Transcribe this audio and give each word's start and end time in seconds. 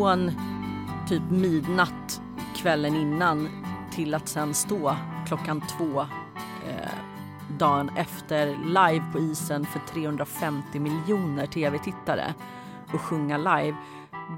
Från 0.00 0.30
typ 1.08 1.22
midnatt 1.30 2.22
kvällen 2.56 2.96
innan 2.96 3.48
till 3.92 4.14
att 4.14 4.28
sen 4.28 4.54
stå 4.54 4.96
klockan 5.26 5.60
två 5.60 6.00
eh, 6.68 6.90
dagen 7.58 7.90
efter 7.96 8.46
live 8.64 9.04
på 9.12 9.18
isen 9.18 9.66
för 9.66 9.80
350 9.92 10.80
miljoner 10.80 11.46
tv-tittare 11.46 12.34
och 12.94 13.00
sjunga 13.00 13.36
live. 13.38 13.76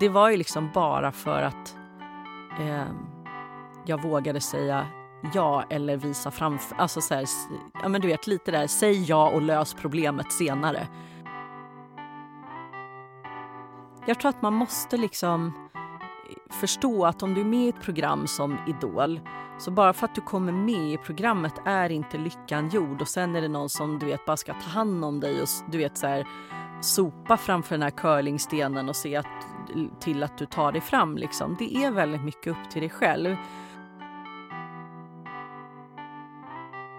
Det 0.00 0.08
var 0.08 0.30
ju 0.30 0.36
liksom 0.36 0.70
bara 0.74 1.12
för 1.12 1.42
att 1.42 1.76
eh, 2.60 2.84
jag 3.86 4.02
vågade 4.02 4.40
säga 4.40 4.86
ja 5.34 5.64
eller 5.70 5.96
visa 5.96 6.30
framför... 6.30 6.76
Alltså 6.76 7.00
så 7.00 7.14
här, 7.14 7.24
ja 7.82 7.88
men 7.88 8.00
du 8.00 8.08
vet 8.08 8.26
lite 8.26 8.50
där, 8.50 8.66
säg 8.66 9.04
ja 9.04 9.30
och 9.30 9.42
lös 9.42 9.74
problemet 9.74 10.32
senare. 10.32 10.88
Jag 14.06 14.20
tror 14.20 14.28
att 14.28 14.42
man 14.42 14.54
måste 14.54 14.96
liksom 14.96 15.61
förstå 16.50 17.04
att 17.04 17.22
om 17.22 17.34
du 17.34 17.40
är 17.40 17.44
med 17.44 17.66
i 17.66 17.68
ett 17.68 17.80
program 17.80 18.26
som 18.26 18.58
Idol 18.66 19.20
så 19.58 19.70
bara 19.70 19.92
för 19.92 20.06
att 20.06 20.14
du 20.14 20.20
kommer 20.20 20.52
med 20.52 20.92
i 20.92 20.96
programmet 20.96 21.54
är 21.64 21.90
inte 21.90 22.18
lyckan 22.18 22.68
gjord 22.68 23.00
och 23.00 23.08
sen 23.08 23.36
är 23.36 23.40
det 23.40 23.48
någon 23.48 23.68
som 23.68 23.98
du 23.98 24.06
vet 24.06 24.26
bara 24.26 24.36
ska 24.36 24.52
ta 24.52 24.70
hand 24.70 25.04
om 25.04 25.20
dig 25.20 25.42
och 25.42 25.48
du 25.70 25.78
vet 25.78 25.98
så 25.98 26.06
här 26.06 26.26
sopa 26.80 27.36
framför 27.36 27.74
den 27.74 27.82
här 27.82 27.90
curlingstenen 27.90 28.88
och 28.88 28.96
se 28.96 29.16
att, 29.16 29.26
till 30.00 30.22
att 30.22 30.38
du 30.38 30.46
tar 30.46 30.72
dig 30.72 30.80
fram 30.80 31.16
liksom. 31.16 31.56
Det 31.58 31.76
är 31.76 31.90
väldigt 31.90 32.24
mycket 32.24 32.46
upp 32.46 32.70
till 32.70 32.80
dig 32.80 32.90
själv. 32.90 33.36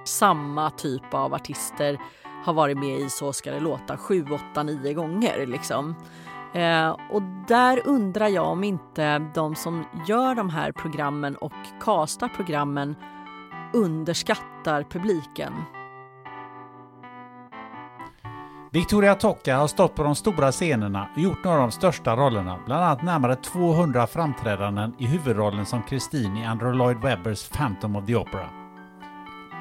Samma 0.05 0.69
typ 0.69 1.13
av 1.13 1.33
artister 1.33 1.99
har 2.43 2.53
varit 2.53 2.77
med 2.77 2.99
i 2.99 3.09
Så 3.09 3.33
ska 3.33 3.51
det 3.51 3.59
låta 3.59 3.97
sju, 3.97 4.25
åtta, 4.31 4.63
nio 4.63 4.93
gånger 4.93 5.45
liksom. 5.45 5.95
Eh, 6.53 6.97
och 7.11 7.21
där 7.47 7.81
undrar 7.87 8.27
jag 8.27 8.45
om 8.45 8.63
inte 8.63 9.19
de 9.19 9.55
som 9.55 9.85
gör 10.07 10.35
de 10.35 10.49
här 10.49 10.71
programmen 10.71 11.35
och 11.35 11.53
castar 11.83 12.27
programmen 12.27 12.95
underskattar 13.73 14.83
publiken. 14.83 15.53
Victoria 18.71 19.15
Tocca 19.15 19.57
har 19.57 19.67
stått 19.67 19.95
på 19.95 20.03
de 20.03 20.15
stora 20.15 20.51
scenerna 20.51 21.09
och 21.15 21.21
gjort 21.21 21.43
några 21.43 21.57
av 21.57 21.61
de 21.61 21.71
största 21.71 22.15
rollerna, 22.15 22.59
bland 22.65 22.83
annat 22.83 23.03
närmare 23.03 23.35
200 23.35 24.07
framträdanden 24.07 24.95
i 24.97 25.05
huvudrollen 25.05 25.65
som 25.65 25.81
Christine 25.89 26.41
i 26.41 26.45
Andrew 26.45 26.77
Lloyd 26.77 26.97
Webbers 27.01 27.49
Phantom 27.49 27.95
of 27.95 28.05
the 28.05 28.15
Opera. 28.15 28.62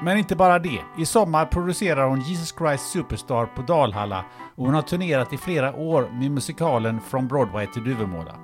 Men 0.03 0.17
inte 0.17 0.35
bara 0.35 0.59
det. 0.59 0.81
I 0.97 1.05
sommar 1.05 1.45
producerar 1.45 2.07
hon 2.07 2.21
Jesus 2.21 2.55
Christ 2.57 2.91
Superstar 2.91 3.45
på 3.45 3.61
Dalhalla 3.61 4.25
och 4.55 4.65
hon 4.65 4.73
har 4.73 4.81
turnerat 4.81 5.33
i 5.33 5.37
flera 5.37 5.75
år 5.75 6.09
med 6.11 6.31
musikalen 6.31 7.01
From 7.01 7.27
Broadway 7.27 7.67
till 7.67 7.83
Duvemåla. 7.83 8.35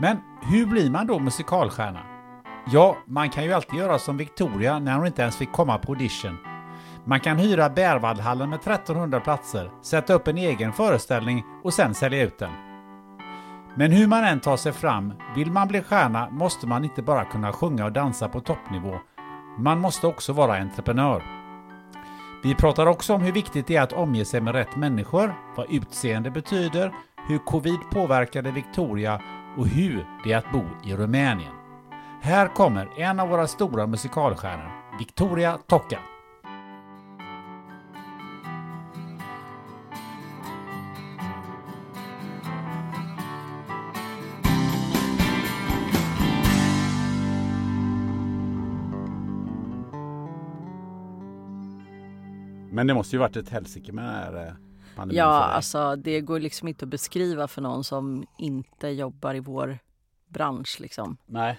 Men 0.00 0.16
hur 0.42 0.66
blir 0.66 0.90
man 0.90 1.06
då 1.06 1.18
musikalstjärna? 1.18 2.00
Ja, 2.72 2.96
man 3.06 3.30
kan 3.30 3.44
ju 3.44 3.52
alltid 3.52 3.78
göra 3.78 3.98
som 3.98 4.16
Victoria 4.16 4.78
när 4.78 4.96
hon 4.96 5.06
inte 5.06 5.22
ens 5.22 5.36
fick 5.36 5.52
komma 5.52 5.78
på 5.78 5.92
audition. 5.92 6.38
Man 7.04 7.20
kan 7.20 7.38
hyra 7.38 7.70
Bärvaldhallen 7.70 8.50
med 8.50 8.58
1300 8.58 9.20
platser, 9.20 9.70
sätta 9.82 10.14
upp 10.14 10.28
en 10.28 10.38
egen 10.38 10.72
föreställning 10.72 11.44
och 11.64 11.74
sen 11.74 11.94
sälja 11.94 12.22
ut 12.22 12.38
den. 12.38 12.52
Men 13.74 13.92
hur 13.92 14.06
man 14.06 14.24
än 14.24 14.40
tar 14.40 14.56
sig 14.56 14.72
fram, 14.72 15.12
vill 15.36 15.50
man 15.50 15.68
bli 15.68 15.82
stjärna 15.82 16.30
måste 16.30 16.66
man 16.66 16.84
inte 16.84 17.02
bara 17.02 17.24
kunna 17.24 17.52
sjunga 17.52 17.84
och 17.84 17.92
dansa 17.92 18.28
på 18.28 18.40
toppnivå. 18.40 18.98
Man 19.58 19.80
måste 19.80 20.06
också 20.06 20.32
vara 20.32 20.56
entreprenör. 20.56 21.22
Vi 22.42 22.54
pratar 22.54 22.86
också 22.86 23.14
om 23.14 23.20
hur 23.20 23.32
viktigt 23.32 23.66
det 23.66 23.76
är 23.76 23.82
att 23.82 23.92
omge 23.92 24.24
sig 24.24 24.40
med 24.40 24.54
rätt 24.54 24.76
människor, 24.76 25.34
vad 25.56 25.70
utseende 25.70 26.30
betyder, 26.30 26.92
hur 27.28 27.38
covid 27.38 27.78
påverkade 27.90 28.50
Victoria 28.50 29.20
och 29.56 29.66
hur 29.66 30.06
det 30.24 30.32
är 30.32 30.36
att 30.36 30.52
bo 30.52 30.64
i 30.84 30.96
Rumänien. 30.96 31.52
Här 32.22 32.54
kommer 32.54 33.00
en 33.00 33.20
av 33.20 33.28
våra 33.28 33.46
stora 33.46 33.86
musikalstjärnor, 33.86 34.98
Victoria 34.98 35.58
Tocca. 35.66 35.98
Men 52.76 52.86
det 52.86 52.94
måste 52.94 53.16
ju 53.16 53.20
varit 53.20 53.36
ett 53.36 53.48
helsike 53.48 53.92
med 53.92 54.04
den 54.04 54.14
här 54.14 54.46
eh, 54.46 54.52
pandemin 54.96 55.18
Ja, 55.18 55.32
alltså 55.44 55.96
det 55.96 56.20
går 56.20 56.40
liksom 56.40 56.68
inte 56.68 56.84
att 56.84 56.88
beskriva 56.88 57.48
för 57.48 57.62
någon 57.62 57.84
som 57.84 58.26
inte 58.38 58.88
jobbar 58.88 59.34
i 59.34 59.40
vår 59.40 59.78
bransch 60.28 60.76
liksom. 60.80 61.16
Nej. 61.26 61.58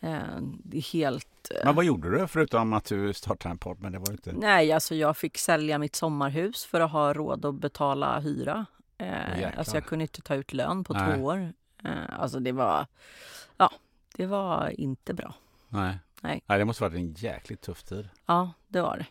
Eh, 0.00 0.20
det 0.64 0.76
är 0.76 0.92
helt... 0.92 1.50
eh, 1.50 1.64
Men 1.64 1.74
vad 1.74 1.84
gjorde 1.84 2.18
du 2.18 2.26
förutom 2.28 2.72
att 2.72 2.84
du 2.84 3.14
startade 3.14 3.50
en 3.52 3.58
podd? 3.58 3.80
Men 3.80 3.92
det 3.92 3.98
var 3.98 4.10
inte... 4.10 4.32
Nej, 4.32 4.72
alltså 4.72 4.94
jag 4.94 5.16
fick 5.16 5.38
sälja 5.38 5.78
mitt 5.78 5.94
sommarhus 5.94 6.64
för 6.64 6.80
att 6.80 6.90
ha 6.92 7.12
råd 7.12 7.44
att 7.44 7.54
betala 7.54 8.20
hyra. 8.20 8.66
Jäklar. 8.98 9.54
alltså 9.58 9.76
jag 9.76 9.84
kunde 9.84 10.02
inte 10.02 10.22
ta 10.22 10.34
ut 10.34 10.52
lön 10.52 10.84
på 10.84 10.92
Nej. 10.92 11.14
två 11.14 11.24
år. 11.24 11.52
Alltså 12.08 12.40
det 12.40 12.52
var... 12.52 12.86
Ja, 13.56 13.70
det 14.16 14.26
var 14.26 14.80
inte 14.80 15.14
bra. 15.14 15.34
Nej. 15.68 15.98
Nej. 16.20 16.42
Nej, 16.46 16.58
det 16.58 16.64
måste 16.64 16.82
varit 16.82 16.94
en 16.94 17.12
jäkligt 17.12 17.60
tuff 17.60 17.82
tid. 17.82 18.08
Ja, 18.26 18.52
det 18.68 18.80
var 18.80 18.96
det. 18.96 19.06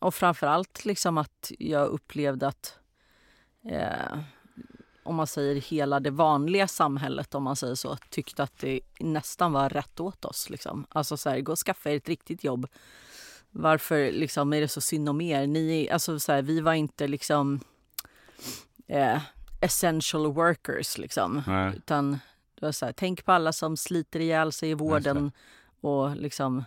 Och 0.00 0.14
framförallt 0.14 0.84
liksom 0.84 1.18
att 1.18 1.52
jag 1.58 1.88
upplevde 1.88 2.48
att 2.48 2.78
eh, 3.64 4.18
om 5.02 5.16
man 5.16 5.26
säger 5.26 5.54
hela 5.54 6.00
det 6.00 6.10
vanliga 6.10 6.68
samhället 6.68 7.34
om 7.34 7.42
man 7.42 7.56
säger 7.56 7.74
så 7.74 7.96
tyckte 8.10 8.42
att 8.42 8.58
det 8.58 8.80
nästan 9.00 9.52
var 9.52 9.68
rätt 9.68 10.00
åt 10.00 10.24
oss. 10.24 10.50
Liksom. 10.50 10.86
Alltså 10.88 11.16
så 11.16 11.30
här, 11.30 11.40
gå 11.40 11.52
och 11.52 11.58
skaffa 11.58 11.90
er 11.90 11.96
ett 11.96 12.08
riktigt 12.08 12.44
jobb. 12.44 12.66
Varför 13.50 14.12
liksom, 14.12 14.52
är 14.52 14.60
det 14.60 14.68
så 14.68 14.80
synd 14.80 15.08
om 15.08 15.20
er? 15.20 15.46
Ni, 15.46 15.90
alltså, 15.90 16.18
så 16.18 16.32
här, 16.32 16.42
vi 16.42 16.60
var 16.60 16.74
inte 16.74 17.08
liksom 17.08 17.60
eh, 18.86 19.20
essential 19.60 20.32
workers 20.32 20.98
liksom. 20.98 21.42
Nej. 21.46 21.72
Utan 21.76 22.18
det 22.54 22.66
var 22.66 22.72
så 22.72 22.86
här, 22.86 22.92
tänk 22.92 23.24
på 23.24 23.32
alla 23.32 23.52
som 23.52 23.76
sliter 23.76 24.20
ihjäl 24.20 24.52
sig 24.52 24.70
i 24.70 24.74
vården 24.74 25.32
och 25.80 26.16
liksom 26.16 26.64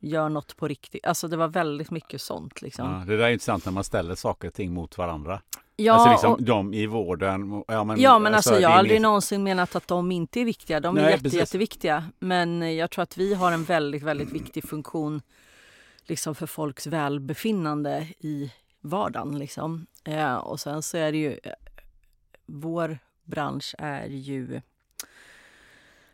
gör 0.00 0.28
något 0.28 0.56
på 0.56 0.68
riktigt. 0.68 1.06
Alltså 1.06 1.28
det 1.28 1.36
var 1.36 1.48
väldigt 1.48 1.90
mycket 1.90 2.20
sånt 2.20 2.62
liksom. 2.62 2.90
Ja, 2.90 3.04
det 3.06 3.16
där 3.16 3.24
är 3.24 3.30
intressant 3.30 3.64
när 3.64 3.72
man 3.72 3.84
ställer 3.84 4.14
saker 4.14 4.48
och 4.48 4.54
ting 4.54 4.72
mot 4.72 4.98
varandra. 4.98 5.42
Ja, 5.76 5.92
alltså 5.92 6.10
liksom 6.10 6.32
och, 6.32 6.42
de 6.42 6.74
i 6.74 6.86
vården. 6.86 7.64
Ja 7.68 7.84
men, 7.84 8.00
ja 8.00 8.18
men 8.18 8.34
alltså, 8.34 8.54
det 8.54 8.60
jag 8.60 8.68
har 8.68 8.76
aldrig 8.76 9.00
mer- 9.00 9.08
någonsin 9.08 9.42
menat 9.42 9.76
att 9.76 9.88
de 9.88 10.12
inte 10.12 10.40
är 10.40 10.44
viktiga. 10.44 10.80
De 10.80 10.96
är 10.96 11.02
Nej, 11.02 11.10
jätte, 11.10 11.22
precis. 11.22 11.38
jätteviktiga. 11.38 12.04
Men 12.18 12.76
jag 12.76 12.90
tror 12.90 13.02
att 13.02 13.16
vi 13.16 13.34
har 13.34 13.52
en 13.52 13.64
väldigt, 13.64 14.02
väldigt 14.02 14.32
viktig 14.32 14.68
funktion 14.68 15.22
liksom 16.04 16.34
för 16.34 16.46
folks 16.46 16.86
välbefinnande 16.86 18.06
i 18.18 18.52
vardagen. 18.80 19.38
Liksom. 19.38 19.86
Eh, 20.04 20.34
och 20.34 20.60
sen 20.60 20.82
så 20.82 20.96
är 20.96 21.12
det 21.12 21.18
ju 21.18 21.32
eh, 21.42 21.52
vår 22.46 22.98
musikbransch 23.28 23.74
är 23.78 24.06
ju 24.06 24.60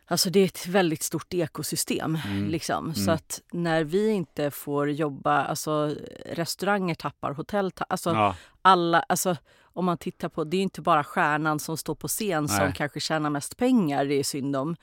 Alltså 0.07 0.29
det 0.29 0.39
är 0.39 0.45
ett 0.45 0.67
väldigt 0.67 1.03
stort 1.03 1.33
ekosystem. 1.33 2.17
Mm. 2.27 2.47
Liksom. 2.49 2.93
Så 2.95 3.11
att 3.11 3.41
när 3.51 3.83
vi 3.83 4.09
inte 4.09 4.51
får 4.51 4.91
jobba, 4.91 5.43
alltså 5.43 5.95
restauranger 6.25 6.95
tappar, 6.95 7.31
hotell 7.33 7.71
tappar, 7.71 7.93
alltså 7.93 8.09
Ja. 8.13 8.35
alla, 8.61 8.99
alltså 8.99 9.35
om 9.61 9.85
man 9.85 9.97
tittar 9.97 10.29
på, 10.29 10.43
det 10.43 10.57
är 10.57 10.61
inte 10.61 10.81
bara 10.81 11.03
stjärnan 11.03 11.59
som 11.59 11.77
står 11.77 11.95
på 11.95 12.07
scen 12.07 12.47
som 12.47 12.63
Nej. 12.65 12.73
kanske 12.75 12.99
tjänar 12.99 13.29
mest 13.29 13.57
pengar, 13.57 14.05
det 14.05 14.15
är 14.19 14.23
synd 14.23 14.55
om. 14.55 14.75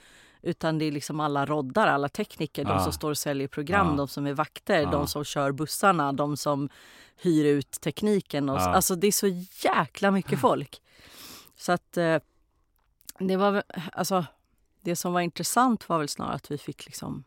Utan 0.42 0.78
det 0.78 0.84
är 0.84 0.92
liksom 0.92 1.20
alla 1.20 1.46
roddar, 1.46 1.86
alla 1.86 2.08
tekniker, 2.08 2.64
de 2.64 2.70
Ja. 2.70 2.84
som 2.84 2.92
står 2.92 3.10
och 3.10 3.19
säljer 3.19 3.48
program, 3.48 3.86
Ja. 3.90 3.96
de 3.96 4.08
som 4.08 4.26
är 4.26 4.32
vakter, 4.32 4.86
de 4.86 5.06
som 5.06 5.24
kör 5.24 5.52
bussarna, 5.52 6.12
de 6.12 6.36
som 6.36 6.69
hyr 7.16 7.44
ut 7.44 7.70
tekniken. 7.70 8.48
Och. 8.48 8.60
Alltså 8.60 8.94
det 8.96 9.06
är 9.06 9.12
så 9.12 9.26
jäkla 9.64 10.10
mycket 10.10 10.38
folk. 10.40 10.80
Så 11.56 11.72
att 11.72 11.96
eh, 11.96 12.16
det 13.19 13.36
var 13.36 13.62
alltså 13.92 14.24
det 14.82 14.96
som 14.96 15.12
var 15.12 15.20
intressant 15.20 15.88
var 15.88 15.99
väl 15.99 16.08
snarare 16.08 16.34
att 16.34 16.50
vi 16.50 16.58
fick 16.58 16.87
liksom 16.87 17.25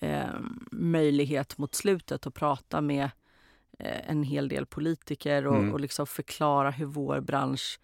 eh, 0.00 0.26
möjlighet 0.70 1.58
mot 1.58 1.74
slutet 1.74 2.26
att 2.26 2.34
prata 2.34 2.80
med 2.80 3.10
eh, 3.78 4.10
en 4.10 4.22
hel 4.22 4.48
del 4.48 4.66
politiker 4.66 5.46
och, 5.46 5.56
Mm. 5.56 5.72
och 5.72 5.80
liksom 5.80 6.06
förklara 6.06 6.70
hur 6.70 6.86
vår 6.86 7.20
bransch 7.20 7.80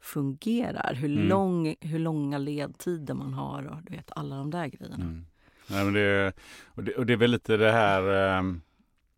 fungerar. 0.00 0.94
Hur, 0.94 1.10
Mm. 1.12 1.28
lång, 1.28 1.74
hur 1.80 1.98
långa 1.98 2.38
ledtider 2.38 3.14
man 3.14 3.34
har 3.34 3.66
och 3.66 3.82
du 3.82 3.92
vet 3.96 4.10
alla 4.16 4.36
de 4.36 4.50
där 4.50 4.66
grejerna. 4.66 4.94
Mm. 4.96 5.26
Nej, 5.66 5.84
men 5.84 5.94
det, 5.94 6.32
och, 6.64 6.84
det, 6.84 6.94
och 6.94 7.06
det 7.06 7.12
är 7.12 7.16
väl 7.16 7.30
lite 7.30 7.56
det 7.56 7.72
här... 7.72 8.02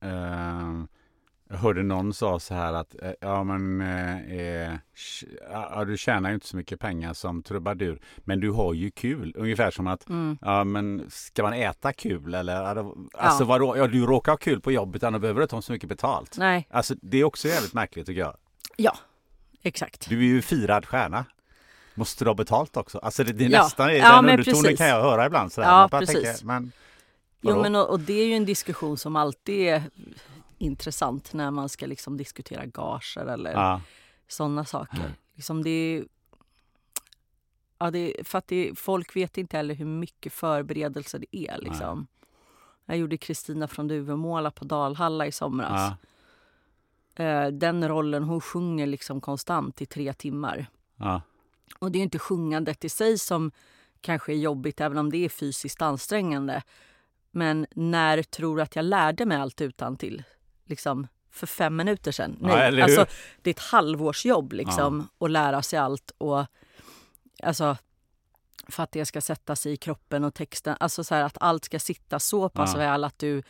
ehm, 0.00 0.88
jag 1.54 1.60
hörde 1.60 1.82
någon 1.82 2.14
sa 2.14 2.40
så 2.40 2.54
här 2.54 2.72
att 2.72 3.02
eh, 3.02 3.10
ja 3.20 3.44
men 3.44 3.80
eh, 3.80 4.32
eh, 4.38 4.72
ja, 5.50 5.84
du 5.84 5.96
tjänar 5.96 6.28
ju 6.30 6.34
inte 6.34 6.46
så 6.46 6.56
mycket 6.56 6.80
pengar 6.80 7.12
som 7.14 7.42
trubadur 7.42 8.00
men 8.18 8.40
du 8.40 8.50
har 8.50 8.74
ju 8.74 8.90
kul. 8.90 9.32
Ungefär 9.36 9.70
som 9.70 9.86
att 9.86 10.08
Mm. 10.08 10.38
ja 10.40 10.64
men 10.64 11.06
ska 11.10 11.42
man 11.42 11.52
äta 11.52 11.92
kul 11.92 12.34
eller 12.34 12.62
alltså 12.62 13.42
Ja. 13.42 13.46
vadå? 13.46 13.76
Ja 13.76 13.86
du 13.86 14.06
råkar 14.06 14.32
ha 14.32 14.36
kul 14.36 14.60
på 14.60 14.72
jobbet 14.72 15.00
då 15.02 15.10
behöver 15.18 15.40
du 15.40 15.42
inte 15.42 15.54
ha 15.56 15.62
så 15.62 15.72
mycket 15.72 15.88
betalt. 15.88 16.36
Nej, 16.38 16.68
Alltså 16.70 16.94
det 17.02 17.18
är 17.18 17.24
också 17.24 17.48
jävligt 17.48 17.74
märkligt 17.74 18.06
tycker 18.06 18.20
jag. 18.20 18.36
ja, 18.76 18.96
exakt. 19.62 20.08
Du 20.08 20.18
är 20.18 20.22
ju 20.24 20.42
firad 20.42 20.86
stjärna. 20.86 21.24
Måste 21.94 22.24
du 22.24 22.28
ha 22.30 22.34
betalt 22.34 22.76
också? 22.76 22.98
Alltså 22.98 23.24
det, 23.24 23.32
det 23.32 23.44
är 23.44 23.48
Ja. 23.50 23.62
nästan 23.62 23.96
Ja, 23.96 24.08
den 24.16 24.30
undertonen 24.30 24.62
precis. 24.62 24.78
kan 24.78 24.86
jag 24.88 25.02
höra 25.02 25.26
ibland. 25.26 25.52
Sådär. 25.52 25.68
Ja, 25.68 25.88
precis. 25.92 26.14
Tänker, 26.22 26.46
men, 26.46 26.72
Jo, 27.40 27.62
men 27.62 27.74
och, 27.76 27.90
och 27.90 28.00
det 28.00 28.12
är 28.12 28.26
ju 28.26 28.34
en 28.34 28.44
diskussion 28.44 28.96
som 28.96 29.16
alltid 29.16 29.68
är 29.68 29.82
intressant 30.64 31.32
när 31.32 31.50
man 31.50 31.68
ska 31.68 31.86
liksom 31.86 32.16
diskutera 32.16 32.66
gager 32.66 33.26
eller 33.26 33.52
ja. 33.52 33.80
sådana 34.28 34.64
saker. 34.64 35.14
Liksom 35.34 35.62
det 35.64 35.70
är, 35.70 36.04
ja, 37.78 37.90
det 37.90 38.14
för 38.22 38.38
att 38.38 38.46
det, 38.46 38.78
folk 38.78 39.16
vet 39.16 39.38
inte 39.38 39.56
heller 39.56 39.74
hur 39.74 39.84
mycket 39.84 40.32
förberedelse 40.32 41.18
det 41.18 41.36
är. 41.36 41.58
Liksom. 41.58 42.06
Jag 42.84 42.96
gjorde 42.96 43.16
Kristina 43.16 43.68
från 43.68 43.88
Duvemåla 43.88 44.50
på 44.50 44.64
Dalhalla 44.64 45.26
i 45.26 45.32
somras. 45.32 45.92
Ja. 47.16 47.24
Eh, 47.24 47.48
Den 47.48 47.88
rollen, 47.88 48.22
hon 48.22 48.40
sjunger 48.40 48.86
liksom 48.86 49.20
konstant 49.20 49.82
i 49.82 49.86
tre 49.86 50.12
timmar. 50.12 50.66
Ja. 50.96 51.22
Och 51.78 51.92
det 51.92 51.98
är 51.98 52.02
inte 52.02 52.18
sjungandet 52.18 52.84
i 52.84 52.88
sig 52.88 53.18
som 53.18 53.50
kanske 54.00 54.32
är 54.32 54.36
jobbigt, 54.36 54.80
även 54.80 54.98
om 54.98 55.10
det 55.10 55.24
är 55.24 55.28
fysiskt 55.28 55.82
ansträngande. 55.82 56.62
Men 57.30 57.66
när 57.74 58.22
tror 58.22 58.56
du 58.56 58.62
att 58.62 58.76
jag 58.76 58.84
lärde 58.84 59.26
mig 59.26 59.38
allt 59.38 59.60
utan 59.60 59.96
till? 59.96 60.22
Liksom 60.64 61.06
för 61.30 61.46
fem 61.46 61.76
minuter 61.76 62.12
sedan? 62.12 62.36
Ja, 62.40 62.46
Nej, 62.46 62.70
hur? 62.74 62.80
alltså 62.82 63.06
det 63.42 63.50
är 63.50 63.54
ett 63.54 63.60
halvårsjobb 63.60 64.52
liksom 64.52 65.08
att 65.20 65.30
lära 65.30 65.62
sig 65.62 65.78
allt 65.78 66.10
och 66.18 66.46
alltså 67.42 67.76
för 68.68 68.82
att 68.82 68.92
det 68.92 69.04
ska 69.06 69.20
sätta 69.20 69.56
sig 69.56 69.72
i 69.72 69.76
kroppen 69.76 70.24
och 70.24 70.34
texten, 70.34 70.76
alltså 70.80 71.04
så 71.04 71.14
här 71.14 71.22
att 71.22 71.36
allt 71.40 71.64
ska 71.64 71.78
sitta 71.78 72.18
så 72.20 72.48
pass 72.48 72.70
Ja. 72.72 72.78
väl 72.78 73.04
att 73.04 73.18
du 73.18 73.42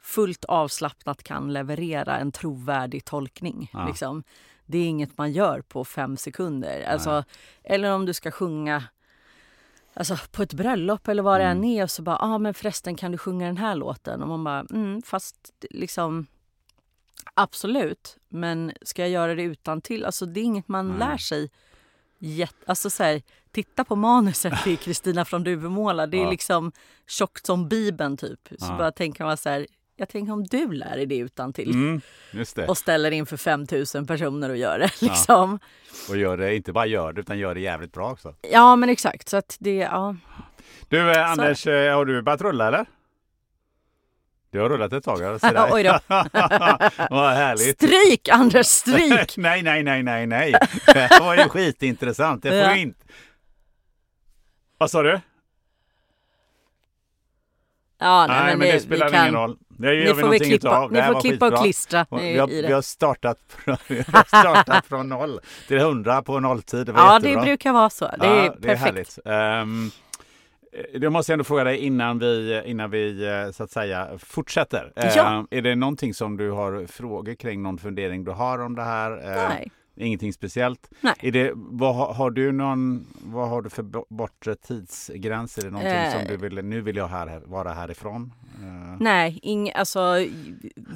fullt 0.00 0.44
avslappnat 0.44 1.22
kan 1.22 1.52
leverera 1.52 2.18
en 2.18 2.32
trovärdig 2.32 3.04
tolkning. 3.04 3.70
Ja. 3.72 3.86
Liksom. 3.86 4.22
Det 4.66 4.78
är 4.78 4.86
inget 4.88 5.18
man 5.18 5.32
gör 5.32 5.60
på 5.60 5.84
fem 5.84 6.16
sekunder. 6.16 6.82
Alltså, 6.82 7.24
eller 7.64 7.92
om 7.92 8.06
du 8.06 8.12
ska 8.14 8.30
sjunga 8.30 8.84
alltså, 9.94 10.16
på 10.30 10.42
ett 10.42 10.52
bröllop 10.54 11.08
eller 11.08 11.22
vad 11.22 11.40
det 11.40 11.44
Mm. 11.44 11.58
än 11.58 11.64
är 11.64 11.82
och 11.82 11.90
så 11.90 12.02
bara, 12.02 12.18
ah, 12.18 12.38
men 12.38 12.54
förresten 12.54 12.96
kan 12.96 13.12
du 13.12 13.18
sjunga 13.18 13.46
den 13.46 13.56
här 13.56 13.74
låten? 13.74 14.22
Och 14.22 14.28
man 14.28 14.44
bara, 14.44 14.60
mm, 14.70 15.02
fast 15.02 15.50
liksom 15.70 16.26
absolut, 17.34 18.16
men 18.28 18.72
ska 18.82 19.02
jag 19.02 19.10
göra 19.10 19.34
det 19.34 19.42
utan 19.42 19.80
till? 19.80 20.04
Alltså 20.04 20.26
det 20.26 20.40
är 20.40 20.44
inget 20.44 20.68
man 20.68 20.88
Nej. 20.88 20.98
lär 20.98 21.16
sig. 21.16 21.50
Jätte, 22.18 22.56
alltså 22.66 22.90
så 22.90 23.02
här, 23.02 23.22
titta 23.52 23.84
på 23.84 23.96
manuset 23.96 24.62
till 24.64 24.78
Kristina 24.84 25.24
från 25.24 25.44
Duvemåla. 25.44 26.06
Det 26.06 26.16
är 26.16 26.22
Ja. 26.24 26.30
liksom 26.30 26.72
tjockt 27.08 27.46
som 27.46 27.68
Bibeln 27.68 28.16
typ. 28.16 28.48
Så 28.58 28.66
Ja. 28.68 28.76
bara 28.78 28.92
tänker 28.92 29.24
man 29.24 29.36
så 29.36 29.48
här, 29.48 29.66
jag 29.96 30.08
tänker 30.08 30.32
om 30.32 30.44
du 30.44 30.72
lär 30.72 30.96
dig 30.96 31.06
det 31.06 31.16
utan 31.16 31.52
till 31.52 31.70
Mm, 31.70 32.00
det. 32.54 32.68
och 32.68 32.78
ställer 32.78 33.10
inför 33.10 33.36
5000 33.36 34.06
personer 34.06 34.50
och 34.50 34.56
gör 34.56 34.78
det. 34.78 34.90
Liksom. 35.02 35.58
Och 36.08 36.16
gör 36.16 36.36
det, 36.36 36.56
inte 36.56 36.72
bara 36.72 36.86
gör 36.86 37.12
det 37.12 37.20
utan 37.20 37.38
gör 37.38 37.54
det 37.54 37.60
jävligt 37.60 37.92
bra 37.92 38.10
också. 38.10 38.34
Ja. 38.50 38.76
men 38.76 38.88
exakt. 38.88 39.28
Så 39.28 39.36
att 39.36 39.56
det, 39.60 39.74
ja. 39.76 40.16
Du 40.88 41.10
eh, 41.12 41.30
Anders, 41.30 41.66
eh, 41.66 41.94
har 41.96 42.04
du 42.04 42.22
börjat 42.22 42.40
rulla 42.42 42.68
eller? 42.68 42.86
Du 44.52 44.60
har 44.60 44.68
rullat 44.68 44.92
ett 44.92 45.04
tag. 45.04 45.18
Oj 45.72 45.82
då. 45.82 45.98
Vad 47.10 47.32
härligt. 47.34 47.76
Stryk 47.76 48.28
Anders, 48.28 48.66
stryk! 48.66 49.34
nej, 49.36 49.62
nej, 49.62 49.82
nej, 49.82 50.02
nej, 50.02 50.26
nej. 50.26 50.54
Det 50.86 51.18
var 51.20 51.36
ju 51.36 51.48
skitintressant. 51.48 52.42
Det 52.42 52.48
får 52.48 52.58
Ja. 52.58 52.76
inte... 52.76 52.98
Vad 54.78 54.90
sa 54.90 55.02
du? 55.02 55.20
Ja, 57.98 58.26
nej, 58.28 58.56
men, 58.56 58.68
det, 58.68 58.80
spelar 58.80 59.06
vi 59.06 59.12
kan, 59.12 59.22
ingen 59.22 59.34
roll. 59.40 59.56
Det 59.68 59.94
gör 59.94 59.94
Ni 59.94 60.00
vi 60.06 60.14
får, 60.14 60.20
någonting 60.20 60.48
klippa. 60.48 60.80
Det 60.88 60.94
ni 60.94 61.00
här 61.00 61.12
får 61.12 61.20
klippa 61.20 61.46
och 61.46 61.52
skitbra. 61.52 61.62
klistra 61.64 62.06
Och 62.08 62.20
Vi 62.20 62.38
har, 62.38 62.46
vi 62.46 62.62
det. 62.62 62.72
har, 62.72 62.82
startat, 62.82 63.38
från, 63.48 63.76
vi 63.88 64.04
har 64.12 64.24
startat 64.40 64.86
från 64.86 65.08
noll 65.08 65.40
till 65.68 65.78
hundra 65.80 66.22
på 66.22 66.40
nolltid. 66.40 66.86
Det 66.86 66.92
Ja, 66.96 67.14
jättebra. 67.14 67.40
det 67.40 67.46
brukar 67.46 67.72
vara 67.72 67.90
så. 67.90 68.10
Det 68.20 68.26
är 68.26 68.44
ja, 68.44 68.54
det 68.58 68.70
är 68.70 68.76
perfekt. 68.76 69.18
härligt. 69.24 69.62
Um, 69.62 69.90
måste 71.10 71.32
jag 71.32 71.34
ändå 71.34 71.44
fråga 71.44 71.64
dig 71.64 71.76
innan 71.78 72.18
vi, 72.18 72.62
innan 72.66 72.90
vi 72.90 73.26
eh, 73.28 73.50
så 73.52 73.62
att 73.64 73.70
säga 73.70 74.08
fortsätter. 74.18 74.92
Eh, 74.96 75.12
Ja. 75.16 75.46
Är 75.50 75.62
det 75.62 75.74
någonting 75.74 76.14
som 76.14 76.36
du 76.36 76.50
har 76.50 76.86
frågor 76.86 77.34
kring, 77.34 77.62
någon 77.62 77.78
fundering 77.78 78.24
du 78.24 78.30
har 78.30 78.58
om 78.58 78.74
det 78.76 78.82
här? 78.82 79.10
Eh, 79.12 79.48
Nej. 79.48 79.70
Ingenting 79.96 80.32
speciellt? 80.32 80.90
Nej. 81.00 81.14
Är 81.20 81.32
det, 81.32 81.52
vad, 81.54 82.16
har- 82.16 82.30
du 82.30 82.52
någon, 82.52 83.06
vad 83.24 83.48
har 83.48 83.62
du 83.62 83.70
för 83.70 83.82
bo- 83.82 84.06
bortre 84.08 84.54
tidsgräns? 84.54 85.58
Är 85.58 85.62
det 85.62 85.70
någonting 85.70 85.92
Eh. 85.92 86.12
som 86.12 86.20
du 86.28 86.36
vill, 86.36 86.64
nu 86.64 86.80
vill 86.80 86.96
jag 86.96 87.08
här, 87.08 87.40
vara 87.44 87.72
härifrån? 87.72 88.32
Eh, 88.62 88.96
Nej, 89.00 89.38
ing, 89.42 89.72
alltså 89.72 90.00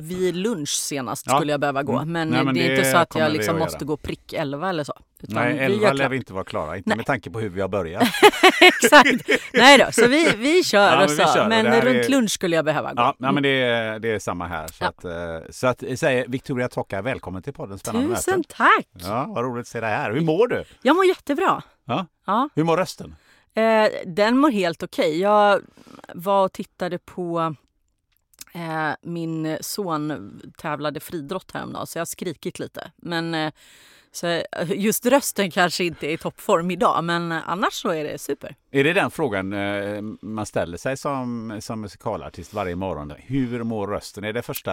vid 0.01 0.37
lunch 0.37 0.69
senast 0.69 1.27
Ja. 1.27 1.37
skulle 1.37 1.53
jag 1.53 1.61
behöva 1.61 1.83
gå. 1.83 1.93
Mm. 1.99 2.13
Men, 2.13 2.29
Nej, 2.29 2.45
men 2.45 2.55
det 2.55 2.61
är 2.65 2.69
det 2.69 2.77
inte 2.77 2.91
så 2.91 2.97
att 2.99 3.15
jag 3.15 3.33
liksom 3.33 3.59
måste 3.59 3.85
gå 3.85 3.97
prick 3.97 4.33
11 4.33 4.69
eller 4.69 4.85
så. 4.85 4.95
Nej, 5.29 5.59
elva 5.59 5.93
lär 5.93 6.09
vi 6.09 6.17
inte 6.17 6.33
vara 6.33 6.45
klara. 6.45 6.77
Inte 6.77 6.89
Nej. 6.91 6.97
med 6.97 7.07
tanke 7.07 7.31
på 7.31 7.41
hur 7.41 7.49
vi 7.49 7.61
har 7.61 7.69
börjat. 7.69 8.03
Exakt. 8.61 9.31
Nej 9.53 9.79
då, 9.79 9.87
så 9.93 10.07
vi, 10.09 10.33
vi 10.37 10.65
kör 10.65 10.79
Ja, 10.93 11.05
och 11.05 11.11
men 11.11 11.27
kör. 11.27 11.49
Men 11.49 11.81
runt 11.81 12.05
är- 12.05 12.09
lunch 12.09 12.31
skulle 12.31 12.57
jag 12.57 12.65
behöva 12.65 12.89
gå. 12.95 13.03
Ja, 13.03 13.15
nej, 13.19 13.33
men 13.33 13.43
det 13.43 13.49
är, 13.63 13.99
det 13.99 14.09
är 14.09 14.19
samma 14.19 14.47
här. 14.47 14.69
Så 14.69 14.85
Ja. 14.85 14.89
att, 14.89 15.05
eh, 15.05 15.51
så 15.51 15.67
att 15.67 15.83
jag 15.83 15.99
säger 15.99 16.27
Victoria 16.29 16.69
Tocka, 16.69 17.03
välkommen 17.03 17.43
till 17.43 17.53
podden 17.53 17.79
Spännande 17.79 18.17
Tusen 18.17 18.31
möten. 18.39 18.45
tack! 18.57 18.87
Ja, 18.93 19.25
vad 19.29 19.45
roligt 19.45 19.61
att 19.63 19.69
se 19.69 19.81
dig 19.81 19.91
här. 19.91 20.13
Hur 20.13 20.21
mår 20.21 20.49
du? 20.49 20.65
Jag 20.83 20.97
mår 20.97 21.05
jättebra. 21.05 21.63
Ja. 21.85 22.07
Ja. 22.27 22.49
Hur 22.55 22.65
mår 22.65 22.77
rösten? 22.77 23.17
Eh, 23.55 23.87
den 24.07 24.39
mår 24.39 24.51
helt 24.51 24.83
okej. 24.83 25.21
Jag 25.21 25.61
var 26.15 26.45
och 26.45 26.53
tittade 26.53 26.99
på 26.99 27.55
eh, 28.55 28.91
min 29.03 29.57
son 29.61 30.41
tävlade 30.59 31.01
friidrott 31.01 31.51
häromdagen 31.55 31.87
så 31.87 31.99
jag 31.99 32.01
har 32.01 32.07
skrikit 32.07 32.59
lite. 32.59 32.91
Men 32.97 33.35
eh, 33.35 33.53
så 34.15 34.27
eh, 34.27 34.45
just 34.71 35.07
rösten 35.07 35.51
kanske 35.51 35.85
inte 35.85 36.07
är 36.07 36.11
i 36.11 36.19
toppform 36.19 36.71
idag 36.71 37.05
men 37.05 37.33
annars 37.33 37.73
så 37.73 37.89
är 37.89 38.05
det 38.05 38.19
super. 38.19 38.57
Är 38.71 38.85
det 38.85 38.93
den 38.93 39.11
frågan 39.11 39.53
eh, 39.53 40.03
man 40.21 40.47
ställer 40.47 40.77
sig 40.77 40.97
som, 40.97 41.59
som 41.61 41.81
musikalartist 41.81 42.55
varje 42.55 42.77
morgon? 42.77 43.13
Hur 43.19 43.63
mår 43.63 43.87
rösten? 43.87 44.25
Är 44.25 44.33
det 44.33 44.43
första 44.43 44.73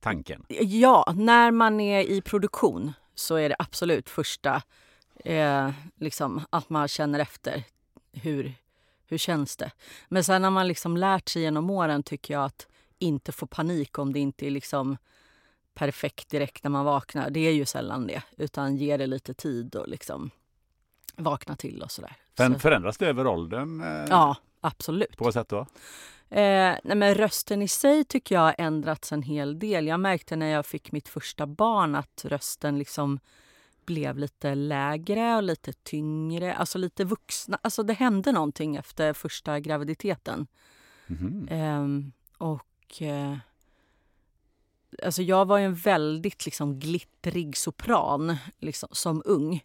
tanken? 0.00 0.44
Ja, 0.48 1.12
när 1.16 1.50
man 1.50 1.80
är 1.80 2.00
i 2.00 2.20
produktion 2.20 2.92
så 3.14 3.36
är 3.36 3.48
det 3.48 3.56
absolut 3.58 4.08
första 4.08 4.62
eh, 5.24 5.70
liksom, 6.00 6.40
att 6.50 6.70
man 6.70 6.88
känner 6.88 7.18
efter. 7.18 7.64
Hur, 8.12 8.54
hur 9.06 9.18
känns 9.18 9.56
det? 9.56 9.70
Men 10.08 10.24
sen 10.24 10.42
när 10.42 10.50
man 10.50 10.68
liksom 10.68 10.96
lärt 10.96 11.28
sig 11.28 11.42
genom 11.42 11.70
åren 11.70 12.02
tycker 12.02 12.34
jag 12.34 12.44
att 12.44 12.66
inte 12.98 13.32
få 13.32 13.46
panik 13.46 13.98
om 13.98 14.12
det 14.12 14.18
inte 14.18 14.46
är 14.46 14.50
liksom 14.50 14.96
perfekt 15.74 16.28
direkt 16.28 16.64
när 16.64 16.70
man 16.70 16.84
vaknar. 16.84 17.30
Det 17.30 17.40
är 17.40 17.52
ju 17.52 17.64
sällan 17.64 18.06
det. 18.06 18.22
Utan 18.36 18.76
ge 18.76 18.96
det 18.96 19.06
lite 19.06 19.34
tid 19.34 19.76
och 19.76 19.88
liksom 19.88 20.30
vakna 21.16 21.56
till 21.56 21.82
och 21.82 21.90
sådär. 21.90 22.16
Så, 22.36 22.58
förändras 22.58 22.98
det 22.98 23.06
över 23.06 23.26
åldern? 23.26 23.80
Eh, 23.80 24.06
ja, 24.10 24.36
absolut. 24.60 25.16
På 25.16 25.24
vad 25.24 25.34
sätt 25.34 25.48
då? 25.48 25.66
Eh, 26.30 26.76
nej 26.84 26.96
men 26.96 27.14
rösten 27.14 27.62
i 27.62 27.68
sig 27.68 28.04
tycker 28.04 28.34
jag 28.34 28.42
har 28.42 28.54
ändrats 28.58 29.12
en 29.12 29.22
hel 29.22 29.58
del. 29.58 29.86
Jag 29.86 30.00
märkte 30.00 30.36
när 30.36 30.46
jag 30.46 30.66
fick 30.66 30.92
mitt 30.92 31.08
första 31.08 31.46
barn 31.46 31.94
att 31.94 32.24
rösten 32.24 32.78
liksom 32.78 33.20
blev 33.84 34.18
lite 34.18 34.54
lägre 34.54 35.36
och 35.36 35.42
lite 35.42 35.72
tyngre, 35.72 36.54
alltså 36.54 36.78
lite 36.78 37.04
vuxna. 37.04 37.58
Alltså 37.62 37.82
det 37.82 37.92
hände 37.92 38.32
någonting 38.32 38.76
efter 38.76 39.12
första 39.12 39.60
graviditeten. 39.60 40.46
Mhm. 41.06 41.48
Ehm, 41.50 42.12
och 42.38 43.02
eh, 43.02 43.36
alltså 45.02 45.22
jag 45.22 45.44
var 45.44 45.58
ju 45.58 45.64
en 45.64 45.74
väldigt 45.74 46.44
liksom 46.44 46.78
glittrig 46.78 47.56
sopran 47.56 48.36
liksom, 48.58 48.88
som 48.92 49.22
ung. 49.24 49.64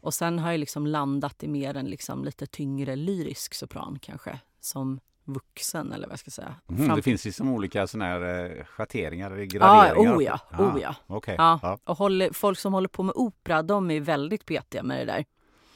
Och 0.00 0.14
sen 0.14 0.38
har 0.38 0.50
jag 0.50 0.60
liksom 0.60 0.86
landat 0.86 1.42
i 1.42 1.48
mer 1.48 1.76
en 1.76 1.86
liksom 1.86 2.24
lite 2.24 2.46
tyngre 2.46 2.96
lyrisk 2.96 3.54
sopran 3.54 3.98
kanske. 4.02 4.40
Som 4.60 5.00
vuxen 5.24 5.92
eller 5.92 6.06
vad 6.06 6.12
jag 6.12 6.18
ska 6.20 6.30
säga. 6.30 6.54
Mhm, 6.66 6.86
Fram- 6.86 6.96
Det 6.96 7.02
finns 7.02 7.24
liksom 7.24 7.50
olika 7.54 7.86
såna 7.86 8.04
här 8.04 8.44
eh, 8.58 8.64
schatteringar, 8.64 9.30
Ja, 9.36 9.44
graderingar. 9.44 10.16
oh 10.16 10.22
ja, 10.24 10.40
oh 10.58 10.78
ja. 10.82 10.94
Okej. 11.06 11.34
Ja, 11.38 11.58
Ja. 11.62 11.78
och 11.84 11.96
håller, 11.98 12.32
folk 12.32 12.58
som 12.58 12.72
håller 12.72 12.88
på 12.88 13.02
med 13.02 13.12
opera 13.16 13.62
de 13.62 13.90
är 13.90 14.00
väldigt 14.00 14.46
petiga 14.46 14.82
med 14.82 14.98
det 14.98 15.04
där. 15.12 15.24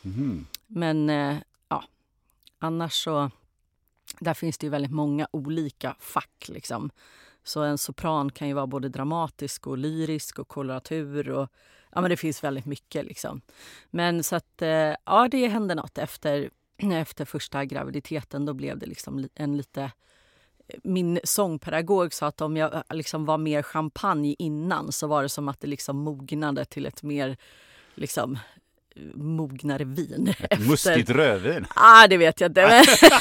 Mhm. 0.02 0.46
Men 0.66 1.10
eh, 1.10 1.36
ja, 1.68 1.84
annars 2.58 2.92
så... 2.92 3.30
Där 4.20 4.34
finns 4.34 4.58
det 4.58 4.66
ju 4.66 4.70
väldigt 4.70 4.92
många 4.92 5.26
olika 5.30 5.96
fack. 6.00 6.44
Liksom. 6.48 6.90
Så 7.44 7.62
en 7.62 7.78
sopran 7.78 8.30
kan 8.30 8.48
ju 8.48 8.54
vara 8.54 8.66
både 8.66 8.88
dramatisk 8.88 9.66
och 9.66 9.78
lyrisk 9.78 10.38
och 10.38 10.48
koloratur. 10.48 11.30
Och, 11.30 11.48
ja, 11.92 12.00
men 12.00 12.10
det 12.10 12.16
finns 12.16 12.44
väldigt 12.44 12.66
mycket. 12.66 13.04
Liksom. 13.04 13.40
Men 13.90 14.24
så 14.24 14.36
att, 14.36 14.62
eh, 14.62 14.94
ja, 15.04 15.28
det 15.30 15.48
hände 15.48 15.74
något 15.74 15.98
efter, 15.98 16.50
efter 16.92 17.24
första 17.24 17.64
graviditeten. 17.64 18.46
Då 18.46 18.54
blev 18.54 18.78
det 18.78 18.86
liksom 18.86 19.28
en 19.34 19.56
lite... 19.56 19.82
Eh, 20.68 20.80
min 20.84 21.20
sångpedagog 21.24 22.14
sa 22.14 22.26
att 22.26 22.40
om 22.40 22.56
jag 22.56 22.74
eh, 22.74 22.82
liksom 22.90 23.24
var 23.24 23.38
mer 23.38 23.62
champagne 23.62 24.34
innan 24.38 24.92
så 24.92 25.06
var 25.06 25.22
det 25.22 25.28
som 25.28 25.48
att 25.48 25.60
det 25.60 25.66
liksom 25.66 25.96
mognade 25.96 26.64
till 26.64 26.86
ett 26.86 27.02
mer 27.02 27.36
liksom, 27.94 28.38
mognare 29.14 29.84
vin. 29.84 30.34
efter- 30.50 30.68
Muskigt 30.68 31.10
rödvin. 31.10 31.66
Ah, 31.76 32.06
det 32.06 32.16
vet 32.16 32.40
jag 32.40 32.50
inte. 32.50 32.66
Men, 32.66 32.84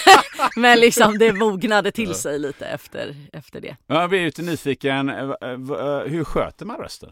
men 0.61 0.79
liksom 0.79 1.17
det 1.17 1.33
mognade 1.33 1.91
till 1.91 2.13
sig 2.13 2.39
lite 2.39 2.65
efter, 2.65 3.15
efter 3.33 3.61
det. 3.61 3.75
Jag 3.87 4.09
blir 4.09 4.25
lite 4.25 4.41
nyfiken. 4.41 5.09
eh, 5.09 5.15
eh, 5.41 5.49
eh, 5.51 5.99
Hur 6.05 6.23
sköter 6.23 6.65
man 6.65 6.77
rösten? 6.77 7.11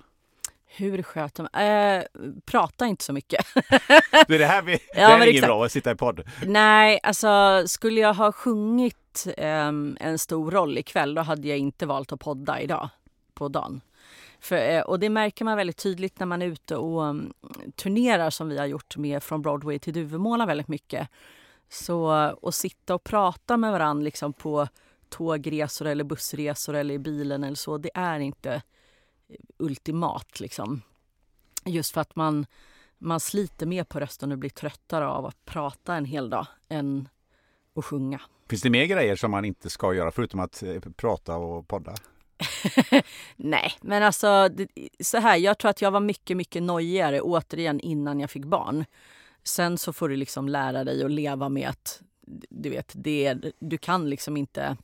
Hur 0.71 1.03
sköter 1.03 1.43
man? 1.43 1.61
Eh, 1.97 2.03
prata 2.45 2.85
inte 2.85 3.03
så 3.03 3.13
mycket. 3.13 3.45
Det 4.27 4.35
är 4.35 4.39
det 4.39 4.45
här 4.45 4.61
vi... 4.61 4.71
det 4.71 4.81
Ja, 5.01 5.23
är 5.23 5.27
inget 5.27 5.43
bra 5.43 5.65
att 5.65 5.71
sitta 5.71 5.91
i 5.91 5.95
podd. 5.95 6.21
Nej, 6.45 6.99
alltså 7.03 7.63
skulle 7.67 8.01
jag 8.01 8.13
ha 8.13 8.31
sjungit 8.31 9.27
ehm, 9.37 9.97
en 9.99 10.19
stor 10.19 10.51
roll 10.51 10.77
ikväll 10.77 11.15
då 11.15 11.21
hade 11.21 11.47
jag 11.47 11.57
inte 11.57 11.85
valt 11.85 12.11
att 12.11 12.19
podda 12.19 12.61
idag 12.61 12.89
på 13.33 13.47
dagen. 13.47 13.81
För, 14.39 14.69
eh, 14.69 14.81
och 14.81 14.99
det 14.99 15.09
märker 15.09 15.45
man 15.45 15.57
väldigt 15.57 15.77
tydligt 15.77 16.19
när 16.19 16.25
man 16.25 16.41
är 16.41 16.45
ute 16.45 16.75
och 16.75 17.01
um, 17.01 17.33
turnerar 17.75 18.29
som 18.29 18.49
vi 18.49 18.57
har 18.57 18.65
gjort 18.65 18.97
med 18.97 19.23
Från 19.23 19.41
Broadway 19.41 19.79
till 19.79 19.93
Duvemåla 19.93 20.45
väldigt 20.45 20.67
mycket. 20.67 21.07
Så 21.69 22.09
att 22.11 22.55
sitta 22.55 22.95
och 22.95 23.03
prata 23.03 23.57
med 23.57 23.71
varandra 23.71 24.03
liksom 24.03 24.33
på 24.33 24.67
tågresor 25.09 25.85
eller 25.85 26.03
bussresor 26.03 26.75
eller 26.75 26.93
i 26.93 26.99
bilen 26.99 27.43
eller 27.43 27.55
så, 27.55 27.77
det 27.77 27.91
är 27.93 28.19
inte 28.19 28.53
eh, 28.53 29.35
ultimat 29.57 30.39
liksom. 30.39 30.81
Just 31.65 31.93
för 31.93 32.01
att 32.01 32.15
man, 32.15 32.45
man 32.97 33.19
sliter 33.19 33.65
mer 33.65 33.83
på 33.83 33.99
rösten 33.99 34.31
och 34.31 34.37
blir 34.37 34.49
tröttare 34.49 35.07
av 35.07 35.25
att 35.25 35.45
prata 35.45 35.95
en 35.95 36.05
hel 36.05 36.29
dag 36.29 36.47
än 36.69 37.09
att 37.75 37.85
sjunga. 37.85 38.21
Finns 38.49 38.61
det 38.61 38.69
mer 38.69 38.85
grejer 38.85 39.15
som 39.15 39.31
man 39.31 39.45
inte 39.45 39.69
ska 39.69 39.93
göra 39.93 40.11
förutom 40.11 40.39
att 40.39 40.63
eh, 40.63 40.79
prata 40.79 41.35
och 41.35 41.67
podda? 41.67 41.95
Nej, 43.35 43.73
men 43.81 44.03
alltså 44.03 44.49
det, 44.49 44.67
så 44.99 45.17
här, 45.17 45.37
jag 45.37 45.57
tror 45.57 45.69
att 45.69 45.81
jag 45.81 45.91
var 45.91 45.99
mycket, 45.99 46.37
mycket 46.37 46.63
nojigare 46.63 47.21
återigen 47.21 47.79
innan 47.79 48.19
jag 48.19 48.29
fick 48.29 48.45
barn. 48.45 48.85
Sen 49.43 49.77
så 49.77 49.93
får 49.93 50.09
du 50.09 50.15
liksom 50.15 50.49
lära 50.49 50.83
dig 50.83 51.03
att 51.03 51.11
leva 51.11 51.49
med 51.49 51.69
att 51.69 52.01
du 52.49 52.69
vet, 52.69 52.91
det 52.95 53.25
är, 53.25 53.51
du 53.59 53.77
kan 53.77 54.09
liksom 54.09 54.37
inte 54.37 54.77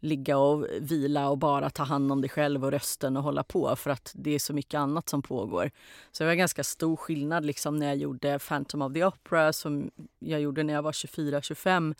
ligga 0.00 0.38
och 0.38 0.66
vila 0.80 1.28
och 1.28 1.38
bara 1.38 1.70
ta 1.70 1.82
hand 1.82 2.12
om 2.12 2.20
dig 2.20 2.30
själv 2.30 2.64
och 2.64 2.70
rösten 2.70 3.16
och 3.16 3.22
hålla 3.22 3.42
på 3.42 3.76
för 3.76 3.90
att 3.90 4.12
det 4.14 4.34
är 4.34 4.38
så 4.38 4.52
mycket 4.52 4.78
annat 4.78 5.08
som 5.08 5.22
pågår. 5.22 5.70
Så 6.12 6.22
det 6.22 6.28
var 6.28 6.34
ganska 6.34 6.64
stor 6.64 6.96
skillnad 6.96 7.44
liksom 7.44 7.76
när 7.76 7.86
jag 7.86 7.96
gjorde 7.96 8.38
Phantom 8.38 8.82
of 8.82 8.92
the 8.92 9.04
Opera 9.04 9.52
som 9.52 9.90
jag 10.18 10.40
gjorde 10.40 10.62
när 10.62 10.74
jag 10.74 10.82
var 10.82 10.92
24-25 10.92 11.94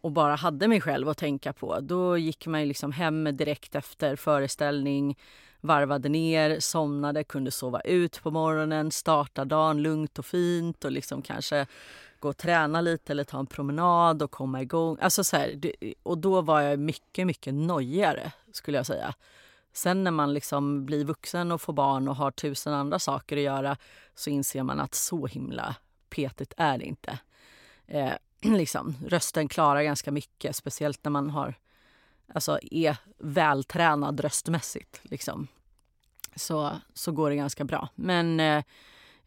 och 0.00 0.12
bara 0.12 0.34
hade 0.34 0.68
mig 0.68 0.80
själv 0.80 1.08
att 1.08 1.18
tänka 1.18 1.52
på. 1.52 1.80
Då 1.80 2.18
gick 2.18 2.46
man 2.46 2.60
ju 2.60 2.66
liksom 2.66 2.92
hem 2.92 3.36
direkt 3.36 3.74
efter 3.74 4.16
föreställning, 4.16 5.18
varvade 5.60 6.08
ner, 6.08 6.60
somnade, 6.60 7.24
kunde 7.24 7.50
sova 7.50 7.80
ut 7.80 8.22
på 8.22 8.30
morgonen, 8.30 8.90
starta 8.90 9.44
dagen 9.44 9.82
lugnt 9.82 10.18
och 10.18 10.26
fint 10.26 10.84
och 10.84 10.92
liksom 10.92 11.22
kanske 11.22 11.66
gå 12.20 12.28
och 12.28 12.36
träna 12.36 12.80
lite 12.80 13.12
eller 13.12 13.24
ta 13.24 13.38
en 13.38 13.46
promenad 13.46 14.22
och 14.22 14.30
komma 14.30 14.62
igång. 14.62 14.96
Alltså 15.00 15.24
så 15.24 15.36
här, 15.36 15.60
och 16.02 16.18
då 16.18 16.40
var 16.40 16.60
jag 16.60 16.78
mycket, 16.78 17.26
mycket 17.26 17.54
nojigare 17.54 18.32
skulle 18.52 18.76
jag 18.76 18.86
säga. 18.86 19.14
Sen 19.72 20.04
när 20.04 20.10
man 20.10 20.34
liksom 20.34 20.86
blir 20.86 21.04
vuxen 21.04 21.52
och 21.52 21.60
får 21.60 21.72
barn 21.72 22.08
och 22.08 22.16
har 22.16 22.30
tusen 22.30 22.74
andra 22.74 22.98
saker 22.98 23.36
att 23.36 23.42
göra 23.42 23.76
så 24.14 24.30
inser 24.30 24.62
man 24.62 24.80
att 24.80 24.94
så 24.94 25.26
himla 25.26 25.76
petigt 26.10 26.54
är 26.56 26.78
det 26.78 26.84
inte. 26.84 27.18
Eh, 27.86 28.12
liksom, 28.56 28.96
rösten 29.06 29.48
klarar 29.48 29.82
ganska 29.82 30.12
mycket, 30.12 30.56
speciellt 30.56 31.04
när 31.04 31.10
man 31.10 31.30
har, 31.30 31.54
alltså, 32.34 32.58
är 32.70 32.96
vältränad 33.18 34.20
röstmässigt. 34.20 35.00
Liksom. 35.02 35.46
Så, 36.36 36.70
så 36.94 37.12
går 37.12 37.30
det 37.30 37.36
ganska 37.36 37.64
bra. 37.64 37.88
Men 37.94 38.40
eh, 38.40 38.62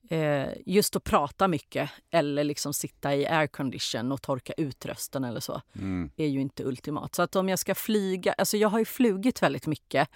eh, 0.09 0.49
just 0.65 0.95
att 0.95 1.03
prata 1.03 1.47
mycket 1.47 1.89
eller 2.09 2.43
liksom 2.43 2.73
sitta 2.73 3.15
i 3.15 3.27
aircondition 3.27 4.11
och 4.11 4.21
torka 4.21 4.53
ut 4.57 4.85
rösten 4.85 5.23
eller 5.23 5.39
så 5.39 5.61
Mm. 5.75 6.09
är 6.15 6.27
ju 6.27 6.41
inte 6.41 6.63
ultimat. 6.63 7.15
Så 7.15 7.21
att 7.21 7.35
om 7.35 7.49
jag 7.49 7.59
ska 7.59 7.75
flyga, 7.75 8.33
alltså 8.33 8.57
jag 8.57 8.69
har 8.69 8.79
ju 8.79 8.85
flugit 8.85 9.41
väldigt 9.41 9.67
mycket 9.67 10.09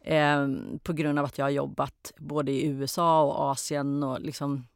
eh, 0.00 0.48
på 0.82 0.92
grund 0.92 1.18
av 1.18 1.24
att 1.24 1.38
jag 1.38 1.44
har 1.44 1.50
jobbat 1.50 2.12
både 2.16 2.52
i 2.52 2.66
USA 2.66 3.22
och 3.22 3.50
Asien 3.50 4.02
och 4.02 4.20
liksom 4.20 4.66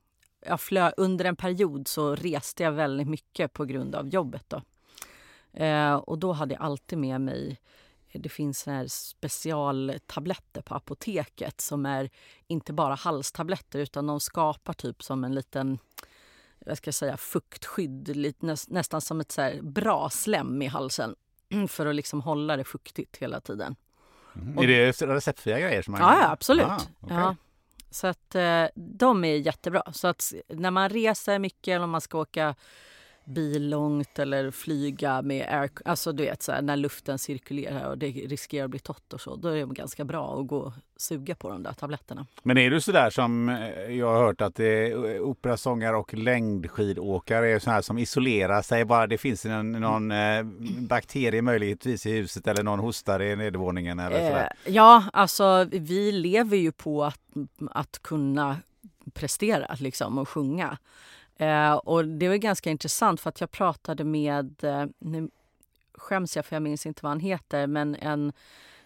jag 0.47 0.61
flö, 0.61 0.93
under 0.97 1.25
en 1.25 1.37
period 1.37 1.89
så 1.89 2.15
reste 2.15 2.63
jag 2.63 2.73
väldigt 2.73 3.09
mycket 3.09 3.53
på 3.53 3.65
grund 3.65 3.95
av 3.95 4.09
jobbet. 4.09 4.45
Då. 4.49 4.63
Eh, 5.65 5.95
och 5.95 6.19
då 6.19 6.33
hade 6.33 6.55
jag 6.55 6.63
alltid 6.63 6.99
med 6.99 7.21
mig 7.21 7.61
det 8.13 8.29
finns 8.29 8.59
såna 8.59 8.77
här 8.77 8.87
specialtabletter 8.87 10.63
på 10.63 10.75
apoteket 10.75 11.61
som 11.61 11.87
är 11.87 12.11
inte 12.47 12.73
bara 12.73 12.95
halstabletter 12.95 13.79
utan 13.79 14.07
de 14.07 14.21
skapar 14.21 14.73
typ 14.73 15.03
som 15.03 15.25
en 15.25 15.35
liten 15.35 15.79
jag 16.67 16.77
ska 16.77 16.93
säga, 16.93 17.17
fuktskydd, 17.17 18.17
lite, 18.17 18.47
näs, 18.47 18.69
nästan 18.69 19.01
som 19.01 19.21
ett 19.21 19.33
så 19.33 19.51
bra 19.63 20.11
slem 20.11 20.63
i 20.63 20.67
halsen 20.67 21.15
för 21.69 21.87
att 21.87 21.95
liksom 21.95 22.21
hålla 22.21 22.57
det 22.57 22.65
fuktigt 22.65 23.17
hela 23.17 23.41
tiden. 23.41 23.77
Mm. 24.35 24.59
Är 24.59 24.67
det 24.67 24.93
receptfria 24.93 25.61
grejer? 25.61 25.83
Som 25.83 25.93
man 25.93 26.01
Ja, 26.01 26.21
ja 26.21 26.31
absolut. 26.31 26.67
Ah, 26.67 26.81
okej. 27.01 27.17
ja. 27.17 27.37
Så 27.91 28.07
att 28.07 28.35
eh, 28.35 28.65
de 28.75 29.25
är 29.25 29.37
jättebra. 29.37 29.83
Så 29.93 30.09
att 30.09 30.33
när 30.49 30.71
man 30.71 30.89
reser 30.89 31.39
mycket 31.39 31.69
eller 31.69 31.85
om 31.85 31.91
man 31.91 32.01
ska 32.01 32.19
åka 32.19 32.55
bil 33.29 33.69
långt 33.69 34.19
eller 34.19 34.51
flyga 34.51 35.23
med 35.23 35.47
air, 35.49 35.71
alltså 35.85 36.13
du 36.13 36.23
vet 36.23 36.43
så 36.43 36.53
här, 36.53 36.63
när 36.63 36.77
luften 36.77 37.19
cirkulerar 37.19 37.91
och 37.91 37.99
det 37.99 38.07
riskerar 38.07 38.65
att 38.65 38.71
bli 38.71 38.79
torrt 38.79 39.13
och 39.13 39.21
så, 39.21 39.37
då 39.37 39.49
är 39.49 39.67
det 39.67 39.75
ganska 39.75 40.05
bra 40.05 40.41
att 40.41 40.47
gå 40.47 40.57
och 40.59 40.73
suga 40.97 41.35
på 41.35 41.49
de 41.51 41.63
där 41.63 41.73
tabletterna. 41.73 42.27
Men 42.43 42.59
är 42.59 42.71
du 42.71 42.81
sådär 42.81 43.11
som 43.11 43.49
eh, 43.49 43.97
jag 43.97 44.07
har 44.13 44.27
hört 44.27 44.41
att 44.41 44.55
det 44.55 44.67
är 44.67 45.21
operasångare 45.21 45.97
och 45.97 46.15
längdskidåkare 46.15 47.49
är 47.49 47.59
så 47.59 47.71
här 47.71 47.83
som 47.83 47.99
isolerar 47.99 48.63
sig 48.63 48.85
bara 48.85 49.07
det 49.07 49.19
finns 49.19 49.47
en, 49.47 49.73
någon 49.73 50.11
eh, 50.11 50.43
bakterie 50.79 51.43
möjligtvis 51.43 52.07
i 52.07 52.13
huset 52.13 52.47
eller 52.47 52.63
någon 52.63 52.79
hostar 52.79 53.23
i 53.23 53.37
nedervåningen 53.37 53.99
eller 53.99 54.19
Eh, 54.21 54.29
sådär. 54.29 54.53
ja, 54.67 55.05
alltså 55.13 55.67
vi 55.73 56.13
lever 56.13 56.57
ju 56.57 56.73
på 56.73 57.05
att, 57.05 57.21
att 57.71 58.03
kunna 58.03 58.57
prestera 59.15 59.77
liksom, 59.81 60.19
och 60.19 60.29
sjunga. 60.29 60.79
Eh, 61.39 61.73
och 61.73 62.05
det 62.05 62.29
var 62.29 62.37
ganska 62.37 62.71
intressant 62.71 63.21
för 63.21 63.29
att 63.29 63.41
jag 63.41 63.51
pratade 63.51 64.05
med, 64.05 64.65
eh, 64.65 64.85
nu 64.99 65.31
skäms 65.95 66.37
jag 66.37 66.47
för 66.47 66.57
jag 66.57 66.63
minns 66.63 66.87
inte 66.87 67.01
vad 67.03 67.11
han 67.11 67.21
heter, 67.21 67.67
men 67.67 67.95
en 67.95 68.33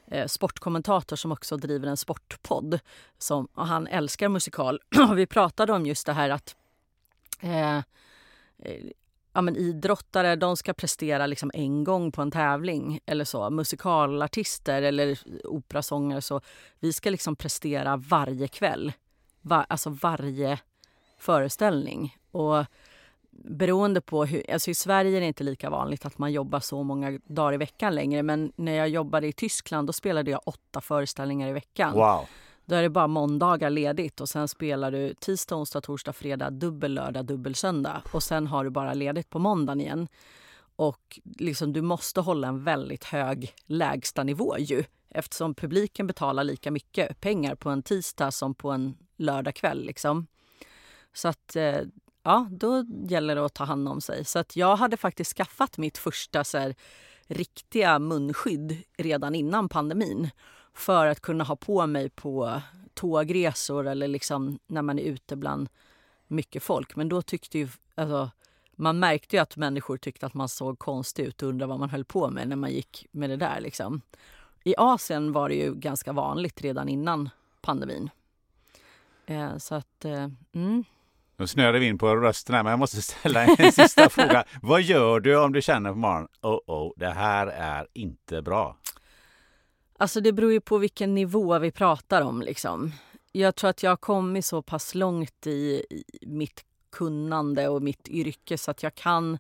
eh, 0.06 0.26
sportkommentator 0.26 1.16
som 1.16 1.32
också 1.32 1.56
driver 1.56 1.88
en 1.88 1.96
sportpodd. 1.96 2.80
Som, 3.18 3.48
och 3.54 3.66
han 3.66 3.86
älskar 3.86 4.28
musikal. 4.28 4.80
och 5.10 5.18
vi 5.18 5.26
pratade 5.26 5.72
om 5.72 5.86
just 5.86 6.06
det 6.06 6.12
här 6.12 6.30
att 6.30 6.56
eh, 7.40 7.76
eh, 7.76 7.82
ja, 9.32 9.42
men 9.42 9.56
idrottare 9.56 10.36
de 10.36 10.56
ska 10.56 10.72
prestera 10.72 11.26
liksom 11.26 11.50
en 11.54 11.84
gång 11.84 12.12
på 12.12 12.22
en 12.22 12.30
tävling 12.30 13.00
eller 13.06 13.24
så. 13.24 13.50
Musikalartister 13.50 14.82
eller 14.82 15.18
operasångare 15.44 16.22
så. 16.22 16.40
Vi 16.80 16.92
ska 16.92 17.10
liksom 17.10 17.36
prestera 17.36 17.96
varje 17.96 18.48
kväll. 18.48 18.92
Va, 19.40 19.66
alltså 19.68 19.90
varje 19.90 20.58
föreställning. 21.22 22.16
Och 22.30 22.64
beroende 23.30 24.00
på 24.00 24.24
hur, 24.24 24.50
alltså 24.50 24.70
i 24.70 24.74
Sverige 24.74 25.16
är 25.16 25.20
det 25.20 25.26
inte 25.26 25.44
lika 25.44 25.70
vanligt 25.70 26.06
att 26.06 26.18
man 26.18 26.32
jobbar 26.32 26.60
så 26.60 26.82
många 26.82 27.18
dagar 27.24 27.52
i 27.52 27.56
veckan 27.56 27.94
längre. 27.94 28.22
Men 28.22 28.52
när 28.56 28.72
jag 28.72 28.88
jobbade 28.88 29.26
i 29.26 29.32
Tyskland 29.32 29.86
då 29.86 29.92
spelade 29.92 30.30
jag 30.30 30.40
åtta 30.44 30.80
föreställningar 30.80 31.48
i 31.48 31.52
veckan. 31.52 31.94
Wow. 31.94 32.26
Då 32.64 32.74
är 32.74 32.82
det 32.82 32.90
bara 32.90 33.06
måndagar 33.06 33.70
ledigt 33.70 34.20
och 34.20 34.28
sen 34.28 34.48
spelar 34.48 34.90
du 34.90 35.14
tisdag, 35.14 35.56
onsdag, 35.56 35.80
torsdag, 35.80 36.12
fredag, 36.12 36.50
dubbel 36.50 36.94
lördag, 36.94 37.24
dubbel 37.24 37.54
söndag. 37.54 38.02
Och 38.12 38.22
sen 38.22 38.46
har 38.46 38.64
du 38.64 38.70
bara 38.70 38.94
ledigt 38.94 39.30
på 39.30 39.38
måndagen 39.38 39.80
igen. 39.80 40.08
Och 40.76 41.20
liksom, 41.38 41.72
du 41.72 41.82
måste 41.82 42.20
hålla 42.20 42.48
en 42.48 42.64
väldigt 42.64 43.04
hög 43.04 43.54
lägstanivå 43.66 44.58
ju 44.58 44.84
eftersom 45.08 45.54
publiken 45.54 46.06
betalar 46.06 46.44
lika 46.44 46.70
mycket 46.70 47.20
pengar 47.20 47.54
på 47.54 47.70
en 47.70 47.82
tisdag 47.82 48.30
som 48.30 48.54
på 48.54 48.70
en 48.70 48.96
lördagkväll. 49.16 49.84
Liksom. 49.86 50.26
Så 51.12 51.28
att 51.28 51.56
eh, 51.56 51.80
ja, 52.22 52.48
då 52.50 52.84
gäller 53.08 53.34
det 53.34 53.44
att 53.44 53.54
ta 53.54 53.64
hand 53.64 53.88
om 53.88 54.00
sig. 54.00 54.24
Så 54.24 54.38
att 54.38 54.56
jag 54.56 54.76
hade 54.76 54.96
faktiskt 54.96 55.36
skaffat 55.36 55.78
mitt 55.78 55.98
första 55.98 56.44
så 56.44 56.58
här, 56.58 56.74
riktiga 57.26 57.98
munskydd 57.98 58.82
redan 58.96 59.34
innan 59.34 59.68
pandemin 59.68 60.30
för 60.74 61.06
att 61.06 61.20
kunna 61.20 61.44
ha 61.44 61.56
på 61.56 61.86
mig 61.86 62.10
på 62.10 62.62
tågresor 62.94 63.88
eller 63.88 64.08
liksom 64.08 64.58
när 64.66 64.82
man 64.82 64.98
är 64.98 65.02
ute 65.02 65.36
bland 65.36 65.68
mycket 66.26 66.62
folk. 66.62 66.96
Men 66.96 67.08
då 67.08 67.22
tyckte 67.22 67.58
ju... 67.58 67.68
Alltså, 67.94 68.30
man 68.76 68.98
märkte 68.98 69.36
ju 69.36 69.42
att 69.42 69.56
människor 69.56 69.96
tyckte 69.96 70.26
att 70.26 70.34
man 70.34 70.48
såg 70.48 70.78
konstig 70.78 71.24
ut 71.24 71.42
och 71.42 71.48
undrade 71.48 71.68
vad 71.68 71.80
man 71.80 71.90
höll 71.90 72.04
på 72.04 72.30
med 72.30 72.48
när 72.48 72.56
man 72.56 72.70
gick 72.70 73.06
med 73.10 73.30
det 73.30 73.36
där. 73.36 73.60
Liksom. 73.60 74.00
I 74.64 74.74
Asien 74.78 75.32
var 75.32 75.48
det 75.48 75.54
ju 75.54 75.74
ganska 75.74 76.12
vanligt 76.12 76.62
redan 76.62 76.88
innan 76.88 77.30
pandemin. 77.60 78.10
Eh, 79.26 79.56
så 79.56 79.74
att, 79.74 80.04
eh, 80.04 80.28
mm. 80.52 80.84
Nu 81.42 81.46
snöade 81.46 81.78
vi 81.78 81.86
in 81.86 81.98
på 81.98 82.16
rösten 82.16 82.54
här, 82.54 82.62
men 82.62 82.70
jag 82.70 82.78
måste 82.78 83.02
ställa 83.02 83.44
en 83.44 83.72
sista 83.72 84.08
fråga. 84.08 84.44
Vad 84.62 84.82
gör 84.82 85.20
du 85.20 85.38
om 85.38 85.52
du 85.52 85.62
känner 85.62 85.90
på 85.90 85.96
morgonen, 85.96 86.28
oh 86.42 86.58
oh, 86.66 86.92
det 86.96 87.10
här 87.10 87.46
är 87.46 87.86
inte 87.92 88.42
bra? 88.42 88.76
Alltså 89.98 90.20
det 90.20 90.32
beror 90.32 90.52
ju 90.52 90.60
på 90.60 90.78
vilken 90.78 91.14
nivå 91.14 91.58
vi 91.58 91.70
pratar 91.70 92.22
om 92.22 92.42
liksom. 92.42 92.92
Jag 93.32 93.54
tror 93.54 93.70
att 93.70 93.82
jag 93.82 93.90
har 93.90 93.96
kommit 93.96 94.44
så 94.44 94.62
pass 94.62 94.94
långt 94.94 95.46
i, 95.46 95.84
i 95.90 96.26
mitt 96.26 96.64
kunnande 96.92 97.68
och 97.68 97.82
mitt 97.82 98.08
yrke 98.08 98.58
så 98.58 98.70
att 98.70 98.82
jag 98.82 98.94
kan, 98.94 99.38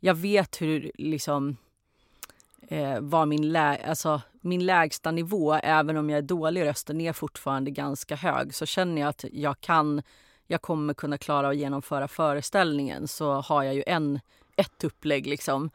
jag 0.00 0.14
vet 0.14 0.60
hur 0.60 0.90
liksom 0.94 1.56
eh, 2.68 3.00
var 3.00 3.26
min, 3.26 3.52
lä 3.52 3.76
alltså, 3.88 4.20
min 4.40 4.66
lägsta 4.66 5.10
nivå, 5.10 5.54
även 5.54 5.96
om 5.96 6.10
jag 6.10 6.18
är 6.18 6.22
dålig 6.22 6.60
i 6.60 6.64
rösten, 6.64 7.00
är 7.00 7.12
fortfarande 7.12 7.70
ganska 7.70 8.16
hög. 8.16 8.54
Så 8.54 8.66
känner 8.66 9.02
jag 9.02 9.08
att 9.08 9.24
jag 9.32 9.60
kan, 9.60 10.02
jag 10.50 10.62
kommer 10.62 10.94
kunna 10.94 11.18
klara 11.18 11.48
att 11.48 11.56
genomföra 11.56 12.08
föreställningen 12.08 13.08
så 13.08 13.32
har 13.32 13.62
jag 13.62 13.74
ju 13.74 13.84
en, 13.86 14.20
ett 14.56 14.84
upplägg 14.84 15.26
liksom. 15.26 15.70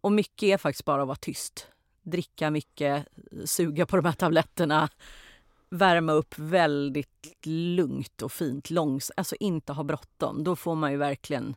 Och 0.00 0.12
mycket 0.12 0.42
är 0.42 0.56
faktiskt 0.56 0.84
bara 0.84 1.02
att 1.02 1.08
vara 1.08 1.16
tyst. 1.16 1.66
Dricka 2.02 2.50
mycket, 2.50 3.06
suga 3.44 3.86
på 3.86 3.96
de 3.96 4.04
här 4.04 4.12
tabletterna, 4.12 4.88
värma 5.70 6.12
upp 6.12 6.38
väldigt 6.38 7.36
lugnt 7.46 8.22
och 8.22 8.32
fint, 8.32 8.70
långs 8.70 9.12
alltså 9.16 9.36
inte 9.40 9.72
ha 9.72 9.82
bråttom. 9.82 10.44
Då 10.44 10.56
får 10.56 10.74
man 10.74 10.92
ju 10.92 10.96
verkligen 10.96 11.56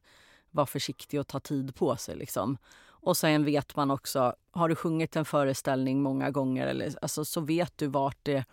vara 0.51 0.65
försiktig 0.65 1.19
och 1.19 1.27
ta 1.27 1.39
tid 1.39 1.75
på 1.75 1.95
sig. 1.95 2.15
Liksom. 2.15 2.57
Och 2.85 3.17
sen 3.17 3.45
vet 3.45 3.75
man 3.75 3.91
också, 3.91 4.35
har 4.51 4.69
du 4.69 4.75
sjungit 4.75 5.15
en 5.15 5.25
föreställning 5.25 6.01
många 6.01 6.31
gånger 6.31 6.67
eller, 6.67 6.93
alltså, 7.01 7.25
så 7.25 7.41
vet 7.41 7.77
du 7.77 7.87
vart 7.87 8.17
det 8.23 8.45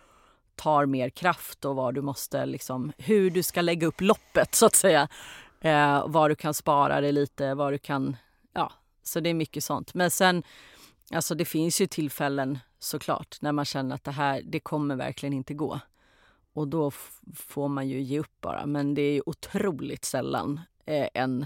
tar 0.55 0.85
mer 0.85 1.09
kraft 1.09 1.65
och 1.65 1.75
var 1.75 1.91
du 1.91 2.01
måste, 2.01 2.45
liksom, 2.45 2.93
hur 2.97 3.31
du 3.31 3.43
ska 3.43 3.61
lägga 3.61 3.87
upp 3.87 4.01
loppet 4.01 4.55
så 4.55 4.65
att 4.65 4.75
säga. 4.75 5.07
Eh, 5.61 6.07
var 6.07 6.29
du 6.29 6.35
kan 6.35 6.53
spara 6.53 7.01
dig 7.01 7.11
lite, 7.11 7.53
var 7.53 7.71
du 7.71 7.77
kan, 7.77 8.17
ja, 8.53 8.71
så 9.03 9.19
det 9.19 9.29
är 9.29 9.33
mycket 9.33 9.63
sånt. 9.63 9.93
Men 9.93 10.11
sen, 10.11 10.43
alltså 11.11 11.35
det 11.35 11.45
finns 11.45 11.81
ju 11.81 11.87
tillfällen 11.87 12.59
såklart 12.79 13.37
när 13.41 13.51
man 13.51 13.65
känner 13.65 13.95
att 13.95 14.03
det 14.03 14.11
här, 14.11 14.41
det 14.45 14.59
kommer 14.59 14.95
verkligen 14.95 15.33
inte 15.33 15.53
gå. 15.53 15.79
Och 16.53 16.67
då 16.67 16.91
får 17.35 17.67
man 17.67 17.89
ju 17.89 18.01
ge 18.01 18.19
upp 18.19 18.41
bara. 18.41 18.65
Men 18.65 18.93
det 18.93 19.01
är 19.01 19.29
otroligt 19.29 20.05
sällan 20.05 20.59
eh, 20.85 21.07
en 21.13 21.45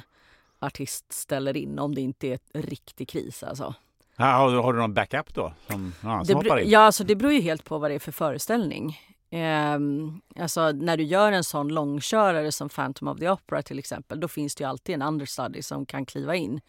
artist 0.60 1.12
ställer 1.12 1.58
in 1.58 1.80
om 1.80 1.96
det 1.96 2.02
inte 2.02 2.28
är 2.28 2.40
riktig 2.54 3.10
kris. 3.10 3.44
Alltså. 3.44 3.74
Har, 4.18 4.52
du, 4.52 4.58
har 4.58 4.74
du 4.74 4.80
någon 4.80 4.94
backup 4.94 5.34
då? 5.34 5.54
Som, 5.68 5.94
ja, 6.04 6.26
som 6.26 6.44
det, 6.44 6.62
Ja, 6.62 6.80
alltså 6.80 7.04
det 7.04 7.16
beror 7.16 7.34
ju 7.34 7.42
helt 7.42 7.64
på 7.64 7.78
vad 7.78 7.92
det 7.92 7.96
är 7.96 8.00
för 8.00 8.12
föreställning. 8.12 9.00
Eh, 9.30 9.80
alltså 10.40 10.72
när 10.72 10.98
du 10.98 11.04
gör 11.04 11.32
en 11.32 11.44
sån 11.44 11.68
långkörare 11.68 12.52
som 12.52 12.70
Phantom 12.70 13.08
of 13.08 13.20
the 13.20 13.30
Opera 13.30 13.62
till 13.62 13.80
exempel, 13.80 14.20
då 14.20 14.28
finns 14.28 14.56
det 14.56 14.64
ju 14.64 14.70
alltid 14.70 14.96
en 14.96 15.02
understudy 15.02 15.62
som 15.62 15.86
kan 15.86 16.06
kliva 16.06 16.36
in. 16.36 16.62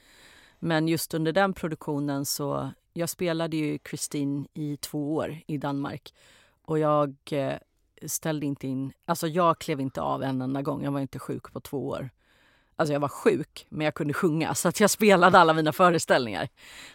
Men 0.58 0.88
just 0.88 1.14
under 1.14 1.32
den 1.32 1.52
produktionen 1.52 2.24
så, 2.24 2.70
jag 2.92 3.08
spelade 3.08 3.56
ju 3.56 3.78
Christine 3.88 4.46
i 4.54 4.76
två 4.76 5.14
år 5.14 5.38
i 5.46 5.58
Danmark 5.58 6.14
och 6.62 6.78
jag 6.78 7.16
eh, 7.30 7.54
ställde 8.06 8.46
inte 8.46 8.66
in, 8.66 8.92
alltså 9.04 9.28
jag 9.28 9.58
klev 9.58 9.80
inte 9.80 10.02
av 10.02 10.22
en 10.22 10.42
enda 10.42 10.62
gång, 10.62 10.84
jag 10.84 10.92
var 10.92 11.00
inte 11.00 11.18
sjuk 11.18 11.52
på 11.52 11.60
två 11.60 11.88
år. 11.88 12.10
Alltså 12.78 12.92
jag 12.92 13.00
var 13.00 13.08
sjuk, 13.08 13.66
men 13.68 13.84
jag 13.84 13.94
kunde 13.94 14.14
sjunga 14.14 14.54
så 14.54 14.68
att 14.68 14.80
jag 14.80 14.90
spelade 14.90 15.38
alla 15.38 15.52
mina 15.52 15.72
föreställningar. 15.72 16.48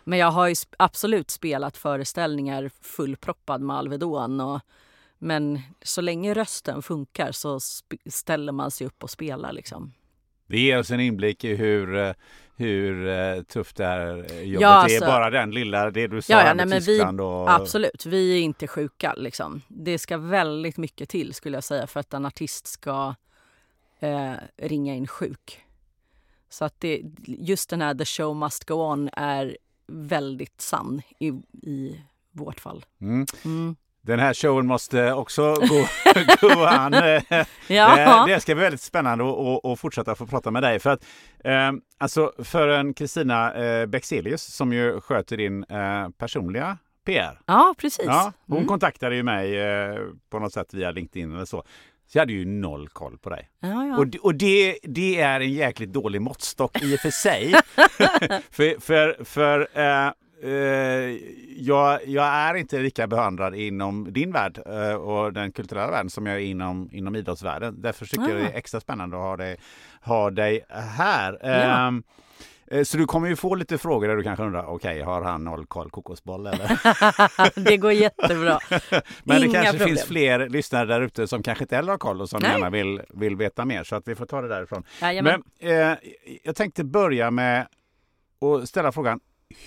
Men 0.03 0.19
jag 0.19 0.31
har 0.31 0.53
absolut 0.77 1.29
spelat 1.29 1.77
föreställningar 1.77 2.71
fullproppad 2.81 3.61
med 3.61 3.75
Alvedon. 3.75 4.39
Och, 4.39 4.61
men 5.17 5.59
så 5.81 6.01
länge 6.01 6.33
rösten 6.33 6.81
funkar 6.81 7.31
så 7.31 7.59
ställer 8.09 8.51
man 8.51 8.71
sig 8.71 8.87
upp 8.87 9.03
och 9.03 9.09
spelar. 9.09 9.53
Liksom. 9.53 9.93
Det 10.47 10.59
ger 10.59 10.79
oss 10.79 10.91
en 10.91 10.99
inblick 10.99 11.43
i 11.43 11.55
hur, 11.55 11.97
eh, 11.97 12.13
hur 12.55 13.07
uh, 13.07 13.43
tufft 13.43 13.75
det 13.75 13.85
här 13.85 14.15
jobbet 14.43 14.61
ja, 14.61 14.67
alltså, 14.67 15.03
är. 15.03 15.07
Bara 15.07 15.29
den 15.29 15.51
lilla, 15.51 15.91
det 15.91 16.07
du 16.07 16.21
sa 16.21 16.33
ja, 16.33 16.45
ja, 16.45 16.53
nej, 16.53 16.65
med 16.65 16.85
Tyskland. 16.85 17.19
Vi, 17.19 17.25
och... 17.25 17.51
Absolut, 17.51 18.05
vi 18.05 18.37
är 18.37 18.41
inte 18.41 18.67
sjuka. 18.67 19.13
Liksom. 19.13 19.61
Det 19.67 19.99
ska 19.99 20.17
väldigt 20.17 20.77
mycket 20.77 21.09
till 21.09 21.33
skulle 21.33 21.57
jag 21.57 21.63
säga 21.63 21.87
för 21.87 21.99
att 21.99 22.13
en 22.13 22.25
artist 22.25 22.67
ska 22.67 23.15
uh, 24.03 24.33
ringa 24.57 24.95
in 24.95 25.07
sjuk. 25.07 25.65
Så 26.53 26.65
att 26.65 26.75
det, 26.79 27.01
just 27.25 27.69
den 27.69 27.81
här 27.81 27.95
the 27.95 28.05
show 28.05 28.35
must 28.35 28.65
go 28.65 28.73
on 28.73 29.09
är 29.13 29.57
väldigt 29.87 30.61
sann 30.61 31.01
i, 31.19 31.27
i 31.67 32.01
vårt 32.31 32.59
fall. 32.59 32.85
Mm. 33.01 33.25
Mm. 33.45 33.75
Den 34.01 34.19
här 34.19 34.33
showen 34.33 34.67
måste 34.67 35.13
också 35.13 35.53
gå, 35.53 35.85
gå 36.47 36.65
an. 36.65 36.93
ja. 37.67 38.25
Det 38.27 38.39
ska 38.39 38.55
bli 38.55 38.63
väldigt 38.63 38.81
spännande 38.81 39.23
att 39.63 39.79
fortsätta 39.79 40.15
få 40.15 40.27
prata 40.27 40.51
med 40.51 40.63
dig. 40.63 40.79
För 40.79 40.89
att, 40.89 41.05
eh, 41.43 41.71
alltså 41.97 42.33
för 42.37 42.67
en 42.67 42.93
Kristina 42.93 43.53
eh, 43.53 43.85
Bexelius 43.85 44.43
som 44.43 44.73
ju 44.73 45.01
sköter 45.01 45.37
din 45.37 45.63
eh, 45.63 46.09
personliga 46.09 46.77
PR. 47.05 47.41
Ja, 47.45 47.75
precis. 47.77 48.05
Ja, 48.05 48.33
hon 48.47 48.57
mm. 48.57 48.67
kontaktade 48.67 49.15
ju 49.15 49.23
mig 49.23 49.59
eh, 49.59 49.99
på 50.29 50.39
något 50.39 50.53
sätt 50.53 50.73
via 50.73 50.91
LinkedIn 50.91 51.35
eller 51.35 51.45
så. 51.45 51.63
Så 52.11 52.17
jag 52.17 52.21
hade 52.21 52.33
ju 52.33 52.45
noll 52.45 52.89
koll 52.89 53.17
på 53.17 53.29
dig. 53.29 53.49
Ja, 53.59 53.85
ja. 53.85 53.97
Och, 53.97 54.25
och 54.25 54.35
det, 54.35 54.77
det 54.83 55.19
är 55.19 55.39
en 55.39 55.53
jäkligt 55.53 55.93
dålig 55.93 56.21
måttstock 56.21 56.83
i 56.83 56.95
och 56.95 56.99
för 56.99 57.09
sig. 57.09 57.53
för 58.51 58.79
för, 58.79 59.23
för 59.23 59.67
äh, 59.73 60.11
äh, 60.43 61.17
jag, 61.57 62.07
jag, 62.07 62.25
är 62.25 62.55
inte 62.55 62.79
lika 62.79 63.07
behandlad 63.07 63.55
inom 63.55 64.13
din 64.13 64.31
värld 64.31 64.59
äh, 64.65 64.93
och 64.93 65.33
den 65.33 65.51
kulturella 65.51 65.91
världen 65.91 66.09
som 66.09 66.25
jag 66.25 66.35
är 66.35 66.39
inom, 66.39 66.89
inom 66.91 67.15
idrottsvärlden. 67.15 67.81
Därför 67.81 68.05
tycker 68.05 68.29
jag 68.29 68.37
det 68.37 68.47
är 68.47 68.57
extra 68.57 68.79
spännande 68.79 69.17
att 69.17 69.23
ha 69.23 69.37
dig, 69.37 69.57
ha 70.01 70.31
dig 70.31 70.65
här. 70.69 71.37
Eh, 72.71 72.83
så 72.83 72.97
du 72.97 73.05
kommer 73.05 73.27
ju 73.27 73.35
få 73.35 73.55
lite 73.55 73.77
frågor 73.77 74.07
där 74.07 74.15
du 74.15 74.23
kanske 74.23 74.45
undrar, 74.45 74.65
okej, 74.65 74.91
okay, 74.91 75.01
har 75.01 75.21
han 75.21 75.43
noll 75.43 75.65
koll 75.65 75.89
kokosboll 75.89 76.47
eller? 76.47 76.79
det 77.69 77.77
går 77.77 77.91
jättebra. 77.91 78.59
Men 79.23 79.37
Inga 79.37 79.47
det 79.47 79.53
kanske 79.53 79.71
problem. 79.71 79.87
finns 79.87 80.03
fler 80.03 80.49
lyssnare 80.49 80.85
där 80.85 81.01
ute 81.01 81.27
som 81.27 81.43
kanske 81.43 81.63
inte 81.63 81.75
heller 81.75 81.91
har 81.91 81.97
koll 81.97 82.21
och 82.21 82.29
som 82.29 82.41
Nej. 82.41 82.51
gärna 82.51 82.69
vill, 82.69 83.01
vill 83.09 83.35
veta 83.35 83.65
mer. 83.65 83.83
Så 83.83 83.95
att 83.95 84.07
vi 84.07 84.15
får 84.15 84.25
ta 84.25 84.41
det 84.41 84.47
därifrån. 84.47 84.83
Jajamän. 85.01 85.43
Men 85.59 85.91
eh, 85.91 85.97
jag 86.43 86.55
tänkte 86.55 86.83
börja 86.83 87.31
med 87.31 87.67
att 88.41 88.69
ställa 88.69 88.91
frågan, 88.91 89.19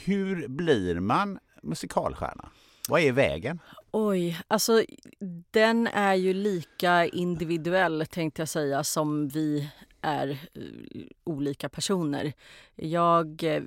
hur 0.05 0.49
blir 0.49 1.01
man 1.01 1.39
musikalstjärna? 1.63 2.49
Vad 2.89 3.01
är 3.01 3.13
vägen? 3.13 3.61
Oj, 3.91 4.41
alltså 4.49 4.83
den 5.51 5.87
är 5.87 6.15
ju 6.15 6.33
lika 6.33 7.07
individuell 7.07 8.07
tänkte 8.11 8.43
jag 8.43 8.49
säga 8.49 8.85
som 8.85 9.29
vi 9.29 9.71
är 10.05 10.29
eh, 10.29 10.63
olika 11.25 11.69
personer. 11.69 12.33
Jag 12.75 13.43
eh, 13.43 13.63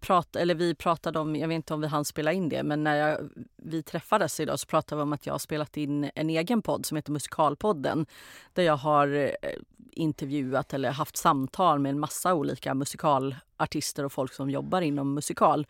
prat, 0.00 0.36
eller 0.36 0.54
vi 0.54 0.74
pratade 0.74 1.18
om, 1.18 1.36
jag 1.36 1.48
vet 1.48 1.54
inte 1.54 1.74
om 1.74 1.80
vi 1.80 1.86
hann 1.86 2.04
spela 2.04 2.32
in 2.32 2.48
det, 2.48 2.62
men 2.62 2.84
när 2.84 2.96
jag, 2.96 3.18
vi 3.56 3.82
träffades 3.82 4.40
idag 4.40 4.58
så 4.58 4.66
pratade 4.66 4.96
vi 4.96 5.02
om 5.02 5.12
att 5.12 5.26
jag 5.26 5.34
har 5.34 5.38
spelat 5.38 5.76
in 5.76 6.10
en 6.14 6.30
egen 6.30 6.62
podd 6.62 6.86
som 6.86 6.96
heter 6.96 7.12
Musikalpodden. 7.12 8.06
Där 8.52 8.62
jag 8.62 8.76
har 8.76 9.08
eh, 9.08 9.30
intervjuat 9.90 10.74
eller 10.74 10.90
haft 10.90 11.16
samtal 11.16 11.78
med 11.78 11.90
en 11.90 12.00
massa 12.00 12.34
olika 12.34 12.74
musikalartister 12.74 14.04
och 14.04 14.12
folk 14.12 14.32
som 14.32 14.50
jobbar 14.50 14.80
inom 14.80 15.14
musikal. 15.14 15.66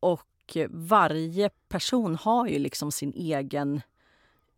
och 0.00 0.26
varje 0.70 1.50
person 1.68 2.16
har 2.16 2.46
ju 2.46 2.58
liksom 2.58 2.92
sin 2.92 3.12
egen, 3.12 3.80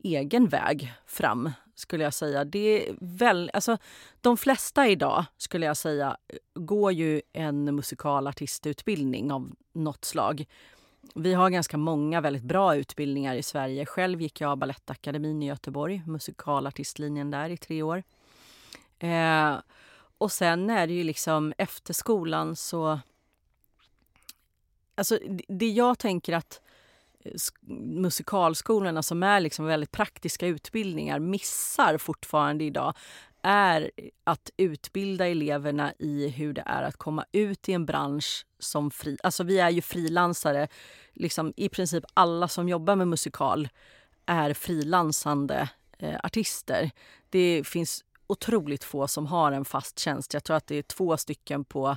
egen 0.03 0.49
väg 0.49 0.93
fram 1.07 1.51
skulle 1.75 2.05
jag 2.05 2.15
säga. 2.15 2.45
Det 2.45 2.89
är 2.89 2.95
väl, 3.01 3.51
alltså, 3.53 3.79
de 4.21 4.37
flesta 4.37 4.89
idag, 4.89 5.25
skulle 5.37 5.67
jag 5.67 5.77
säga, 5.77 6.17
går 6.55 6.93
ju 6.93 7.23
en 7.33 7.75
musikalartistutbildning 7.75 9.33
av 9.33 9.53
något 9.73 10.05
slag. 10.05 10.47
vi 11.15 11.35
har 11.35 11.51
ganska 11.51 11.77
många 11.77 12.21
väldigt 12.21 12.43
bra 12.43 12.77
utbildningar 12.77 13.35
i 13.35 13.43
Sverige. 13.43 13.87
Själv 13.87 14.21
gick 14.21 14.41
jag 14.41 14.59
Balettakademin 14.59 15.43
i 15.43 15.47
Göteborg, 15.47 16.03
musikalartistlinjen 16.07 17.31
där 17.31 17.51
i 17.51 17.57
tre 17.57 17.83
år. 17.83 18.03
Eh, 18.99 19.57
och 20.19 20.33
sen 20.33 20.71
är 20.71 20.87
det 20.87 20.93
ju 20.93 21.05
liksom 21.05 21.53
efter 21.59 21.95
skolan 21.95 22.57
så... 22.57 23.01
Alltså 24.95 25.19
det 25.49 25.69
jag 25.69 25.99
tänker 25.99 26.33
att 26.33 26.61
eh, 26.65 26.72
musikalskolorna 27.97 29.03
som 29.03 29.23
är 29.23 29.41
liksom 29.41 29.65
väldigt 29.65 29.93
praktiska 29.93 30.47
utbildningar 30.47 31.19
missar 31.19 31.99
fortfarande 31.99 32.65
idag 32.65 32.95
är 33.43 33.91
att 34.25 34.51
utbilda 34.57 35.27
eleverna 35.27 35.93
i 35.99 36.29
hur 36.29 36.53
det 36.53 36.63
är 36.67 36.83
att 36.83 36.97
komma 36.97 37.25
ut 37.33 37.69
i 37.69 37.73
en 37.73 37.87
bransch 37.87 38.47
som 38.59 38.91
fri... 38.91 39.19
Alltså 39.23 39.45
vi 39.45 39.59
är 39.59 39.71
ju 39.71 39.83
frilansare. 39.83 40.69
Liksom, 41.13 41.53
I 41.57 41.69
princip 41.69 42.05
alla 42.15 42.49
som 42.49 42.69
jobbar 42.69 42.97
med 42.97 43.09
musikal 43.09 43.69
är 44.27 44.55
frilansande 44.55 45.69
eh, 45.99 46.17
artister. 46.23 46.91
Det 47.31 47.67
finns 47.67 48.05
otroligt 48.27 48.85
få 48.85 49.09
som 49.09 49.27
har 49.27 49.53
en 49.53 49.65
fast 49.65 49.99
tjänst. 49.99 50.35
Jag 50.35 50.45
tror 50.45 50.57
att 50.57 50.67
det 50.67 50.77
är 50.77 50.83
två 50.83 51.17
stycken 51.17 51.65
på 51.65 51.97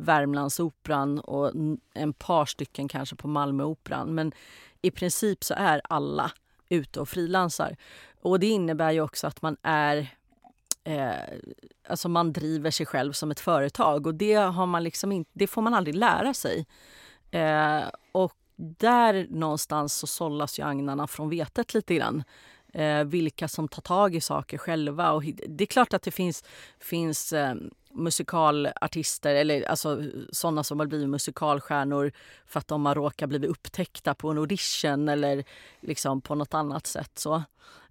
Värmlandsoperan 0.00 1.18
och 1.18 1.52
en 1.94 2.12
par 2.12 2.46
stycken 2.46 2.88
kanske 2.88 3.16
på 3.16 3.28
Malmöoperan. 3.28 4.14
Men 4.14 4.32
i 4.82 4.90
princip 4.90 5.44
så 5.44 5.54
är 5.56 5.80
alla 5.84 6.32
ute 6.68 7.00
och 7.00 7.08
frilansar. 7.08 7.76
Och 8.22 8.40
det 8.40 8.46
innebär 8.46 8.90
ju 8.90 9.00
också 9.00 9.26
att 9.26 9.42
man 9.42 9.56
är 9.62 10.06
eh, 10.84 11.12
alltså 11.88 12.08
man 12.08 12.32
driver 12.32 12.70
sig 12.70 12.86
själv 12.86 13.12
som 13.12 13.30
ett 13.30 13.40
företag 13.40 14.06
och 14.06 14.14
det, 14.14 14.34
har 14.34 14.66
man 14.66 14.84
liksom 14.84 15.12
in, 15.12 15.24
det 15.32 15.46
får 15.46 15.62
man 15.62 15.74
aldrig 15.74 15.94
lära 15.94 16.34
sig. 16.34 16.66
Eh, 17.30 17.82
och 18.12 18.36
där 18.56 19.26
någonstans 19.30 19.94
så 19.94 20.06
sållas 20.06 20.58
ju 20.58 20.62
agnarna 20.62 21.06
från 21.06 21.30
vetet 21.30 21.74
lite 21.74 21.94
grann. 21.94 22.24
Eh, 22.72 23.04
vilka 23.04 23.48
som 23.48 23.68
tar 23.68 23.82
tag 23.82 24.14
i 24.14 24.20
saker 24.20 24.58
själva. 24.58 25.12
Och 25.12 25.24
det 25.48 25.64
är 25.64 25.66
klart 25.66 25.94
att 25.94 26.02
det 26.02 26.10
finns, 26.10 26.44
finns 26.78 27.32
eh, 27.32 27.54
musikalartister 27.92 29.34
eller 29.34 29.62
alltså 29.62 30.02
sådana 30.32 30.64
som 30.64 30.78
har 30.78 30.86
blivit 30.86 31.08
musikalstjärnor 31.08 32.12
för 32.46 32.60
att 32.60 32.68
de 32.68 32.86
har 32.86 32.94
råkat 32.94 33.28
bli 33.28 33.46
upptäckta 33.46 34.14
på 34.14 34.30
en 34.30 34.38
audition 34.38 35.08
eller 35.08 35.44
liksom 35.80 36.20
på 36.20 36.34
något 36.34 36.54
annat 36.54 36.86
sätt. 36.86 37.18
så. 37.18 37.42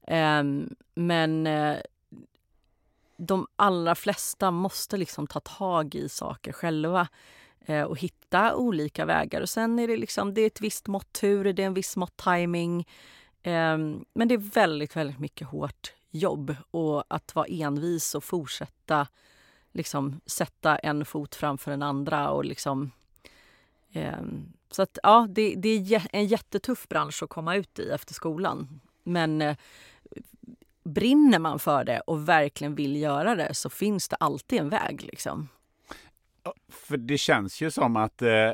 Eh, 0.07 0.43
men 0.95 1.47
eh, 1.47 1.77
de 3.17 3.47
allra 3.55 3.95
flesta 3.95 4.51
måste 4.51 4.97
liksom 4.97 5.27
ta 5.27 5.39
tag 5.39 5.95
i 5.95 6.09
saker 6.09 6.51
själva 6.51 7.07
eh, 7.65 7.83
och 7.83 7.97
hitta 7.97 8.55
olika 8.55 9.05
vägar. 9.05 9.41
Och 9.41 9.49
Sen 9.49 9.79
är 9.79 9.87
det, 9.87 9.97
liksom, 9.97 10.33
det 10.33 10.41
är 10.41 10.47
ett 10.47 10.61
visst 10.61 10.87
mått 10.87 11.13
tur, 11.13 11.53
det 11.53 11.63
är 11.63 11.67
en 11.67 11.73
viss 11.73 11.95
mått 11.95 12.17
timing. 12.17 12.87
Eh, 13.41 13.77
men 14.13 14.27
det 14.27 14.33
är 14.33 14.53
väldigt, 14.53 14.95
väldigt 14.95 15.19
mycket 15.19 15.47
hårt 15.47 15.93
jobb 16.11 16.55
och 16.71 17.03
att 17.07 17.35
vara 17.35 17.45
envis 17.45 18.15
och 18.15 18.23
fortsätta 18.23 19.07
liksom, 19.79 20.21
sätta 20.25 20.77
en 20.77 21.05
fot 21.05 21.35
framför 21.35 21.71
den 21.71 21.81
andra. 21.81 22.29
Och 22.29 22.45
liksom, 22.45 22.91
eh, 23.93 24.21
så 24.71 24.81
att, 24.81 24.97
ja, 25.03 25.27
det, 25.29 25.55
det, 25.55 25.69
är 25.69 26.07
en 26.11 26.25
jättetuff 26.25 26.87
bransch 26.87 27.23
att 27.23 27.29
komma 27.29 27.55
ut 27.55 27.79
i 27.79 27.89
efter 27.89 28.13
skolan. 28.13 28.81
Men 29.03 29.41
eh, 29.41 29.57
brinner 30.83 31.39
man 31.39 31.59
för 31.59 31.83
det 31.83 31.99
och 31.99 32.29
verkligen 32.29 32.75
vill 32.75 32.95
göra 32.95 33.35
det 33.35 33.53
så 33.53 33.69
finns 33.69 34.09
det 34.09 34.15
alltid 34.15 34.59
en 34.59 34.69
väg. 34.69 35.03
Liksom. 35.03 35.47
För 36.69 36.97
det 36.97 37.17
känns 37.17 37.61
ju 37.61 37.71
som 37.71 37.95
att 37.95 38.21
eh, 38.21 38.51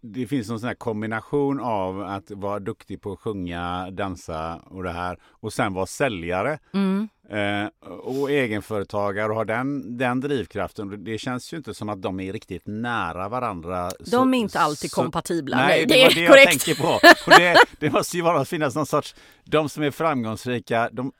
det 0.00 0.26
finns 0.26 0.50
en 0.50 0.60
sån 0.60 0.74
kombination 0.74 1.60
av 1.60 2.00
att 2.00 2.30
vara 2.30 2.58
duktig 2.58 3.00
på 3.00 3.12
att 3.12 3.18
sjunga, 3.18 3.90
dansa 3.90 4.56
och 4.56 4.82
det 4.82 4.92
här 4.92 5.18
och 5.30 5.52
sen 5.52 5.74
vara 5.74 5.86
säljare. 5.86 6.58
Mm. 6.74 7.08
Eh, 7.30 7.68
och 7.88 8.30
egenföretagare 8.30 9.28
och 9.28 9.34
ha 9.34 9.44
den, 9.44 9.98
den 9.98 10.20
drivkraften. 10.20 11.04
Det 11.04 11.18
känns 11.18 11.52
ju 11.52 11.56
inte 11.56 11.74
som 11.74 11.88
att 11.88 12.02
de 12.02 12.20
är 12.20 12.32
riktigt 12.32 12.66
nära 12.66 13.28
varandra. 13.28 13.90
De 14.10 14.34
är 14.34 14.38
inte 14.38 14.60
alltid 14.60 14.90
så, 14.90 15.02
kompatibla. 15.02 15.56
Nej, 15.56 15.86
det, 15.86 15.94
det 15.94 16.02
var 16.02 16.14
det 16.14 16.20
jag 16.20 16.30
korrekt. 16.30 16.64
tänker 16.64 16.82
på. 16.82 16.88
Och 17.26 17.40
det, 17.40 17.56
det 17.78 17.90
måste 17.90 18.16
ju 18.16 18.22
vara, 18.22 18.44
finnas 18.44 18.74
någon 18.74 18.86
sorts, 18.86 19.14
de 19.44 19.68
som 19.68 19.82
är 19.82 19.90
framgångsrika, 19.90 20.88
de, 20.92 21.12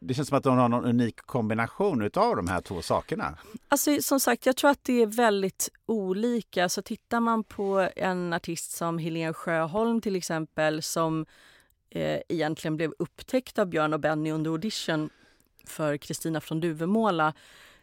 det 0.00 0.14
känns 0.14 0.28
som 0.28 0.38
att 0.38 0.44
de 0.44 0.58
har 0.58 0.68
någon 0.68 0.84
unik 0.84 1.16
kombination 1.16 2.10
av 2.14 2.36
de 2.36 2.48
här 2.48 2.60
två 2.60 2.82
sakerna. 2.82 3.38
Alltså, 3.68 4.02
som 4.02 4.20
sagt, 4.20 4.46
jag 4.46 4.56
tror 4.56 4.70
att 4.70 4.84
det 4.84 5.02
är 5.02 5.06
väldigt 5.06 5.68
olika. 5.86 6.68
Så 6.68 6.82
tittar 6.82 7.20
man 7.20 7.44
på 7.44 7.88
en 7.96 8.32
artist 8.32 8.72
som 8.72 8.98
Helene 8.98 9.32
Sjöholm 9.32 10.00
till 10.00 10.16
exempel 10.16 10.82
som 10.82 11.26
eh, 11.90 12.20
egentligen 12.28 12.76
blev 12.76 12.92
upptäckt 12.98 13.58
av 13.58 13.66
Björn 13.66 13.92
och 13.94 14.00
Benny 14.00 14.30
under 14.30 14.50
audition 14.50 15.10
för 15.66 15.96
Kristina 15.96 16.40
från 16.40 16.60
Duvemåla. 16.60 17.34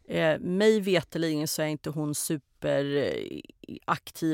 Eh, 0.07 0.39
mig 0.39 0.79
veterligen 0.79 1.47
så 1.47 1.61
är 1.61 1.65
inte 1.65 1.89
hon 1.89 2.15
superaktiv 2.15 3.21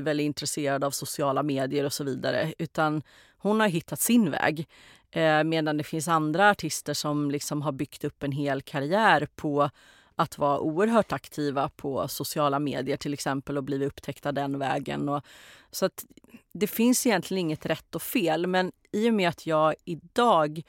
eh, 0.07 0.11
eller 0.11 0.23
intresserad 0.23 0.83
av 0.83 0.91
sociala 0.91 1.43
medier 1.43 1.85
och 1.85 1.93
så 1.93 2.03
vidare. 2.03 2.53
Utan 2.57 3.03
hon 3.37 3.59
har 3.59 3.67
hittat 3.67 3.99
sin 3.99 4.31
väg. 4.31 4.67
Eh, 5.15 5.43
medan 5.43 5.77
det 5.77 5.83
finns 5.83 6.07
andra 6.07 6.49
artister 6.49 6.93
som 6.93 7.31
liksom 7.31 7.61
har 7.61 7.71
byggt 7.71 8.03
upp 8.03 8.23
en 8.23 8.31
hel 8.31 8.61
karriär 8.61 9.27
på 9.35 9.69
att 10.15 10.37
vara 10.37 10.59
oerhört 10.59 11.11
aktiva 11.11 11.69
på 11.69 12.07
sociala 12.07 12.59
medier 12.59 12.97
till 12.97 13.13
exempel 13.13 13.57
och 13.57 13.63
blivit 13.63 13.87
upptäckta 13.87 14.31
den 14.31 14.59
vägen. 14.59 15.09
Och, 15.09 15.23
så 15.71 15.85
att 15.85 16.05
det 16.51 16.67
finns 16.67 17.05
egentligen 17.05 17.41
inget 17.41 17.65
rätt 17.65 17.95
och 17.95 18.01
fel 18.01 18.47
men 18.47 18.71
i 18.91 19.09
och 19.09 19.13
med 19.13 19.29
att 19.29 19.45
jag 19.45 19.75
idag 19.85 20.61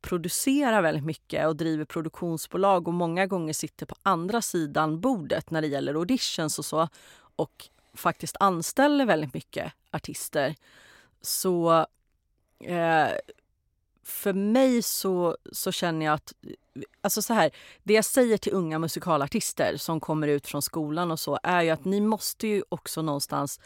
producerar 0.00 0.82
väldigt 0.82 1.04
mycket 1.04 1.46
och 1.46 1.56
driver 1.56 1.84
produktionsbolag 1.84 2.88
och 2.88 2.94
många 2.94 3.26
gånger 3.26 3.52
sitter 3.52 3.86
på 3.86 3.94
andra 4.02 4.42
sidan 4.42 5.00
bordet 5.00 5.50
när 5.50 5.60
det 5.60 5.68
gäller 5.68 5.94
auditions 5.94 6.58
och 6.58 6.64
så 6.64 6.88
och 7.18 7.68
faktiskt 7.94 8.36
anställer 8.40 9.06
väldigt 9.06 9.34
mycket 9.34 9.72
artister 9.90 10.54
så 11.22 11.86
eh, 12.64 13.08
för 14.08 14.32
mig 14.32 14.82
så, 14.82 15.36
så 15.52 15.72
känner 15.72 16.06
jag 16.06 16.14
att... 16.14 16.32
Alltså 17.00 17.22
så 17.22 17.34
här, 17.34 17.50
det 17.82 17.94
jag 17.94 18.04
säger 18.04 18.38
till 18.38 18.52
unga 18.52 18.78
musikalartister 18.78 19.76
som 19.76 20.00
kommer 20.00 20.28
ut 20.28 20.46
från 20.46 20.62
skolan 20.62 21.10
och 21.10 21.20
så 21.20 21.38
är 21.42 21.62
ju 21.62 21.70
att 21.70 21.84
ni 21.84 22.00
måste 22.00 22.46
ju 22.46 22.62
också 22.68 23.02
någonstans 23.02 23.60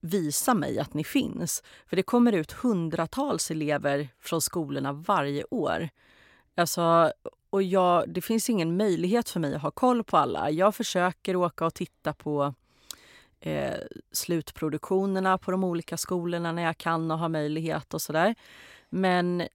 visa 0.00 0.54
mig 0.54 0.78
att 0.78 0.94
ni 0.94 1.04
finns. 1.04 1.62
För 1.86 1.96
det 1.96 2.02
kommer 2.02 2.32
ut 2.32 2.52
hundratals 2.52 3.50
elever 3.50 4.08
från 4.20 4.40
skolorna 4.40 4.92
varje 4.92 5.44
år. 5.50 5.88
Alltså, 6.54 7.12
och 7.50 7.62
jag, 7.62 8.08
det 8.08 8.20
finns 8.20 8.50
ingen 8.50 8.76
möjlighet 8.76 9.28
för 9.28 9.40
mig 9.40 9.54
att 9.54 9.62
ha 9.62 9.70
koll 9.70 10.04
på 10.04 10.16
alla. 10.16 10.50
Jag 10.50 10.74
försöker 10.74 11.36
åka 11.36 11.66
och 11.66 11.74
titta 11.74 12.12
på 12.12 12.54
eh, 13.40 13.74
slutproduktionerna 14.12 15.38
på 15.38 15.50
de 15.50 15.64
olika 15.64 15.96
skolorna 15.96 16.52
när 16.52 16.62
jag 16.62 16.78
kan 16.78 17.10
och 17.10 17.18
har 17.18 17.28
möjlighet 17.28 17.94
och 17.94 18.02
sådär. 18.02 18.34
Men 18.88 19.40
eh, 19.40 19.46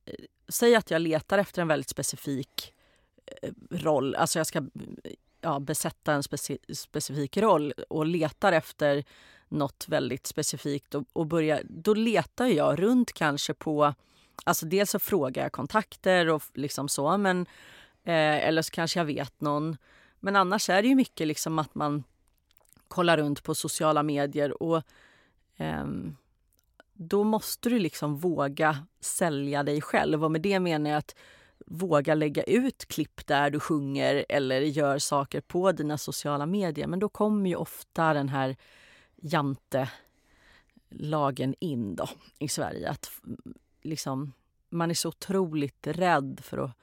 säg 0.48 0.76
att 0.76 0.92
jag 0.92 1.02
letar 1.02 1.38
efter 1.38 1.62
en 1.62 1.68
väldigt 1.68 1.90
specifik 1.90 2.74
eh, 3.42 3.52
roll. 3.70 4.16
Alltså 4.16 4.40
jag 4.40 4.48
ska 4.48 4.60
eh, 4.60 5.14
ja, 5.42 5.60
besätta 5.60 6.14
en 6.14 6.24
speci 6.24 6.58
specifik 6.74 7.38
roll 7.38 7.74
och 7.90 8.06
letar 8.06 8.52
efter 8.52 9.04
nåt 9.50 9.86
väldigt 9.88 10.28
specifikt 10.28 10.96
och, 10.96 11.04
och 11.14 11.28
börjar, 11.28 11.62
då 11.70 11.94
letar 11.94 12.46
jag 12.46 12.82
runt 12.82 13.14
kanske 13.14 13.54
på... 13.54 13.94
Alltså 14.44 14.66
dels 14.66 14.92
så 14.92 15.00
frågar 15.00 15.44
jag 15.44 15.52
kontakter 15.52 16.30
och 16.30 16.44
liksom 16.54 16.90
så, 16.90 17.18
men, 17.18 17.42
eh, 18.04 18.48
eller 18.48 18.62
så 18.62 18.72
kanske 18.72 19.00
jag 19.00 19.06
vet 19.06 19.42
någon. 19.42 19.78
Men 20.20 20.36
annars 20.36 20.70
är 20.70 20.82
det 20.82 20.88
ju 20.88 20.96
mycket 20.96 21.28
liksom 21.28 21.60
att 21.60 21.76
man 21.76 22.04
kollar 22.88 23.18
runt 23.18 23.44
på 23.44 23.56
sociala 23.56 24.04
medier 24.04 24.64
och 24.64 24.84
eh, 25.58 25.86
då 27.02 27.24
måste 27.24 27.70
du 27.70 27.80
liksom 27.80 28.16
våga 28.16 28.78
sälja 29.00 29.64
dig 29.64 29.82
själv. 29.82 30.24
Och 30.24 30.32
med 30.32 30.42
det 30.42 30.60
menar 30.60 30.90
jag 30.90 30.98
att 30.98 31.16
våga 31.66 32.16
lägga 32.16 32.44
ut 32.44 32.86
klipp 32.86 33.28
där 33.28 33.50
du 33.50 33.60
sjunger 33.60 34.26
eller 34.30 34.62
gör 34.62 35.00
saker 35.00 35.42
på 35.42 35.72
dina 35.72 35.98
sociala 35.98 36.46
medier. 36.46 36.88
Men 36.88 37.00
då 37.00 37.10
kommer 37.10 37.50
ju 37.50 37.56
ofta 37.56 38.14
den 38.14 38.30
här 38.30 38.56
jantelagen 39.16 39.96
in 41.60 41.96
då, 41.96 42.10
i 42.40 42.48
Sverige. 42.48 42.90
Att 42.90 43.12
liksom, 43.82 44.34
man 44.70 44.90
är 44.90 44.96
så 44.96 45.10
otroligt 45.10 45.88
rädd 45.88 46.40
för 46.44 46.58
att 46.58 46.78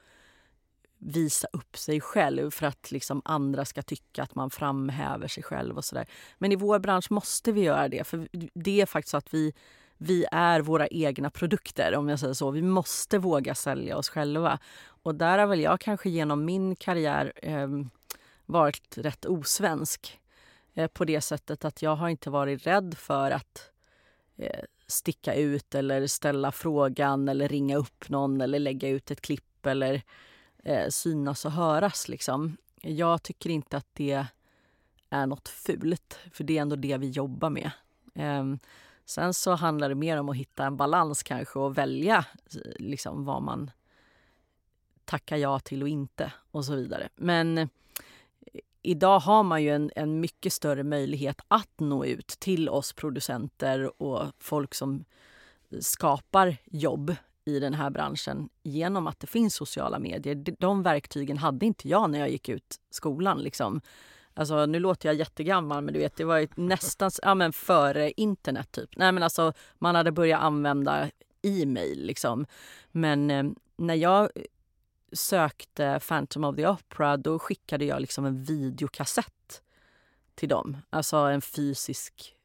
visa 0.97 1.47
upp 1.53 1.77
sig 1.77 2.01
själv 2.01 2.51
för 2.51 2.65
att 2.65 2.91
liksom 2.91 3.21
andra 3.25 3.65
ska 3.65 3.81
tycka 3.81 4.23
att 4.23 4.35
man 4.35 4.49
framhäver 4.49 5.27
sig 5.27 5.43
själv 5.43 5.77
och 5.77 5.85
sådär. 5.85 6.09
Men 6.37 6.51
i 6.51 6.55
vår 6.55 6.79
bransch 6.79 7.11
måste 7.11 7.51
vi 7.51 7.61
göra 7.61 7.87
det, 7.87 8.03
för 8.03 8.27
det 8.53 8.81
är 8.81 8.85
faktiskt 8.85 9.11
så 9.11 9.17
att 9.17 9.33
vi 9.33 9.53
vi 10.01 10.25
är 10.31 10.61
våra 10.61 10.87
egna 10.87 11.29
produkter, 11.29 11.95
om 11.95 12.09
jag 12.09 12.19
säger 12.19 12.33
så. 12.33 12.51
Vi 12.51 12.61
måste 12.61 13.17
våga 13.17 13.55
sälja 13.55 13.97
oss 13.97 14.09
själva. 14.09 14.59
Och 15.03 15.15
där 15.15 15.37
har 15.37 15.47
väl 15.47 15.59
jag 15.59 15.79
kanske 15.79 16.09
genom 16.09 16.45
min 16.45 16.75
karriär 16.75 17.33
eh, 17.35 17.67
varit 18.45 18.97
rätt 18.97 19.25
osvensk 19.25 20.19
eh, 20.73 20.87
på 20.87 21.05
det 21.05 21.21
sättet 21.21 21.65
att 21.65 21.81
jag 21.81 21.95
har 21.95 22.09
inte 22.09 22.29
varit 22.29 22.67
rädd 22.67 22.95
för 22.97 23.31
att 23.31 23.71
eh, 24.37 24.63
sticka 24.87 25.35
ut 25.35 25.75
eller 25.75 26.07
ställa 26.07 26.51
frågan 26.51 27.29
eller 27.29 27.47
ringa 27.47 27.77
upp 27.77 28.09
någon 28.09 28.41
eller 28.41 28.59
lägga 28.59 28.89
ut 28.89 29.11
ett 29.11 29.21
klipp 29.21 29.65
eller 29.65 30.01
eh, 30.63 30.87
synas 30.89 31.45
och 31.45 31.51
höras. 31.51 32.07
Liksom. 32.07 32.57
Jag 32.81 33.23
tycker 33.23 33.49
inte 33.49 33.77
att 33.77 33.87
det 33.93 34.25
är 35.09 35.27
något 35.27 35.49
fult, 35.49 36.19
för 36.33 36.43
det 36.43 36.57
är 36.57 36.61
ändå 36.61 36.75
det 36.75 36.97
vi 36.97 37.09
jobbar 37.09 37.49
med. 37.49 37.71
Ehm, 38.15 38.59
Sen 39.09 39.33
så 39.33 39.55
handlar 39.55 39.89
det 39.89 39.95
mer 39.95 40.17
om 40.17 40.29
att 40.29 40.35
hitta 40.35 40.65
en 40.65 40.77
balans 40.77 41.23
kanske 41.23 41.59
och 41.59 41.77
välja 41.77 42.25
liksom, 42.75 43.25
vad 43.25 43.41
man 43.41 43.71
tackar 45.05 45.37
ja 45.37 45.59
till 45.59 45.81
och 45.81 45.89
inte 45.89 46.31
och 46.51 46.65
så 46.65 46.75
vidare. 46.75 47.09
Men 47.15 47.57
eh, 47.57 47.67
idag 48.81 49.19
har 49.19 49.43
man 49.43 49.63
ju 49.63 49.69
en, 49.69 49.91
en 49.95 50.19
mycket 50.19 50.53
större 50.53 50.83
möjlighet 50.83 51.41
att 51.47 51.79
nå 51.79 52.05
ut 52.05 52.27
till 52.27 52.69
oss 52.69 52.93
producenter 52.93 54.01
och 54.01 54.25
folk 54.39 54.75
som 54.75 55.05
skapar 55.79 56.57
jobb 56.65 57.15
i 57.45 57.59
den 57.59 57.73
här 57.73 57.89
branschen 57.89 58.49
genom 58.63 59.07
att 59.07 59.19
det 59.19 59.27
finns 59.27 59.55
sociala 59.55 59.99
medier. 59.99 60.35
De 60.59 60.83
verktygen 60.83 61.37
hade 61.37 61.65
inte 61.65 61.87
jag 61.87 62.09
när 62.09 62.19
jag 62.19 62.29
gick 62.29 62.49
ut 62.49 62.79
skolan. 62.89 63.37
Liksom. 63.37 63.81
Alltså, 64.39 64.65
nu 64.65 64.79
låter 64.79 65.09
jag 65.09 65.15
jättegammal, 65.15 65.83
men 65.83 65.93
du 65.93 65.99
vet, 65.99 66.15
det 66.15 66.23
var 66.23 66.47
nästan 66.55 67.11
ja, 67.21 67.35
men 67.35 67.53
före 67.53 68.11
internet. 68.11 68.71
typ. 68.71 68.89
Nej, 68.97 69.11
men 69.11 69.23
alltså, 69.23 69.53
man 69.79 69.95
hade 69.95 70.11
börjat 70.11 70.41
använda 70.41 71.09
e-mail. 71.41 72.05
Liksom. 72.05 72.45
Men 72.91 73.31
eh, 73.31 73.43
när 73.77 73.95
jag 73.95 74.29
sökte 75.11 75.99
Phantom 76.07 76.43
of 76.43 76.55
the 76.55 76.67
Opera 76.67 77.17
då 77.17 77.39
skickade 77.39 77.85
jag 77.85 78.01
liksom 78.01 78.25
en 78.25 78.43
videokassett 78.43 79.61
till 80.35 80.49
dem. 80.49 80.77
Alltså 80.89 81.17
en 81.17 81.41
fysisk 81.41 82.35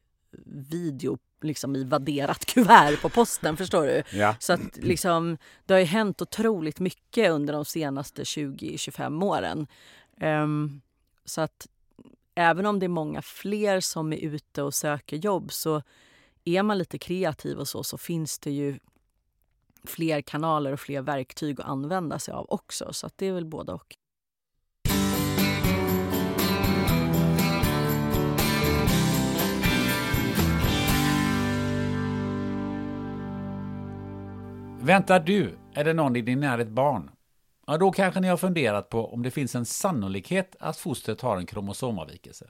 video 0.69 1.17
liksom 1.41 1.75
i 1.75 1.83
vadderat 1.83 2.45
kuvert 2.53 3.01
på 3.01 3.09
posten. 3.09 3.57
förstår 3.57 3.85
du? 3.85 4.03
Ja. 4.11 4.35
Så 4.39 4.53
att 4.53 4.77
liksom, 4.77 5.37
det 5.65 5.73
har 5.73 5.79
ju 5.79 5.85
hänt 5.85 6.21
otroligt 6.21 6.79
mycket 6.79 7.31
under 7.31 7.53
de 7.53 7.65
senaste 7.65 8.23
20-25 8.23 9.25
åren. 9.25 9.67
Um, 10.21 10.81
så 11.25 11.41
att 11.41 11.67
även 12.35 12.65
om 12.65 12.79
det 12.79 12.85
är 12.85 12.87
många 12.87 13.21
fler 13.21 13.79
som 13.79 14.13
är 14.13 14.17
ute 14.17 14.63
och 14.63 14.73
söker 14.73 15.17
jobb 15.17 15.51
så 15.51 15.81
är 16.43 16.63
man 16.63 16.77
lite 16.77 16.97
kreativ 16.97 17.57
och 17.57 17.67
så, 17.67 17.83
så 17.83 17.97
finns 17.97 18.39
det 18.39 18.51
ju 18.51 18.79
fler 19.83 20.21
kanaler 20.21 20.71
och 20.71 20.79
fler 20.79 21.01
verktyg 21.01 21.61
att 21.61 21.67
använda 21.67 22.19
sig 22.19 22.33
av 22.33 22.45
också. 22.49 22.93
Så 22.93 23.09
det 23.15 23.25
är 23.25 23.33
väl 23.33 23.45
både 23.45 23.73
och. 23.73 23.95
Väntar 34.81 35.19
du 35.19 35.57
eller 35.73 35.93
någon 35.93 36.15
i 36.15 36.21
din 36.21 36.39
närhet 36.39 36.69
barn? 36.69 37.14
Ja, 37.67 37.77
då 37.77 37.91
kanske 37.91 38.19
ni 38.19 38.27
har 38.27 38.37
funderat 38.37 38.89
på 38.89 39.13
om 39.13 39.23
det 39.23 39.31
finns 39.31 39.55
en 39.55 39.65
sannolikhet 39.65 40.55
att 40.59 40.77
fostret 40.77 41.21
har 41.21 41.37
en 41.37 41.45
kromosomavvikelse. 41.45 42.49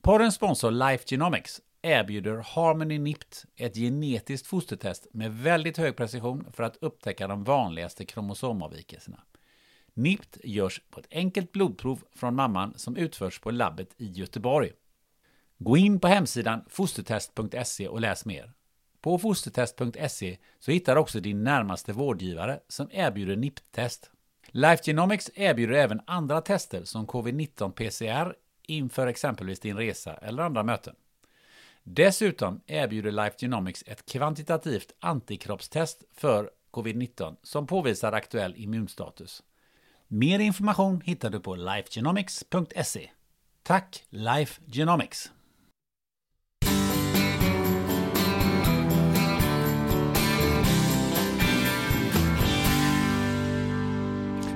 Porrens 0.00 0.34
sponsor 0.34 0.70
Life 0.70 1.04
Genomics 1.06 1.60
erbjuder 1.82 2.36
Harmony 2.36 2.98
NIPT 2.98 3.44
ett 3.56 3.74
genetiskt 3.74 4.46
fostertest 4.46 5.06
med 5.12 5.34
väldigt 5.34 5.76
hög 5.76 5.96
precision 5.96 6.46
för 6.52 6.62
att 6.62 6.76
upptäcka 6.76 7.28
de 7.28 7.44
vanligaste 7.44 8.04
kromosomavvikelserna. 8.04 9.20
NIPT 9.94 10.38
görs 10.44 10.82
på 10.90 11.00
ett 11.00 11.06
enkelt 11.10 11.52
blodprov 11.52 12.02
från 12.14 12.34
mamman 12.34 12.74
som 12.76 12.96
utförs 12.96 13.40
på 13.40 13.50
labbet 13.50 13.88
i 13.96 14.06
Göteborg. 14.06 14.72
Gå 15.58 15.76
in 15.76 16.00
på 16.00 16.08
hemsidan 16.08 16.64
fostertest.se 16.68 17.88
och 17.88 18.00
läs 18.00 18.24
mer. 18.24 18.52
På 19.00 19.18
fostertest.se 19.18 20.38
så 20.58 20.70
hittar 20.70 20.94
du 20.94 21.00
också 21.00 21.20
din 21.20 21.44
närmaste 21.44 21.92
vårdgivare 21.92 22.60
som 22.68 22.88
erbjuder 22.92 23.36
NIPT-test. 23.36 24.10
Life 24.56 24.82
Genomics 24.84 25.30
erbjuder 25.34 25.74
även 25.74 26.00
andra 26.06 26.40
tester 26.40 26.84
som 26.84 27.06
covid-19 27.06 27.70
PCR 27.70 28.34
inför 28.62 29.06
exempelvis 29.06 29.60
din 29.60 29.76
resa 29.76 30.14
eller 30.14 30.42
andra 30.42 30.62
möten. 30.62 30.94
Dessutom 31.82 32.60
erbjuder 32.66 33.10
Life 33.10 33.36
Genomics 33.38 33.84
ett 33.86 34.06
kvantitativt 34.06 34.92
antikroppstest 35.00 36.04
för 36.14 36.50
covid-19 36.70 37.36
som 37.42 37.66
påvisar 37.66 38.12
aktuell 38.12 38.54
immunstatus. 38.56 39.42
Mer 40.08 40.38
information 40.38 41.00
hittar 41.00 41.30
du 41.30 41.40
på 41.40 41.56
lifegenomics.se. 41.56 43.10
Tack 43.62 44.04
Life 44.10 44.62
Genomics! 44.66 45.30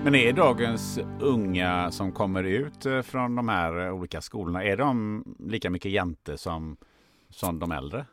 Men 0.05 0.15
är 0.15 0.33
dagens 0.33 0.99
unga 1.21 1.91
som 1.91 2.13
kommer 2.13 2.45
ut 2.45 2.87
eh, 2.87 3.03
från 3.03 3.37
de 3.37 3.49
här 3.49 3.91
olika 3.91 4.21
skolorna, 4.21 4.65
är 4.65 4.77
de 4.77 5.25
lika 5.39 5.71
mycket 5.71 5.93
jante 5.93 6.39
som 6.39 6.77
som 7.31 7.59
de 7.59 7.73
äldre? 7.73 8.05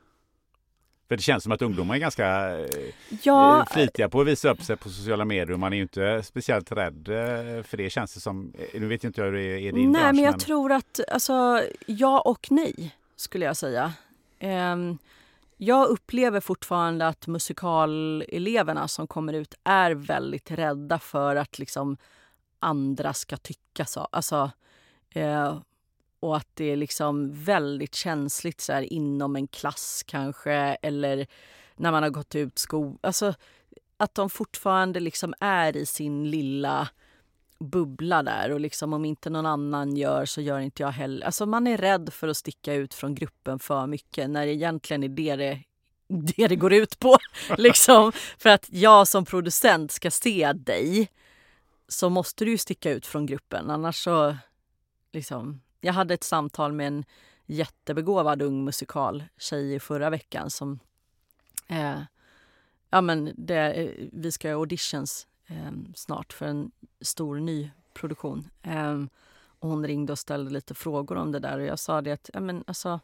För 1.08 1.18
det 1.18 1.24
känns 1.24 1.44
som 1.44 1.52
att 1.52 1.62
ungdomar 1.62 1.96
är 1.96 2.00
ganska 2.00 2.58
eh, 2.60 2.66
ja, 3.24 3.60
eh, 3.60 3.66
flitiga 3.74 4.10
på 4.10 4.22
att 4.22 4.28
visa 4.28 4.50
upp 4.50 4.64
sig 4.64 4.78
på 4.78 4.90
sociala 4.90 5.26
medier 5.26 5.58
man 5.58 5.74
är 5.74 5.78
ju 5.78 5.84
inte 5.84 6.24
speciellt 6.24 6.72
rädd 6.72 7.08
eh, 7.08 7.64
för 7.64 7.78
det 7.78 7.90
känns 7.90 8.14
det 8.14 8.20
som. 8.20 8.54
Nu 8.74 8.88
vet 8.88 9.04
inte 9.04 9.22
jag 9.22 9.26
hur 9.26 9.34
det 9.34 9.44
är 9.44 9.58
i 9.58 9.72
din 9.72 9.92
Nej 9.92 10.02
bransch, 10.02 10.16
men 10.16 10.24
jag 10.24 10.32
men... 10.32 10.40
tror 10.40 10.72
att 10.72 11.00
alltså 11.12 11.64
ja 11.86 12.20
och 12.20 12.48
nej 12.52 12.96
skulle 13.16 13.46
jag 13.46 13.58
säga. 13.58 13.94
Um, 14.42 14.98
jag 15.58 15.88
upplever 15.88 16.40
fortfarande 16.40 17.08
att 17.08 17.28
musikaleleverna 17.28 18.88
som 18.88 19.08
kommer 19.08 19.34
ut 19.34 19.54
är 19.64 19.92
väldigt 19.92 20.52
rädda 20.52 21.00
för 21.00 21.36
att 21.36 21.60
liksom 21.60 21.98
andra 22.60 23.14
ska 23.14 23.38
tycka 23.38 23.86
så. 23.86 24.08
Alltså, 24.12 24.52
eh, 25.10 25.60
och 26.20 26.38
att 26.38 26.48
det 26.54 26.66
är 26.66 26.76
liksom 26.76 27.44
väldigt 27.44 27.96
känsligt 27.96 28.62
så 28.62 28.74
här, 28.74 28.94
inom 28.94 29.36
en 29.36 29.48
klass 29.48 30.04
kanske 30.08 30.54
eller 30.82 31.28
när 31.76 31.92
man 31.92 32.04
har 32.04 32.10
gått 32.10 32.36
ut 32.36 32.60
skolan. 32.60 32.98
Alltså, 33.02 33.34
att 33.98 34.16
de 34.16 34.30
fortfarande 34.30 35.00
liksom 35.00 35.34
är 35.40 35.78
i 35.78 35.86
sin 35.86 36.32
lilla 36.32 36.90
bubbla 37.60 38.24
där 38.24 38.52
och 38.52 38.60
liksom 38.60 38.94
om 38.94 39.06
inte 39.06 39.30
någon 39.30 39.46
annan 39.46 39.98
gör 39.98 40.26
så 40.26 40.42
gör 40.42 40.60
inte 40.60 40.84
jag 40.84 40.90
heller. 40.90 41.26
Alltså 41.26 41.46
man 41.46 41.68
är 41.68 41.78
rädd 41.78 42.14
för 42.14 42.28
att 42.28 42.38
sticka 42.38 42.74
ut 42.74 42.94
från 42.94 43.16
gruppen 43.16 43.60
för 43.60 43.88
mycket 43.88 44.30
när 44.30 44.46
det 44.46 44.54
egentligen 44.54 45.04
är 45.04 45.10
det 45.10 45.36
det, 45.36 45.64
det, 46.08 46.48
det 46.48 46.56
går 46.56 46.74
ut 46.74 47.00
på. 47.00 47.18
liksom. 47.58 48.12
För 48.38 48.50
att 48.50 48.66
jag 48.70 49.08
som 49.08 49.26
producent 49.26 49.92
ska 49.92 50.12
se 50.12 50.54
dig 50.54 51.10
så 51.88 52.10
måste 52.10 52.46
du 52.46 52.58
sticka 52.58 52.92
ut 52.92 53.06
från 53.06 53.26
gruppen 53.26 53.70
annars 53.70 54.04
så 54.04 54.38
liksom 55.12 55.62
jag 55.82 55.94
hade 55.94 56.14
ett 56.14 56.24
samtal 56.24 56.74
med 56.74 56.88
en 56.88 57.06
jättebegåvad 57.46 58.42
ung 58.42 58.64
musikaltjej 58.64 59.74
i 59.76 59.80
förra 59.80 60.10
veckan 60.10 60.50
som... 60.50 60.80
Eh, 61.68 62.00
ja, 62.90 63.02
men 63.02 63.34
det, 63.38 63.94
vi 64.12 64.32
ska 64.32 64.48
göra 64.48 64.58
auditions 64.58 65.28
eh, 65.28 65.37
Ehm, 65.48 65.94
snart 65.96 66.34
för 66.34 66.46
en 66.46 66.72
stor 67.02 67.40
ny 67.40 67.72
produktion. 67.94 68.50
Eh, 68.64 69.04
och 69.60 69.70
hon 69.70 69.88
ringde 69.88 70.12
och 70.12 70.20
ställde 70.20 70.52
lite 70.52 70.74
frågor 70.74 71.16
om 71.16 71.32
det 71.32 71.40
där 71.40 71.60
och 71.60 71.66
jag 71.66 71.80
sa 71.80 72.02
det 72.02 72.12
att 72.12 72.30
ja, 72.34 72.40
men 72.40 72.64
alltså, 72.68 73.00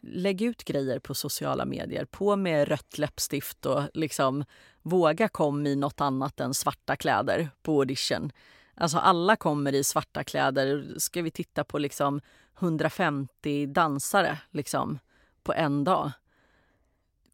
lägg 0.00 0.42
ut 0.42 0.64
grejer 0.64 0.98
på 0.98 1.14
sociala 1.14 1.64
medier. 1.64 2.04
På 2.04 2.36
med 2.36 2.68
rött 2.68 2.98
läppstift 2.98 3.66
och 3.66 3.82
liksom 3.94 4.44
våga 4.82 5.28
kom 5.28 5.66
i 5.66 5.76
något 5.76 6.00
annat 6.00 6.40
än 6.40 6.54
svarta 6.54 6.96
kläder 6.96 7.50
på 7.62 7.78
audition. 7.78 8.32
Alltså 8.74 8.98
alla 8.98 9.36
kommer 9.36 9.72
i 9.72 9.84
svarta 9.84 10.24
kläder. 10.24 10.94
Ska 10.98 11.22
vi 11.22 11.30
titta 11.30 11.64
på 11.64 11.78
liksom 11.78 12.20
150 12.58 13.66
dansare 13.66 14.38
liksom 14.50 14.98
på 15.42 15.52
en 15.52 15.84
dag? 15.84 16.12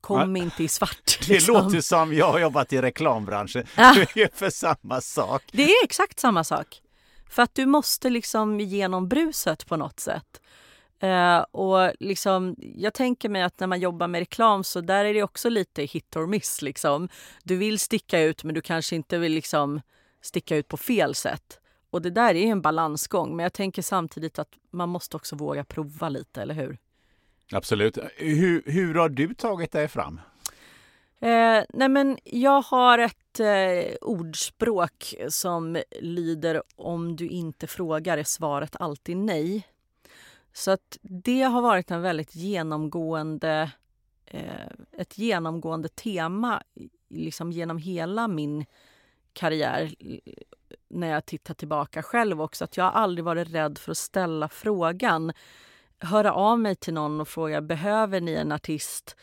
Kom 0.01 0.37
ja. 0.37 0.43
inte 0.43 0.65
i 0.65 0.69
svart. 0.69 1.19
Det 1.27 1.29
liksom. 1.29 1.55
låter 1.55 1.81
som 1.81 2.15
jag 2.15 2.33
har 2.33 2.39
jobbat 2.39 2.73
i 2.73 2.81
reklambranschen. 2.81 3.67
Ja. 3.77 3.95
Det 4.15 4.23
är 4.23 4.31
för 4.35 4.51
samma 4.51 5.01
sak. 5.01 5.43
Det 5.53 5.63
är 5.63 5.85
exakt 5.85 6.21
samma 6.21 6.45
sak. 6.45 6.81
För 7.31 7.43
att 7.43 7.55
du 7.55 7.67
måste 7.67 8.11
liksom 8.11 8.61
genom 8.61 9.09
bruset 9.09 9.67
på 9.67 9.77
något 9.77 10.01
sätt. 10.01 10.41
Uh, 11.05 11.39
och 11.51 11.93
liksom, 12.01 12.57
jag 12.59 12.95
tänker 12.95 13.29
mig 13.29 13.43
att 13.43 13.61
när 13.61 13.67
man 13.67 13.81
jobbar 13.81 14.09
med 14.09 14.19
reklam 14.19 14.65
så 14.65 14.81
där 14.81 15.05
är 15.05 15.15
det 15.15 15.23
också 15.23 15.49
lite 15.49 15.83
hit 15.83 16.17
or 16.17 16.27
miss. 16.27 16.63
Liksom. 16.63 17.09
Du 17.43 17.57
vill 17.57 17.79
sticka 17.79 18.21
ut 18.21 18.45
men 18.45 18.55
du 18.55 18.61
kanske 18.61 18.97
inte 18.97 19.19
vill 19.19 19.33
liksom 19.33 19.81
sticka 20.23 20.57
ut 20.57 20.69
på 20.69 20.77
fel 20.77 21.15
sätt. 21.15 21.61
Och 21.91 22.03
det 22.03 22.11
där 22.11 22.35
är 22.35 22.47
en 22.47 22.63
balansgång, 22.63 23.37
men 23.37 23.43
jag 23.43 23.53
tänker 23.53 23.83
samtidigt 23.83 24.39
att 24.39 24.49
man 24.73 24.89
måste 24.89 25.17
också 25.17 25.37
våga 25.37 25.65
prova 25.65 26.09
lite, 26.09 26.43
eller 26.43 26.55
hur? 26.55 26.79
Absolut. 27.53 27.99
Hur, 28.17 28.63
hur 28.67 28.95
har 28.95 29.09
du 29.09 29.35
tagit 29.35 29.73
dig 29.73 29.89
fram? 29.89 30.21
Eh, 31.21 31.65
nej 31.69 31.89
men 31.89 32.19
jag 32.25 32.63
har 32.63 32.99
ett 32.99 33.41
eh, 33.41 33.95
ordspråk 34.01 35.15
som 35.29 35.83
lyder 36.01 36.63
om 36.77 37.17
du 37.17 37.29
inte 37.29 37.67
frågar 37.67 38.19
är 38.19 38.25
svaret 38.25 38.77
alltid 38.77 39.17
nej. 39.17 39.67
Så 40.53 40.71
att 40.71 40.99
det 41.03 41.43
har 41.43 41.63
varit 41.63 41.91
en 41.91 42.03
väldigt 42.03 42.35
genomgående 42.35 43.71
eh, 44.27 44.71
ett 44.93 45.19
genomgående 45.19 45.89
tema 45.89 46.63
liksom 47.09 47.53
genom 47.53 47.79
hela 47.79 48.29
min 48.29 48.67
karriär 49.33 49.95
när 50.89 51.07
jag 51.07 51.27
tittar 51.27 51.55
tillbaka 51.55 52.03
själv 52.03 52.43
också. 52.43 52.65
Att 52.65 52.77
jag 52.77 52.85
har 52.85 52.91
aldrig 52.91 53.25
varit 53.25 53.49
rädd 53.49 53.79
för 53.79 53.91
att 53.91 53.99
ställa 53.99 54.49
frågan. 54.49 55.33
Höra 56.03 56.33
av 56.33 56.59
mig 56.59 56.77
till 56.77 56.95
någon 56.95 57.21
och 57.21 57.29
fråga 57.29 57.61
behöver 57.61 58.21
ni 58.21 58.33
en 58.33 58.53
artist? 58.53 59.17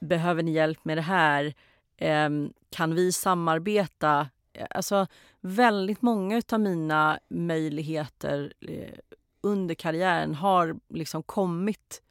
Behöver 0.00 0.42
ni 0.42 0.52
hjälp 0.52 0.84
med 0.84 0.98
det 0.98 1.02
här? 1.02 1.54
Eh, 1.96 2.28
kan 2.70 2.94
vi 2.94 3.12
samarbeta? 3.12 4.28
Eh, 4.52 4.66
alltså, 4.70 5.06
väldigt 5.40 6.02
många 6.02 6.42
av 6.52 6.60
mina 6.60 7.18
möjligheter 7.28 8.52
eh, 8.60 8.98
under 9.40 9.74
karriären 9.74 10.34
har 10.34 10.76
liksom 10.88 11.22
kommit 11.22 12.02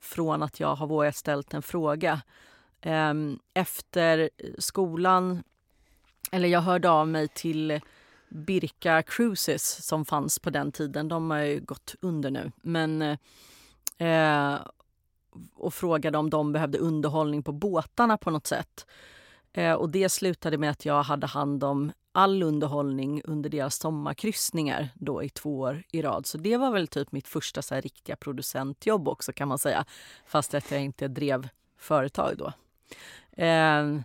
från 0.00 0.42
att 0.42 0.60
jag 0.60 0.74
har 0.74 0.86
vågat 0.86 1.16
ställt 1.16 1.54
en 1.54 1.62
fråga. 1.62 2.20
Eh, 2.80 3.14
efter 3.54 4.30
skolan, 4.58 5.42
eller 6.32 6.48
jag 6.48 6.60
hörde 6.60 6.90
av 6.90 7.08
mig 7.08 7.28
till 7.28 7.80
Birka 8.28 9.02
Cruises 9.02 9.86
som 9.86 10.04
fanns 10.04 10.38
på 10.38 10.50
den 10.50 10.72
tiden. 10.72 11.08
De 11.08 11.30
har 11.30 11.38
ju 11.38 11.60
gått 11.60 11.94
under 12.00 12.30
nu. 12.30 12.52
Men, 12.56 13.02
eh, 13.02 13.18
eh, 13.98 14.54
och 15.54 15.74
frågade 15.74 16.18
om 16.18 16.30
de 16.30 16.52
behövde 16.52 16.78
underhållning 16.78 17.42
på 17.42 17.52
båtarna 17.52 18.16
på 18.16 18.30
något 18.30 18.46
sätt. 18.46 18.86
Eh, 19.52 19.72
och 19.72 19.90
det 19.90 20.08
slutade 20.08 20.58
med 20.58 20.70
att 20.70 20.84
jag 20.84 21.02
hade 21.02 21.26
hand 21.26 21.64
om 21.64 21.92
all 22.12 22.42
underhållning 22.42 23.22
under 23.24 23.50
deras 23.50 23.76
sommarkryssningar 23.76 24.88
då 24.94 25.22
i 25.22 25.28
två 25.28 25.60
år 25.60 25.82
i 25.92 26.02
rad. 26.02 26.26
Så 26.26 26.38
det 26.38 26.56
var 26.56 26.70
väl 26.70 26.88
typ 26.88 27.12
mitt 27.12 27.28
första 27.28 27.62
så 27.62 27.74
här, 27.74 27.82
riktiga 27.82 28.16
producentjobb 28.16 29.08
också 29.08 29.32
kan 29.32 29.48
man 29.48 29.58
säga. 29.58 29.84
Fast 30.26 30.54
att 30.54 30.70
jag 30.70 30.82
inte 30.82 31.08
drev 31.08 31.48
företag 31.78 32.36
då. 32.38 32.52
Eh, 33.42 33.96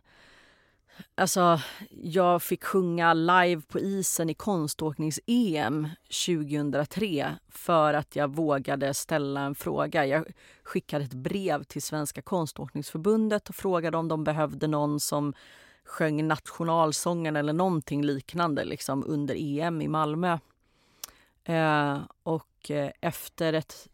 Alltså, 1.19 1.59
jag 1.89 2.41
fick 2.43 2.63
sjunga 2.63 3.13
live 3.13 3.61
på 3.61 3.79
isen 3.79 4.29
i 4.29 4.33
konståknings-EM 4.33 5.89
2003 6.25 7.35
för 7.49 7.93
att 7.93 8.15
jag 8.15 8.27
vågade 8.35 8.93
ställa 8.93 9.41
en 9.41 9.55
fråga. 9.55 10.05
Jag 10.05 10.25
skickade 10.63 11.05
ett 11.05 11.13
brev 11.13 11.63
till 11.63 11.81
Svenska 11.81 12.21
konståkningsförbundet 12.21 13.49
och 13.49 13.55
frågade 13.55 13.97
om 13.97 14.07
de 14.07 14.23
behövde 14.23 14.67
någon 14.67 14.99
som 14.99 15.33
sjöng 15.83 16.27
nationalsången 16.27 17.35
eller 17.35 17.53
någonting 17.53 18.03
liknande 18.03 18.65
liksom, 18.65 19.03
under 19.07 19.35
EM 19.37 19.81
i 19.81 19.87
Malmö. 19.87 20.37
Eh, 21.43 21.99
och 22.23 22.71
eh, 22.71 22.91
efter 23.01 23.53
ett 23.53 23.87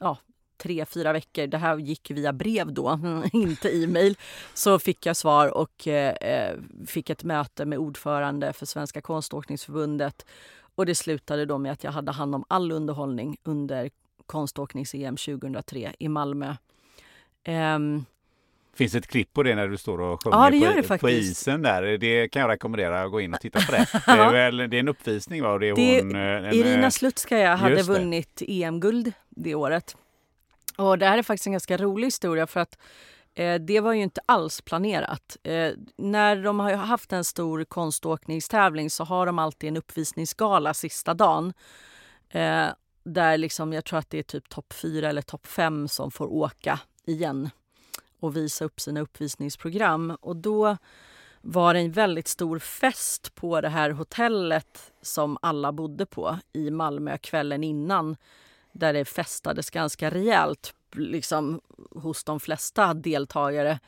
ja, 0.00 0.18
tre, 0.56 0.84
fyra 0.84 1.12
veckor, 1.12 1.46
det 1.46 1.58
här 1.58 1.78
gick 1.78 2.10
via 2.10 2.32
brev 2.32 2.72
då, 2.72 3.00
inte 3.32 3.76
e-mail, 3.76 4.16
så 4.54 4.78
fick 4.78 5.06
jag 5.06 5.16
svar 5.16 5.48
och 5.48 5.88
eh, 5.88 6.56
fick 6.86 7.10
ett 7.10 7.24
möte 7.24 7.64
med 7.64 7.78
ordförande 7.78 8.52
för 8.52 8.66
Svenska 8.66 9.00
konståkningsförbundet. 9.00 10.26
Och 10.74 10.86
det 10.86 10.94
slutade 10.94 11.46
då 11.46 11.58
med 11.58 11.72
att 11.72 11.84
jag 11.84 11.92
hade 11.92 12.12
hand 12.12 12.34
om 12.34 12.44
all 12.48 12.72
underhållning 12.72 13.36
under 13.42 13.90
konståknings-EM 14.26 15.16
2003 15.16 15.92
i 15.98 16.08
Malmö. 16.08 16.56
Um, 17.48 18.04
Finns 18.74 18.92
det 18.92 18.98
ett 18.98 19.06
klipp 19.06 19.32
på 19.32 19.42
det 19.42 19.54
när 19.54 19.68
du 19.68 19.76
står 19.76 20.00
och 20.00 20.22
sjunger 20.22 20.52
ja, 20.52 20.82
på, 20.88 20.98
på, 20.98 21.10
isen 21.10 21.62
där? 21.62 21.98
Det 21.98 22.28
kan 22.28 22.42
jag 22.42 22.50
rekommendera 22.50 23.02
att 23.02 23.10
gå 23.10 23.20
in 23.20 23.34
och 23.34 23.40
titta 23.40 23.60
på 23.60 23.72
det. 23.72 23.86
Det 24.06 24.12
är, 24.12 24.32
väl, 24.32 24.56
det 24.56 24.76
är 24.76 24.80
en 24.80 24.88
uppvisning 24.88 25.42
va? 25.42 25.52
Och 25.52 25.60
det 25.60 25.66
är 25.66 25.74
det, 25.76 26.02
hon, 26.02 26.16
en, 26.16 26.54
Irina 26.54 26.90
Slutskaja 26.90 27.54
hade 27.54 27.82
vunnit 27.82 28.42
EM-guld 28.48 29.12
det 29.28 29.54
året. 29.54 29.96
Och 30.76 30.98
det 30.98 31.06
här 31.06 31.18
är 31.18 31.22
faktiskt 31.22 31.46
en 31.46 31.52
ganska 31.52 31.76
rolig 31.76 32.06
historia 32.06 32.46
för 32.46 32.60
att 32.60 32.78
eh, 33.34 33.54
det 33.54 33.80
var 33.80 33.92
ju 33.92 34.02
inte 34.02 34.20
alls 34.26 34.60
planerat. 34.60 35.36
Eh, 35.42 35.72
när 35.96 36.42
de 36.42 36.60
har 36.60 36.72
haft 36.72 37.12
en 37.12 37.24
stor 37.24 37.64
konståkningstävling 37.64 38.90
så 38.90 39.04
har 39.04 39.26
de 39.26 39.38
alltid 39.38 39.68
en 39.68 39.76
uppvisningsgala 39.76 40.74
sista 40.74 41.14
dagen. 41.14 41.52
Eh, 42.30 42.66
där 43.04 43.38
liksom, 43.38 43.72
jag 43.72 43.84
tror 43.84 43.98
att 43.98 44.10
det 44.10 44.18
är 44.18 44.22
typ 44.22 44.48
topp 44.48 44.72
fyra 44.72 45.08
eller 45.08 45.22
topp 45.22 45.46
fem 45.46 45.88
som 45.88 46.10
får 46.10 46.32
åka 46.32 46.80
igen 47.06 47.50
och 48.20 48.36
visa 48.36 48.64
upp 48.64 48.80
sina 48.80 49.00
uppvisningsprogram. 49.00 50.16
Och 50.20 50.36
då 50.36 50.76
var 51.40 51.74
det 51.74 51.80
en 51.80 51.92
väldigt 51.92 52.28
stor 52.28 52.58
fest 52.58 53.34
på 53.34 53.60
det 53.60 53.68
här 53.68 53.90
hotellet 53.90 54.92
som 55.02 55.38
alla 55.42 55.72
bodde 55.72 56.06
på 56.06 56.38
i 56.52 56.70
Malmö 56.70 57.18
kvällen 57.18 57.64
innan 57.64 58.16
där 58.74 58.92
det 58.92 59.04
festades 59.04 59.70
ganska 59.70 60.10
rejält 60.10 60.74
liksom, 60.92 61.60
hos 61.90 62.24
de 62.24 62.40
flesta 62.40 62.94
deltagare. 62.94 63.80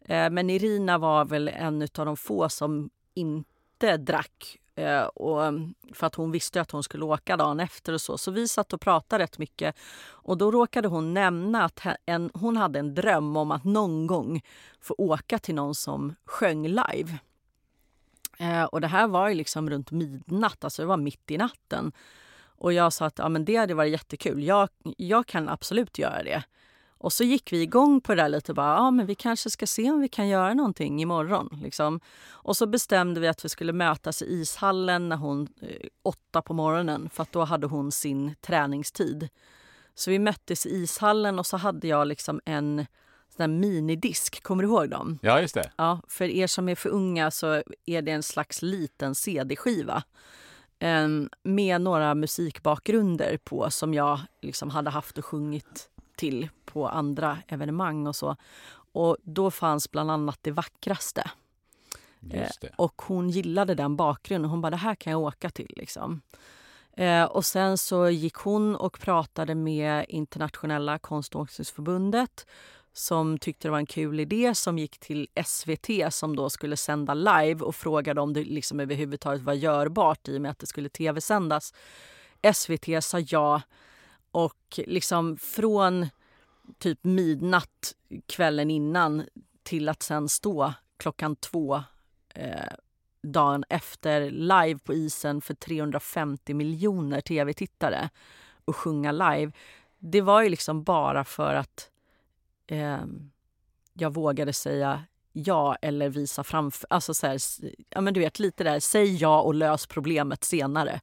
Eh, 0.00 0.30
men 0.30 0.50
Irina 0.50 0.98
var 0.98 1.24
väl 1.24 1.48
en 1.48 1.82
av 1.82 2.06
de 2.06 2.16
få 2.16 2.48
som 2.48 2.90
inte 3.14 3.96
drack. 3.96 4.58
Eh, 4.74 5.02
och 5.02 5.52
för 5.92 6.06
att 6.06 6.14
hon 6.14 6.30
visste 6.30 6.60
att 6.60 6.70
hon 6.70 6.82
skulle 6.82 7.04
åka 7.04 7.36
dagen 7.36 7.60
efter 7.60 7.92
och 7.92 8.00
så. 8.00 8.18
Så 8.18 8.30
vi 8.30 8.48
satt 8.48 8.72
och 8.72 8.80
pratade 8.80 9.24
rätt 9.24 9.38
mycket. 9.38 9.76
Och 10.00 10.38
då 10.38 10.50
råkade 10.50 10.88
hon 10.88 11.14
nämna 11.14 11.64
att 11.64 11.80
en, 12.06 12.30
hon 12.34 12.56
hade 12.56 12.78
en 12.78 12.94
dröm 12.94 13.36
om 13.36 13.50
att 13.50 13.64
någon 13.64 14.06
gång 14.06 14.42
få 14.80 14.94
åka 14.98 15.38
till 15.38 15.54
någon 15.54 15.74
som 15.74 16.14
sjöng 16.24 16.68
live. 16.68 17.18
Eh, 18.38 18.64
och 18.64 18.80
det 18.80 18.86
här 18.86 19.08
var 19.08 19.28
ju 19.28 19.34
liksom 19.34 19.70
runt 19.70 19.90
midnatt, 19.90 20.64
alltså 20.64 20.82
det 20.82 20.86
var 20.86 20.96
mitt 20.96 21.30
i 21.30 21.38
natten. 21.38 21.92
Och 22.58 22.72
jag 22.72 22.92
sa 22.92 23.06
att 23.06 23.18
ja, 23.18 23.28
men 23.28 23.44
det 23.44 23.56
hade 23.56 23.74
varit 23.74 23.92
jättekul. 23.92 24.42
Jag, 24.42 24.68
jag 24.96 25.26
kan 25.26 25.48
absolut 25.48 25.98
göra 25.98 26.22
det. 26.22 26.42
Och 27.00 27.12
så 27.12 27.24
gick 27.24 27.52
vi 27.52 27.62
igång 27.62 28.00
på 28.00 28.14
det 28.14 28.22
där 28.22 28.28
lite. 28.28 28.54
Bara, 28.54 28.76
ja, 28.76 28.90
men 28.90 29.06
vi 29.06 29.14
kanske 29.14 29.50
ska 29.50 29.66
se 29.66 29.90
om 29.90 30.00
vi 30.00 30.08
kan 30.08 30.28
göra 30.28 30.54
någonting 30.54 31.02
imorgon. 31.02 31.58
Liksom. 31.62 32.00
Och 32.30 32.56
så 32.56 32.66
bestämde 32.66 33.20
vi 33.20 33.28
att 33.28 33.44
vi 33.44 33.48
skulle 33.48 33.72
mötas 33.72 34.22
i 34.22 34.24
ishallen 34.24 35.08
när 35.08 35.16
hon, 35.16 35.48
eh, 35.60 35.88
åtta 36.02 36.42
på 36.42 36.54
morgonen 36.54 37.10
för 37.10 37.26
då 37.30 37.44
hade 37.44 37.66
hon 37.66 37.92
sin 37.92 38.34
träningstid. 38.40 39.28
Så 39.94 40.10
vi 40.10 40.18
möttes 40.18 40.66
i 40.66 40.70
ishallen 40.70 41.38
och 41.38 41.46
så 41.46 41.56
hade 41.56 41.88
jag 41.88 42.06
liksom 42.06 42.40
en 42.44 42.86
sån 43.36 43.60
minidisk. 43.60 44.42
Kommer 44.42 44.62
du 44.62 44.68
ihåg 44.68 44.90
dem? 44.90 45.18
Ja, 45.22 45.40
just 45.40 45.54
det. 45.54 45.70
Ja, 45.76 46.00
för 46.08 46.24
er 46.24 46.46
som 46.46 46.68
är 46.68 46.74
för 46.74 46.88
unga 46.88 47.30
så 47.30 47.62
är 47.86 48.02
det 48.02 48.12
en 48.12 48.22
slags 48.22 48.62
liten 48.62 49.14
cd-skiva 49.14 50.02
med 51.42 51.80
några 51.80 52.14
musikbakgrunder 52.14 53.38
på 53.44 53.70
som 53.70 53.94
jag 53.94 54.20
liksom 54.40 54.70
hade 54.70 54.90
haft 54.90 55.18
och 55.18 55.24
sjungit 55.24 55.90
till 56.16 56.48
på 56.64 56.88
andra 56.88 57.38
evenemang 57.48 58.06
och 58.06 58.16
så. 58.16 58.36
Och 58.92 59.16
då 59.22 59.50
fanns 59.50 59.90
bland 59.90 60.10
annat 60.10 60.38
Det 60.42 60.50
vackraste. 60.50 61.30
Eh, 62.30 62.50
och 62.76 63.02
hon 63.06 63.30
gillade 63.30 63.74
den 63.74 63.96
bakgrunden. 63.96 64.50
Hon 64.50 64.60
bara, 64.60 64.70
det 64.70 64.76
här 64.76 64.94
kan 64.94 65.10
jag 65.10 65.20
åka 65.20 65.50
till. 65.50 65.72
Liksom. 65.76 66.20
Eh, 66.92 67.24
och 67.24 67.44
sen 67.44 67.78
så 67.78 68.08
gick 68.08 68.34
hon 68.34 68.76
och 68.76 69.00
pratade 69.00 69.54
med 69.54 70.06
Internationella 70.08 70.98
konståkningsförbundet 70.98 72.46
som 72.92 73.38
tyckte 73.38 73.68
det 73.68 73.72
var 73.72 73.78
en 73.78 73.86
kul 73.86 74.20
idé 74.20 74.54
som 74.54 74.78
gick 74.78 74.98
till 74.98 75.28
SVT 75.44 76.14
som 76.14 76.36
då 76.36 76.50
skulle 76.50 76.76
sända 76.76 77.14
live 77.14 77.64
och 77.64 77.76
frågade 77.76 78.20
om 78.20 78.32
det 78.32 78.44
liksom 78.44 78.80
överhuvudtaget 78.80 79.42
var 79.42 79.52
görbart 79.52 80.28
i 80.28 80.36
och 80.36 80.40
med 80.40 80.50
att 80.50 80.58
det 80.58 80.66
skulle 80.66 80.88
tv-sändas. 80.88 81.74
SVT 82.54 83.04
sa 83.04 83.18
ja 83.18 83.62
och 84.30 84.80
liksom 84.86 85.36
från 85.36 86.06
typ 86.78 87.04
midnatt 87.04 87.94
kvällen 88.26 88.70
innan 88.70 89.24
till 89.62 89.88
att 89.88 90.02
sen 90.02 90.28
stå 90.28 90.72
klockan 90.96 91.36
två 91.36 91.82
eh, 92.34 92.72
dagen 93.22 93.64
efter 93.68 94.30
live 94.30 94.78
på 94.78 94.94
isen 94.94 95.40
för 95.40 95.54
350 95.54 96.54
miljoner 96.54 97.20
tv-tittare 97.20 98.10
och 98.64 98.76
sjunga 98.76 99.12
live. 99.12 99.52
Det 99.98 100.20
var 100.20 100.42
ju 100.42 100.48
liksom 100.48 100.82
bara 100.82 101.24
för 101.24 101.54
att 101.54 101.90
eh, 102.68 103.04
jag 103.92 104.14
vågade 104.14 104.52
säga 104.52 105.04
ja 105.32 105.74
eller 105.82 106.08
visa 106.08 106.44
framför... 106.44 106.86
Alltså 106.90 107.14
så 107.14 107.26
här, 107.26 107.38
ja, 107.90 108.00
men 108.00 108.14
du 108.14 108.20
vet, 108.20 108.38
lite 108.38 108.64
där, 108.64 108.80
säg 108.80 109.16
ja 109.16 109.40
och 109.40 109.54
lös 109.54 109.86
problemet 109.86 110.44
senare. 110.44 111.00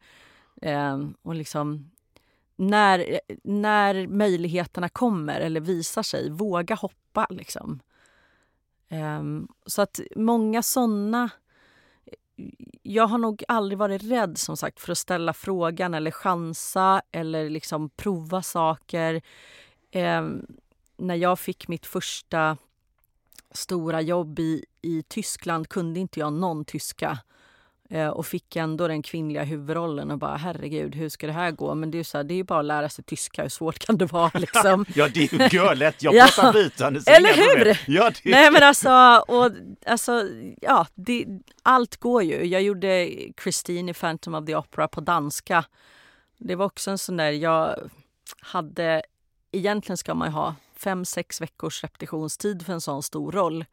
Eh, 0.62 1.00
och 1.22 1.36
liksom, 1.36 1.92
när, 2.56 3.20
när 3.44 4.08
möjligheterna 4.08 4.90
kommer 4.90 5.40
eller 5.40 5.62
visar 5.62 6.04
sig, 6.04 6.30
våga 6.30 6.76
hoppa. 6.76 7.28
Liksom. 7.30 7.80
Eh, 8.90 9.24
så 9.66 9.82
att 9.82 10.00
många 10.16 10.64
såna... 10.64 11.30
Jag 12.82 13.08
har 13.08 13.18
nog 13.18 13.44
aldrig 13.48 13.78
varit 13.78 14.04
rädd 14.04 14.38
som 14.38 14.58
sagt 14.58 14.80
för 14.80 14.92
att 14.92 14.98
ställa 14.98 15.34
frågan 15.34 15.94
eller 15.94 16.12
chansa 16.12 17.02
eller 17.12 17.50
liksom 17.50 17.90
prova 17.90 18.42
saker. 18.42 19.22
Eh, 19.92 20.28
när 20.98 21.16
jag 21.16 21.40
fick 21.40 21.68
mitt 21.68 21.86
första 21.86 22.58
stora 23.52 24.02
jobb 24.02 24.40
i, 24.40 24.66
i 24.82 25.04
Tyskland 25.08 25.70
kunde 25.70 26.00
inte 26.00 26.20
jag 26.20 26.34
någon 26.34 26.66
tyska. 26.66 27.20
Eh, 27.90 28.08
och 28.08 28.26
fick 28.26 28.56
ändå 28.56 28.88
den 28.88 29.02
kvinnliga 29.02 29.44
huvudrollen 29.44 30.12
och 30.12 30.18
bara 30.18 30.36
herregud 30.36 30.96
hur 30.96 31.10
ska 31.10 31.28
det 31.28 31.34
här 31.34 31.52
gå? 31.52 31.76
Men 31.76 31.92
det 31.92 31.96
är 31.96 32.00
ju 32.00 32.04
så 32.04 32.18
här, 32.18 32.24
det 32.24 32.34
är 32.34 32.44
bara 32.44 32.60
att 32.60 32.66
lära 32.66 32.90
sig 32.90 33.04
tyska, 33.04 33.42
hur 33.42 33.50
svårt 33.50 33.80
kan 33.80 33.98
det 33.98 34.06
vara 34.06 34.32
liksom? 34.34 34.86
ja 34.96 35.08
det 35.08 35.34
är 35.34 35.52
ju 35.52 35.58
görlätt, 35.60 36.04
jag 36.04 36.14
Ja. 36.16 36.28
pratar 36.36 36.52
flytande. 36.52 37.02
Eller 37.06 37.34
hur? 37.34 37.82
Ja, 37.88 38.12
det... 38.24 38.32
Nej 38.32 38.52
men 38.52 38.64
alltså, 38.64 39.24
och, 39.28 39.52
alltså 39.86 40.30
ja, 40.62 40.88
det, 40.96 41.26
allt 41.64 41.98
går 41.98 42.24
ju. 42.24 42.46
Jag 42.46 42.62
gjorde 42.62 43.10
Christine 43.44 43.92
i 43.92 43.94
Phantom 43.94 44.36
of 44.36 44.46
the 44.46 44.56
Opera 44.56 44.88
på 44.88 45.02
danska. 45.02 45.66
Det 46.38 46.56
var 46.56 46.66
också 46.66 46.92
en 46.92 46.98
sån 46.98 47.18
där, 47.18 47.32
jag 47.32 47.90
hade, 48.40 49.04
egentligen 49.52 49.98
ska 49.98 50.14
man 50.14 50.28
ju 50.28 50.32
ha 50.32 50.56
fem, 50.80 51.06
sex 51.06 51.42
veckors 51.42 51.84
repetitionstid 51.84 52.66
för 52.66 52.74
en 52.74 52.82
sån 52.82 53.04
stor 53.04 53.32
roll. 53.32 53.66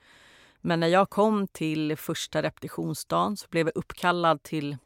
Men 0.61 0.81
när 0.81 0.89
jag 0.89 1.11
kom 1.11 1.47
till 1.47 1.97
första 1.97 2.43
repetitionsdagen 2.43 3.37
så 3.37 3.47
blev 3.51 3.67
jag 3.67 3.77
uppkallad 3.77 4.43
till 4.43 4.77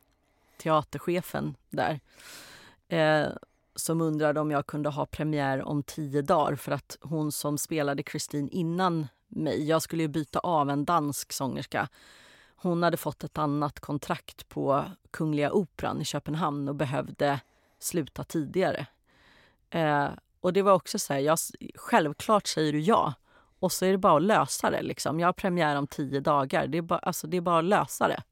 teaterchefen 0.57 1.57
där. 1.71 2.01
Eh, 2.89 3.27
som 3.75 4.01
undrade 4.01 4.41
om 4.41 4.51
jag 4.51 4.67
kunde 4.67 4.89
ha 4.89 5.07
premiär 5.07 5.63
om 5.63 5.83
tio 5.83 6.23
dagar 6.23 6.57
för 6.57 6.73
att 6.73 6.99
hon 7.01 7.33
som 7.33 7.59
spelade 7.59 8.03
Christine 8.03 8.49
innan 8.53 9.07
mig, 9.29 9.69
jag 9.69 9.83
skulle 9.83 10.03
ju 10.03 10.09
byta 10.09 10.39
av 10.39 10.71
en 10.71 10.85
dansk 10.85 11.33
sångerska. 11.33 11.89
Hon 12.57 12.83
hade 12.83 12.97
fått 12.97 13.25
ett 13.25 13.39
annat 13.39 13.81
kontrakt 13.81 14.49
på 14.49 14.85
Kungliga 15.11 15.53
Operan 15.53 16.01
i 16.01 16.05
Köpenhamn 16.05 16.69
och 16.69 16.75
behövde 16.75 17.41
sluta 17.79 18.25
tidigare. 18.25 18.87
Eh, 19.71 20.09
och 20.47 20.53
det 20.53 20.63
var 20.63 20.73
också 20.73 20.99
så 20.99 21.13
här, 21.13 21.21
jag, 21.21 21.39
självklart 21.75 22.47
säger 22.47 22.73
du 22.73 22.81
ja. 22.81 23.15
Och 23.59 23.73
så 23.73 23.85
är 23.85 23.93
det 23.93 23.99
bara 23.99 24.17
att 24.17 24.23
lösa 24.23 24.71
det. 24.71 24.83
Liksom. 24.83 25.21
Jag 25.21 25.29
har 25.29 25.33
premiär 25.33 25.77
om 25.77 25.87
tio 25.87 26.21
dagar. 26.21 26.67
Det 26.67 26.79
är 26.79 26.83
bara, 26.83 26.99
alltså, 26.99 27.27
det 27.27 27.37
är 27.37 27.41
bara 27.41 27.59
att 27.59 27.65
lösa 27.65 28.09
det. 28.09 28.23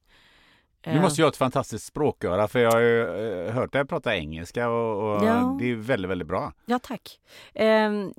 Du 0.80 1.00
måste 1.00 1.20
ju 1.20 1.24
ha 1.24 1.28
ett 1.30 1.36
fantastiskt 1.36 1.86
språköra 1.86 2.48
för 2.48 2.58
jag 2.58 2.70
har 2.70 2.80
ju 2.80 3.46
eh, 3.46 3.54
hört 3.54 3.72
dig 3.72 3.84
prata 3.84 4.16
engelska 4.16 4.68
och, 4.68 5.16
och 5.16 5.24
Ja. 5.24 5.56
det 5.60 5.70
är 5.70 5.74
väldigt, 5.74 6.10
väldigt 6.10 6.28
bra. 6.28 6.52
Ja, 6.66 6.78
tack. 6.78 7.20
Ehm, 7.54 8.14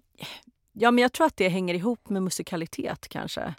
ja, 0.73 0.91
men 0.91 1.01
jag 1.01 1.13
tror 1.13 1.27
att 1.27 1.37
det 1.37 1.49
hänger 1.49 1.73
ihop 1.73 2.09
med 2.09 2.23
musikalitet 2.23 3.07
kanske. 3.07 3.53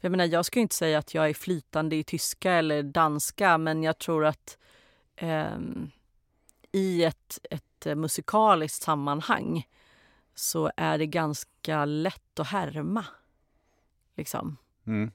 Jag 0.00 0.10
menar, 0.10 0.24
jag 0.24 0.44
ska 0.44 0.60
inte 0.60 0.74
säga 0.74 0.98
att 0.98 1.14
jag 1.14 1.28
är 1.28 1.34
flytande 1.34 1.96
i 1.96 2.04
tyska 2.04 2.52
eller 2.52 2.82
danska, 2.82 3.58
men 3.58 3.82
jag 3.82 3.98
tror 3.98 4.24
att 4.24 4.58
ehm, 5.16 5.90
i 6.72 7.04
ett, 7.04 7.38
ett 7.50 7.64
eh, 7.86 7.94
musikaliskt 7.94 8.82
sammanhang 8.82 9.66
så 10.34 10.70
är 10.76 10.98
det 10.98 11.06
ganska 11.06 11.84
lätt 11.84 12.40
att 12.40 12.46
härma. 12.46 13.04
Liksom. 14.16 14.56
Mm. 14.86 15.10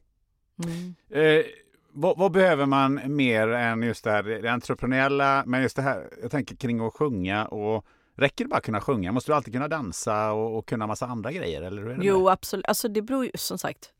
Mm. 0.63 0.95
Eh, 1.09 1.45
vad, 1.91 2.17
vad 2.17 2.31
behöver 2.31 2.65
man 2.65 3.15
mer 3.15 3.47
än 3.47 3.83
just 3.83 4.03
det 4.03 4.11
här 4.11 4.23
det 4.23 4.51
entreprenöriella, 4.51 5.43
men 5.45 5.61
just 5.61 5.75
det 5.75 5.81
här, 5.81 6.09
jag 6.21 6.31
tänker 6.31 6.55
kring 6.55 6.79
att 6.79 6.93
sjunga 6.93 7.45
och 7.45 7.85
Räcker 8.15 8.43
det 8.45 8.49
bara 8.49 8.57
att 8.57 8.63
kunna 8.63 8.81
sjunga? 8.81 9.11
Måste 9.11 9.31
du 9.31 9.35
alltid 9.35 9.53
kunna 9.53 9.67
dansa 9.67 10.31
och, 10.31 10.57
och 10.57 10.67
kunna 10.67 10.87
massa 10.87 11.05
andra 11.05 11.31
grejer? 11.31 11.61
Eller 11.61 11.81
hur 11.81 11.91
är 11.91 11.97
det 11.97 12.05
Jo, 12.05 12.23
med? 12.23 12.33
absolut. 12.33 12.65
Alltså, 12.67 12.87
det 12.87 13.01
beror 13.01 13.25
ju, 13.25 13.31
som 13.35 13.57
sagt, 13.57 13.93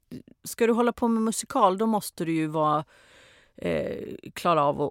ska 0.44 0.68
du 0.68 0.74
hålla 0.74 0.94
på 0.94 1.08
med 1.08 1.24
musikal 1.24 1.78
då 1.78 1.86
måste 1.86 2.26
du 2.26 2.34
ju 2.34 2.48
vara 2.48 2.86
eh, 3.56 4.16
klara 4.34 4.64
av 4.64 4.82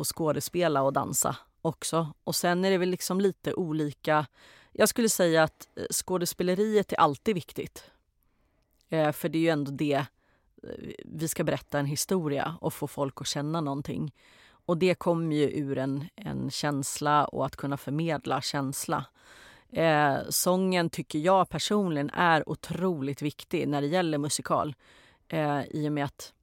att 0.00 0.06
skådespela 0.06 0.82
och 0.82 0.92
dansa 0.92 1.36
också. 1.64 2.14
Och 2.24 2.36
sen 2.36 2.64
är 2.64 2.70
det 2.70 2.78
väl 2.78 2.90
liksom 2.90 3.20
lite 3.20 3.54
olika. 3.54 4.26
Jag 4.72 4.88
skulle 4.88 5.08
säga 5.08 5.42
att 5.42 5.68
eh, 5.76 5.84
skådespeleriet 5.90 6.92
är 6.92 6.96
alltid 6.96 7.34
viktigt. 7.34 7.90
Eh, 8.88 9.12
för 9.12 9.28
det 9.28 9.38
är 9.38 9.42
ju 9.42 9.48
ändå 9.48 9.70
det 9.70 9.92
eh, 9.92 10.04
vi 11.04 11.28
ska 11.28 11.44
berätta 11.44 11.78
en 11.78 11.86
historia 11.86 12.56
och 12.60 12.74
få 12.74 12.86
folk 12.86 13.20
att 13.20 13.26
känna 13.26 13.60
någonting. 13.60 14.12
Och 14.66 14.78
det 14.78 14.94
kommer 14.94 15.36
ju 15.36 15.50
ur 15.50 15.78
en, 15.78 16.04
en 16.16 16.50
känsla 16.50 17.24
och 17.24 17.46
att 17.46 17.56
kunna 17.56 17.76
förmedla 17.76 18.40
känsla. 18.40 19.04
Eh, 19.72 20.16
sången 20.28 20.90
tycker 20.90 21.18
jag 21.18 21.48
personligen 21.48 22.10
är 22.10 22.48
otroligt 22.48 23.22
viktig 23.22 23.68
när 23.68 23.80
det 23.80 23.86
gäller 23.86 24.18
musikal. 24.18 24.74
Eh, 25.28 25.62
I 25.70 25.88
och 25.88 25.92
med 25.92 26.04
att 26.04 26.33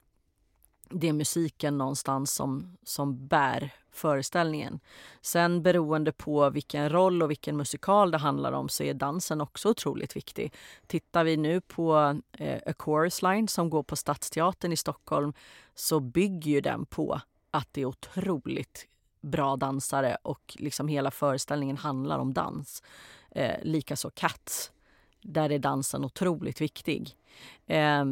det 0.93 1.07
är 1.09 1.13
musiken 1.13 1.77
någonstans 1.77 2.33
som, 2.33 2.77
som 2.83 3.27
bär 3.27 3.73
föreställningen. 3.91 4.79
Sen 5.21 5.63
beroende 5.63 6.11
på 6.11 6.49
vilken 6.49 6.89
roll 6.89 7.23
och 7.23 7.29
vilken 7.29 7.57
musikal 7.57 8.11
det 8.11 8.17
handlar 8.17 8.51
om 8.51 8.69
så 8.69 8.83
är 8.83 8.93
dansen 8.93 9.41
också 9.41 9.69
otroligt 9.69 10.15
viktig. 10.15 10.53
Tittar 10.87 11.23
vi 11.23 11.37
nu 11.37 11.61
på 11.61 12.19
eh, 12.31 12.59
A 12.65 12.73
Chorus 12.77 13.21
Line 13.21 13.47
som 13.47 13.69
går 13.69 13.83
på 13.83 13.95
Stadsteatern 13.95 14.71
i 14.71 14.77
Stockholm 14.77 15.33
så 15.75 15.99
bygger 15.99 16.51
ju 16.51 16.61
den 16.61 16.85
på 16.85 17.21
att 17.51 17.67
det 17.71 17.81
är 17.81 17.85
otroligt 17.85 18.87
bra 19.21 19.55
dansare 19.55 20.17
och 20.21 20.55
liksom 20.59 20.87
hela 20.87 21.11
föreställningen 21.11 21.77
handlar 21.77 22.19
om 22.19 22.33
dans. 22.33 22.83
Eh, 23.31 23.55
Likaså 23.63 24.09
Cats, 24.13 24.71
där 25.21 25.51
är 25.51 25.59
dansen 25.59 26.05
otroligt 26.05 26.61
viktig. 26.61 27.17
Eh, 27.65 28.05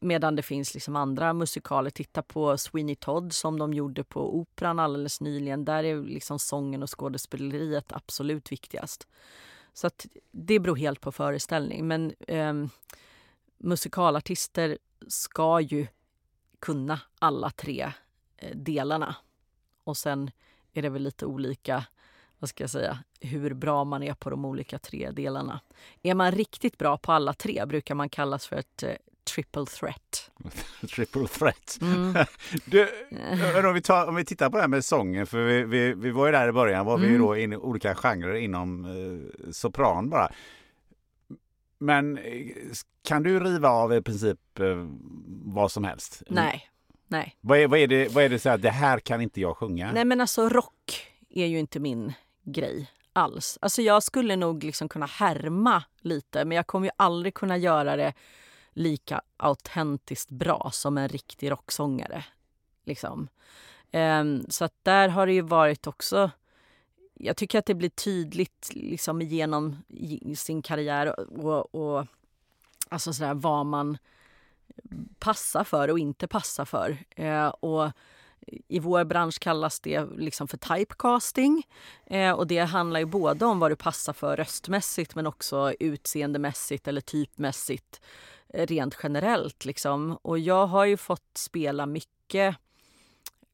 medan 0.00 0.36
det 0.36 0.42
finns 0.42 0.74
liksom 0.74 0.96
andra 0.96 1.32
musikaler. 1.32 1.90
Titta 1.90 2.22
på 2.22 2.58
Sweeney 2.58 2.94
Todd 2.94 3.32
som 3.32 3.58
de 3.58 3.74
gjorde 3.74 4.04
på 4.04 4.36
Operan 4.36 4.78
alldeles 4.78 5.20
nyligen. 5.20 5.64
Där 5.64 5.84
är 5.84 6.02
liksom 6.02 6.38
sången 6.38 6.82
och 6.82 6.98
skådespeleriet 6.98 7.92
absolut 7.92 8.52
viktigast. 8.52 9.06
Så 9.72 9.86
att 9.86 10.06
det 10.30 10.58
beror 10.58 10.76
helt 10.76 11.00
på 11.00 11.12
föreställning. 11.12 11.88
Men 11.88 12.14
eh, 12.28 12.54
musikalartister 13.58 14.78
ska 15.06 15.60
ju 15.60 15.86
kunna 16.58 17.00
alla 17.18 17.50
tre 17.50 17.92
eh, 18.36 18.56
delarna. 18.56 19.16
Och 19.84 19.96
sen 19.96 20.30
är 20.72 20.82
det 20.82 20.88
väl 20.88 21.02
lite 21.02 21.26
olika, 21.26 21.84
vad 22.38 22.50
ska 22.50 22.62
jag 22.62 22.70
säga, 22.70 22.98
hur 23.20 23.54
bra 23.54 23.84
man 23.84 24.02
är 24.02 24.14
på 24.14 24.30
de 24.30 24.44
olika 24.44 24.78
tre 24.78 25.10
delarna. 25.10 25.60
Är 26.02 26.14
man 26.14 26.32
riktigt 26.32 26.78
bra 26.78 26.98
på 26.98 27.12
alla 27.12 27.32
tre 27.32 27.66
brukar 27.66 27.94
man 27.94 28.08
kallas 28.08 28.46
för 28.46 28.56
ett 28.56 28.82
eh, 28.82 28.94
triple 29.34 29.66
threat. 29.66 30.30
Triple 30.94 31.26
threat. 31.28 31.78
Mm. 31.80 32.14
Du, 32.64 32.88
om, 33.68 33.74
vi 33.74 33.82
tar, 33.82 34.06
om 34.06 34.14
vi 34.14 34.24
tittar 34.24 34.50
på 34.50 34.56
det 34.56 34.60
här 34.62 34.68
med 34.68 34.84
sången, 34.84 35.26
för 35.26 35.44
vi, 35.44 35.64
vi, 35.64 35.94
vi 35.94 36.10
var 36.10 36.26
ju 36.26 36.32
där 36.32 36.48
i 36.48 36.52
början, 36.52 36.86
var 36.86 36.98
vi 36.98 37.06
ju 37.06 37.14
Mm. 37.14 37.26
då 37.26 37.36
i 37.36 37.56
olika 37.56 37.94
genrer 37.94 38.34
inom 38.34 38.84
eh, 38.84 39.50
sopran 39.52 40.10
bara. 40.10 40.32
Men 41.78 42.18
eh, 42.18 42.46
kan 43.04 43.22
du 43.22 43.40
riva 43.40 43.68
av 43.68 43.94
i 43.94 44.02
princip 44.02 44.58
eh, 44.60 44.86
vad 45.44 45.72
som 45.72 45.84
helst? 45.84 46.22
Nej, 46.28 46.70
nej. 47.08 47.36
Vad 47.40 47.58
är, 47.58 47.68
vad 47.68 47.78
är 47.78 47.86
det, 47.86 48.08
vad 48.14 48.24
är 48.24 48.28
det 48.28 48.38
så 48.38 48.48
här, 48.48 48.58
det 48.58 48.70
här 48.70 48.98
kan 48.98 49.20
inte 49.20 49.40
jag 49.40 49.56
sjunga? 49.56 49.92
Nej 49.92 50.04
men 50.04 50.20
alltså 50.20 50.48
rock 50.48 51.06
är 51.30 51.46
ju 51.46 51.58
inte 51.58 51.80
min 51.80 52.12
grej 52.44 52.90
alls. 53.12 53.58
Alltså 53.62 53.82
jag 53.82 54.02
skulle 54.02 54.36
nog 54.36 54.64
liksom 54.64 54.88
kunna 54.88 55.06
härma 55.06 55.84
lite 56.00 56.44
men 56.44 56.56
jag 56.56 56.66
kommer 56.66 56.86
ju 56.86 56.90
aldrig 56.96 57.34
kunna 57.34 57.56
göra 57.56 57.96
det 57.96 58.12
lika 58.72 59.20
autentiskt 59.36 60.30
bra 60.30 60.70
som 60.72 60.98
en 60.98 61.08
riktig 61.08 61.50
rocksångare. 61.50 62.24
Liksom. 62.84 63.28
Ehm, 63.90 64.44
så 64.48 64.64
att 64.64 64.74
där 64.82 65.08
har 65.08 65.26
det 65.26 65.32
ju 65.32 65.42
varit 65.42 65.86
också 65.86 66.30
jag 67.22 67.36
tycker 67.36 67.58
att 67.58 67.66
det 67.66 67.74
blir 67.74 67.88
tydligt 67.88 68.70
liksom 68.74 69.22
genom 69.22 69.76
sin 70.36 70.62
karriär 70.62 71.20
och, 71.38 71.74
och 71.74 72.06
alltså 72.88 73.12
sådär 73.12 73.34
vad 73.34 73.66
man 73.66 73.98
passar 75.18 75.64
för 75.64 75.90
och 75.90 75.98
inte 75.98 76.28
passar 76.28 76.64
för. 76.64 76.98
Eh, 77.16 77.48
och 77.48 77.90
i 78.68 78.78
vår 78.78 79.04
bransch 79.04 79.40
kallas 79.40 79.80
det 79.80 80.06
liksom 80.16 80.48
för 80.48 80.56
typecasting. 80.56 81.66
Eh, 82.06 82.32
och 82.32 82.46
det 82.46 82.58
handlar 82.58 83.00
ju 83.00 83.06
både 83.06 83.44
om 83.44 83.58
vad 83.58 83.70
du 83.70 83.76
passar 83.76 84.12
för 84.12 84.36
röstmässigt 84.36 85.14
men 85.14 85.26
också 85.26 85.72
utseendemässigt 85.80 86.88
eller 86.88 87.00
typmässigt 87.00 88.00
rent 88.52 88.98
generellt. 89.02 89.64
Liksom. 89.64 90.18
Och 90.22 90.38
jag 90.38 90.66
har 90.66 90.84
ju 90.84 90.96
fått 90.96 91.30
spela 91.34 91.86
mycket 91.86 92.56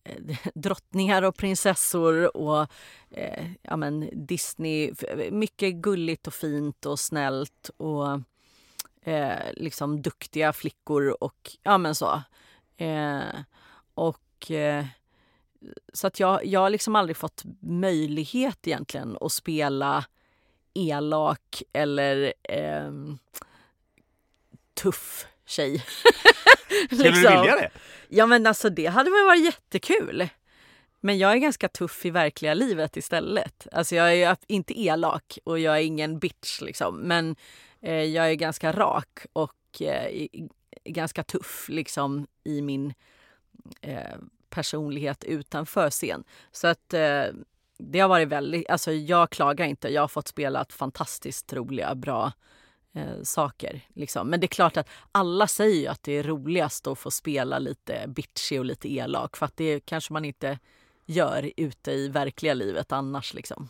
eh, 0.05 0.37
drottningar 0.55 1.23
och 1.23 1.37
prinsessor 1.37 2.37
och 2.37 2.67
eh, 3.11 3.51
ja, 3.63 3.77
men 3.77 4.11
Disney. 4.13 4.93
Mycket 5.31 5.75
gulligt 5.75 6.27
och 6.27 6.35
fint 6.35 6.87
och 6.87 7.01
snällt 7.01 7.71
och 7.77 8.21
eh, 9.03 9.53
liksom 9.57 10.03
duktiga 10.03 10.53
flickor 10.53 11.17
och 11.21 11.57
ja 11.63 11.79
men 11.79 11.95
så. 11.95 12.23
Eh, 12.77 13.23
och 13.95 14.51
eh, 14.51 14.85
så 15.93 16.07
att 16.07 16.21
jag, 16.21 16.47
jag 16.47 16.61
har 16.61 16.71
liksom 16.71 16.97
aldrig 16.97 17.17
fått 17.17 17.43
möjlighet 17.61 18.67
egentligen 18.67 19.17
att 19.21 19.33
spela 19.33 20.05
elak 20.75 21.63
eller 21.73 22.35
ehm, 22.43 23.19
tuff 24.77 25.27
tjej. 25.47 25.85
Skulle 26.87 27.11
du 27.11 27.15
vilja 27.15 27.57
det? 27.57 27.71
Ja 28.09 28.27
men 28.27 28.47
alltså 28.47 28.71
det 28.71 28.87
hade 28.87 29.11
väl 29.11 29.25
varit 29.25 29.45
jättekul. 29.45 30.29
Men 31.01 31.19
jag 31.19 31.33
är 31.33 31.37
ganska 31.37 31.69
tuff 31.69 32.07
i 32.07 32.11
verkliga 32.11 32.55
livet 32.55 32.97
istället. 32.97 33.67
Alltså 33.73 33.95
jag 33.95 34.15
är 34.15 34.37
inte 34.47 34.81
elak 34.81 35.39
och 35.45 35.59
jag 35.59 35.77
är 35.77 35.83
ingen 35.83 36.19
bitch 36.19 36.61
liksom. 36.61 36.97
Men 36.97 37.37
eh, 37.81 38.03
jag 38.03 38.31
är 38.31 38.35
ganska 38.35 38.73
rak 38.73 39.27
och 39.33 39.83
eh, 39.83 40.27
ganska 40.85 41.23
tuff 41.23 41.67
liksom 41.69 42.27
i 42.45 42.63
min 42.63 42.95
eh, 43.81 44.17
personlighet 44.51 45.25
utanför 45.25 45.91
scen. 45.91 46.25
Så 46.53 46.67
att 46.67 46.95
eh, 46.95 47.25
det 47.79 48.01
har 48.01 48.09
varit 48.09 48.29
väldigt, 48.29 48.71
alltså 48.71 48.93
jag 48.93 49.31
klagar 49.31 49.67
inte. 49.67 49.89
Jag 49.89 50.03
har 50.03 50.09
fått 50.09 50.29
spela 50.29 50.67
fantastiskt 50.69 51.53
roliga, 51.53 51.95
bra 51.95 52.33
eh, 52.97 53.23
saker. 53.23 53.81
Liksom. 53.95 54.31
Men 54.31 54.41
det 54.41 54.45
är 54.45 54.49
klart 54.49 54.77
att 54.77 54.89
alla 55.13 55.47
säger 55.47 55.81
ju 55.81 55.87
att 55.87 56.03
det 56.03 56.13
är 56.13 56.23
roligast 56.23 56.87
att 56.87 56.99
få 56.99 57.11
spela 57.11 57.59
lite 57.59 58.05
bitchy 58.07 58.59
och 58.59 58.65
lite 58.65 58.93
elak 58.93 59.37
för 59.37 59.47
att 59.47 59.57
det 59.57 59.81
kanske 59.81 60.13
man 60.13 60.25
inte 60.25 60.59
gör 61.07 61.53
ute 61.57 61.93
i 61.93 62.09
verkliga 62.09 62.55
livet 62.55 62.93
annars. 62.93 63.35
Liksom. 63.35 63.69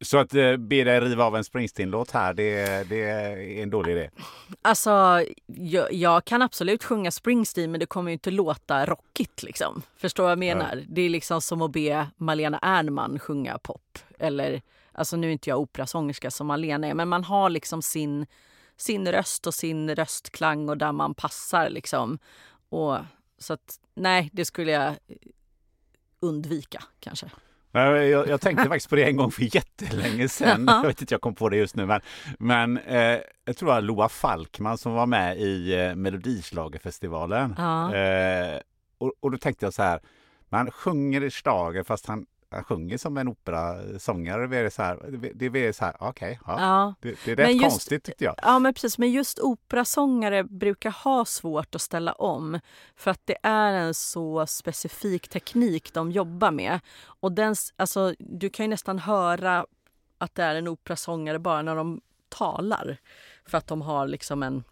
Så 0.00 0.18
att 0.18 0.34
eh, 0.34 0.56
be 0.56 0.84
dig 0.84 1.00
riva 1.00 1.24
av 1.24 1.36
en 1.36 1.44
Springsteen-låt 1.44 2.10
här, 2.10 2.34
det, 2.34 2.88
det 2.88 3.02
är 3.02 3.62
en 3.62 3.70
dålig 3.70 3.92
idé? 3.92 4.10
Alltså, 4.62 5.24
jag, 5.46 5.92
jag, 5.92 6.24
kan 6.24 6.42
absolut 6.42 6.84
sjunga 6.84 7.10
Springsteen 7.10 7.70
men 7.70 7.80
det 7.80 7.86
kommer 7.86 8.10
ju 8.10 8.12
inte 8.12 8.30
låta 8.30 8.86
rockigt 8.86 9.42
liksom. 9.42 9.82
Förstår 9.96 10.22
vad 10.22 10.32
jag 10.32 10.38
menar? 10.38 10.76
Ja. 10.76 10.82
Det 10.88 11.02
är 11.02 11.08
liksom 11.08 11.40
som 11.40 11.62
att 11.62 11.72
be 11.72 12.06
Malena 12.16 12.58
Ernman 12.62 13.18
sjunga 13.18 13.58
pop. 13.58 13.98
Eller, 14.18 14.62
alltså 14.98 15.16
nu 15.16 15.26
är 15.26 15.32
inte 15.32 15.50
jag 15.50 15.60
operasångerska 15.60 16.30
som 16.30 16.46
Malena 16.46 16.86
är, 16.86 16.94
men 16.94 17.08
man 17.08 17.24
har 17.24 17.50
liksom 17.50 17.82
sin, 17.82 18.26
sin 18.76 19.12
röst 19.12 19.46
och 19.46 19.54
sin 19.54 19.94
röstklang 19.94 20.68
och 20.68 20.78
där 20.78 20.92
man 20.92 21.14
passar 21.14 21.70
liksom. 21.70 22.18
Och, 22.68 22.98
så 23.38 23.52
att 23.52 23.80
nej, 23.94 24.30
det 24.32 24.44
skulle 24.44 24.72
jag 24.72 24.94
undvika 26.20 26.82
kanske. 27.00 27.30
Jag, 27.72 28.28
jag, 28.28 28.40
tänkte 28.40 28.64
faktiskt 28.68 28.88
på 28.88 28.96
det 28.96 29.04
en 29.04 29.16
gång 29.16 29.30
för 29.30 29.54
jättelänge 29.54 30.28
sedan. 30.28 30.64
Jag 30.66 30.86
vet 30.86 31.00
inte, 31.00 31.14
jag 31.14 31.20
kom 31.20 31.34
på 31.34 31.48
det 31.48 31.56
just 31.56 31.76
nu. 31.76 31.86
Men, 31.86 32.00
men 32.38 32.78
eh, 32.78 33.18
jag 33.44 33.56
tror 33.56 33.66
var 33.66 33.80
Loa 33.80 34.08
Falkman 34.08 34.78
som 34.78 34.92
var 34.92 35.06
med 35.06 35.38
i 35.38 35.74
eh, 35.74 35.94
Melodislagerfestivalen. 35.94 37.54
Ja. 37.58 37.94
Eh, 37.94 38.60
och, 38.98 39.12
och 39.20 39.30
då 39.30 39.38
tänkte 39.38 39.66
jag 39.66 39.74
så 39.74 39.82
här, 39.82 40.00
man 40.48 40.70
sjunger 40.70 41.24
i 41.24 41.30
slager 41.30 41.82
fast 41.82 42.06
han 42.06 42.26
han 42.50 42.64
sjunger 42.64 42.98
som 42.98 43.16
en 43.16 43.28
operasångare. 43.28 44.46
Det 44.46 44.56
är 44.56 44.70
så 44.70 44.82
här, 44.82 44.98
det 45.34 45.66
är 45.66 45.72
så 45.72 45.84
här 45.84 45.96
okej, 46.00 46.38
okay, 46.42 46.54
ja. 46.54 46.60
ja. 46.60 46.94
Det, 47.00 47.18
det, 47.24 47.32
är 47.32 47.36
rätt 47.36 47.50
just, 47.50 47.62
konstigt 47.62 48.04
tyckte 48.04 48.24
jag. 48.24 48.34
Ja, 48.42 48.58
men 48.58 48.74
precis. 48.74 48.98
Men 48.98 49.10
just 49.10 49.38
operasångare 49.38 50.44
brukar 50.44 50.90
ha 50.90 51.24
svårt 51.24 51.74
att 51.74 51.82
ställa 51.82 52.12
om 52.12 52.60
för 52.96 53.10
att 53.10 53.20
det 53.24 53.36
är 53.42 53.72
en 53.72 53.94
så 53.94 54.46
specifik 54.46 55.28
teknik 55.28 55.94
de 55.94 56.12
jobbar 56.12 56.50
med. 56.50 56.80
Och 57.20 57.32
den, 57.32 57.54
alltså, 57.76 58.14
du 58.18 58.50
kan 58.50 58.64
ju 58.64 58.70
nästan 58.70 58.98
höra 58.98 59.66
att 60.18 60.34
det 60.34 60.42
är 60.42 60.54
en 60.54 60.68
operasångare 60.68 61.38
bara 61.38 61.62
när 61.62 61.76
de 61.76 62.00
talar 62.28 62.96
för 63.46 63.58
att 63.58 63.66
de 63.66 63.82
har 63.82 64.06
liksom 64.06 64.42
en 64.42 64.64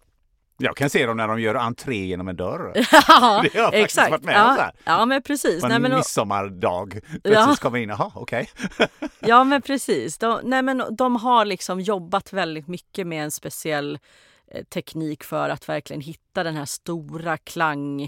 jag 0.59 0.77
kan 0.77 0.91
se 0.91 1.07
dem 1.07 1.17
när 1.17 1.29
de 1.29 1.41
gör 1.41 1.55
entré 1.55 2.07
genom 2.07 2.29
en 2.29 2.37
dörr. 2.37 2.73
ja, 3.09 3.45
det 3.53 3.59
har 3.59 3.73
jag 3.73 3.73
faktiskt 3.73 4.11
varit 4.11 4.25
med 4.25 4.35
ja, 4.35 4.51
om. 4.51 4.57
Så 4.57 4.63
Ja, 4.85 5.07
men 5.07 5.23
precis. 5.23 5.61
På 5.61 5.67
en 5.67 5.71
nej, 5.71 5.81
men, 5.81 5.97
midsommardag. 5.97 7.01
Plötsligt 7.09 7.33
ja. 7.33 7.57
kommer 7.61 7.79
in, 7.79 7.89
jaha, 7.89 8.13
okej. 8.15 8.51
Okay. 8.59 8.89
ja, 9.21 9.45
men 9.45 9.63
precis. 9.63 10.19
De, 10.19 10.41
nej, 10.45 10.63
men 10.63 10.83
de 10.91 11.17
har 11.17 11.45
liksom 11.45 11.81
jobbat 11.81 12.33
väldigt 12.33 12.69
mycket 12.69 13.07
med 13.07 13.25
en 13.25 13.31
speciell 13.31 13.99
eh, 14.47 14.65
teknik 14.65 15.25
för 15.25 15.49
att 15.49 15.69
verkligen 15.69 16.01
hitta 16.01 16.43
den 16.43 16.57
här 16.57 16.65
stora 16.65 17.37
klang, 17.37 18.03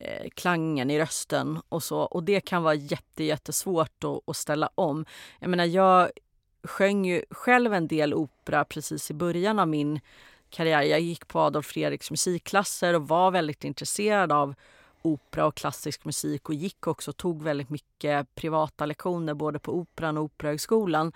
eh, 0.00 0.28
klangen 0.34 0.90
i 0.90 0.98
rösten 1.00 1.60
och 1.68 1.82
så. 1.82 2.00
Och 2.00 2.22
det 2.22 2.40
kan 2.40 2.62
vara 2.62 2.74
jätte, 2.74 3.24
jättesvårt 3.24 4.04
att, 4.04 4.28
att 4.28 4.36
ställa 4.36 4.70
om. 4.74 5.04
Jag 5.38 5.50
menar, 5.50 5.64
jag 5.64 6.10
sjöng 6.64 7.04
ju 7.04 7.22
själv 7.30 7.74
en 7.74 7.88
del 7.88 8.14
opera 8.14 8.64
precis 8.64 9.10
i 9.10 9.14
början 9.14 9.58
av 9.58 9.68
min 9.68 10.00
karriär. 10.50 10.82
Jag 10.82 11.00
gick 11.00 11.28
på 11.28 11.40
Adolf 11.40 11.66
Fredriks 11.66 12.10
musikklasser 12.10 12.94
och 12.94 13.08
var 13.08 13.30
väldigt 13.30 13.64
intresserad 13.64 14.32
av 14.32 14.54
opera 15.02 15.46
och 15.46 15.54
klassisk 15.54 16.04
musik 16.04 16.48
och 16.48 16.54
gick 16.54 16.86
också 16.86 17.10
och 17.10 17.16
tog 17.16 17.42
väldigt 17.42 17.70
mycket 17.70 18.34
privata 18.34 18.86
lektioner 18.86 19.34
både 19.34 19.58
på 19.58 19.72
Operan 19.72 20.18
och 20.18 20.24
Operahögskolan. 20.24 21.12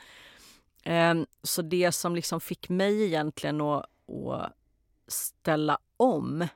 Ehm, 0.85 1.27
så 1.43 1.63
det 1.63 1.93
som 1.93 2.15
liksom 2.15 2.41
fick 2.41 2.69
mig 2.69 3.03
egentligen 3.03 3.61
att, 3.61 3.87
att 4.31 4.53
ställa 5.09 5.79
om 5.97 6.49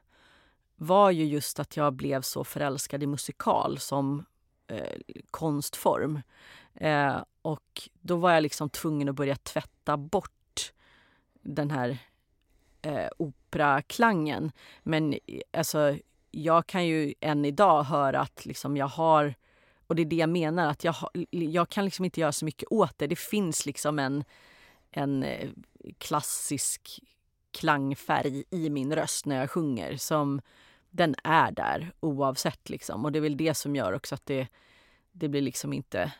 var 0.77 1.11
ju 1.11 1.25
just 1.25 1.61
att 1.61 1.77
jag 1.77 1.93
blev 1.93 2.23
så 2.23 2.45
förälskad 2.45 3.03
i 3.03 3.07
musikal 3.07 3.79
som 3.79 4.25
eh, 4.67 4.99
konstform. 5.31 6.21
Eh, 6.75 7.17
och 7.43 7.89
då 8.01 8.17
var 8.17 8.33
jag 8.33 8.43
liksom 8.43 8.71
tvungen 8.71 9.09
att 9.09 9.15
börja 9.15 9.37
tvätta 9.37 9.97
bort 9.97 10.73
den 11.43 11.71
här 11.71 11.99
eh, 12.83 13.09
operaklangen. 13.17 14.53
Men 14.83 15.19
alltså, 15.53 15.97
jag 16.31 16.67
kan 16.67 16.87
ju 16.87 17.15
än 17.21 17.45
idag 17.45 17.83
höra 17.83 18.21
att 18.21 18.47
liksom 18.47 18.77
jag 18.77 18.87
har 18.87 19.35
och 19.89 19.97
det 19.97 20.03
är 20.03 20.07
det 20.07 20.17
jag 20.17 20.29
menar, 20.29 20.71
att 20.71 20.85
jag, 20.85 20.95
jag 21.31 21.69
kan 21.69 21.85
liksom 21.85 22.05
inte 22.05 22.21
göra 22.21 22.33
så 22.33 22.45
mycket 22.45 22.73
åt 22.73 22.99
det. 22.99 23.07
Det 23.07 23.19
finns 23.19 23.67
liksom 23.67 23.99
en, 23.99 24.25
en 24.91 25.23
eh, 25.23 25.49
klassisk 25.99 27.01
klangfärg 27.51 28.45
i 28.51 28.71
min 28.71 28.95
röst 28.95 29.27
när 29.27 29.37
jag 29.37 29.51
sjunger 29.51 29.97
som 29.97 30.41
den 30.91 31.15
är 31.25 31.53
där 31.53 31.93
oavsett 32.01 32.69
liksom. 32.69 33.05
Och 33.05 33.13
det 33.13 33.19
är 33.19 33.21
väl 33.21 33.37
det 33.37 33.55
som 33.55 33.77
gör 33.77 33.93
också 33.93 34.15
att 34.15 34.27
det, 34.27 34.49
det 35.13 35.29
blir 35.29 35.43
liksom 35.43 35.73
inte 35.73 36.13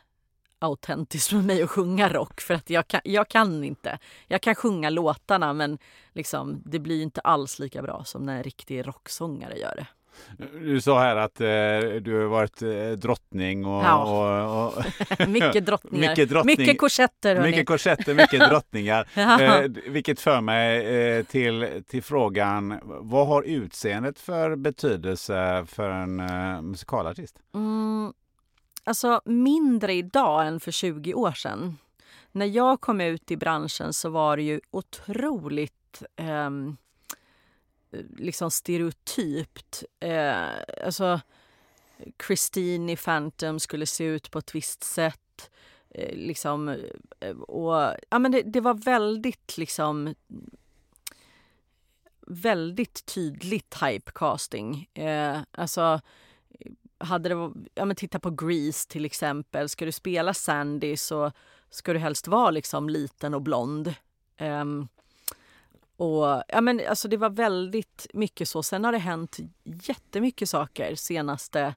autentiskt 0.59 1.29
för 1.29 1.37
mig 1.37 1.63
att 1.63 1.69
sjunga 1.69 2.09
rock 2.13 2.41
för 2.41 2.53
att 2.53 2.69
jag 2.69 2.87
kan, 2.87 3.01
jag 3.03 3.27
kan 3.27 3.63
inte. 3.63 3.99
Jag 4.27 4.41
kan 4.41 4.55
sjunga 4.55 4.89
låtarna 4.89 5.53
men 5.53 5.77
liksom, 6.13 6.61
det 6.65 6.79
blir 6.79 7.01
inte 7.01 7.21
alls 7.21 7.59
lika 7.59 7.81
bra 7.81 8.03
som 8.05 8.25
när 8.25 8.37
en 8.37 8.43
riktig 8.43 8.87
rocksångare 8.87 9.57
gör 9.59 9.75
det. 9.75 9.87
Du 10.61 10.81
sa 10.81 10.99
här 10.99 11.15
att 11.15 11.41
eh, 11.41 12.01
du 12.01 12.19
har 12.21 12.27
varit 12.27 12.61
eh, 12.61 12.91
drottning 12.91 13.65
och... 13.65 13.83
Ja. 13.83 14.03
och, 14.03 14.77
och 14.77 15.27
mycket 15.27 15.65
drottningar. 15.65 16.09
mycket, 16.09 16.29
drottning, 16.29 16.55
mycket 16.57 16.79
korsetter. 16.79 17.35
Hörni. 17.35 17.49
Mycket 17.49 17.67
korsetter, 17.67 18.13
mycket 18.13 18.49
drottningar. 18.49 19.07
eh, 19.15 19.61
vilket 19.87 20.19
för 20.19 20.41
mig 20.41 20.85
eh, 20.85 21.23
till, 21.23 21.83
till 21.87 22.03
frågan, 22.03 22.79
vad 22.83 23.27
har 23.27 23.43
utseendet 23.43 24.19
för 24.19 24.55
betydelse 24.55 25.65
för 25.67 25.89
en 25.89 26.19
eh, 26.19 26.61
musikalartist? 26.61 27.35
Mm, 27.53 28.13
Alltså 28.89 29.21
mindre 29.25 29.93
idag 29.93 30.47
än 30.47 30.59
för 30.59 30.71
20 30.71 31.13
år 31.13 31.31
sedan. 31.31 31.77
När 32.31 32.45
jag 32.45 32.81
kom 32.81 33.01
ut 33.01 33.31
i 33.31 33.37
branschen 33.37 33.93
så 33.93 34.09
var 34.09 34.37
det 34.37 34.43
ju 34.43 34.61
otroligt 34.71 36.03
eh, 36.15 36.49
liksom 38.17 38.51
stereotypt. 38.51 39.83
Eh, 39.99 40.47
alltså 40.85 41.21
Christine 42.27 42.91
i 42.91 42.95
Phantom 42.95 43.59
skulle 43.59 43.85
se 43.85 44.03
ut 44.03 44.31
på 44.31 44.39
ett 44.39 44.55
visst 44.55 44.83
sätt. 44.83 45.51
Eh, 45.89 46.15
liksom, 46.15 46.69
eh, 47.19 47.37
och, 47.37 47.95
ja, 48.09 48.19
men 48.19 48.31
det, 48.31 48.41
det, 48.41 48.61
var 48.61 48.73
väldigt 48.73 49.57
liksom 49.57 50.15
väldigt 52.27 53.05
tydligt 53.05 53.79
typecasting. 53.79 54.89
Eh, 54.93 55.39
alltså 55.51 56.01
hade 56.99 57.29
det, 57.29 57.51
ja 57.75 57.85
men 57.85 57.95
titta 57.95 58.19
på 58.19 58.31
Grease 58.31 58.89
till 58.89 59.05
exempel. 59.05 59.69
Ska 59.69 59.85
du 59.85 59.91
spela 59.91 60.33
Sandy 60.33 60.97
så 60.97 61.31
ska 61.69 61.93
du 61.93 61.99
helst 61.99 62.27
vara 62.27 62.51
liksom 62.51 62.89
liten 62.89 63.33
och 63.33 63.41
blond. 63.41 63.93
Um, 64.41 64.87
och 65.97 66.43
ja 66.47 66.61
men 66.61 66.81
alltså 66.89 67.07
det 67.07 67.17
var 67.17 67.29
väldigt 67.29 68.07
mycket 68.13 68.49
så. 68.49 68.63
Sen 68.63 68.83
har 68.83 68.91
det 68.91 68.97
hänt 68.97 69.37
jättemycket 69.63 70.49
saker 70.49 70.95
senaste, 70.95 71.75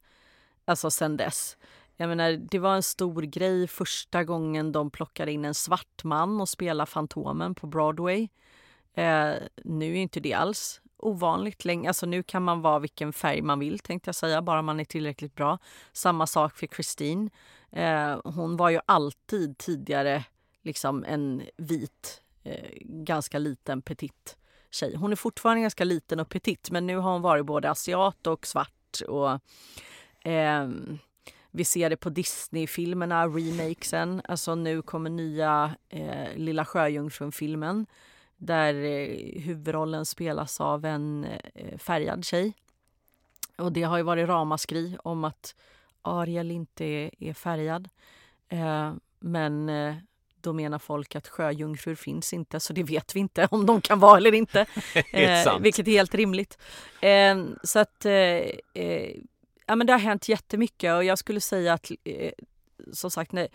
alltså 0.65 0.91
sen 0.91 1.17
dess. 1.17 1.57
Jag 1.97 2.09
menar, 2.09 2.33
det 2.33 2.59
var 2.59 2.75
en 2.75 2.83
stor 2.83 3.23
grej 3.23 3.69
första 3.69 4.25
gången 4.25 4.73
de 4.73 4.91
plockade 4.91 5.33
in 5.33 5.45
en 5.45 5.55
svart 5.55 6.05
man 6.05 6.41
och 6.41 6.49
spelade 6.49 6.91
Fantomen 6.91 7.55
på 7.55 7.67
Broadway. 7.67 8.29
Eh, 8.95 9.33
nu 9.65 9.93
är 9.93 10.01
inte 10.01 10.21
det 10.21 10.33
alls 10.33 10.82
ovanligt 11.03 11.65
länge. 11.65 11.89
Alltså 11.89 12.07
nu 12.07 12.23
kan 12.23 12.43
man 12.43 12.61
vara 12.61 12.79
vilken 12.79 13.13
färg 13.13 13.43
man 13.43 13.59
vill 13.59 13.79
tänkte 13.79 14.09
jag 14.09 14.15
säga, 14.15 14.43
bara 14.43 14.63
man 14.63 14.81
är 14.81 14.85
tillräckligt 14.85 15.35
bra. 15.35 15.59
Samma 15.93 16.27
sak 16.27 16.57
för 16.57 16.67
Christine. 16.67 17.31
Eh, 17.71 18.21
hon 18.25 18.57
var 18.57 18.71
ju 18.71 18.81
alltid 18.87 19.59
tidigare 19.59 20.25
liksom 20.63 21.05
en 21.05 21.43
vit, 21.57 22.23
eh, 22.43 22.69
ganska 22.81 23.39
liten 23.39 23.83
petit 23.83 24.37
tjej. 24.71 24.97
Hon 24.97 25.13
är 25.13 25.17
fortfarande 25.17 25.63
ganska 25.63 25.85
liten 25.85 26.21
och 26.21 26.29
petit 26.29 26.71
men 26.71 26.87
nu 26.87 26.97
har 26.97 27.13
hon 27.13 27.23
varit 27.23 27.47
både 27.47 27.71
asiat 27.71 28.27
och 28.27 28.47
svart. 28.47 29.01
Och, 29.09 29.31
eh, 30.31 30.69
vi 31.51 31.65
ser 31.65 31.91
det 31.91 31.97
på 31.97 32.11
Disney-filmerna, 32.11 33.27
remakesen. 33.27 34.23
Alltså 34.25 34.55
nu 34.55 34.83
kommer 34.83 35.11
nya 35.11 35.75
eh, 35.89 36.37
Lilla 36.37 36.65
Sjöjungfrun-filmen 36.65 37.87
där 38.43 38.75
eh, 38.75 39.43
huvudrollen 39.43 40.07
spelas 40.07 40.61
av 40.61 40.85
en 40.85 41.25
eh, 41.55 41.79
färgad 41.79 42.25
tjej. 42.25 42.53
Och 43.57 43.73
det 43.73 43.83
har 43.83 43.97
ju 43.97 44.03
varit 44.03 44.29
ramaskri 44.29 44.97
om 45.05 45.25
att 45.25 45.55
Ariel 46.03 46.51
inte 46.51 46.85
är, 47.19 47.35
färgad. 47.35 47.89
Eh, 48.49 48.93
men 49.21 49.71
då 50.37 50.53
menar 50.53 50.79
folk 50.79 51.17
att 51.17 51.29
sjöjungfrur 51.29 51.95
finns 51.95 52.33
inte, 52.33 52.61
så 52.61 52.73
det 52.73 52.83
vet 52.83 53.17
vi 53.17 53.21
inte 53.21 53.49
om 53.51 53.67
de 53.67 53.81
kan 53.81 54.01
vara 54.01 54.17
eller 54.17 54.35
inte. 54.35 54.67
vilket 55.61 55.89
är 55.89 55.93
helt 55.93 56.15
rimligt. 56.15 56.59
så 57.63 57.79
att 57.79 58.07
ja, 59.67 59.77
men 59.77 59.87
det 59.87 59.93
har 59.93 59.99
hänt 59.99 60.29
jättemycket 60.29 60.95
och 60.95 61.05
jag 61.05 61.19
skulle 61.19 61.41
säga 61.41 61.73
att 61.73 61.91
som 62.93 63.11
sagt, 63.11 63.33
nej, 63.33 63.49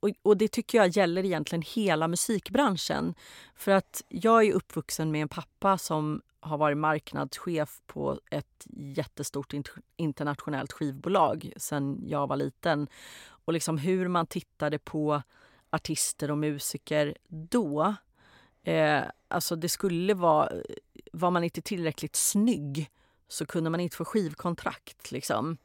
och, 0.00 0.10
och, 0.22 0.36
det 0.36 0.48
tycker 0.48 0.78
jag 0.78 0.88
gäller 0.88 1.24
egentligen 1.24 1.62
hela 1.62 2.08
musikbranschen. 2.08 3.14
För 3.54 3.72
att 3.72 4.02
jag 4.08 4.44
är 4.44 4.52
uppvuxen 4.52 5.10
med 5.10 5.22
en 5.22 5.28
pappa 5.28 5.78
som 5.78 6.22
har 6.40 6.58
varit 6.58 6.78
marknadschef 6.78 7.80
på 7.86 8.20
ett 8.30 8.66
jättestort 8.76 9.52
internationellt 9.96 10.72
skivbolag 10.72 11.52
sen 11.56 12.02
jag 12.06 12.26
var 12.26 12.36
liten. 12.36 12.88
Och 13.26 13.52
liksom 13.52 13.78
hur 13.78 14.08
man 14.08 14.26
tittade 14.26 14.78
på 14.78 15.22
artister 15.70 16.30
och 16.30 16.38
musiker 16.38 17.16
då. 17.28 17.94
Eh, 18.62 19.02
alltså 19.28 19.56
det 19.56 19.68
skulle 19.68 20.14
vara, 20.14 20.52
var 21.12 21.30
man 21.30 21.44
inte 21.44 21.62
tillräckligt 21.62 22.16
snygg 22.16 22.90
så 23.28 23.46
kunde 23.46 23.70
man 23.70 23.80
inte 23.80 23.96
få 23.96 24.04
skivkontrakt. 24.04 25.12
Liksom. 25.12 25.56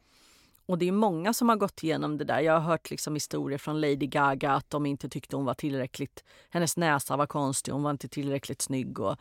Och 0.65 0.77
det 0.77 0.87
är 0.87 0.91
många 0.91 1.33
som 1.33 1.49
har 1.49 1.55
gått 1.55 1.83
igenom 1.83 2.17
det 2.17 2.25
där. 2.25 2.39
Jag 2.39 2.53
har 2.53 2.59
hört 2.59 2.89
liksom 2.89 3.13
historier 3.13 3.57
från 3.57 3.81
Lady 3.81 4.07
Gaga 4.07 4.51
att 4.51 4.69
de 4.69 4.85
inte 4.85 5.09
tyckte 5.09 5.35
hon 5.35 5.45
var 5.45 5.53
tillräckligt... 5.53 6.23
Hennes 6.49 6.77
näsa 6.77 7.17
var 7.17 7.25
konstig, 7.25 7.71
hon 7.71 7.83
var 7.83 7.91
inte 7.91 8.07
tillräckligt 8.07 8.61
snygg. 8.61 8.99
Och, 8.99 9.17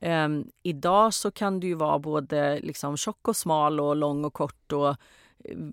um, 0.00 0.50
idag 0.62 1.14
så 1.14 1.30
kan 1.30 1.60
du 1.60 1.66
ju 1.66 1.74
vara 1.74 1.98
både 1.98 2.60
liksom 2.60 2.96
tjock 2.96 3.28
och 3.28 3.36
smal 3.36 3.80
och 3.80 3.96
lång 3.96 4.24
och 4.24 4.32
kort 4.32 4.72
och 4.72 4.88
eh, 4.88 4.96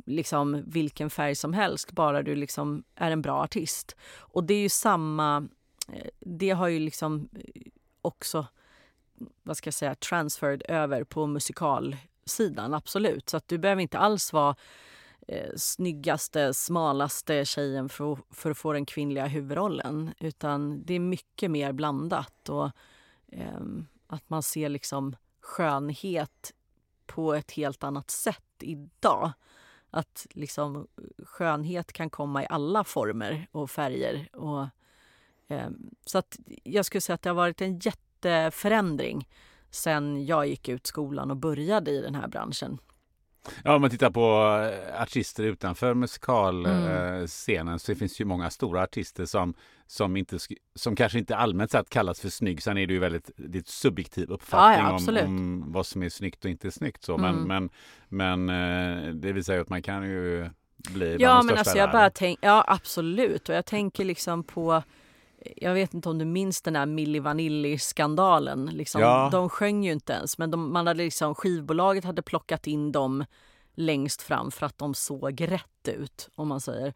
liksom 0.06 0.64
vilken 0.68 1.10
färg 1.10 1.36
som 1.36 1.54
helst, 1.54 1.92
bara 1.92 2.24
du 2.24 2.36
liksom 2.36 2.84
är 2.96 3.12
en 3.12 3.22
bra 3.22 3.44
artist. 3.44 3.96
Och 4.18 4.44
det 4.44 4.54
är 4.54 4.62
ju 4.62 4.70
samma... 4.70 5.48
Eh, 5.92 6.08
det 6.20 6.50
har 6.50 6.68
ju 6.68 6.80
liksom 6.80 7.30
eh, 7.34 7.62
också 8.02 8.48
vad 9.44 9.58
ska 9.58 9.68
jag 9.68 9.74
säga, 9.74 9.96
transferred 9.96 10.64
över 10.70 11.04
på 11.04 11.28
musikalsidan, 11.28 12.74
absolut. 12.74 13.30
Så 13.30 13.38
att 13.38 13.48
du 13.48 13.58
behöver 13.58 13.82
inte 13.82 13.98
alls 13.98 14.34
vara 14.34 14.56
eh, 15.28 15.50
snyggaste, 15.56 16.54
smalaste 16.54 17.46
tjejen 17.46 17.90
för, 17.90 18.18
för 18.32 18.52
att 18.52 18.58
få 18.58 18.74
den 18.74 18.86
kvinnliga 18.86 19.26
huvudrollen. 19.26 20.14
Utan 20.20 20.84
det 20.86 20.94
är 20.94 21.00
mycket 21.00 21.52
mer 21.52 21.72
blandat 21.72 22.50
och 22.50 22.70
eh, 23.28 23.62
att 24.08 24.30
man 24.30 24.44
ser 24.44 24.70
liksom 24.70 25.16
skönhet 25.42 26.54
på 27.06 27.34
ett 27.34 27.52
helt 27.52 27.84
annat 27.84 28.10
sätt 28.10 28.44
idag. 28.60 29.32
Att 29.90 30.28
liksom 30.32 30.88
skönhet 31.26 31.94
kan 31.94 32.10
komma 32.10 32.44
i 32.44 32.48
alla 32.50 32.84
former 32.84 33.48
och 33.52 33.72
färger. 33.72 34.30
Och, 34.34 34.68
eh, 35.48 35.70
så 36.06 36.18
att 36.18 36.40
jag 36.64 36.86
skulle 36.86 37.02
säga 37.02 37.14
att 37.14 37.22
det 37.22 37.30
har 37.30 37.36
varit 37.36 37.62
en 37.62 37.80
jätteförändring 37.80 39.30
sen 39.70 40.26
jag 40.26 40.48
gick 40.48 40.70
ut 40.70 40.88
skolan 40.88 41.32
och 41.32 41.38
började 41.38 41.92
i 41.92 42.02
den 42.02 42.16
här 42.16 42.28
branschen. 42.28 42.80
Ja, 43.64 43.76
om 43.76 43.82
man 43.82 43.90
tittar 43.90 44.10
på 44.10 44.58
eh, 44.72 45.02
artister 45.02 45.44
utanför 45.44 45.94
musikalscenen 45.94 47.68
mm. 47.68 47.80
så 47.80 47.92
det 47.92 47.96
finns 47.96 48.22
ju 48.22 48.26
många 48.26 48.50
stora 48.50 48.84
artister 48.84 49.26
som, 49.26 49.54
som, 49.88 50.18
inte, 50.18 50.38
som 50.76 50.96
kanske 50.96 51.20
inte 51.20 51.36
allmänt 51.36 51.72
sett 51.72 51.90
kallas 51.90 52.20
för 52.20 52.30
snygg. 52.30 52.64
Sen 52.64 52.78
är 52.78 52.88
det 52.88 52.94
ju 52.94 53.00
väldigt 53.00 53.32
det 53.36 53.58
är 53.58 53.64
subjektiv 53.66 54.32
uppfattning 54.32 54.86
ja, 54.86 55.00
ja, 55.08 55.24
om, 55.24 55.28
om, 55.28 55.72
vad 55.72 55.86
som 55.86 56.04
är 56.04 56.10
snyggt 56.10 56.46
och 56.46 56.52
inte 56.52 56.72
snyggt. 56.72 57.04
Så. 57.04 57.18
Men, 57.18 57.36
mm. 57.36 57.70
men, 58.10 58.46
men 58.46 58.50
eh, 59.08 59.14
det 59.14 59.34
visar 59.34 59.54
ju 59.54 59.62
att 59.62 59.70
man 59.70 59.82
kan 59.82 60.04
ju 60.04 60.50
bli 60.78 61.18
Ja, 61.20 61.44
men 61.44 61.58
alltså 61.58 61.78
jag 61.78 61.92
bara 61.92 62.10
tänk, 62.10 62.40
ja 62.42 62.66
absolut. 62.68 63.50
Och 63.50 63.56
jag 63.56 63.66
tänker 63.66 64.06
liksom 64.06 64.44
på 64.44 64.84
jag 65.58 65.74
vet 65.74 65.94
inte 65.94 66.10
om 66.10 66.18
du 66.18 66.26
minns 66.26 66.62
den 66.62 66.76
här 66.76 66.86
Milli 66.86 67.20
Vanilli-skandalen. 67.20 68.66
Liksom, 68.66 69.02
ja. 69.02 69.30
De 69.32 69.50
sjöng 69.50 69.84
ju 69.86 69.92
inte 69.92 70.14
ens, 70.14 70.38
men 70.38 70.52
de, 70.52 70.74
man 70.74 70.88
hade 70.88 71.04
liksom, 71.04 71.36
skivbolaget 71.36 72.04
hade 72.04 72.22
plockat 72.22 72.68
in 72.68 72.92
dem 72.92 73.26
längst 73.74 74.22
fram 74.22 74.52
för 74.52 74.66
att 74.66 74.78
de 74.78 74.94
såg 74.94 75.52
rätt 75.52 75.88
ut, 75.88 76.30
om 76.36 76.48
man 76.48 76.62
säger. 76.62 76.94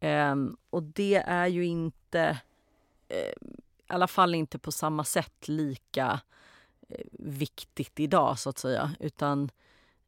Um, 0.00 0.56
och 0.70 0.82
det 0.82 1.14
är 1.14 1.46
ju 1.46 1.64
inte, 1.64 2.38
uh, 3.10 3.48
i 3.48 3.92
alla 3.92 4.06
fall 4.06 4.34
inte 4.34 4.58
på 4.58 4.72
samma 4.72 5.04
sätt 5.04 5.48
lika 5.48 6.20
uh, 6.90 7.06
viktigt 7.12 8.00
idag, 8.00 8.38
så 8.38 8.50
att 8.50 8.58
säga. 8.58 8.94
Utan 9.00 9.50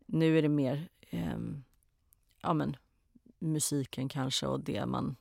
nu 0.07 0.39
är 0.39 0.43
det 0.43 0.49
mer 0.49 0.89
um, 1.13 1.65
ja, 2.41 2.53
men, 2.53 2.77
musiken 3.39 4.09
kanske 4.09 4.47
och 4.47 4.61
det 4.61 4.87
man 4.87 5.17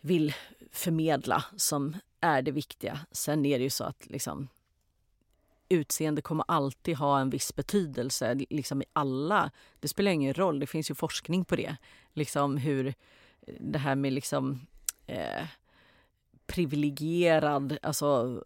vill 0.00 0.34
förmedla 0.72 1.44
som 1.56 1.96
är 2.20 2.42
det 2.42 2.50
viktiga. 2.50 3.00
Sen 3.12 3.46
är 3.46 3.58
det 3.58 3.64
ju 3.64 3.70
så 3.70 3.84
att 3.84 4.06
liksom, 4.06 4.48
utseende 5.68 6.22
kommer 6.22 6.44
alltid 6.48 6.96
ha 6.96 7.20
en 7.20 7.30
viss 7.30 7.54
betydelse 7.54 8.34
liksom 8.50 8.82
i 8.82 8.84
alla. 8.92 9.50
Det 9.80 9.88
spelar 9.88 10.12
ingen 10.12 10.34
roll, 10.34 10.60
det 10.60 10.66
finns 10.66 10.90
ju 10.90 10.94
forskning 10.94 11.44
på 11.44 11.56
det. 11.56 11.76
Liksom 12.12 12.56
hur 12.56 12.94
det 13.60 13.78
här 13.78 13.94
med 13.94 14.12
liksom 14.12 14.66
eh, 15.06 15.46
privilegierad, 16.46 17.78
alltså 17.82 18.42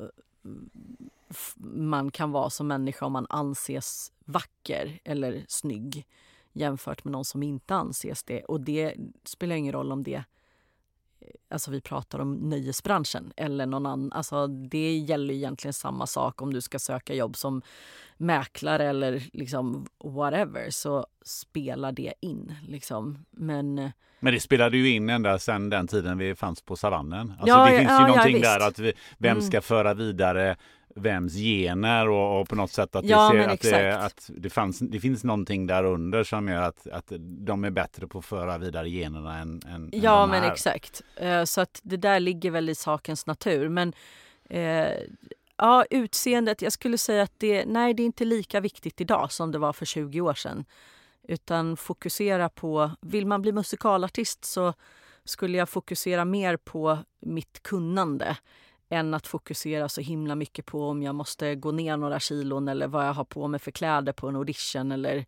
man 1.56 2.10
kan 2.10 2.32
vara 2.32 2.50
som 2.50 2.68
människa 2.68 3.06
om 3.06 3.12
man 3.12 3.26
anses 3.30 4.12
vacker 4.24 5.00
eller 5.04 5.44
snygg 5.48 6.06
jämfört 6.52 7.04
med 7.04 7.12
någon 7.12 7.24
som 7.24 7.42
inte 7.42 7.74
anses 7.74 8.22
det. 8.22 8.44
Och 8.44 8.60
det 8.60 8.94
spelar 9.24 9.56
ingen 9.56 9.72
roll 9.72 9.92
om 9.92 10.02
det 10.02 10.24
alltså 11.50 11.70
vi 11.70 11.80
pratar 11.80 12.18
om 12.18 12.34
nöjesbranschen 12.34 13.32
eller 13.36 13.66
någon 13.66 13.86
annan. 13.86 14.12
Alltså 14.12 14.46
det 14.46 14.96
gäller 14.96 15.34
egentligen 15.34 15.72
samma 15.72 16.06
sak 16.06 16.42
om 16.42 16.52
du 16.52 16.60
ska 16.60 16.78
söka 16.78 17.14
jobb 17.14 17.36
som 17.36 17.62
mäklare 18.16 18.84
eller 18.84 19.22
liksom 19.32 19.86
whatever 20.04 20.70
så 20.70 21.06
spelar 21.24 21.92
det 21.92 22.12
in. 22.20 22.54
Liksom. 22.68 23.24
Men, 23.30 23.78
eh, 23.78 23.90
Men 24.20 24.34
det 24.34 24.40
spelade 24.40 24.76
ju 24.76 24.90
in 24.90 25.10
ända 25.10 25.38
sedan 25.38 25.70
den 25.70 25.86
tiden 25.86 26.18
vi 26.18 26.34
fanns 26.34 26.62
på 26.62 26.76
savannen. 26.76 27.30
Alltså 27.30 27.48
ja, 27.48 27.70
det 27.70 27.78
finns 27.78 27.90
ja, 27.90 28.00
ju 28.00 28.06
någonting 28.06 28.40
ja, 28.42 28.58
där 28.58 28.68
att 28.68 28.78
vi, 28.78 28.92
vem 29.18 29.40
ska 29.40 29.56
mm. 29.56 29.62
föra 29.62 29.94
vidare 29.94 30.56
vems 30.96 31.34
gener 31.34 32.08
och, 32.08 32.40
och, 32.40 32.48
på 32.48 32.56
något 32.56 32.70
sätt 32.70 32.96
att, 32.96 33.04
ja, 33.04 33.30
ser, 33.32 33.48
att, 33.48 33.60
det, 33.60 33.98
att 33.98 34.30
det, 34.36 34.50
fanns, 34.50 34.78
det 34.78 35.00
finns 35.00 35.24
någonting 35.24 35.66
där 35.66 35.84
under 35.84 36.24
som 36.24 36.48
gör 36.48 36.62
att, 36.62 36.86
att 36.86 37.12
de 37.18 37.64
är 37.64 37.70
bättre 37.70 38.06
på 38.06 38.18
att 38.18 38.24
föra 38.24 38.58
vidare 38.58 38.90
generna 38.90 39.38
än, 39.38 39.62
än 39.66 39.90
Ja 39.92 40.24
än 40.24 40.30
men 40.30 40.42
är. 40.42 40.52
exakt. 40.52 41.02
Uh, 41.22 41.44
så 41.44 41.60
att 41.60 41.80
det 41.82 41.96
där 41.96 42.20
ligger 42.20 42.50
väl 42.50 42.68
i 42.68 42.74
sakens 42.74 43.26
natur. 43.26 43.68
Men 43.68 43.92
uh, 44.54 44.86
ja, 45.56 45.84
utseendet, 45.90 46.62
jag 46.62 46.72
skulle 46.72 46.98
säga 46.98 47.22
att 47.22 47.34
det, 47.36 47.64
nej, 47.66 47.94
det 47.94 48.02
är 48.02 48.06
inte 48.06 48.24
lika 48.24 48.60
viktigt 48.60 49.00
idag 49.00 49.32
som 49.32 49.52
det 49.52 49.58
var 49.58 49.72
för 49.72 49.84
20 49.84 50.20
år 50.20 50.34
sedan. 50.34 50.64
Utan 51.28 51.76
fokusera 51.76 52.48
på, 52.48 52.90
vill 53.00 53.26
man 53.26 53.42
bli 53.42 53.52
musikalartist 53.52 54.44
så 54.44 54.74
skulle 55.24 55.58
jag 55.58 55.68
fokusera 55.68 56.24
mer 56.24 56.56
på 56.56 56.98
mitt 57.20 57.62
kunnande 57.62 58.36
än 58.88 59.14
att 59.14 59.26
fokusera 59.26 59.88
så 59.88 60.00
himla 60.00 60.34
mycket 60.34 60.66
på 60.66 60.88
om 60.88 61.02
jag 61.02 61.14
måste 61.14 61.54
gå 61.54 61.72
ner 61.72 61.96
några 61.96 62.20
kilon 62.20 62.68
eller 62.68 62.86
vad 62.86 63.06
jag 63.06 63.12
har 63.12 63.24
på 63.24 63.48
mig 63.48 63.60
för 63.60 63.70
kläder 63.70 64.12
på 64.12 64.28
en 64.28 64.36
audition. 64.36 64.92
Eller 64.92 65.24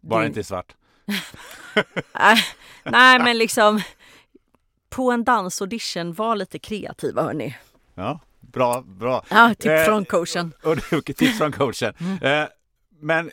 Bara 0.00 0.20
det... 0.20 0.26
inte 0.26 0.44
svart. 0.44 0.74
nej, 2.84 3.18
men 3.18 3.38
liksom 3.38 3.80
på 4.88 5.10
en 5.10 5.24
dansaudition, 5.24 6.12
var 6.12 6.36
lite 6.36 6.58
kreativa 6.58 7.22
hörni. 7.22 7.56
Ja, 7.94 8.20
bra, 8.40 8.82
bra. 8.86 9.24
Ja, 9.30 9.54
tips 9.54 9.66
eh, 9.66 9.84
från 9.84 10.04
coachen. 10.04 10.52
Och, 10.62 11.04
tips 11.04 11.38
från 11.38 11.52
coachen. 11.52 11.94
Mm. 11.98 12.22
Eh, 12.22 12.48
men 13.00 13.30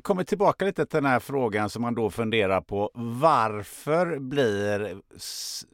kommer 0.00 0.24
tillbaka 0.24 0.64
lite 0.64 0.86
till 0.86 0.96
den 0.96 1.10
här 1.10 1.20
frågan 1.20 1.70
som 1.70 1.82
man 1.82 1.94
då 1.94 2.10
funderar 2.10 2.60
på. 2.60 2.90
Varför 2.94 4.18
blir, 4.18 4.96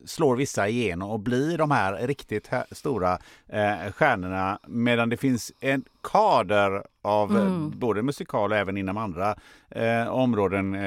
slår 0.06 0.36
vissa 0.36 0.68
igenom 0.68 1.10
och 1.10 1.20
blir 1.20 1.58
de 1.58 1.70
här 1.70 2.06
riktigt 2.06 2.50
stora 2.70 3.18
eh, 3.48 3.92
stjärnorna 3.92 4.58
medan 4.68 5.08
det 5.08 5.16
finns 5.16 5.52
en 5.60 5.84
kader 6.02 6.82
av 7.02 7.30
mm. 7.30 7.72
både 7.78 8.02
musikal 8.02 8.52
och 8.52 8.58
även 8.58 8.76
inom 8.76 8.96
andra 8.96 9.36
eh, 9.70 10.08
områden 10.08 10.74
eh, 10.74 10.80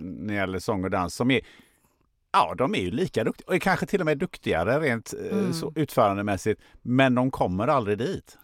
när 0.00 0.28
det 0.28 0.34
gäller 0.34 0.58
sång 0.58 0.84
och 0.84 0.90
dans 0.90 1.14
som 1.14 1.30
är 1.30 1.40
Ja, 2.32 2.54
de 2.58 2.74
är 2.74 2.78
ju 2.78 2.90
lika 2.90 3.24
duktiga 3.24 3.54
och 3.54 3.62
kanske 3.62 3.86
till 3.86 4.00
och 4.00 4.06
med 4.06 4.18
duktigare 4.18 4.80
rent 4.80 5.14
eh, 5.30 5.38
mm. 5.38 5.52
så 5.52 5.72
utförandemässigt. 5.76 6.60
Men 6.82 7.14
de 7.14 7.30
kommer 7.30 7.68
aldrig 7.68 7.98
dit. 7.98 8.38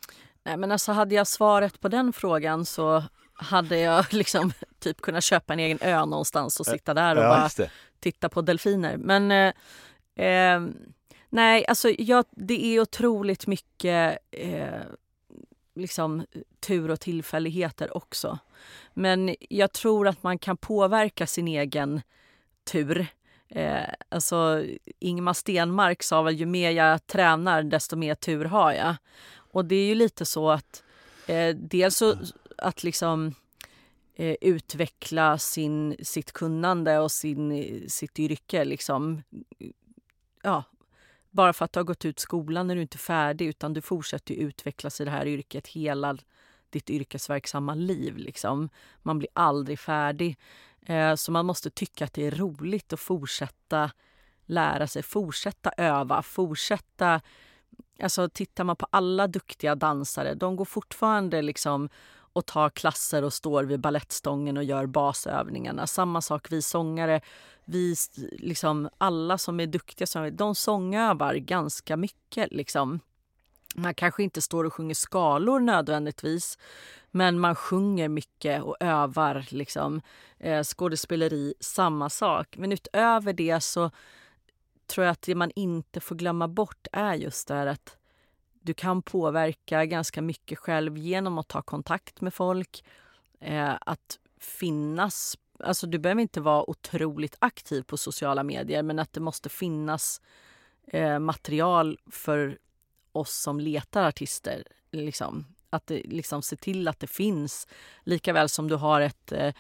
Nej, 0.44 0.56
men 0.56 0.72
alltså 0.72 0.92
hade 0.92 1.14
jag 1.14 1.26
svaret 1.26 1.80
på 1.80 1.88
den 1.88 2.12
frågan 2.12 2.64
så 2.64 3.02
hade 3.42 3.78
jag 3.78 4.04
liksom 4.12 4.52
typ 4.78 5.00
kunnat 5.00 5.24
köpa 5.24 5.52
en 5.52 5.58
egen 5.58 5.78
ö 5.80 6.04
någonstans 6.04 6.60
och 6.60 6.66
sitta 6.66 6.94
där 6.94 7.16
och 7.16 7.22
ja, 7.22 7.28
bara 7.28 7.68
titta 8.00 8.28
på 8.28 8.42
delfiner. 8.42 8.96
Men 8.96 9.30
eh, 9.30 10.26
eh, 10.26 10.62
nej, 11.28 11.66
alltså 11.66 11.90
jag, 11.98 12.24
det 12.30 12.64
är 12.64 12.80
otroligt 12.80 13.46
mycket 13.46 14.18
eh, 14.30 14.82
liksom 15.74 16.26
tur 16.60 16.90
och 16.90 17.00
tillfälligheter 17.00 17.96
också. 17.96 18.38
Men 18.94 19.36
jag 19.48 19.72
tror 19.72 20.08
att 20.08 20.22
man 20.22 20.38
kan 20.38 20.56
påverka 20.56 21.26
sin 21.26 21.48
egen 21.48 22.02
tur. 22.64 23.06
Eh, 23.48 23.88
alltså 24.08 24.64
Ingmar 24.98 25.32
Stenmark 25.32 26.02
sa 26.02 26.22
väl 26.22 26.34
ju 26.34 26.46
mer 26.46 26.70
jag 26.70 27.06
tränar 27.06 27.62
desto 27.62 27.96
mer 27.96 28.14
tur 28.14 28.44
har 28.44 28.72
jag. 28.72 28.94
Och 29.34 29.64
det 29.64 29.76
är 29.76 29.86
ju 29.86 29.94
lite 29.94 30.24
så 30.24 30.50
att 30.50 30.82
eh, 31.26 31.56
dels 31.56 31.96
så 31.96 32.14
att 32.62 32.82
liksom 32.82 33.34
eh, 34.14 34.36
utveckla 34.40 35.38
sin, 35.38 35.96
sitt 36.02 36.32
kunnande 36.32 36.98
och 36.98 37.12
sin, 37.12 37.84
sitt 37.88 38.18
yrke. 38.18 38.64
Liksom. 38.64 39.22
Ja, 40.42 40.64
bara 41.30 41.52
för 41.52 41.64
att 41.64 41.72
du 41.72 41.80
har 41.80 41.84
gått 41.84 42.04
ut 42.04 42.18
skolan 42.18 42.70
är 42.70 42.74
du 42.74 42.82
inte 42.82 42.98
färdig 42.98 43.46
utan 43.46 43.72
du 43.72 43.80
fortsätter 43.80 44.34
utvecklas 44.34 45.00
i 45.00 45.04
det 45.04 45.10
här 45.10 45.26
yrket 45.26 45.68
hela 45.68 46.18
ditt 46.70 46.90
yrkesverksamma 46.90 47.74
liv. 47.74 48.16
Liksom. 48.16 48.68
Man 49.02 49.18
blir 49.18 49.30
aldrig 49.32 49.78
färdig. 49.78 50.38
Eh, 50.86 51.14
så 51.14 51.32
man 51.32 51.46
måste 51.46 51.70
tycka 51.70 52.04
att 52.04 52.12
det 52.12 52.26
är 52.26 52.30
roligt 52.30 52.92
att 52.92 53.00
fortsätta 53.00 53.90
lära 54.46 54.86
sig, 54.86 55.02
fortsätta 55.02 55.72
öva, 55.76 56.22
fortsätta... 56.22 57.20
Alltså 58.02 58.28
tittar 58.28 58.64
man 58.64 58.76
på 58.76 58.86
alla 58.90 59.26
duktiga 59.26 59.74
dansare, 59.74 60.34
de 60.34 60.56
går 60.56 60.64
fortfarande 60.64 61.42
liksom 61.42 61.88
och 62.32 62.46
tar 62.46 62.70
klasser 62.70 63.24
och 63.24 63.32
står 63.32 63.64
vid 63.64 63.80
ballettstången 63.80 64.56
och 64.56 64.64
gör 64.64 64.86
basövningarna. 64.86 65.86
Samma 65.86 66.20
sak 66.20 66.52
vi 66.52 66.62
sångare. 66.62 67.20
Vi, 67.64 67.96
liksom, 68.38 68.88
alla 68.98 69.38
som 69.38 69.60
är 69.60 69.66
duktiga, 69.66 70.30
de 70.30 70.54
sångövar 70.54 71.34
ganska 71.34 71.96
mycket. 71.96 72.52
Liksom. 72.52 73.00
Man 73.74 73.94
kanske 73.94 74.22
inte 74.22 74.42
står 74.42 74.64
och 74.64 74.74
sjunger 74.74 74.94
skalor 74.94 75.60
nödvändigtvis 75.60 76.58
men 77.10 77.38
man 77.38 77.54
sjunger 77.54 78.08
mycket 78.08 78.62
och 78.62 78.76
övar. 78.80 79.46
Liksom. 79.48 80.00
Eh, 80.38 80.62
skådespeleri, 80.62 81.54
samma 81.60 82.10
sak. 82.10 82.56
Men 82.58 82.72
utöver 82.72 83.32
det 83.32 83.60
så 83.60 83.90
tror 84.86 85.04
jag 85.04 85.12
att 85.12 85.22
det 85.22 85.34
man 85.34 85.50
inte 85.56 86.00
får 86.00 86.14
glömma 86.14 86.48
bort 86.48 86.86
är 86.92 87.14
just 87.14 87.48
det 87.48 87.54
här 87.54 87.66
att 87.66 87.96
du 88.62 88.74
kan 88.74 89.02
påverka 89.02 89.84
ganska 89.84 90.22
mycket 90.22 90.58
själv 90.58 90.98
genom 90.98 91.38
att 91.38 91.48
ta 91.48 91.62
kontakt 91.62 92.20
med 92.20 92.34
folk. 92.34 92.84
Eh, 93.40 93.74
att 93.80 94.18
finnas... 94.40 95.38
Alltså 95.58 95.86
du 95.86 95.98
behöver 95.98 96.22
inte 96.22 96.40
vara 96.40 96.70
otroligt 96.70 97.36
aktiv 97.38 97.82
på 97.82 97.96
sociala 97.96 98.42
medier 98.42 98.82
men 98.82 98.98
att 98.98 99.12
det 99.12 99.20
måste 99.20 99.48
finnas 99.48 100.20
eh, 100.86 101.18
material 101.18 101.98
för 102.10 102.58
oss 103.12 103.34
som 103.42 103.60
letar 103.60 104.08
artister. 104.08 104.64
Liksom. 104.90 105.46
Att 105.70 105.86
det, 105.86 106.02
liksom, 106.04 106.42
se 106.42 106.56
till 106.56 106.88
att 106.88 107.00
det 107.00 107.06
finns. 107.06 107.66
Likaväl 108.04 108.48
som 108.48 108.68
du 108.68 108.74
har 108.74 109.00
ett 109.00 109.32
eh, 109.32 109.54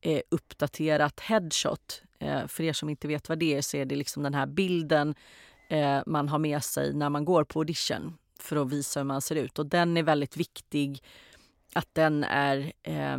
eh, 0.00 0.20
uppdaterat 0.28 1.20
headshot. 1.20 2.02
Eh, 2.18 2.46
för 2.46 2.62
er 2.62 2.72
som 2.72 2.88
inte 2.88 3.08
vet 3.08 3.28
vad 3.28 3.38
det 3.38 3.54
är 3.54 3.62
så 3.62 3.76
är 3.76 3.84
det 3.84 3.96
liksom 3.96 4.22
den 4.22 4.34
här 4.34 4.46
bilden 4.46 5.14
eh, 5.68 6.00
man 6.06 6.28
har 6.28 6.38
med 6.38 6.64
sig 6.64 6.94
när 6.94 7.10
man 7.10 7.24
går 7.24 7.44
på 7.44 7.60
audition 7.60 8.18
för 8.46 8.56
att 8.56 8.72
visa 8.72 9.00
hur 9.00 9.04
man 9.04 9.22
ser 9.22 9.36
ut. 9.36 9.58
Och 9.58 9.66
den 9.66 9.96
är 9.96 10.02
väldigt 10.02 10.36
viktig 10.36 11.02
att 11.74 11.88
den 11.92 12.24
är 12.24 12.72
eh, 12.82 13.18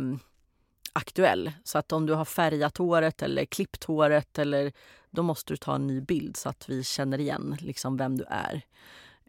aktuell. 0.92 1.52
Så 1.64 1.78
att 1.78 1.92
om 1.92 2.06
du 2.06 2.14
har 2.14 2.24
färgat 2.24 2.76
håret 2.76 3.22
eller 3.22 3.44
klippt 3.44 3.84
håret 3.84 4.38
eller 4.38 4.72
då 5.10 5.22
måste 5.22 5.52
du 5.52 5.56
ta 5.56 5.74
en 5.74 5.86
ny 5.86 6.00
bild 6.00 6.36
så 6.36 6.48
att 6.48 6.68
vi 6.68 6.84
känner 6.84 7.20
igen 7.20 7.56
liksom 7.60 7.96
vem 7.96 8.18
du 8.18 8.24
är. 8.28 8.62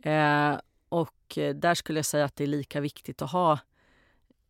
Eh, 0.01 0.59
och 0.89 1.37
eh, 1.37 1.55
där 1.55 1.75
skulle 1.75 1.99
jag 1.99 2.05
säga 2.05 2.25
att 2.25 2.35
det 2.35 2.43
är 2.43 2.47
lika 2.47 2.81
viktigt 2.81 3.21
att 3.21 3.31
ha 3.31 3.59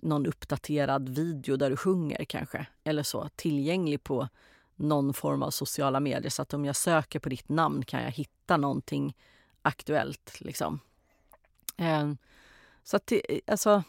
någon 0.01 0.25
uppdaterad 0.25 1.09
video 1.09 1.55
där 1.57 1.69
du 1.69 1.77
sjunger 1.77 2.25
kanske 2.25 2.67
eller 2.83 3.03
så 3.03 3.29
tillgänglig 3.35 4.03
på 4.03 4.27
någon 4.75 5.13
form 5.13 5.43
av 5.43 5.51
sociala 5.51 5.99
medier 5.99 6.29
så 6.29 6.41
att 6.41 6.53
om 6.53 6.65
jag 6.65 6.75
söker 6.75 7.19
på 7.19 7.29
ditt 7.29 7.49
namn 7.49 7.85
kan 7.85 8.03
jag 8.03 8.11
hitta 8.11 8.57
någonting 8.57 9.15
aktuellt. 9.61 10.41
Liksom. 10.41 10.79
Ehm, 11.79 12.17
så 12.83 12.97
att 12.97 13.07
det, 13.07 13.35
eh, 13.35 13.39
alltså... 13.47 13.83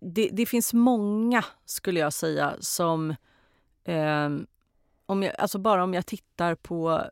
Det, 0.00 0.28
det, 0.32 0.46
finns 0.46 0.72
många, 0.72 1.44
skulle 1.64 2.00
jag 2.00 2.12
säga, 2.12 2.56
som... 2.60 3.14
Eh, 3.84 4.28
om 5.06 5.22
jag, 5.22 5.34
alltså 5.38 5.58
bara 5.58 5.84
om 5.84 5.94
jag 5.94 6.06
tittar 6.06 6.54
på 6.54 7.02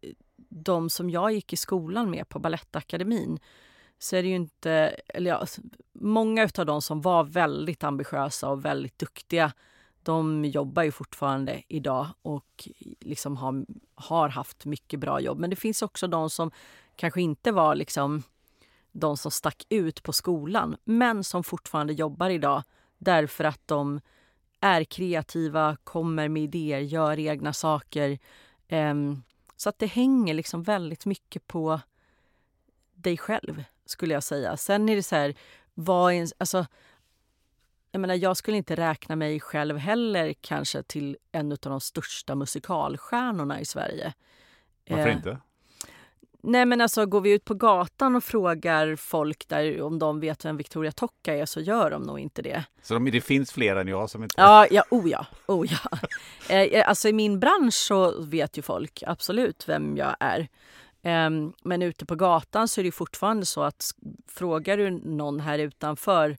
eh, 0.00 0.10
de 0.48 0.90
som 0.90 1.10
jag 1.10 1.32
gick 1.32 1.52
i 1.52 1.56
skolan 1.56 2.10
med 2.10 2.28
på 2.28 2.38
Balettakademin 2.38 3.38
så 3.98 4.16
är 4.16 4.22
det 4.22 4.28
ju 4.28 4.34
inte... 4.34 4.70
Eller 5.08 5.30
ja, 5.30 5.46
många 5.92 6.48
av 6.58 6.66
de 6.66 6.82
som 6.82 7.00
var 7.00 7.24
väldigt 7.24 7.84
ambitiösa 7.84 8.48
och 8.48 8.64
väldigt 8.64 8.98
duktiga 8.98 9.52
de 10.06 10.44
jobbar 10.44 10.82
ju 10.82 10.92
fortfarande 10.92 11.62
idag 11.68 12.06
och 12.22 12.68
liksom 13.00 13.36
har, 13.36 13.66
har 13.94 14.28
haft 14.28 14.64
mycket 14.64 15.00
bra 15.00 15.20
jobb. 15.20 15.38
Men 15.38 15.50
det 15.50 15.56
finns 15.56 15.82
också 15.82 16.06
de 16.06 16.30
som 16.30 16.50
kanske 16.96 17.20
inte 17.20 17.52
var 17.52 17.74
liksom 17.74 18.22
de 18.92 19.16
som 19.16 19.30
stack 19.30 19.66
ut 19.68 20.02
på 20.02 20.12
skolan 20.12 20.76
men 20.84 21.24
som 21.24 21.44
fortfarande 21.44 21.92
jobbar 21.92 22.30
idag 22.30 22.62
därför 22.98 23.44
att 23.44 23.60
de 23.66 24.00
är 24.60 24.84
kreativa, 24.84 25.76
kommer 25.84 26.28
med 26.28 26.42
idéer, 26.42 26.80
gör 26.80 27.18
egna 27.18 27.52
saker. 27.52 28.18
Um, 28.70 29.22
så 29.56 29.68
att 29.68 29.78
det 29.78 29.86
hänger 29.86 30.34
liksom 30.34 30.62
väldigt 30.62 31.06
mycket 31.06 31.46
på 31.46 31.80
dig 32.94 33.16
själv, 33.16 33.64
skulle 33.86 34.14
jag 34.14 34.22
säga. 34.22 34.56
Sen 34.56 34.88
är 34.88 34.96
det 34.96 35.02
så 35.02 35.16
här, 35.16 35.34
vad 35.74 36.12
är, 36.12 36.28
alltså, 36.38 36.66
jag 37.90 38.00
menar, 38.00 38.14
jag 38.14 38.36
skulle 38.36 38.56
inte 38.56 38.76
räkna 38.76 39.16
mig 39.16 39.40
själv 39.40 39.76
heller 39.76 40.32
kanske 40.32 40.82
till 40.82 41.16
en 41.32 41.52
av 41.52 41.58
de 41.58 41.80
största 41.80 42.34
musikalstjärnorna 42.34 43.60
i 43.60 43.64
Sverige. 43.64 44.14
Varför 44.88 45.08
eh, 45.08 45.16
inte? 45.16 45.38
Nej 46.48 46.66
men 46.66 46.80
alltså 46.80 47.06
går 47.06 47.20
vi 47.20 47.32
ut 47.32 47.44
på 47.44 47.54
gatan 47.54 48.16
och 48.16 48.24
frågar 48.24 48.96
folk 48.96 49.48
där 49.48 49.82
om 49.82 49.98
de 49.98 50.20
vet 50.20 50.44
vem 50.44 50.56
Victoria 50.56 50.92
Tocca 50.92 51.34
är 51.34 51.46
så 51.46 51.60
gör 51.60 51.90
de 51.90 52.02
nog 52.02 52.18
inte 52.18 52.42
det. 52.42 52.64
Så 52.82 52.94
de, 52.94 53.10
det 53.10 53.20
finns 53.20 53.52
fler 53.52 53.76
än 53.76 53.88
jag 53.88 54.10
som 54.10 54.22
inte 54.22 54.34
Ja, 54.38 54.66
ja, 54.70 54.84
oh 54.90 55.10
ja, 55.10 55.26
oh 55.46 55.66
ja. 55.72 55.98
Eh, 56.48 56.62
eh, 56.62 56.88
alltså 56.88 57.08
i 57.08 57.12
min 57.12 57.40
bransch 57.40 57.74
så 57.74 58.22
vet 58.22 58.58
ju 58.58 58.62
folk 58.62 59.02
absolut 59.06 59.68
vem 59.68 59.96
jag 59.96 60.16
är. 60.20 60.40
Eh, 61.02 61.30
men 61.64 61.82
ute 61.82 62.06
på 62.06 62.14
gatan 62.14 62.68
så 62.68 62.80
är 62.80 62.84
det 62.84 62.92
fortfarande 62.92 63.46
så 63.46 63.62
att 63.62 63.90
frågar 64.26 64.76
du 64.76 64.90
någon 64.90 65.40
här 65.40 65.58
utanför 65.58 66.36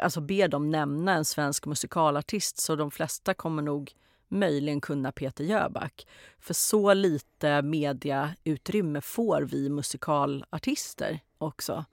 alltså 0.00 0.20
ber 0.20 0.48
dem 0.48 0.70
nämna 0.70 1.12
en 1.12 1.24
svensk 1.24 1.66
musikalartist 1.66 2.58
så 2.58 2.76
de 2.76 2.90
flesta 2.90 3.34
kommer 3.34 3.62
nog 3.62 3.92
möjligen 4.34 4.80
kunna 4.80 5.12
Peter 5.12 5.44
Jöback. 5.44 6.06
För 6.38 6.54
så 6.54 6.94
lite 6.94 7.62
mediautrymme 7.62 9.00
får 9.00 9.42
vi 9.42 9.68
musikalartister 9.68 11.20
också. 11.38 11.84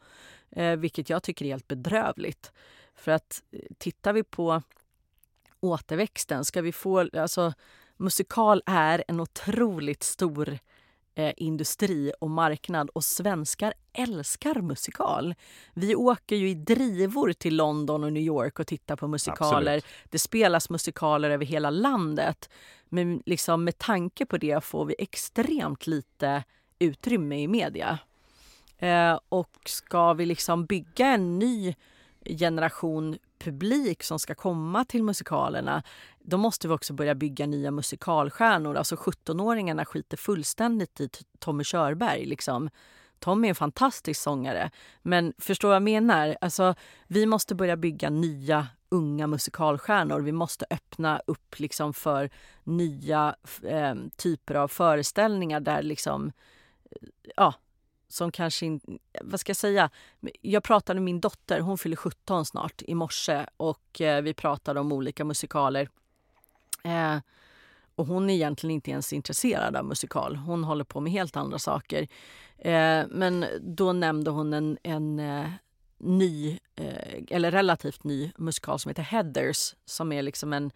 Eh, 0.51 0.75
vilket 0.75 1.09
jag 1.09 1.23
tycker 1.23 1.45
är 1.45 1.49
helt 1.49 1.67
bedrövligt. 1.67 2.51
För 2.95 3.11
att 3.11 3.43
eh, 3.51 3.59
tittar 3.77 4.13
vi 4.13 4.23
på 4.23 4.61
återväxten, 5.59 6.45
ska 6.45 6.61
vi 6.61 6.71
få... 6.71 7.09
Alltså, 7.13 7.53
musikal 7.97 8.63
är 8.65 9.03
en 9.07 9.19
otroligt 9.19 10.03
stor 10.03 10.59
eh, 11.16 11.34
industri 11.38 12.12
och 12.20 12.30
marknad 12.30 12.89
och 12.89 13.03
svenskar 13.03 13.74
älskar 13.93 14.62
musikal. 14.62 15.36
Vi 15.74 15.95
åker 15.95 16.36
ju 16.36 16.49
i 16.49 16.53
drivor 16.53 17.34
till 17.34 17.55
London 17.55 18.03
och 18.03 18.14
New 18.14 18.24
York 18.24 18.59
och 18.59 18.68
tittar 18.68 18.95
på 18.95 19.07
musikaler. 19.07 19.78
Absolut. 19.78 19.86
Det 20.09 20.20
spelas 20.20 20.70
musikaler 20.70 21.30
över 21.30 21.45
hela 21.45 21.70
landet. 21.70 22.49
Men 22.89 23.24
liksom 23.26 23.64
med 23.64 23.78
tanke 23.78 24.26
på 24.26 24.38
det 24.38 24.64
får 24.64 24.86
vi 24.86 24.95
extremt 24.99 25.88
lite 25.88 26.43
utrymme 26.80 27.41
i 27.41 27.47
media. 27.47 27.99
Eh, 28.78 29.20
och 29.30 29.51
ska 29.66 30.14
vi 30.14 30.26
liksom 30.26 30.66
bygga 30.66 31.07
en 31.07 31.39
ny 31.39 31.76
generation 32.26 33.18
publik 33.43 34.03
som 34.03 34.19
ska 34.19 34.35
komma 34.35 34.85
till 34.85 35.03
musikalerna 35.03 35.83
då 36.23 36.37
måste 36.37 36.67
vi 36.67 36.73
också 36.73 36.93
börja 36.93 37.15
bygga 37.15 37.45
nya 37.45 37.71
musikalstjärnor. 37.71 38.75
Alltså 38.75 38.95
17-åringarna 38.95 39.85
skiter 39.85 40.17
fullständigt 40.17 41.01
i 41.01 41.09
Tommy 41.39 41.63
Körberg. 41.63 42.25
Liksom. 42.25 42.69
Tommy 43.19 43.47
är 43.47 43.49
en 43.49 43.55
fantastisk 43.55 44.21
sångare. 44.21 44.71
Men 45.01 45.33
förstår 45.37 45.67
vad 45.67 45.75
jag 45.75 45.83
menar? 45.83 46.37
Alltså, 46.41 46.75
vi 47.07 47.25
måste 47.25 47.55
börja 47.55 47.77
bygga 47.77 48.09
nya 48.09 48.67
unga 48.89 49.27
musikalstjärnor. 49.27 50.21
Vi 50.21 50.31
måste 50.31 50.65
öppna 50.69 51.21
upp 51.27 51.59
liksom 51.59 51.93
för 51.93 52.29
nya 52.63 53.35
eh, 53.63 53.95
typer 54.15 54.55
av 54.55 54.67
föreställningar 54.67 55.59
där 55.59 55.81
liksom, 55.81 56.31
eh, 56.91 57.07
ja, 57.35 57.53
som 58.14 58.32
kanske 58.32 58.66
inte... 58.66 58.91
Vad 59.22 59.39
ska 59.39 59.49
jag 59.49 59.57
säga? 59.57 59.89
Jag 60.41 60.64
pratade 60.64 60.99
med 60.99 61.05
min 61.05 61.20
dotter, 61.20 61.59
hon 61.59 61.78
fyller 61.78 61.95
17 61.95 62.45
snart, 62.45 62.82
i 62.82 62.95
morse 62.95 63.45
och 63.57 64.01
eh, 64.01 64.22
vi 64.22 64.34
pratade 64.34 64.80
om 64.80 64.91
olika 64.91 65.26
musikaler. 65.26 65.89
Eh, 66.84 67.18
och 67.95 68.07
hon 68.07 68.30
är 68.30 68.34
egentligen 68.34 68.72
inte 68.72 68.91
ens 68.91 69.14
intresserad 69.14 69.76
av 69.76 69.86
musikal. 69.86 70.36
Hon 70.36 70.64
håller 70.64 70.84
på 70.84 70.99
med 70.99 71.12
helt 71.12 71.38
andra 71.38 71.59
saker. 71.59 72.07
Eh, 72.57 73.05
men 73.09 73.45
då 73.62 73.93
nämnde 73.93 74.32
hon 74.32 74.53
en, 74.53 74.78
en 74.84 75.20
eh, 75.20 75.49
ny, 75.97 76.59
eh, 76.76 77.24
eller 77.30 77.51
relativt 77.51 78.03
ny 78.03 78.32
musikal 78.38 78.80
som 78.80 78.89
heter 78.89 79.03
Heathers 79.03 79.76
som 79.86 80.12
är 80.12 80.22
liksom 80.22 80.53
en 80.53 80.72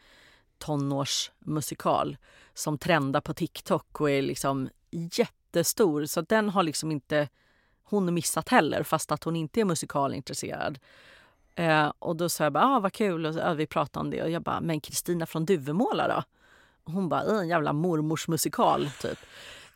tonårsmusikal 0.58 2.18
som 2.54 2.78
trendar 2.78 3.22
på 3.22 3.34
TikTok 3.34 4.02
och 4.02 4.12
är 4.12 4.22
liksom 4.22 4.70
jättestor. 5.56 6.06
Så 6.06 6.22
den 6.22 6.50
har 6.50 6.64
liksom 6.64 6.92
inte 6.92 7.28
hon 7.84 8.14
missat 8.14 8.50
heller 8.50 8.84
fast 8.84 9.12
att 9.12 9.24
hon 9.24 9.36
inte 9.36 9.62
är 9.62 9.66
musikalintresserad. 9.66 10.80
Eh, 11.56 11.92
och 12.00 12.16
då 12.16 12.30
sa 12.30 12.44
jag 12.44 12.54
bara, 12.54 12.66
ah, 12.66 12.80
vad 12.80 12.94
kul, 12.94 13.26
och 13.26 13.34
så, 13.34 13.40
ja, 13.40 13.54
vi 13.54 13.68
pratade 13.68 14.04
om 14.04 14.10
det 14.12 14.24
och 14.24 14.30
jag 14.30 14.42
bara, 14.42 14.62
men 14.62 14.80
Kristina 14.82 15.26
från 15.26 15.46
Duvemåla 15.46 16.08
då? 16.08 16.24
Och 16.84 16.92
hon 16.94 17.10
bara, 17.10 17.22
en 17.22 17.48
jävla 17.48 17.74
mormors 17.74 18.28
musikal 18.28 18.90
typ. 19.02 19.20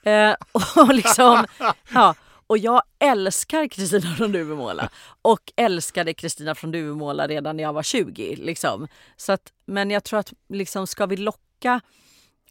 Eh, 0.03 0.35
och 0.75 0.93
liksom, 0.93 1.45
ja, 1.93 2.15
och 2.47 2.57
jag 2.57 2.81
älskar 2.99 3.67
Kristina 3.67 4.15
från 4.15 4.31
Duvemåla 4.31 4.89
och 5.21 5.51
älskade 5.55 6.13
Kristina 6.13 6.55
från 6.55 6.71
Duvemåla 6.71 7.27
redan 7.27 7.57
när 7.57 7.63
jag 7.63 7.73
var 7.73 7.83
20. 7.83 8.35
Liksom. 8.35 8.87
Så 9.17 9.31
att, 9.31 9.53
men 9.65 9.91
jag 9.91 10.03
tror 10.03 10.19
att 10.19 10.33
liksom, 10.49 10.87
ska 10.87 11.05
vi 11.05 11.17
locka 11.17 11.81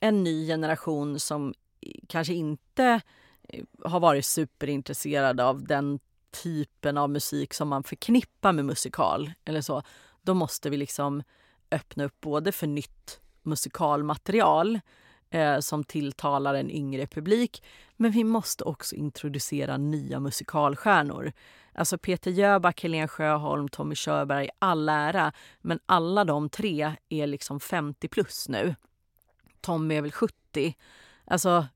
en 0.00 0.24
ny 0.24 0.46
generation 0.46 1.20
som 1.20 1.54
kanske 2.08 2.34
inte 2.34 3.00
eh, 3.48 3.64
har 3.84 4.00
varit 4.00 4.24
superintresserad 4.24 5.40
av 5.40 5.64
den 5.64 5.98
typen 6.30 6.98
av 6.98 7.10
musik 7.10 7.54
som 7.54 7.68
man 7.68 7.82
förknippar 7.82 8.52
med 8.52 8.64
musikal 8.64 9.32
eller 9.44 9.60
så, 9.60 9.82
då 10.22 10.34
måste 10.34 10.70
vi 10.70 10.76
liksom 10.76 11.22
öppna 11.70 12.04
upp 12.04 12.20
både 12.20 12.52
för 12.52 12.66
nytt 12.66 13.20
musikalmaterial 13.42 14.80
eh, 15.30 15.58
som 15.58 15.84
tilltalar 15.84 16.54
en 16.54 16.70
yngre 16.70 17.06
publik. 17.06 17.62
Men 17.96 18.10
vi 18.10 18.24
måste 18.24 18.64
också 18.64 18.96
introducera 18.96 19.76
nya 19.76 20.20
musikalstjärnor. 20.20 21.32
Alltså 21.72 21.98
Peter 21.98 22.30
Jöback, 22.30 22.82
Helen 22.82 23.08
Sjöholm, 23.08 23.68
Tommy 23.68 23.94
Körberg, 23.94 24.48
all 24.58 24.88
ära. 24.88 25.32
Men 25.60 25.80
alla 25.86 26.24
de 26.24 26.48
tre 26.48 26.92
är 27.08 27.26
liksom 27.26 27.60
50 27.60 28.08
plus 28.08 28.48
nu. 28.48 28.74
Tommy 29.60 29.94
är 29.94 30.02
väl 30.02 30.12
70. 30.12 30.74
Alltså, 31.24 31.66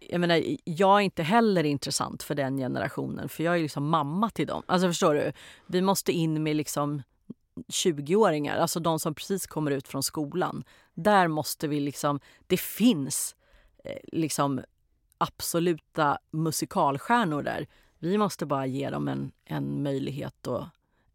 jag 0.00 0.20
menar, 0.20 0.42
jag 0.64 0.96
är 0.96 1.00
inte 1.00 1.22
heller 1.22 1.64
intressant 1.64 2.22
för 2.22 2.34
den 2.34 2.56
generationen 2.56 3.28
för 3.28 3.44
jag 3.44 3.56
är 3.56 3.62
liksom 3.62 3.88
mamma 3.88 4.30
till 4.30 4.46
dem. 4.46 4.62
Alltså 4.66 4.88
förstår 4.88 5.14
du? 5.14 5.32
Vi 5.66 5.82
måste 5.82 6.12
in 6.12 6.42
med 6.42 6.56
liksom 6.56 7.02
20-åringar, 7.68 8.56
alltså 8.56 8.80
de 8.80 9.00
som 9.00 9.14
precis 9.14 9.46
kommer 9.46 9.70
ut 9.70 9.88
från 9.88 10.02
skolan. 10.02 10.64
Där 10.94 11.28
måste 11.28 11.68
vi 11.68 11.80
liksom, 11.80 12.20
det 12.46 12.60
finns 12.60 13.36
eh, 13.84 13.98
liksom 14.12 14.60
absoluta 15.18 16.18
musikalstjärnor 16.30 17.42
där. 17.42 17.66
Vi 17.98 18.18
måste 18.18 18.46
bara 18.46 18.66
ge 18.66 18.90
dem 18.90 19.08
en, 19.08 19.32
en 19.44 19.82
möjlighet 19.82 20.46
att 20.46 20.68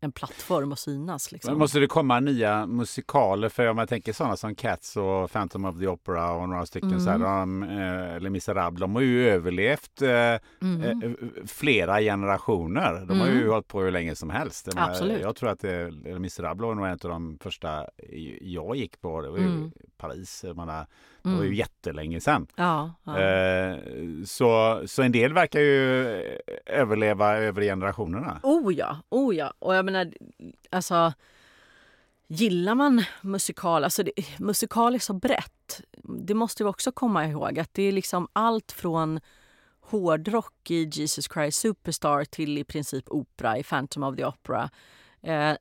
en 0.05 0.11
plattform 0.11 0.71
att 0.71 0.79
synas. 0.79 1.31
Liksom. 1.31 1.57
måste 1.57 1.79
det 1.79 1.87
komma 1.87 2.19
nya 2.19 2.65
musikaler? 2.65 3.49
För 3.49 3.67
om 3.67 3.77
jag 3.77 3.89
tänker 3.89 4.13
sådana 4.13 4.37
som 4.37 4.55
Cats 4.55 4.97
och 4.97 5.31
Phantom 5.31 5.65
of 5.65 5.79
the 5.79 5.87
Opera 5.87 6.31
och 6.31 6.49
några 6.49 6.65
stycken 6.65 6.89
mm. 6.89 7.01
så 7.01 7.09
här, 7.09 7.17
de, 7.17 7.63
eh, 7.63 8.15
eller 8.15 8.29
Miserable, 8.29 8.79
de 8.79 8.95
har 8.95 9.01
ju 9.01 9.29
överlevt 9.29 10.01
eh, 10.01 10.09
mm. 10.61 11.03
Eh, 11.03 11.11
flera 11.45 11.99
generationer. 11.99 12.93
De 12.93 13.03
mm. 13.03 13.19
har 13.19 13.27
ju 13.27 13.37
mm. 13.37 13.49
hållit 13.49 13.67
på 13.67 13.81
hur 13.81 13.91
länge 13.91 14.15
som 14.15 14.29
helst. 14.29 14.69
Absolut. 14.75 15.21
Jag 15.21 15.35
tror 15.35 15.49
att 15.49 15.59
det, 15.59 15.91
Miserable 16.19 16.65
var 16.65 16.75
nog 16.75 16.85
en 16.85 16.91
av 16.91 16.97
de 16.97 17.37
första 17.41 17.85
jag 18.41 18.75
gick 18.75 19.01
på. 19.01 19.21
Det 19.21 19.29
var 19.29 19.37
ju 19.37 19.45
mm. 19.45 19.71
Paris. 19.97 20.45
Man 20.55 20.69
har, 20.69 20.85
det 21.21 21.29
var 21.29 21.41
ju 21.41 21.47
mm. 21.47 21.53
jättelänge 21.53 22.21
sedan. 22.21 22.47
Ja, 22.55 22.93
ja. 23.03 23.13
Så, 24.25 24.81
så 24.85 25.01
en 25.01 25.11
del 25.11 25.33
verkar 25.33 25.59
ju 25.59 26.05
överleva 26.65 27.37
över 27.37 27.61
generationerna. 27.61 28.39
Oh 28.43 28.73
ja, 28.73 28.97
oh 29.09 29.35
ja. 29.35 29.53
Och 29.59 29.75
jag 29.75 29.85
menar, 29.95 30.13
alltså 30.69 31.13
gillar 32.27 32.75
man 32.75 33.03
musikal, 33.21 33.83
alltså 33.83 34.03
det, 34.03 34.39
musikal 34.39 34.95
är 34.95 34.99
så 34.99 35.13
brett. 35.13 35.81
Det 36.03 36.33
måste 36.33 36.63
vi 36.63 36.69
också 36.69 36.91
komma 36.91 37.27
ihåg 37.27 37.59
att 37.59 37.73
det 37.73 37.83
är 37.83 37.91
liksom 37.91 38.27
allt 38.33 38.71
från 38.71 39.19
hårdrock 39.79 40.71
i 40.71 40.83
Jesus 40.83 41.27
Christ 41.33 41.59
Superstar 41.59 42.25
till 42.25 42.57
i 42.57 42.63
princip 42.63 43.09
opera 43.09 43.57
i 43.57 43.63
Phantom 43.63 44.03
of 44.03 44.15
the 44.15 44.25
Opera. 44.25 44.69
Eh, 45.21 45.55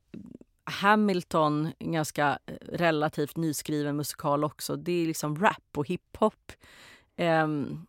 Hamilton, 0.65 1.73
en 1.79 1.93
ganska 1.93 2.39
eh, 2.47 2.55
relativt 2.61 3.37
nyskriven 3.37 3.97
musikal 3.97 4.45
också. 4.45 4.77
Det 4.77 4.93
är 4.93 5.07
liksom 5.07 5.37
rap 5.39 5.77
och 5.77 5.89
hiphop. 5.89 6.53
Um, 7.17 7.87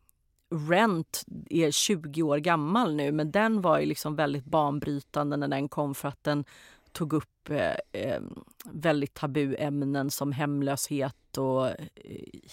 Rent 0.50 1.24
är 1.50 1.72
20 1.72 2.24
år 2.24 2.38
gammal 2.38 2.96
nu 2.96 3.12
men 3.12 3.32
den 3.32 3.62
var 3.62 3.80
ju 3.80 3.86
liksom 3.86 4.16
väldigt 4.16 4.46
banbrytande 4.46 5.38
när 5.38 5.48
den 5.48 5.70
kom 5.70 5.96
för 5.96 6.08
att 6.08 6.24
den 6.24 6.46
tog 6.92 7.14
upp 7.14 7.50
eh, 7.50 8.02
eh 8.02 8.22
väldigt 8.66 9.14
tabuämnen 9.14 10.12
som 10.12 10.32
hemlöshet 10.32 11.38
och 11.38 11.68
eh, 11.68 11.76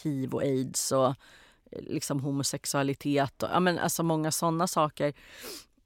hiv 0.02 0.34
och 0.34 0.42
aids 0.42 0.92
och 0.92 1.06
eh, 1.06 1.82
liksom 1.82 2.20
homosexualitet 2.20 3.42
och 3.42 3.48
ja, 3.52 3.60
men 3.60 3.78
alltså 3.78 4.02
många 4.02 4.30
sådana 4.30 4.66
saker 4.66 5.12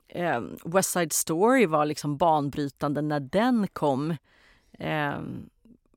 eh, 0.09 0.41
West 0.65 0.91
Side 0.91 1.13
Story 1.13 1.67
var 1.67 1.87
liksom 1.87 2.17
banbrytande 2.17 3.03
när 3.03 3.21
den 3.21 3.69
kom. 3.73 4.17
Eh, 4.73 5.19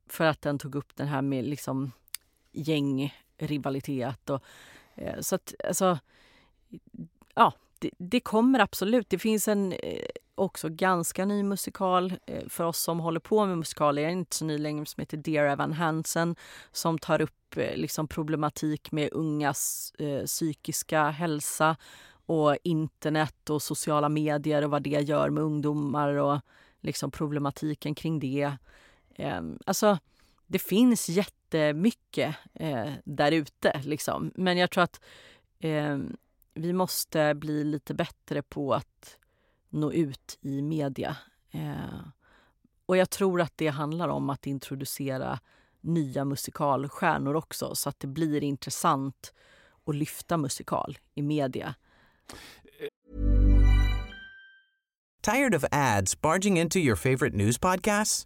för 0.07 0.25
att 0.25 0.41
den 0.41 0.59
tog 0.59 0.75
upp 0.75 0.95
den 0.95 1.07
här 1.07 1.21
med 1.21 1.45
liksom 1.45 1.91
gängrivalitet. 2.51 4.29
Och, 4.29 4.43
Eh, 4.99 5.19
så 5.19 5.35
att 5.35 5.53
alltså, 5.67 5.99
ja, 7.35 7.53
det, 7.79 7.91
det, 7.97 8.19
kommer 8.19 8.59
absolut. 8.59 9.09
Det 9.09 9.19
finns 9.19 9.47
en 9.47 9.73
eh, 9.73 10.05
också 10.35 10.69
ganska 10.69 11.25
ny 11.25 11.43
musikal 11.43 12.13
eh, 12.25 12.47
för 12.47 12.63
oss 12.63 12.79
som 12.79 12.99
håller 12.99 13.19
på 13.19 13.45
med 13.45 13.57
musikaler. 13.57 14.09
inte 14.09 14.35
så 14.35 14.45
ny 14.45 14.57
längre 14.57 14.85
som 14.85 15.01
heter 15.01 15.17
Dear 15.17 15.45
Evan 15.45 15.73
Hansen 15.73 16.35
som 16.71 16.97
tar 16.97 17.21
upp 17.21 17.55
liksom 17.75 18.07
problematik 18.07 18.91
med 18.91 19.09
ungas 19.11 19.93
psykiska 20.25 21.09
hälsa 21.09 21.75
och 22.25 22.57
internet 22.63 23.49
och 23.49 23.61
sociala 23.61 24.09
medier 24.09 24.63
och 24.63 24.71
vad 24.71 24.81
det 24.81 24.89
gör 24.89 25.29
med 25.29 25.43
ungdomar 25.43 26.13
och 26.13 26.39
liksom 26.81 27.11
problematiken 27.11 27.95
kring 27.95 28.19
det. 28.19 28.51
Eh, 29.15 29.41
alltså, 29.65 29.97
det 30.49 30.59
finns 30.59 31.09
jättemycket 31.09 32.35
eh, 32.53 32.93
där 33.05 33.31
ute, 33.31 33.81
liksom. 33.83 34.31
men 34.35 34.57
jag 34.57 34.71
tror 34.71 34.83
att 34.83 35.01
eh, 35.59 35.97
vi 36.53 36.73
måste 36.73 37.35
bli 37.35 37.63
lite 37.63 37.93
bättre 37.93 38.41
på 38.41 38.73
att 38.73 39.17
nå 39.69 39.91
ut 39.91 40.37
i 40.41 40.61
media. 40.61 41.17
Eh, 41.51 42.01
och 42.85 42.97
jag 42.97 43.09
tror 43.09 43.41
att 43.41 43.53
det 43.55 43.67
handlar 43.67 44.07
om 44.07 44.29
att 44.29 44.47
introducera 44.47 45.39
nya 45.81 46.25
musikalstjärnor 46.25 47.35
också 47.35 47.75
så 47.75 47.89
att 47.89 47.99
det 47.99 48.07
blir 48.07 48.43
intressant 48.43 49.33
att 49.85 49.95
lyfta 49.95 50.37
musikal 50.37 50.97
i 51.15 51.21
media. 51.21 51.75
Tired 55.21 55.55
of 55.55 55.63
ads 55.71 56.21
barging 56.21 56.59
into 56.59 56.79
your 56.79 56.95
favorite 56.95 57.37
news 57.37 57.57
podcasts? 57.57 58.25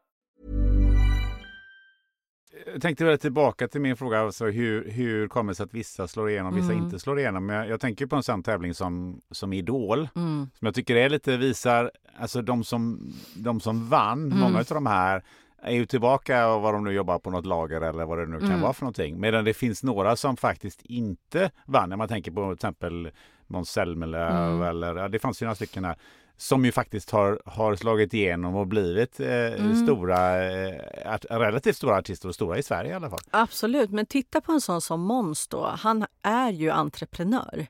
Jag 2.73 2.81
tänkte 2.81 3.05
väl 3.05 3.19
tillbaka 3.19 3.67
till 3.67 3.81
min 3.81 3.97
fråga, 3.97 4.19
alltså 4.19 4.45
hur, 4.45 4.91
hur 4.91 5.27
kommer 5.27 5.51
det 5.51 5.55
sig 5.55 5.63
att 5.63 5.73
vissa 5.73 6.07
slår 6.07 6.29
igenom, 6.29 6.55
vissa 6.55 6.71
mm. 6.71 6.83
inte 6.83 6.99
slår 6.99 7.19
igenom? 7.19 7.49
Jag, 7.49 7.69
jag 7.69 7.79
tänker 7.79 8.05
på 8.05 8.15
en 8.15 8.23
sån 8.23 8.43
tävling 8.43 8.73
som, 8.73 9.21
som 9.31 9.53
Idol, 9.53 10.07
mm. 10.15 10.49
som 10.59 10.65
jag 10.65 10.75
tycker 10.75 10.95
är 10.95 11.09
lite 11.09 11.37
visar, 11.37 11.91
alltså 12.19 12.41
de 12.41 12.63
som, 12.63 13.13
de 13.35 13.59
som 13.59 13.89
vann, 13.89 14.25
mm. 14.25 14.39
många 14.39 14.59
av 14.59 14.65
de 14.65 14.85
här 14.85 15.23
är 15.61 15.73
ju 15.75 15.85
tillbaka 15.85 16.47
och 16.47 16.61
vad 16.61 16.73
de 16.73 16.83
nu 16.83 16.91
jobbar 16.91 17.19
på 17.19 17.29
något 17.29 17.45
lager 17.45 17.81
eller 17.81 18.05
vad 18.05 18.17
det 18.17 18.25
nu 18.25 18.39
kan 18.39 18.47
mm. 18.47 18.61
vara 18.61 18.73
för 18.73 18.81
någonting. 18.81 19.19
Medan 19.19 19.45
det 19.45 19.53
finns 19.53 19.83
några 19.83 20.15
som 20.15 20.37
faktiskt 20.37 20.81
inte 20.81 21.51
vann. 21.65 21.89
När 21.89 21.97
man 21.97 22.07
tänker 22.07 22.31
på 22.31 22.45
till 22.45 22.53
exempel 22.53 23.11
Måns 23.47 23.69
Zelmerlöw 23.69 24.55
mm. 24.55 24.61
eller, 24.61 24.95
ja, 24.95 25.07
det 25.07 25.19
fanns 25.19 25.41
ju 25.41 25.45
några 25.45 25.55
stycken 25.55 25.85
här 25.85 25.95
som 26.41 26.65
ju 26.65 26.71
faktiskt 26.71 27.11
har, 27.11 27.41
har 27.45 27.75
slagit 27.75 28.13
igenom 28.13 28.55
och 28.55 28.67
blivit 28.67 29.19
eh, 29.19 29.27
mm. 29.27 29.83
stora, 29.83 30.43
eh, 30.43 31.17
relativt 31.29 31.75
stora 31.75 31.97
artister 31.97 32.27
och 32.27 32.35
stora 32.35 32.57
i 32.57 32.63
Sverige 32.63 32.91
i 32.91 32.93
alla 32.93 33.09
fall. 33.09 33.19
Absolut, 33.31 33.89
men 33.91 34.05
titta 34.05 34.41
på 34.41 34.51
en 34.51 34.61
sån 34.61 34.81
som 34.81 35.01
Måns 35.01 35.47
då. 35.47 35.65
Han 35.65 36.05
är 36.21 36.51
ju 36.51 36.69
entreprenör. 36.69 37.67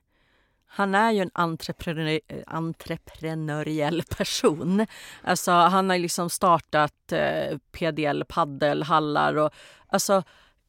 han 0.66 0.94
är 0.94 1.12
ju 1.12 1.20
en 1.20 1.30
entreprenör, 1.34 2.20
entreprenöriell 2.46 4.02
person. 4.16 4.86
Alltså 5.22 5.52
han 5.52 5.90
har 5.90 5.98
liksom 5.98 6.30
startat 6.30 7.12
eh, 7.12 7.58
PDL 7.72 8.22
paddelhallar 8.28 9.36
och 9.36 9.50
alltså 9.86 10.22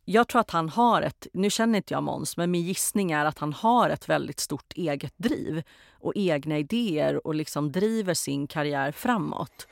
jag 0.05 0.27
tror 0.27 0.41
att 0.41 0.51
han 0.51 0.69
har 0.69 1.01
ett, 1.01 1.27
nu 1.33 1.49
känner 1.49 1.77
inte 1.77 1.93
jag 1.93 2.03
Måns, 2.03 2.37
men 2.37 2.51
min 2.51 2.61
gissning 2.61 3.11
är 3.11 3.25
att 3.25 3.39
han 3.39 3.53
har 3.53 3.89
ett 3.89 4.09
väldigt 4.09 4.39
stort 4.39 4.73
eget 4.75 5.13
driv 5.17 5.63
och 6.03 6.13
egna 6.15 6.57
idéer 6.57 7.27
och 7.27 7.35
liksom 7.35 7.71
driver 7.71 8.13
sin 8.13 8.47
karriär 8.47 8.91
framåt. 8.91 9.67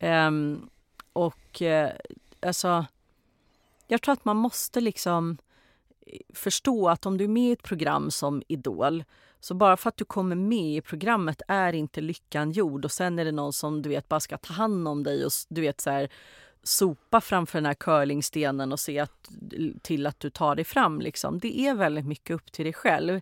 Um, 0.00 0.70
och 1.12 1.62
uh, 1.62 1.88
alltså, 2.40 2.86
jag 3.86 4.02
tror 4.02 4.12
att 4.12 4.24
man 4.24 4.36
måste 4.36 4.80
liksom 4.80 5.38
eh, 6.06 6.20
förstå 6.34 6.88
att 6.88 7.06
om 7.06 7.18
du 7.18 7.24
är 7.24 7.28
med 7.28 7.48
i 7.48 7.52
ett 7.52 7.62
program 7.62 8.10
som 8.10 8.42
Idol 8.48 9.04
så 9.40 9.54
bara 9.54 9.76
för 9.76 9.88
att 9.88 9.96
du 9.96 10.04
kommer 10.04 10.36
med 10.36 10.76
i 10.76 10.80
programmet 10.80 11.42
är 11.48 11.72
inte 11.72 12.00
lyckan 12.00 12.50
gjord 12.52 12.84
och 12.84 12.92
sen 12.92 13.18
är 13.18 13.24
det 13.24 13.32
någon 13.32 13.52
som 13.52 13.82
du 13.82 13.88
vet 13.88 14.08
bara 14.08 14.20
ska 14.20 14.38
ta 14.38 14.52
hand 14.52 14.88
om 14.88 15.02
dig 15.02 15.24
och 15.24 15.32
du 15.48 15.60
vet 15.60 15.80
så 15.80 15.90
här, 15.90 16.08
sopa 16.62 17.20
framför 17.20 17.58
den 17.58 17.66
här 17.66 17.74
curlingstenen 17.74 18.72
och 18.72 18.80
se 18.80 18.98
att, 18.98 19.28
till 19.82 20.06
att 20.06 20.20
du 20.20 20.30
tar 20.30 20.56
dig 20.56 20.64
fram. 20.64 21.00
Liksom. 21.00 21.38
Det 21.38 21.60
är 21.60 21.74
väldigt 21.74 22.06
mycket 22.06 22.34
upp 22.34 22.52
till 22.52 22.64
dig 22.64 22.72
själv. 22.72 23.20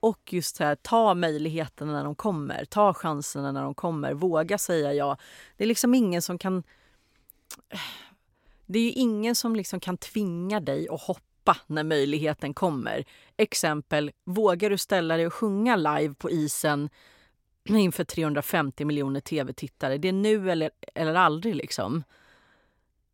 Och 0.00 0.32
just 0.32 0.56
så 0.56 0.64
här, 0.64 0.74
ta 0.74 1.14
möjligheterna 1.14 1.92
när 1.92 2.04
de 2.04 2.14
kommer, 2.14 2.64
ta 2.64 2.94
chanserna 2.94 3.52
när 3.52 3.62
de 3.62 3.74
kommer, 3.74 4.14
våga 4.14 4.58
säga 4.58 4.92
ja. 4.92 5.16
Det 5.56 5.64
är 5.64 5.68
liksom 5.68 5.94
ingen 5.94 6.22
som 6.22 6.38
kan... 6.38 6.62
Det 8.66 8.78
är 8.78 8.82
ju 8.82 8.92
ingen 8.92 9.34
som 9.34 9.56
liksom 9.56 9.80
kan 9.80 9.96
tvinga 9.96 10.60
dig 10.60 10.88
att 10.88 11.00
hoppa 11.00 11.56
när 11.66 11.84
möjligheten 11.84 12.54
kommer. 12.54 13.04
Exempel, 13.36 14.10
vågar 14.24 14.70
du 14.70 14.78
ställa 14.78 15.16
dig 15.16 15.26
och 15.26 15.34
sjunga 15.34 15.76
live 15.76 16.14
på 16.14 16.30
isen 16.30 16.90
inför 17.64 18.04
350 18.04 18.84
miljoner 18.84 19.20
tv-tittare? 19.20 19.98
Det 19.98 20.08
är 20.08 20.12
nu 20.12 20.50
eller, 20.50 20.70
eller 20.94 21.14
aldrig 21.14 21.54
liksom. 21.54 22.04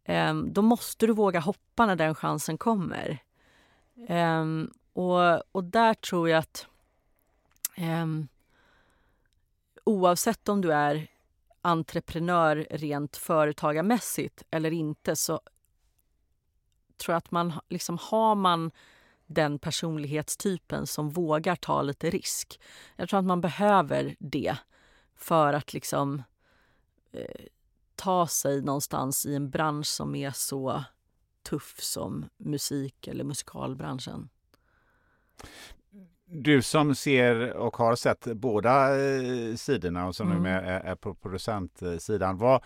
Um, 0.09 0.53
då 0.53 0.62
måste 0.62 1.07
du 1.07 1.12
våga 1.12 1.41
hoppa 1.41 1.87
när 1.87 1.97
den 1.97 2.14
chansen 2.14 2.59
kommer. 2.59 3.18
Um, 4.09 4.70
och, 4.93 5.55
och 5.55 5.64
där 5.64 5.95
tror 5.95 6.28
jag 6.28 6.39
att 6.39 6.66
Ehm, 7.75 8.29
oavsett 9.85 10.49
om 10.49 10.61
du 10.61 10.72
är 10.72 11.11
entreprenör 11.62 12.66
rent 12.70 13.16
företagarmässigt 13.16 14.43
eller 14.51 14.70
inte 14.70 15.16
så 15.16 15.41
tror 16.97 17.12
jag 17.12 17.18
att 17.18 17.31
man 17.31 17.53
liksom 17.68 17.99
har 18.01 18.35
man 18.35 18.70
den 19.27 19.59
personlighetstypen 19.59 20.87
som 20.87 21.11
vågar 21.11 21.57
ta 21.57 21.83
lite 21.83 22.11
risk. 22.11 22.61
Jag 22.97 23.09
tror 23.09 23.18
att 23.20 23.27
man 23.27 23.41
behöver 23.41 24.16
det 24.18 24.57
för 25.16 25.53
att 25.53 25.72
liksom 25.72 26.22
eh, 27.12 27.47
ta 27.95 28.27
sig 28.27 28.62
någonstans 28.62 29.27
i 29.27 29.35
en 29.35 29.51
bransch 29.51 29.87
som 29.87 30.14
är 30.14 30.31
så 30.31 30.85
tuff 31.43 31.83
som 31.83 32.29
musik 32.37 33.09
eller 33.09 33.25
musikalbranschen? 33.25 34.29
Du 36.27 36.62
som 36.62 36.95
ser 36.95 37.53
och 37.53 37.77
har 37.77 37.97
sett 37.97 38.25
båda 38.25 39.05
eh, 39.05 39.55
sidorna 39.55 40.07
och 40.07 40.16
som 40.16 40.31
mm. 40.31 40.43
nu 40.43 40.49
är, 40.49 40.81
är 40.81 40.95
på 40.95 41.14
producentsidan. 41.14 42.39
Vad, 42.39 42.62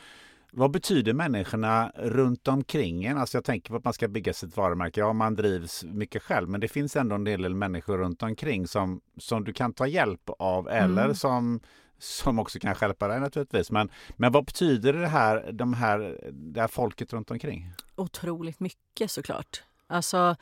vad 0.53 0.71
betyder 0.71 1.13
människorna 1.13 1.93
runt 1.97 2.49
omkring 2.49 3.05
en? 3.05 3.19
Alltså 3.19 3.37
jag 3.37 3.45
tänker 3.45 3.71
på 3.71 3.77
att 3.77 3.85
man 3.85 3.93
ska 3.93 4.09
bygga 4.09 4.33
sitt 4.33 4.57
varumärke. 4.57 5.01
Ja, 5.01 5.13
man 5.13 5.35
drivs 5.35 5.85
mycket 5.85 6.23
själv, 6.23 6.49
men 6.49 6.61
det 6.61 6.69
finns 6.69 6.97
ändå 6.97 7.15
en 7.15 7.25
del 7.25 7.55
människor 7.55 7.99
runt 7.99 8.23
omkring 8.23 8.67
som, 8.67 9.01
som 9.17 9.45
du 9.45 9.53
kan 9.53 9.73
ta 9.73 9.87
hjälp 9.87 10.31
av 10.39 10.69
eller 10.69 11.05
mm. 11.05 11.15
som 11.15 11.61
som 11.99 12.39
också 12.39 12.59
kan 12.59 12.75
hjälpa 12.81 13.09
dig 13.09 13.21
naturligtvis. 13.21 13.71
Men, 13.71 13.91
men 14.17 14.33
vad 14.33 14.45
betyder 14.45 14.93
det 14.93 15.09
här, 15.09 15.53
de 15.53 15.75
här, 15.75 16.21
det 16.33 16.61
här 16.61 16.69
folket 16.69 17.13
runt 17.13 17.31
omkring? 17.31 17.73
Otroligt 17.97 18.61
mycket 18.61 19.11
såklart. 19.11 19.63
Alltså 19.87 20.37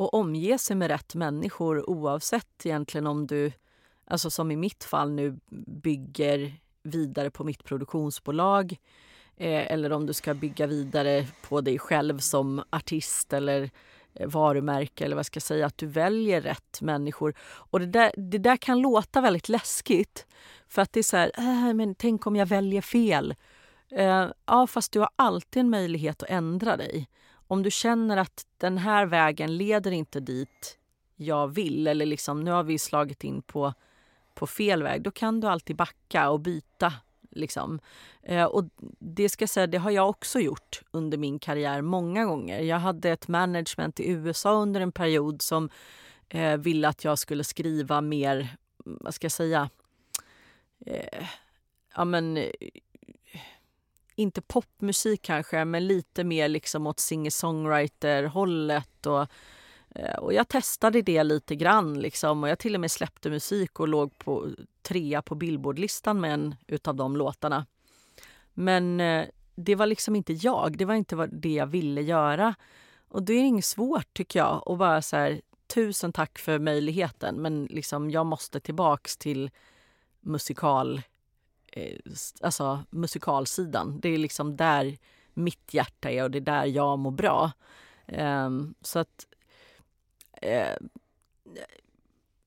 att 0.00 0.10
omge 0.12 0.58
sig 0.58 0.76
med 0.76 0.88
rätt 0.88 1.14
människor 1.14 1.90
oavsett 1.90 2.66
egentligen 2.66 3.06
om 3.06 3.26
du, 3.26 3.52
alltså 4.04 4.30
som 4.30 4.50
i 4.50 4.56
mitt 4.56 4.84
fall 4.84 5.10
nu, 5.10 5.38
bygger 5.66 6.54
vidare 6.82 7.30
på 7.30 7.44
mitt 7.44 7.64
produktionsbolag 7.64 8.76
eh, 9.36 9.72
eller 9.72 9.92
om 9.92 10.06
du 10.06 10.12
ska 10.12 10.34
bygga 10.34 10.66
vidare 10.66 11.26
på 11.48 11.60
dig 11.60 11.78
själv 11.78 12.18
som 12.18 12.62
artist 12.70 13.32
eller 13.32 13.70
eh, 14.14 14.28
varumärke 14.28 15.04
eller 15.04 15.16
vad 15.16 15.26
ska 15.26 15.36
jag 15.36 15.42
säga, 15.42 15.66
att 15.66 15.78
du 15.78 15.86
väljer 15.86 16.40
rätt 16.40 16.80
människor. 16.80 17.34
Och 17.42 17.80
det 17.80 17.86
där, 17.86 18.12
det 18.16 18.38
där 18.38 18.56
kan 18.56 18.80
låta 18.80 19.20
väldigt 19.20 19.48
läskigt 19.48 20.26
för 20.68 20.82
att 20.82 20.92
det 20.92 21.00
är 21.00 21.04
så 21.04 21.16
här, 21.16 21.32
äh, 21.38 21.74
men 21.74 21.94
tänk 21.94 22.26
om 22.26 22.36
jag 22.36 22.46
väljer 22.46 22.82
fel. 22.82 23.34
Eh, 23.90 24.26
ja, 24.46 24.66
fast 24.66 24.92
du 24.92 25.00
har 25.00 25.10
alltid 25.16 25.60
en 25.60 25.70
möjlighet 25.70 26.22
att 26.22 26.30
ändra 26.30 26.76
dig. 26.76 27.08
Om 27.50 27.62
du 27.62 27.70
känner 27.70 28.16
att 28.16 28.46
den 28.58 28.78
här 28.78 29.06
vägen 29.06 29.56
leder 29.56 29.90
inte 29.90 30.20
dit 30.20 30.78
jag 31.16 31.48
vill 31.48 31.86
eller 31.86 32.06
liksom 32.06 32.44
nu 32.44 32.50
har 32.50 32.62
vi 32.62 32.78
slagit 32.78 33.24
in 33.24 33.42
på, 33.42 33.74
på 34.34 34.46
fel 34.46 34.82
väg, 34.82 35.02
då 35.02 35.10
kan 35.10 35.40
du 35.40 35.46
alltid 35.46 35.76
backa 35.76 36.30
och 36.30 36.40
byta. 36.40 36.92
Liksom. 37.30 37.80
Eh, 38.22 38.44
och 38.44 38.64
det 38.98 39.28
ska 39.28 39.46
säga, 39.46 39.66
det 39.66 39.78
har 39.78 39.90
jag 39.90 40.08
också 40.08 40.40
gjort 40.40 40.82
under 40.90 41.18
min 41.18 41.38
karriär 41.38 41.82
många 41.82 42.24
gånger. 42.24 42.60
Jag 42.60 42.78
hade 42.78 43.10
ett 43.10 43.28
management 43.28 44.00
i 44.00 44.10
USA 44.10 44.52
under 44.52 44.80
en 44.80 44.92
period 44.92 45.42
som 45.42 45.70
eh, 46.28 46.56
ville 46.56 46.88
att 46.88 47.04
jag 47.04 47.18
skulle 47.18 47.44
skriva 47.44 48.00
mer, 48.00 48.56
vad 48.84 49.14
ska 49.14 49.24
jag 49.24 49.32
säga, 49.32 49.70
eh, 50.86 51.26
ja 51.94 52.04
men 52.04 52.38
inte 54.20 54.40
popmusik 54.40 55.22
kanske, 55.22 55.64
men 55.64 55.86
lite 55.86 56.24
mer 56.24 56.48
liksom 56.48 56.86
åt 56.86 57.00
singer-songwriter-hållet. 57.00 59.06
Och, 59.06 59.26
eh, 59.94 60.18
och 60.18 60.34
jag 60.34 60.48
testade 60.48 61.02
det 61.02 61.24
lite 61.24 61.56
grann 61.56 62.00
liksom, 62.00 62.42
och 62.42 62.48
jag 62.48 62.58
till 62.58 62.74
och 62.74 62.80
med 62.80 62.90
släppte 62.90 63.30
musik 63.30 63.80
och 63.80 63.88
låg 63.88 64.18
på 64.18 64.48
trea 64.82 65.22
på 65.22 65.34
Billboardlistan 65.34 66.20
med 66.20 66.34
en 66.34 66.54
utav 66.66 66.96
de 66.96 67.16
låtarna. 67.16 67.66
Men 68.54 69.00
eh, 69.00 69.26
det 69.54 69.74
var 69.74 69.86
liksom 69.86 70.16
inte 70.16 70.32
jag, 70.32 70.78
det 70.78 70.84
var 70.84 70.94
inte 70.94 71.28
det 71.32 71.52
jag 71.52 71.66
ville 71.66 72.02
göra. 72.02 72.54
Och 73.08 73.22
det 73.22 73.32
är 73.32 73.42
inget 73.42 73.64
svårt 73.64 74.14
tycker 74.14 74.38
jag 74.38 74.62
att 74.66 74.78
bara 74.78 75.02
så 75.02 75.16
här, 75.16 75.40
tusen 75.66 76.12
tack 76.12 76.38
för 76.38 76.58
möjligheten 76.58 77.42
men 77.42 77.64
liksom 77.64 78.10
jag 78.10 78.26
måste 78.26 78.60
tillbaks 78.60 79.16
till 79.16 79.50
musikal, 80.20 81.02
eh, 81.72 81.98
alltså 82.40 82.84
musikalsidan. 82.90 84.00
Det 84.00 84.08
är 84.08 84.18
liksom 84.18 84.56
där 84.56 84.98
mitt 85.34 85.74
hjärta 85.74 86.10
är 86.10 86.22
och 86.22 86.30
det 86.30 86.38
är 86.38 86.40
där 86.40 86.64
jag 86.64 86.98
mår 86.98 87.10
bra. 87.10 87.52
Eh, 88.06 88.50
så 88.80 88.98
att... 88.98 89.26
Eh, 90.32 90.76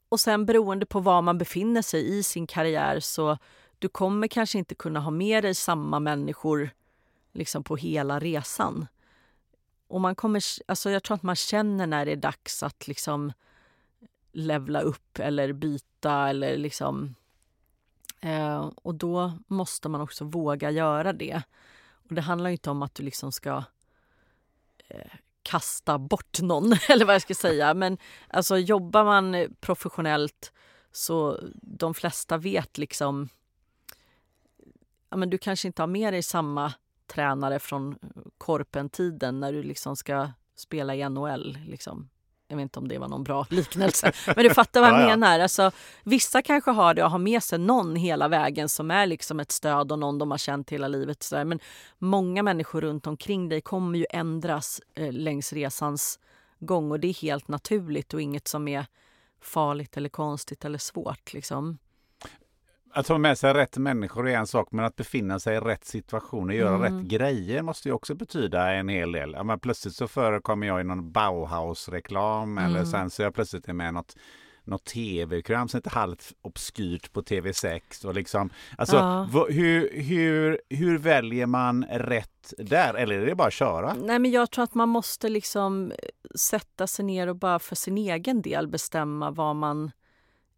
och 0.09 0.19
sen 0.19 0.45
beroende 0.45 0.85
på 0.85 0.99
var 0.99 1.21
man 1.21 1.37
befinner 1.37 1.81
sig 1.81 2.17
i 2.17 2.23
sin 2.23 2.47
karriär 2.47 2.99
så 2.99 3.37
du 3.79 3.89
kommer 3.89 4.27
kanske 4.27 4.57
inte 4.57 4.75
kunna 4.75 4.99
ha 4.99 5.11
med 5.11 5.43
dig 5.43 5.55
samma 5.55 5.99
människor 5.99 6.69
liksom 7.31 7.63
på 7.63 7.75
hela 7.75 8.19
resan. 8.19 8.87
Och 9.87 10.01
man 10.01 10.15
kommer, 10.15 10.43
alltså 10.65 10.89
jag 10.89 11.03
tror 11.03 11.15
att 11.15 11.23
man 11.23 11.35
känner 11.35 11.87
när 11.87 12.05
det 12.05 12.11
är 12.11 12.15
dags 12.15 12.63
att 12.63 12.87
liksom 12.87 13.33
levla 14.31 14.81
upp 14.81 15.19
eller 15.19 15.53
byta 15.53 16.29
eller 16.29 16.57
liksom 16.57 17.15
Eh, 18.23 18.71
och 18.75 18.95
då 18.95 19.33
måste 19.47 19.89
man 19.89 20.01
också 20.01 20.25
våga 20.25 20.71
göra 20.71 21.13
det. 21.13 21.41
Och 22.09 22.15
det 22.15 22.21
handlar 22.21 22.49
inte 22.49 22.69
om 22.69 22.81
att 22.81 22.95
du 22.95 23.03
liksom 23.03 23.31
ska 23.31 23.63
eh, 24.87 25.11
kasta 25.43 25.97
bort 25.97 26.41
någon, 26.41 26.73
eller 26.89 27.05
vad 27.05 27.15
jag 27.15 27.21
ska 27.21 27.33
säga. 27.33 27.73
Men 27.73 27.97
alltså 28.27 28.57
jobbar 28.57 29.03
man 29.03 29.55
professionellt 29.59 30.53
så 30.91 31.39
de 31.61 31.93
flesta 31.93 32.37
vet 32.37 32.77
liksom... 32.77 33.29
Ja, 35.09 35.17
men 35.17 35.29
du 35.29 35.37
kanske 35.37 35.67
inte 35.67 35.81
har 35.81 35.87
med 35.87 36.13
dig 36.13 36.23
samma 36.23 36.73
tränare 37.07 37.59
från 37.59 37.99
Korpen-tiden 38.37 39.39
när 39.39 39.53
du 39.53 39.63
liksom 39.63 39.95
ska 39.95 40.31
spela 40.55 40.95
i 40.95 41.09
NHL. 41.09 41.57
Liksom. 41.67 42.09
Jag 42.53 42.57
vet 42.57 42.63
inte 42.63 42.79
om 42.79 42.87
det 42.87 42.97
var 42.97 43.07
någon 43.07 43.23
bra 43.23 43.45
liknelse. 43.49 44.11
Men 44.35 44.43
du 44.43 44.53
fattar 44.53 44.81
vad 44.81 44.89
jag 44.89 45.01
ja, 45.01 45.07
menar. 45.07 45.39
Alltså, 45.39 45.71
vissa 46.03 46.41
kanske 46.41 46.71
har 46.71 46.93
det 46.93 47.03
och 47.03 47.11
har 47.11 47.19
med 47.19 47.43
sig 47.43 47.59
någon 47.59 47.95
hela 47.95 48.27
vägen 48.27 48.69
som 48.69 48.91
är 48.91 49.05
liksom 49.05 49.39
ett 49.39 49.51
stöd 49.51 49.91
och 49.91 49.99
någon 49.99 50.17
de 50.17 50.31
har 50.31 50.37
känt 50.37 50.69
hela 50.69 50.87
livet. 50.87 51.23
Så 51.23 51.45
Men 51.45 51.59
många 51.97 52.43
människor 52.43 52.81
runt 52.81 53.07
omkring 53.07 53.49
dig 53.49 53.61
kommer 53.61 53.99
ju 53.99 54.05
ändras 54.09 54.81
eh, 54.95 55.11
längs 55.11 55.53
resans 55.53 56.19
gång 56.59 56.91
och 56.91 56.99
det 56.99 57.07
är 57.07 57.13
helt 57.13 57.47
naturligt 57.47 58.13
och 58.13 58.21
inget 58.21 58.47
som 58.47 58.67
är 58.67 58.85
farligt 59.41 59.97
eller 59.97 60.09
konstigt 60.09 60.65
eller 60.65 60.79
svårt. 60.79 61.33
Liksom. 61.33 61.77
Att 62.95 63.07
ha 63.07 63.17
med 63.17 63.37
sig 63.37 63.53
rätt 63.53 63.77
människor 63.77 64.29
är 64.29 64.37
en 64.37 64.47
sak, 64.47 64.67
men 64.71 64.85
att 64.85 64.95
befinna 64.95 65.39
sig 65.39 65.55
i 65.57 65.59
rätt 65.59 65.85
situation 65.85 66.49
och 66.49 66.55
göra 66.55 66.75
mm. 66.75 66.81
rätt 66.83 67.07
grejer 67.07 67.61
måste 67.61 67.89
ju 67.89 67.93
också 67.93 68.15
betyda 68.15 68.73
en 68.73 68.89
hel 68.89 69.11
del. 69.11 69.33
Ja, 69.33 69.43
men 69.43 69.59
plötsligt 69.59 69.95
så 69.95 70.07
förekommer 70.07 70.67
jag 70.67 70.81
i 70.81 70.83
någon 70.83 71.11
Bauhaus-reklam 71.11 72.57
mm. 72.57 72.63
eller 72.63 72.85
sen 72.85 73.09
så 73.09 73.21
är 73.21 73.25
jag 73.25 73.35
plötsligt 73.35 73.67
med 73.67 73.89
i 73.89 73.91
något 73.91 74.15
något 74.65 74.85
tv-program 74.85 75.67
som 75.67 75.77
heter 75.77 75.89
Halvt 75.89 76.33
obskyrt 76.41 77.13
på 77.13 77.21
TV6 77.21 78.05
och 78.05 78.13
liksom 78.13 78.49
alltså 78.77 78.95
Ja. 78.95 79.45
hur, 79.49 80.01
hur, 80.01 80.61
hur 80.69 80.97
väljer 80.97 81.45
man 81.45 81.85
rätt 81.89 82.53
där 82.57 82.93
eller 82.93 83.19
är 83.19 83.25
det 83.25 83.35
bara 83.35 83.47
att 83.47 83.53
köra? 83.53 83.93
Nej, 83.93 84.19
men 84.19 84.31
jag 84.31 84.51
tror 84.51 84.63
att 84.63 84.73
man 84.73 84.89
måste 84.89 85.29
liksom 85.29 85.91
sätta 86.35 86.87
sig 86.87 87.05
ner 87.05 87.27
och 87.27 87.35
bara 87.35 87.59
för 87.59 87.75
sin 87.75 87.97
egen 87.97 88.41
del 88.41 88.67
bestämma 88.67 89.31
vad 89.31 89.55
man 89.55 89.91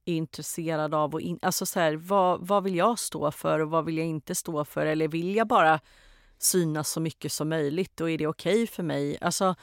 är 0.06 0.14
intresserad 0.16 0.94
av. 0.94 1.14
Och 1.14 1.22
in, 1.22 1.40
alltså 1.42 1.66
så 1.66 1.80
här, 1.80 1.96
vad, 1.96 2.48
vad 2.48 2.64
vill 2.64 2.76
jag 2.76 3.00
stå 3.00 3.32
för 3.32 3.60
och 3.60 3.70
vad 3.70 3.86
vill 3.86 3.98
jag 3.98 4.08
inte 4.08 4.36
stå 4.36 4.66
för? 4.66 4.86
Eller 4.86 5.08
vill 5.08 5.36
jag 5.36 5.48
bara 5.48 5.80
synas 6.38 6.90
så 6.90 7.00
mycket 7.00 7.32
som 7.32 7.50
möjligt 7.50 8.02
och 8.02 8.10
är 8.12 8.18
det 8.18 8.28
okej 8.28 8.68
för 8.68 8.84
mig? 8.84 9.18
Alltså, 9.22 9.56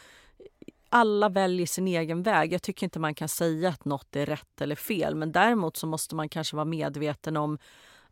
alla 0.88 1.28
väljer 1.28 1.66
sin 1.66 1.88
egen 1.88 2.22
väg. 2.22 2.53
Jag 2.53 2.62
tycker 2.62 2.86
inte 2.86 2.99
man 2.99 3.14
kan 3.14 3.28
säga 3.28 3.68
att 3.68 3.84
något 3.84 4.16
är 4.16 4.26
rätt 4.26 4.61
eller 4.61 4.76
fel. 4.76 5.14
Men 5.14 5.32
däremot 5.32 5.76
så 5.76 5.86
måste 5.86 6.14
man 6.14 6.28
kanske 6.28 6.57
vara 6.57 6.64
medveten 6.64 7.36
om 7.36 7.59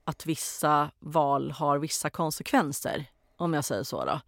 att 0.04 0.26
vissa 0.26 0.90
val 0.98 1.50
har 1.50 1.78
vissa 1.78 2.10
konsekvenser. 2.10 3.04
Om 3.36 3.54
jag 3.54 3.64
säger 3.64 3.82
så 3.82 4.04
då. 4.04 4.20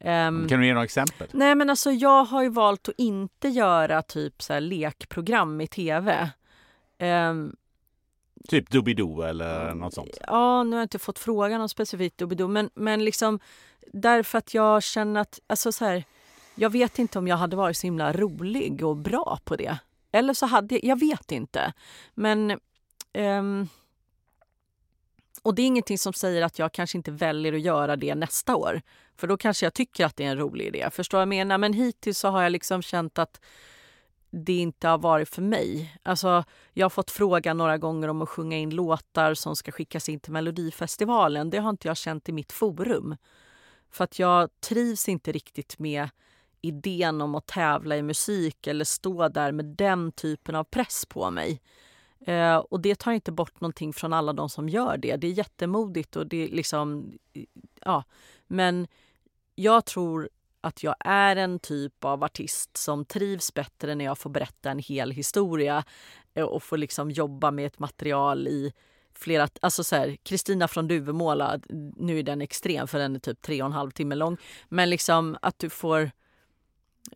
Ehm, 0.00 0.48
Kan 0.48 0.60
du 0.60 0.66
ge 0.66 0.72
några 0.72 0.84
exempel? 0.84 1.28
Nej 1.32 1.54
men 1.54 1.70
alltså 1.70 1.90
jag 1.90 2.24
har 2.24 2.42
ju 2.42 2.48
valt 2.48 2.88
att 2.88 2.94
inte 2.98 3.48
göra 3.48 4.02
typ 4.02 4.42
så 4.42 4.60
lekprogram 4.60 5.60
i 5.60 5.66
tv. 5.66 6.30
Ehm, 6.98 7.56
Typ 8.48 8.70
Doobidoo 8.70 9.22
eller 9.22 9.74
något 9.74 9.94
sånt? 9.94 10.18
ja, 10.26 10.62
nu 10.62 10.70
har 10.70 10.78
jag 10.78 10.84
inte 10.84 10.98
fått 10.98 11.18
frågan 11.18 11.60
om 11.60 11.68
specifikt 11.68 12.18
Doobidoo 12.18 12.48
men, 12.48 12.70
men 12.74 13.04
liksom 13.04 13.40
därför 13.92 14.38
att 14.38 14.54
jag 14.54 14.82
känner 14.82 15.20
att, 15.20 15.40
alltså 15.46 15.72
så 15.72 15.84
här, 15.84 16.04
jag 16.54 16.70
vet 16.70 16.98
inte 16.98 17.18
om 17.18 17.28
jag 17.28 17.36
hade 17.36 17.56
varit 17.56 17.76
så 17.76 17.86
himla 17.86 18.12
rolig 18.12 18.84
och 18.84 18.96
bra 18.96 19.38
på 19.44 19.56
det. 19.56 19.78
Eller 20.12 20.34
så 20.34 20.46
hade 20.46 20.74
jag, 20.74 20.84
jag 20.84 21.00
vet 21.00 21.32
inte. 21.32 21.72
Men 22.14 22.60
ehm, 23.12 23.68
och 25.42 25.54
det 25.54 25.62
är 25.62 25.66
ingenting 25.66 25.98
som 25.98 26.12
säger 26.12 26.42
att 26.42 26.58
jag 26.58 26.72
kanske 26.72 26.98
inte 26.98 27.10
väljer 27.10 27.52
att 27.52 27.60
göra 27.60 27.96
det 27.96 28.14
nästa 28.14 28.56
år. 28.56 28.82
För 29.16 29.26
då 29.26 29.36
kanske 29.36 29.66
jag 29.66 29.74
tycker 29.74 30.06
att 30.06 30.16
det 30.16 30.24
är 30.24 30.30
en 30.30 30.38
rolig 30.38 30.66
idé. 30.66 30.88
Förstår 30.92 31.20
jag 31.20 31.28
menar? 31.28 31.58
Men 31.58 31.72
hittills 31.72 32.18
så 32.18 32.28
har 32.28 32.42
jag 32.42 32.52
liksom 32.52 32.82
känt 32.82 33.18
att 33.18 33.40
det 34.30 34.58
inte 34.58 34.88
har 34.88 34.98
varit 34.98 35.28
för 35.28 35.42
mig. 35.42 35.98
Alltså, 36.02 36.44
jag 36.72 36.84
har 36.84 36.90
fått 36.90 37.10
frågan 37.10 37.58
några 37.58 37.78
gånger 37.78 38.08
om 38.08 38.22
att 38.22 38.28
sjunga 38.28 38.56
in 38.56 38.70
låtar 38.70 39.34
som 39.34 39.56
ska 39.56 39.72
skickas 39.72 40.08
in 40.08 40.20
till 40.20 40.32
Melodifestivalen. 40.32 41.50
Det 41.50 41.58
har 41.58 41.70
inte 41.70 41.88
jag 41.88 41.96
känt 41.96 42.28
i 42.28 42.32
mitt 42.32 42.52
forum. 42.52 43.16
För 43.90 44.04
att 44.04 44.18
jag 44.18 44.60
trivs 44.60 45.08
inte 45.08 45.32
riktigt 45.32 45.78
med 45.78 46.08
idén 46.60 47.20
om 47.20 47.34
att 47.34 47.46
tävla 47.46 47.96
i 47.96 48.02
musik 48.02 48.66
eller 48.66 48.84
stå 48.84 49.28
där 49.28 49.52
med 49.52 49.64
den 49.64 50.12
typen 50.12 50.54
av 50.54 50.64
press 50.64 51.06
på 51.06 51.30
mig. 51.30 51.60
Eh, 52.20 52.56
och 52.56 52.80
det 52.80 52.94
tar 52.94 53.12
inte 53.12 53.32
bort 53.32 53.60
någonting 53.60 53.92
från 53.92 54.12
alla 54.12 54.32
de 54.32 54.48
som 54.48 54.68
gör 54.68 54.96
det. 54.96 55.16
Det 55.16 55.26
är 55.26 55.32
jättemodigt 55.32 56.16
och 56.16 56.26
det 56.26 56.44
är 56.44 56.48
liksom... 56.48 57.12
Ja, 57.84 58.04
men 58.46 58.86
jag 59.54 59.84
tror 59.84 60.28
att 60.60 60.82
jag 60.82 60.94
är 61.00 61.36
en 61.36 61.58
typ 61.58 62.04
av 62.04 62.24
artist 62.24 62.76
som 62.76 63.04
trivs 63.04 63.54
bättre 63.54 63.94
när 63.94 64.04
jag 64.04 64.18
får 64.18 64.30
berätta 64.30 64.70
en 64.70 64.78
hel 64.78 65.10
historia 65.10 65.84
eh, 66.34 66.44
och 66.44 66.62
får 66.62 66.76
liksom 66.76 67.10
jobba 67.10 67.50
med 67.50 67.66
ett 67.66 67.78
material 67.78 68.48
i 68.48 68.72
flera... 69.14 69.48
Alltså 69.62 69.84
så 69.84 69.96
här, 69.96 70.16
Kristina 70.22 70.68
från 70.68 70.88
Duvemåla, 70.88 71.60
nu 71.96 72.18
är 72.18 72.22
den 72.22 72.42
extrem 72.42 72.88
för 72.88 72.98
den 72.98 73.14
är 73.14 73.20
typ 73.20 73.42
tre 73.42 73.62
och 73.62 73.66
en 73.66 73.72
halv 73.72 73.90
timme 73.90 74.14
lång. 74.14 74.36
Men 74.68 74.90
liksom 74.90 75.36
att 75.42 75.58
du 75.58 75.70
får 75.70 76.00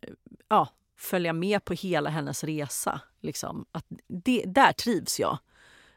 eh, 0.01 0.13
ja, 0.47 0.67
följa 0.97 1.33
med 1.33 1.65
på 1.65 1.73
hela 1.73 2.09
hennes 2.09 2.43
resa. 2.43 3.01
Liksom. 3.21 3.65
Att 3.71 3.85
det, 4.07 4.43
där 4.45 4.73
trivs 4.73 5.19
jag. 5.19 5.37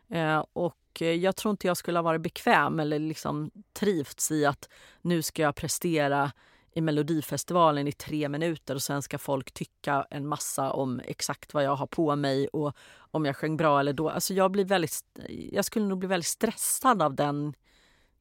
Eh, 0.09 0.44
och 0.53 1.03
eh, 1.03 1.12
jag 1.12 1.36
tror 1.36 1.51
inte 1.51 1.66
jag 1.66 1.76
skulle 1.76 1.99
ha 1.99 2.03
varit 2.03 2.22
bekväm 2.22 2.80
eller 2.80 2.99
liksom 2.99 3.51
trivts 3.72 4.30
i 4.30 4.47
att 4.47 4.68
nu 5.03 5.22
ska 5.22 5.42
jag 5.42 5.55
prestera 5.55 6.32
i 6.77 6.81
Melodifestivalen 6.81 7.89
i 7.89 7.93
tre 7.93 8.29
minuter 8.29 8.74
och 8.74 8.83
sen 8.83 9.03
ska 9.03 9.18
folk 9.18 9.53
tycka 9.53 10.07
en 10.11 10.27
massa 10.27 10.72
om 10.72 11.01
exakt 11.05 11.55
vad 11.55 11.64
jag 11.64 11.77
har 11.77 11.87
på 11.87 12.16
mig 12.16 12.49
och 12.49 12.77
om 12.97 13.24
jag 13.24 13.37
sjöng 13.37 13.57
bra 13.57 13.81
eller 13.81 13.93
då. 13.93 14.11
Alltså 14.11 14.35
jag, 14.35 14.51
blir 14.51 14.64
väldigt, 14.64 15.05
jag 15.53 15.64
skulle 15.64 15.87
nog 15.87 15.99
bli 15.99 16.09
väldigt 16.09 16.27
stressad 16.27 17.03
av 17.03 17.14
den 17.14 17.55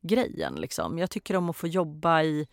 grejen. 0.01 0.55
Liksom. 0.55 0.97
Jag 0.97 1.09
tycker 1.09 1.35
om 1.35 1.49
att 1.49 1.55
få 1.55 1.67
jobba 1.67 2.23
i, 2.23 2.47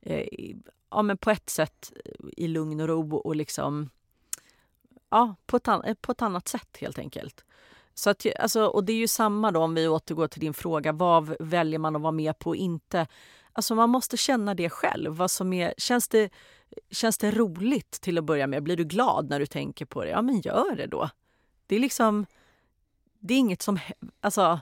eh, 0.00 0.54
ja, 0.90 1.02
men 1.02 1.18
på 1.18 1.30
ett 1.30 1.50
sätt 1.50 1.92
eh, 2.04 2.26
i 2.36 2.48
lugn 2.48 2.80
och 2.80 2.88
ro 2.88 3.16
och 3.16 3.36
liksom 3.36 3.90
ja, 5.10 5.34
på, 5.46 5.56
ett, 5.56 5.68
an- 5.68 5.96
på 6.00 6.12
ett 6.12 6.22
annat 6.22 6.48
sätt 6.48 6.76
helt 6.80 6.98
enkelt. 6.98 7.44
Så 7.94 8.10
att, 8.10 8.26
alltså, 8.38 8.66
och 8.66 8.84
det 8.84 8.92
är 8.92 8.96
ju 8.96 9.08
samma 9.08 9.52
då 9.52 9.60
om 9.60 9.74
vi 9.74 9.88
återgår 9.88 10.28
till 10.28 10.40
din 10.40 10.54
fråga, 10.54 10.92
vad 10.92 11.36
väljer 11.40 11.78
man 11.78 11.96
att 11.96 12.02
vara 12.02 12.12
med 12.12 12.38
på 12.38 12.50
och 12.50 12.56
inte? 12.56 13.06
Alltså 13.56 13.74
man 13.74 13.90
måste 13.90 14.16
känna 14.16 14.54
det 14.54 14.70
själv. 14.70 15.12
Vad 15.16 15.30
som 15.30 15.52
är, 15.52 15.74
känns, 15.78 16.08
det, 16.08 16.30
känns 16.90 17.18
det 17.18 17.30
roligt 17.30 17.90
till 17.90 18.18
att 18.18 18.24
börja 18.24 18.46
med? 18.46 18.62
Blir 18.62 18.76
du 18.76 18.84
glad 18.84 19.30
när 19.30 19.40
du 19.40 19.46
tänker 19.46 19.84
på 19.84 20.04
det? 20.04 20.10
Ja, 20.10 20.22
men 20.22 20.40
gör 20.40 20.76
det 20.76 20.86
då. 20.86 21.10
Det 21.66 21.76
är 21.76 21.80
liksom, 21.80 22.26
det 23.18 23.34
är 23.34 23.38
inget 23.38 23.62
som, 23.62 23.78
alltså, 24.20 24.60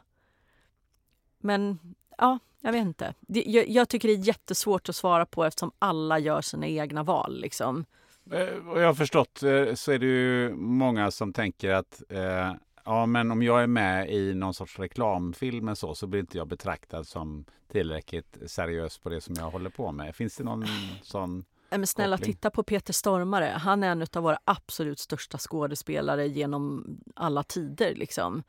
men 1.38 1.78
ja, 2.18 2.38
jag 2.60 2.72
vet 2.72 2.82
inte. 2.82 3.14
Det, 3.20 3.42
jag, 3.46 3.68
jag 3.68 3.88
tycker 3.88 4.08
det 4.08 4.14
är 4.14 4.26
jättesvårt 4.28 4.88
att 4.88 4.96
svara 4.96 5.26
på 5.26 5.44
eftersom 5.44 5.72
alla 5.78 6.18
gör 6.18 6.40
sina 6.40 6.66
egna 6.66 7.02
val 7.02 7.40
liksom. 7.40 7.84
Eh, 8.30 8.54
Vad 8.62 8.82
jag 8.82 8.86
har 8.86 8.94
förstått 8.94 9.42
eh, 9.42 9.74
så 9.74 9.92
är 9.92 9.98
det 9.98 10.06
ju 10.06 10.54
många 10.54 11.10
som 11.10 11.32
tänker 11.32 11.70
att 11.70 12.02
eh, 12.08 12.52
ja, 12.84 13.06
men 13.06 13.30
om 13.30 13.42
jag 13.42 13.62
är 13.62 13.66
med 13.66 14.10
i 14.10 14.34
någon 14.34 14.54
sorts 14.54 14.78
reklamfilm 14.78 15.76
så, 15.76 15.94
så 15.94 16.06
blir 16.06 16.20
inte 16.20 16.38
jag 16.38 16.48
betraktad 16.48 17.06
som 17.06 17.44
tillräckligt 17.68 18.38
seriös 18.46 18.98
på 18.98 19.08
det 19.08 19.20
som 19.20 19.34
jag 19.38 19.50
håller 19.50 19.70
på 19.70 19.92
med. 19.92 20.16
Finns 20.16 20.36
det 20.36 20.44
någon 20.44 20.64
sån? 21.02 21.44
Men 21.70 21.86
snälla, 21.86 22.16
koppling. 22.16 22.34
titta 22.34 22.50
på 22.50 22.62
Peter 22.62 22.92
Stormare. 22.92 23.44
Han 23.44 23.82
är 23.82 23.88
en 23.88 24.06
av 24.16 24.22
våra 24.22 24.38
absolut 24.44 24.98
största 24.98 25.38
skådespelare 25.38 26.26
genom 26.26 26.96
alla 27.16 27.42
tider. 27.42 27.94
Liksom. 27.94 28.42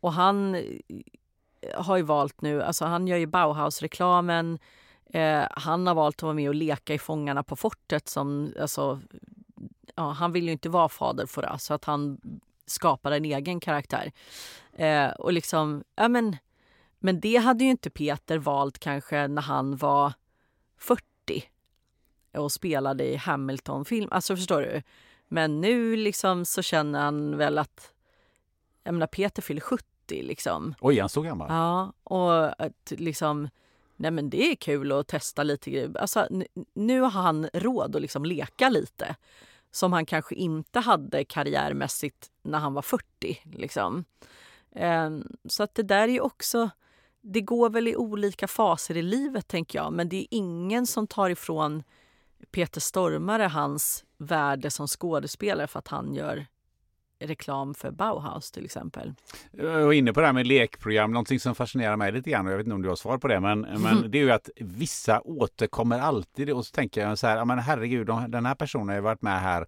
Och 0.00 0.12
han 0.12 0.54
eh, 0.54 0.62
har 1.74 1.96
ju 1.96 2.02
valt 2.02 2.40
nu, 2.40 2.62
alltså 2.62 2.84
han 2.84 3.06
gör 3.08 3.16
ju 3.16 3.26
Bauhaus-reklamen. 3.26 4.58
Eh, 5.10 5.44
han 5.50 5.86
har 5.86 5.94
valt 5.94 6.16
att 6.16 6.22
vara 6.22 6.34
med 6.34 6.48
och 6.48 6.54
leka 6.54 6.94
i 6.94 6.98
Fångarna 6.98 7.42
på 7.42 7.56
fortet. 7.56 8.08
Som, 8.08 8.52
alltså, 8.60 9.00
ja, 9.94 10.10
han 10.10 10.32
vill 10.32 10.44
ju 10.44 10.52
inte 10.52 10.68
vara 10.68 10.88
fader 10.88 11.26
Fouras, 11.26 11.64
så 11.64 11.74
att 11.74 11.84
han 11.84 12.20
skapar 12.70 13.12
en 13.12 13.24
egen 13.24 13.60
karaktär. 13.60 14.12
Eh, 14.72 15.08
och 15.08 15.32
liksom, 15.32 15.84
ja 15.94 16.08
men, 16.08 16.36
men 16.98 17.20
det 17.20 17.36
hade 17.36 17.64
ju 17.64 17.70
inte 17.70 17.90
Peter 17.90 18.38
valt 18.38 18.78
kanske 18.78 19.28
när 19.28 19.42
han 19.42 19.76
var 19.76 20.12
40 20.78 21.02
och 22.32 22.52
spelade 22.52 23.04
i 23.04 23.16
Hamilton-film. 23.16 24.08
Alltså 24.10 24.36
förstår 24.36 24.60
du? 24.60 24.82
Men 25.28 25.60
nu 25.60 25.96
liksom 25.96 26.44
så 26.44 26.62
känner 26.62 27.00
han 27.00 27.36
väl 27.36 27.58
att, 27.58 27.92
jag 28.84 28.94
menar 28.94 29.06
Peter 29.06 29.42
fyller 29.42 29.60
70 29.60 29.84
liksom. 30.08 30.74
Oj, 30.80 31.00
han 31.00 31.08
så 31.08 31.22
gammal? 31.22 31.46
Ja, 31.50 31.92
och 32.04 32.62
att 32.62 32.92
liksom, 32.96 33.48
nej 33.96 34.10
men 34.10 34.30
det 34.30 34.52
är 34.52 34.56
kul 34.56 34.92
att 34.92 35.08
testa 35.08 35.42
lite. 35.42 35.92
Alltså, 35.94 36.28
nu 36.74 37.00
har 37.00 37.10
han 37.10 37.48
råd 37.52 37.96
att 37.96 38.02
liksom 38.02 38.24
leka 38.24 38.68
lite 38.68 39.16
som 39.78 39.92
han 39.92 40.06
kanske 40.06 40.34
inte 40.34 40.80
hade 40.80 41.24
karriärmässigt 41.24 42.30
när 42.42 42.58
han 42.58 42.74
var 42.74 42.82
40. 42.82 43.40
Liksom. 43.44 44.04
Ehm, 44.74 45.24
så 45.48 45.62
att 45.62 45.74
det 45.74 45.82
där 45.82 46.02
är 46.02 46.12
ju 46.12 46.20
också, 46.20 46.70
det 47.20 47.40
går 47.40 47.70
väl 47.70 47.88
i 47.88 47.96
olika 47.96 48.48
faser 48.48 48.96
i 48.96 49.02
livet 49.02 49.48
tänker 49.48 49.78
jag, 49.78 49.92
men 49.92 50.08
det 50.08 50.16
är 50.16 50.26
ingen 50.30 50.86
som 50.86 51.06
tar 51.06 51.30
ifrån 51.30 51.82
Peter 52.50 52.80
Stormare 52.80 53.42
hans 53.42 54.04
värde 54.18 54.70
som 54.70 54.86
skådespelare 54.86 55.66
för 55.66 55.78
att 55.78 55.88
han 55.88 56.14
gör 56.14 56.46
reklam 57.20 57.74
för 57.74 57.90
Bauhaus 57.90 58.50
till 58.50 58.64
exempel. 58.64 59.14
Jag 59.50 59.84
var 59.84 59.92
inne 59.92 60.12
på 60.12 60.20
det 60.20 60.26
här 60.26 60.32
med 60.32 60.46
lekprogram, 60.46 61.12
någonting 61.12 61.40
som 61.40 61.54
fascinerar 61.54 61.96
mig 61.96 62.12
lite 62.12 62.30
grann 62.30 62.46
och 62.46 62.52
jag 62.52 62.56
vet 62.56 62.66
inte 62.66 62.74
om 62.74 62.82
du 62.82 62.88
har 62.88 62.96
svar 62.96 63.18
på 63.18 63.28
det 63.28 63.40
men, 63.40 63.60
men 63.60 64.10
det 64.10 64.18
är 64.18 64.22
ju 64.22 64.30
att 64.30 64.50
vissa 64.56 65.20
återkommer 65.20 65.98
alltid 65.98 66.50
och 66.50 66.66
så 66.66 66.72
tänker 66.72 67.00
jag 67.08 67.18
så 67.18 67.26
här, 67.26 67.36
ja, 67.36 67.44
men 67.44 67.58
herregud, 67.58 68.06
de- 68.06 68.30
den 68.30 68.46
här 68.46 68.54
personen 68.54 68.88
har 68.88 68.94
ju 68.94 69.00
varit 69.00 69.22
med 69.22 69.40
här 69.40 69.66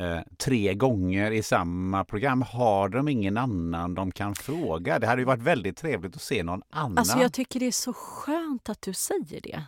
eh, 0.00 0.18
tre 0.38 0.74
gånger 0.74 1.30
i 1.30 1.42
samma 1.42 2.04
program. 2.04 2.42
Har 2.42 2.88
de 2.88 3.08
ingen 3.08 3.36
annan 3.36 3.94
de 3.94 4.12
kan 4.12 4.34
fråga? 4.34 4.98
Det 4.98 5.06
hade 5.06 5.20
ju 5.22 5.26
varit 5.26 5.42
väldigt 5.42 5.76
trevligt 5.76 6.16
att 6.16 6.22
se 6.22 6.42
någon 6.42 6.62
annan. 6.70 6.98
Alltså 6.98 7.18
jag 7.18 7.32
tycker 7.32 7.60
det 7.60 7.66
är 7.66 7.72
så 7.72 7.92
skönt 7.92 8.68
att 8.68 8.82
du 8.82 8.92
säger 8.92 9.40
det. 9.40 9.62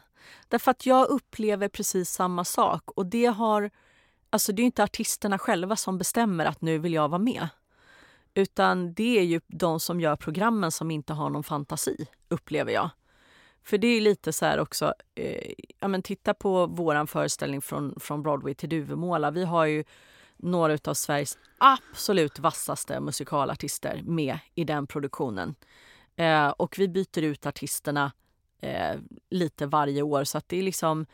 Därför 0.49 0.71
att 0.71 0.87
jag 0.87 1.09
upplever 1.09 1.69
precis 1.69 2.11
samma 2.11 2.45
sak 2.45 2.83
och 2.91 3.07
det 3.07 3.27
har 3.27 3.71
Alltså 4.31 4.53
det 4.53 4.63
är 4.63 4.65
inte 4.65 4.85
artisterna 4.85 5.39
själva 5.39 5.77
som 5.77 5.99
bestämmer 5.99 6.45
att 6.45 6.61
nu 6.61 6.79
vill 6.79 6.93
jag 6.93 7.09
vara 7.09 7.19
med. 7.19 7.49
Utan 8.35 8.95
det 8.95 9.19
är 9.19 9.23
ju 9.23 9.41
de 9.47 9.81
som 9.81 10.01
gör 10.01 10.17
programmen 10.17 10.71
som 10.71 10.91
inte 10.91 11.13
har 11.13 11.31
någon 11.31 11.45
fantasi, 11.45 12.07
upplever 12.29 12.73
jag. 12.73 12.91
För 13.65 13.79
det 13.79 13.87
är 13.87 14.01
lite 14.01 14.33
så 14.33 14.45
här 14.45 14.61
också, 14.61 14.95
eh, 15.15 15.53
ja 15.79 15.89
men 15.89 16.03
titta 16.03 16.35
på 16.35 16.67
våran 16.67 17.07
föreställning 17.07 17.63
från, 17.63 18.01
från 18.01 18.23
Broadway 18.23 18.55
till 18.55 18.69
Duvemåla. 18.69 19.31
Vi 19.31 19.45
har 19.45 19.65
ju 19.65 19.85
några 20.37 20.79
av 20.85 20.95
Sveriges 20.95 21.39
absolut 21.59 22.39
vassaste 22.39 23.01
musikalartister 23.01 24.03
med 24.05 24.39
i 24.55 24.65
den 24.65 24.87
produktionen. 24.87 25.55
Eh, 26.17 26.49
och 26.49 26.79
vi 26.79 26.89
byter 26.89 27.23
ut 27.23 27.47
artisterna 27.47 28.13
eh, 28.61 28.97
lite 29.31 29.67
varje 29.67 30.03
år 30.03 30.25
så 30.25 30.39
att 30.39 30.49
det 30.49 30.59
är 30.59 30.63
liksom 30.63 31.07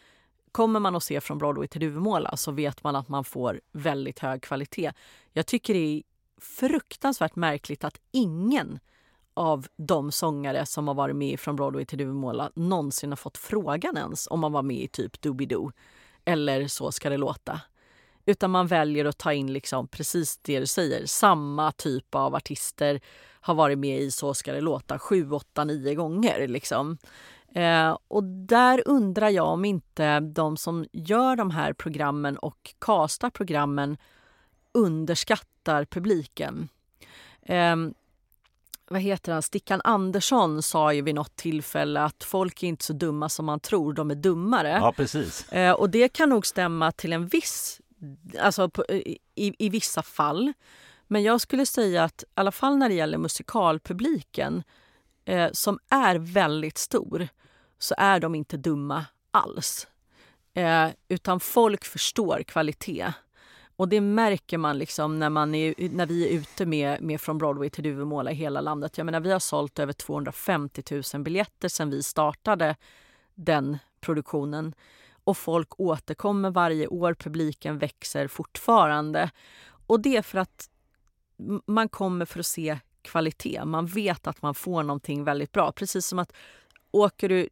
Kommer 0.55 0.81
man 0.81 0.97
att 0.97 1.03
se 1.03 1.21
från 1.21 1.39
Broadway 1.39 1.69
till 1.69 1.81
Duvemåla 1.81 2.37
så 2.37 2.53
vet 2.53 2.85
man 2.85 2.97
att 2.97 3.09
man 3.09 3.25
får 3.25 3.61
väldigt 3.73 4.19
hög 4.19 4.43
kvalitet. 4.43 4.93
Jag 5.33 5.47
tycker 5.47 5.75
det 5.75 5.99
är 5.99 6.03
fruktansvärt 6.41 7.37
märkligt 7.37 7.85
att 7.85 8.01
ingen 8.13 8.79
av 9.35 9.67
de 9.77 10.13
sångare 10.13 10.67
som 10.67 10.89
har 10.89 10.95
varit 10.95 11.17
med 11.17 11.41
från 11.41 11.57
Broadway 11.57 11.85
till 11.85 11.99
Duvemåla 11.99 12.51
någonsin 12.55 13.11
har 13.11 13.17
fått 13.17 13.39
frågan 13.39 13.97
ens 13.97 14.29
om 14.31 14.41
man 14.41 14.53
var 14.53 14.63
med 14.63 14.77
i 14.77 14.89
typ 14.89 15.21
Doobidoo 15.21 15.73
eller 16.25 16.69
Så 16.69 16.93
ska 16.93 17.11
det 17.11 17.17
låta. 17.17 17.61
Utan 18.27 18.51
man 18.51 18.67
väljer 18.67 19.05
att 19.05 19.19
ta 19.19 19.33
in 19.33 19.53
liksom 19.53 19.89
precis 19.89 20.39
det 20.43 20.61
du 20.61 20.67
säger. 20.67 21.07
Samma 21.07 21.73
typ 21.73 22.15
av 22.15 22.35
artister 22.35 23.01
har 23.41 23.55
varit 23.55 23.79
med 23.79 24.01
i 24.01 24.11
Så 24.11 24.35
ska 24.35 24.53
det 24.53 24.61
låta 24.61 24.99
sju, 24.99 25.31
åtta, 25.31 25.65
nio 25.65 25.95
gånger. 25.95 26.49
Liksom. 26.49 26.99
Eh, 27.55 27.99
och 28.09 28.25
där 28.25 28.83
undrar 28.87 29.29
jag 29.29 29.47
om 29.47 29.65
inte 29.65 30.21
de 30.21 30.57
som 30.57 30.87
gör 30.93 31.37
de 31.37 31.51
här 31.51 31.73
programmen 31.73 32.39
och 32.39 32.75
kastar 32.79 33.31
programmen 33.31 33.97
underskattar 34.73 35.85
publiken. 35.85 36.69
Eh, 37.43 37.77
vad 38.89 39.01
heter 39.01 39.33
han, 39.33 39.43
Stickan 39.43 39.81
Andersson 39.85 40.63
sa 40.63 40.93
ju 40.93 41.03
vid 41.03 41.15
något 41.15 41.37
tillfälle 41.37 42.01
att 42.01 42.25
folk 42.25 42.63
är 42.63 42.67
inte 42.67 42.85
så 42.85 42.93
dumma 42.93 43.29
som 43.29 43.47
man 43.47 43.61
tror, 43.61 43.93
de 43.93 44.11
är 44.11 44.15
dummare. 44.15 44.69
Ja, 44.69 44.93
precis. 44.97 45.53
Eh, 45.53 45.73
och 45.73 45.91
det 45.91 46.09
kan 46.09 46.29
nog 46.29 46.47
stämma 46.47 46.93
till 46.93 47.13
en 47.13 47.27
viss, 47.27 47.81
alltså 48.41 48.69
på, 48.69 48.85
i, 48.89 49.19
i 49.35 49.69
vissa 49.69 50.03
fall. 50.03 50.53
Men 51.07 51.23
jag 51.23 51.41
skulle 51.41 51.67
säga 51.67 52.05
att 52.05 52.23
i 52.23 52.27
alla 52.35 52.53
fall 52.53 52.77
när 52.77 52.89
det 52.89 52.95
gäller 52.95 53.19
musikalpubliken 53.19 54.63
eh, 55.25 55.49
som 55.53 55.79
är 55.89 56.17
väldigt 56.19 56.79
stor 56.79 57.29
så 57.79 57.95
är 57.99 58.21
de 58.21 58.35
inte 58.35 58.57
dumma 58.57 59.07
alls. 59.31 59.87
Eh, 60.55 60.89
utan 61.09 61.41
folk 61.41 61.85
förstår 61.85 62.43
kvalitet. 62.43 63.13
Och 63.77 63.89
det 63.89 64.01
märker 64.01 64.59
man 64.59 64.79
liksom 64.79 65.19
när, 65.19 65.31
man 65.31 65.55
är, 65.55 65.75
när 65.79 66.07
vi 66.07 66.29
är 66.29 66.33
ute 66.41 66.67
med, 66.67 67.03
med 67.03 67.21
Från 67.21 67.39
Broadway 67.39 67.71
till 67.71 67.85
Duvemåla 67.85 68.31
i 68.31 68.35
hela 68.35 68.61
landet. 68.61 68.99
Jag 68.99 69.05
menar, 69.05 69.21
vi 69.21 69.33
har 69.33 69.39
sålt 69.39 69.79
över 69.79 69.93
250 69.93 71.03
000 71.15 71.23
biljetter 71.23 71.69
sedan 71.69 71.91
vi 71.91 72.03
startade 72.03 72.77
den 73.35 73.79
produktionen. 74.01 74.75
Och 75.25 75.37
folk 75.37 75.81
återkommer 75.81 76.51
varje 76.51 76.87
år, 76.87 77.15
publiken 77.15 77.79
växer 77.79 78.29
fortfarande. 78.29 79.31
Och 79.87 80.01
det 80.01 80.17
är 80.17 80.23
för 80.23 80.39
att 80.39 80.71
man 81.67 81.89
kommer 81.89 82.25
för 82.25 82.41
att 82.41 82.47
se 82.47 82.79
kvalitet. 83.03 83.65
Man 83.65 83.87
vet 83.87 84.27
att 84.27 84.43
man 84.43 84.55
får 84.55 84.83
någonting 84.83 85.25
väldigt 85.25 85.53
bra. 85.53 85.73
Precis 85.73 86.07
som 86.07 86.19
att 86.19 86.33
åker 86.95 87.29
du... 87.29 87.49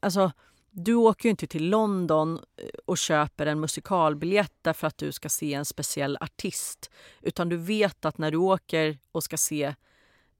Alltså, 0.00 0.32
du 0.70 0.94
åker 0.94 1.24
ju 1.24 1.30
inte 1.30 1.46
till 1.46 1.68
London 1.68 2.40
eh, 2.56 2.68
och 2.84 2.98
köper 2.98 3.46
en 3.46 3.60
musikalbiljett 3.60 4.52
därför 4.62 4.86
att 4.86 4.98
du 4.98 5.12
ska 5.12 5.28
se 5.28 5.54
en 5.54 5.64
speciell 5.64 6.18
artist. 6.20 6.90
Utan 7.22 7.48
du 7.48 7.56
vet 7.56 8.04
att 8.04 8.18
när 8.18 8.30
du 8.30 8.36
åker 8.36 8.98
och 9.12 9.24
ska 9.24 9.36
se 9.36 9.74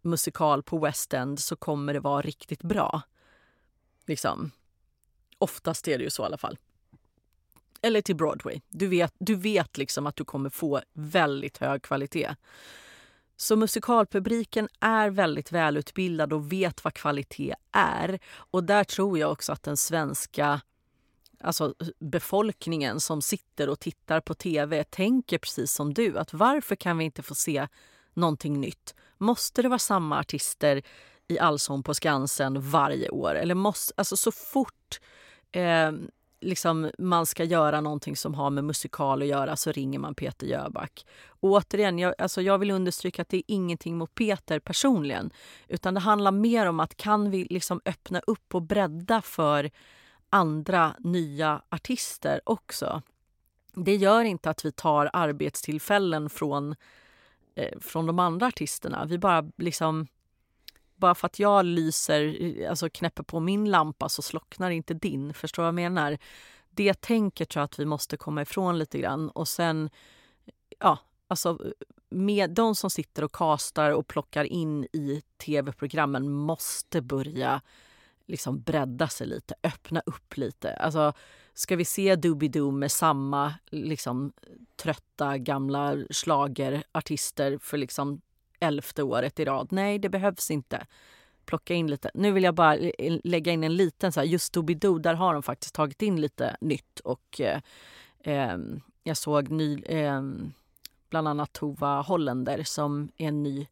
musikal 0.03 0.63
på 0.63 0.79
West 0.79 1.15
End 1.15 1.41
så 1.41 1.57
kommer 1.57 1.95
det 1.95 2.01
vara 2.01 2.23
riktigt 2.23 2.63
bra. 2.63 3.03
Liksom. 4.07 4.51
Oftast 5.39 5.89
är 5.89 5.99
det 5.99 6.05
ju 6.05 6.11
så 6.11 6.23
i 6.23 6.27
alla 6.27 6.39
fall. 6.39 6.59
Eller 7.83 8.01
till 8.01 8.17
Broadway. 8.17 8.61
Du 8.69 8.87
vet, 8.87 9.15
du 9.19 9.35
vet 9.35 9.79
liksom 9.79 10.07
att 10.07 10.17
du 10.17 10.25
kommer 10.25 10.51
få 10.51 10.81
väldigt 10.93 11.59
hög 11.59 11.83
kvalitet. 11.83 12.35
Så 13.37 13.57
musikalpubliken 13.57 14.69
är 14.81 15.11
väldigt 15.11 15.53
välutbildad 15.53 16.33
och 16.33 16.53
vet 16.53 16.85
vad 16.85 16.95
kvalitet 16.95 17.55
är. 17.73 18.19
Och 18.37 18.65
där 18.65 18.85
tror 18.85 19.19
jag 19.19 19.33
också 19.33 19.53
att 19.53 19.63
den 19.63 19.77
svenska 19.77 20.61
alltså 21.41 21.75
befolkningen 21.99 23.01
som 23.01 23.23
sitter 23.23 23.69
och 23.69 23.81
tittar 23.81 24.21
på 24.21 24.35
tv 24.35 24.85
tänker 24.85 25.39
precis 25.39 25.73
som 25.73 25.95
du. 25.95 26.19
att 26.19 26.33
Varför 26.33 26.77
kan 26.77 26.99
vi 26.99 27.05
inte 27.05 27.23
få 27.23 27.35
se 27.35 27.69
någonting 28.15 28.61
nytt? 28.61 28.95
Måste 29.19 29.63
det 29.63 29.69
vara 29.69 29.79
samma 29.79 30.19
artister 30.19 30.83
i 31.29 31.39
Allsång 31.39 31.83
på 31.83 31.95
Skansen 31.95 32.71
varje 32.71 33.09
år? 33.09 33.35
Eller 33.35 33.55
måste, 33.55 33.95
alltså 33.97 34.17
så 34.17 34.33
fort 34.33 35.01
eh, 35.53 35.93
liksom, 36.41 36.91
man 36.99 37.27
ska 37.27 37.45
göra 37.45 37.81
någonting 37.81 38.17
som 38.17 38.35
har 38.35 38.51
med 38.51 38.65
musikal 38.65 39.23
att 39.23 39.29
göra 39.29 39.57
så 39.57 39.73
ringer 39.73 39.99
man 39.99 40.15
Peter 40.15 40.47
Jöback. 40.47 41.07
Och 41.27 41.51
återigen, 41.51 41.99
jag, 41.99 42.15
alltså 42.19 42.43
jag 42.43 42.59
vill 42.59 42.71
understryka 42.71 43.23
att 43.23 43.29
det 43.29 43.37
är 43.37 43.43
ingenting 43.47 43.97
mot 43.99 44.15
Peter 44.15 44.59
personligen. 44.59 45.31
Utan 45.69 45.95
det 45.95 46.01
handlar 46.01 46.33
mer 46.33 46.67
om 46.67 46.81
att 46.81 46.97
kan 46.97 47.31
vi 47.31 47.45
liksom 47.51 47.81
öppna 47.85 48.21
upp 48.27 48.55
och 48.55 48.63
bredda 48.63 49.23
för 49.23 49.71
andra 50.31 50.97
nya 50.99 51.63
artister 51.69 52.41
också. 52.45 53.03
Det 53.75 53.97
gör 53.97 54.25
inte 54.25 54.51
att 54.51 54.65
vi 54.65 54.73
tar 54.73 55.11
arbetstillfällen 55.13 56.31
från, 56.31 56.75
eh, 57.55 57.79
från 57.81 58.07
de 58.07 58.19
andra 58.19 58.47
artisterna. 58.47 59.05
Vi 59.05 59.19
bara 59.19 59.45
liksom 59.57 60.07
bara 60.97 61.15
för 61.15 61.27
att 61.27 61.39
jag 61.39 61.65
lyser, 61.65 62.67
alltså 62.69 62.91
knäpper 62.91 63.23
på 63.23 63.41
min 63.41 63.71
lampa 63.71 64.09
så 64.09 64.23
slocknar 64.23 64.71
inte 64.71 64.95
din. 64.95 65.35
Förstår 65.35 65.63
vad 65.63 65.69
jag 65.69 65.75
menar? 65.75 66.19
Det 66.71 67.01
tänket 67.01 67.49
tror 67.49 67.61
jag 67.61 67.65
att 67.65 67.79
vi 67.79 67.85
måste 67.85 68.17
komma 68.17 68.43
ifrån 68.43 68.79
lite 68.79 68.99
grann. 68.99 69.31
Och 69.31 69.49
sen, 69.49 69.91
ja, 70.79 70.99
alltså 71.29 71.59
med 72.09 72.51
de 72.51 72.75
som 72.75 72.91
sitter 72.91 73.25
och 73.25 73.33
kastar 73.33 73.91
och 73.91 74.07
plockar 74.07 74.45
in 74.45 74.85
i 74.85 75.23
tv-programmen 75.39 76.33
måste 76.33 77.03
börja 77.03 77.63
liksom 78.27 78.61
bredda 78.61 79.09
sig 79.09 79.27
lite, 79.27 79.55
öppna 79.63 80.03
upp 80.07 80.37
lite. 80.37 80.77
Alltså, 80.77 81.13
ska 81.55 81.77
vi 81.77 81.85
se 81.85 82.17
Doobidoo 82.17 82.71
med 82.71 82.93
samma 82.93 83.55
liksom, 83.71 84.33
trötta 84.77 85.39
gamla 85.39 85.97
slagerartister 86.11 87.59
för 87.59 87.77
liksom 87.77 88.21
elfte 88.61 89.03
året 89.03 89.41
i 89.41 89.45
rad. 89.45 89.69
Nej, 89.71 89.99
det 89.99 90.09
behövs 90.09 90.51
inte. 90.51 90.87
Plocka 91.45 91.75
in 91.75 91.87
lite. 91.87 92.11
Nu 92.15 92.33
vill 92.33 92.45
jag 92.45 92.55
bara 92.55 92.79
lägga 93.25 93.53
in 93.53 93.65
en 93.65 93.77
liten 93.77 94.13
så 94.13 94.21
här, 94.21 94.27
just 94.27 94.53
Doobidoo, 94.53 94.99
där 94.99 95.15
har 95.15 95.33
de 95.33 95.43
faktiskt 95.43 95.75
tagit 95.75 96.03
in 96.03 96.21
lite 96.21 96.57
nytt 96.61 97.01
och 97.01 97.41
eh, 97.41 97.61
eh, 98.21 98.59
jag 99.03 99.17
såg 99.17 99.49
ny, 99.51 99.83
eh, 99.83 100.23
bland 101.11 101.29
annat 101.29 101.53
Tova 101.53 102.01
Hollander 102.01 102.63
som 102.63 103.09
är 103.17 103.29
en 103.29 103.43
ny 103.43 103.67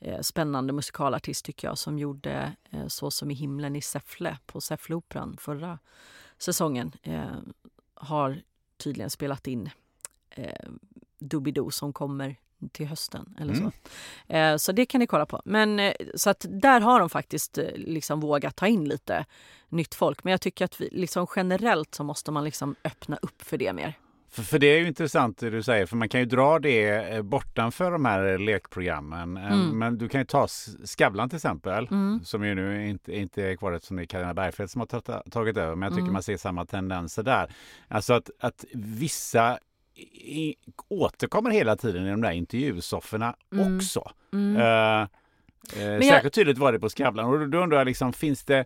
eh, 0.00 0.20
spännande 0.20 0.72
musikalartist 0.72 1.44
tycker 1.44 1.68
jag 1.68 1.78
som 1.78 1.98
gjorde 1.98 2.52
eh, 2.70 2.86
Så 2.86 3.10
som 3.10 3.30
i 3.30 3.34
himlen 3.34 3.76
i 3.76 3.82
Säffle 3.82 4.38
på 4.46 4.60
Säffleoperan 4.60 5.36
förra 5.40 5.78
säsongen. 6.38 6.92
Eh, 7.02 7.36
har 7.94 8.42
tydligen 8.76 9.10
spelat 9.10 9.46
in 9.46 9.70
eh, 10.30 10.68
Doobidoo 11.18 11.70
som 11.70 11.92
kommer 11.92 12.36
till 12.68 12.86
hösten 12.86 13.34
eller 13.40 13.54
så. 13.54 13.72
Mm. 14.28 14.52
Eh, 14.52 14.56
så 14.56 14.72
det 14.72 14.86
kan 14.86 14.98
ni 14.98 15.06
kolla 15.06 15.26
på. 15.26 15.42
Men 15.44 15.78
eh, 15.78 15.92
så 16.14 16.30
att 16.30 16.46
där 16.48 16.80
har 16.80 17.00
de 17.00 17.10
faktiskt 17.10 17.58
eh, 17.58 17.64
liksom 17.74 18.20
vågat 18.20 18.56
ta 18.56 18.66
in 18.66 18.88
lite 18.88 19.24
nytt 19.68 19.94
folk. 19.94 20.24
Men 20.24 20.30
jag 20.30 20.40
tycker 20.40 20.64
att 20.64 20.80
vi, 20.80 20.88
liksom 20.92 21.26
generellt 21.36 21.94
så 21.94 22.04
måste 22.04 22.30
man 22.30 22.44
liksom 22.44 22.74
öppna 22.84 23.18
upp 23.22 23.42
för 23.42 23.58
det 23.58 23.72
mer. 23.72 23.94
För, 24.30 24.42
för 24.42 24.58
det 24.58 24.66
är 24.66 24.78
ju 24.78 24.86
intressant 24.86 25.38
det 25.38 25.50
du 25.50 25.62
säger, 25.62 25.86
för 25.86 25.96
man 25.96 26.08
kan 26.08 26.20
ju 26.20 26.26
dra 26.26 26.58
det 26.58 27.24
bortanför 27.24 27.90
de 27.90 28.04
här 28.04 28.38
lekprogrammen. 28.38 29.36
Mm. 29.36 29.78
Men 29.78 29.98
du 29.98 30.08
kan 30.08 30.20
ju 30.20 30.24
ta 30.24 30.48
Skavlan 30.84 31.28
till 31.28 31.36
exempel, 31.36 31.88
mm. 31.90 32.20
som 32.24 32.44
ju 32.44 32.54
nu 32.54 32.88
inte, 32.88 33.16
inte 33.16 33.42
är 33.42 33.56
kvar 33.56 33.72
eftersom 33.72 33.96
det 33.96 34.02
är 34.02 34.06
Carina 34.06 34.34
Bergfeldt 34.34 34.72
som 34.72 34.80
har 34.80 35.30
tagit 35.30 35.56
över. 35.56 35.74
Men 35.74 35.82
jag 35.82 35.92
tycker 35.92 36.02
mm. 36.02 36.12
man 36.12 36.22
ser 36.22 36.36
samma 36.36 36.64
tendenser 36.64 37.22
där. 37.22 37.50
Alltså 37.88 38.14
att, 38.14 38.30
att 38.40 38.64
vissa 38.72 39.58
i, 39.94 40.54
återkommer 40.88 41.50
hela 41.50 41.76
tiden 41.76 42.06
i 42.06 42.10
de 42.10 42.20
där 42.20 42.30
intervjusofforna 42.30 43.36
mm. 43.52 43.76
också. 43.76 44.10
Mm. 44.32 44.56
Uh, 44.56 45.08
särskilt 45.72 46.24
jag... 46.24 46.32
tydligt 46.32 46.58
var 46.58 46.72
det 46.72 46.80
på 46.80 46.88
Skavlan. 46.88 47.26
Och 47.26 47.48
då 47.48 47.58
undrar 47.58 47.78
jag, 47.78 47.86
liksom, 47.86 48.12
finns 48.12 48.44
det 48.44 48.64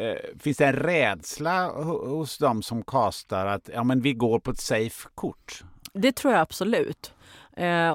uh, 0.00 0.38
finns 0.38 0.56
det 0.56 0.66
en 0.66 0.72
rädsla 0.72 1.68
hos 1.82 2.38
dem 2.38 2.62
som 2.62 2.82
kastar 2.82 3.46
att 3.46 3.70
ja, 3.74 3.84
men 3.84 4.00
vi 4.00 4.12
går 4.12 4.40
på 4.40 4.50
ett 4.50 4.60
safe 4.60 5.08
kort? 5.14 5.64
Det 5.92 6.12
tror 6.12 6.32
jag 6.32 6.40
absolut. 6.40 7.14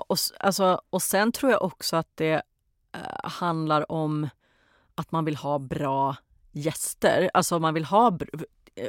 och, 0.07 0.17
alltså, 0.39 0.81
och 0.89 1.01
sen 1.01 1.31
tror 1.31 1.51
jag 1.51 1.61
också 1.61 1.95
att 1.95 2.07
det 2.15 2.41
handlar 3.23 3.91
om 3.91 4.30
att 4.95 5.11
man 5.11 5.25
vill 5.25 5.35
ha 5.35 5.59
bra 5.59 6.15
gäster. 6.51 7.30
Alltså 7.34 7.59
man 7.59 7.73
vill 7.73 7.85
ha 7.85 8.07
eh, 8.07 8.39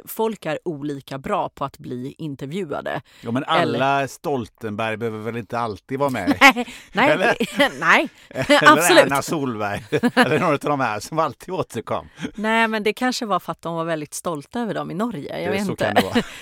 folk 0.05 0.45
är 0.45 0.59
olika 0.65 1.17
bra 1.17 1.49
på 1.49 1.65
att 1.65 1.77
bli 1.77 2.15
intervjuade. 2.17 3.01
Ja, 3.21 3.31
men 3.31 3.43
alla 3.43 4.07
Stoltenberg 4.07 4.97
behöver 4.97 5.19
väl 5.19 5.37
inte 5.37 5.59
alltid 5.59 5.99
vara 5.99 6.09
med? 6.09 6.37
nej, 6.93 7.11
Eller? 7.11 7.35
nej 7.79 8.09
Eller 8.29 8.71
absolut. 8.77 9.03
Erna 9.05 9.21
Solberg, 9.21 9.83
eller 10.15 10.39
några 10.39 10.53
av 10.53 10.59
de 10.59 10.79
här 10.79 10.99
som 10.99 11.19
alltid 11.19 11.53
återkom. 11.53 12.09
Nej, 12.35 12.67
men 12.67 12.83
det 12.83 12.93
kanske 12.93 13.25
var 13.25 13.39
för 13.39 13.51
att 13.51 13.61
de 13.61 13.75
var 13.75 13.85
väldigt 13.85 14.13
stolta 14.13 14.59
över 14.59 14.73
dem 14.73 14.91
i 14.91 14.93
Norge. 14.93 15.41
Jag 15.41 15.51
Det- 15.53 15.57
vet 15.57 15.69
inte. 15.69 15.93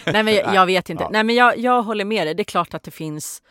Nej, 0.05 0.23
men 0.23 0.33
jag, 0.33 0.55
jag 0.55 0.65
vet 0.65 0.89
inte. 0.89 1.03
Ja. 1.03 1.09
Nej, 1.13 1.23
men 1.23 1.35
jag, 1.35 1.57
jag 1.57 1.83
håller 1.83 2.05
med 2.05 2.27
dig. 2.27 2.33
Det 2.33 2.41
är 2.41 2.45
klart 2.45 2.73
att 2.73 2.83
det 2.83 2.91
finns 2.91 3.41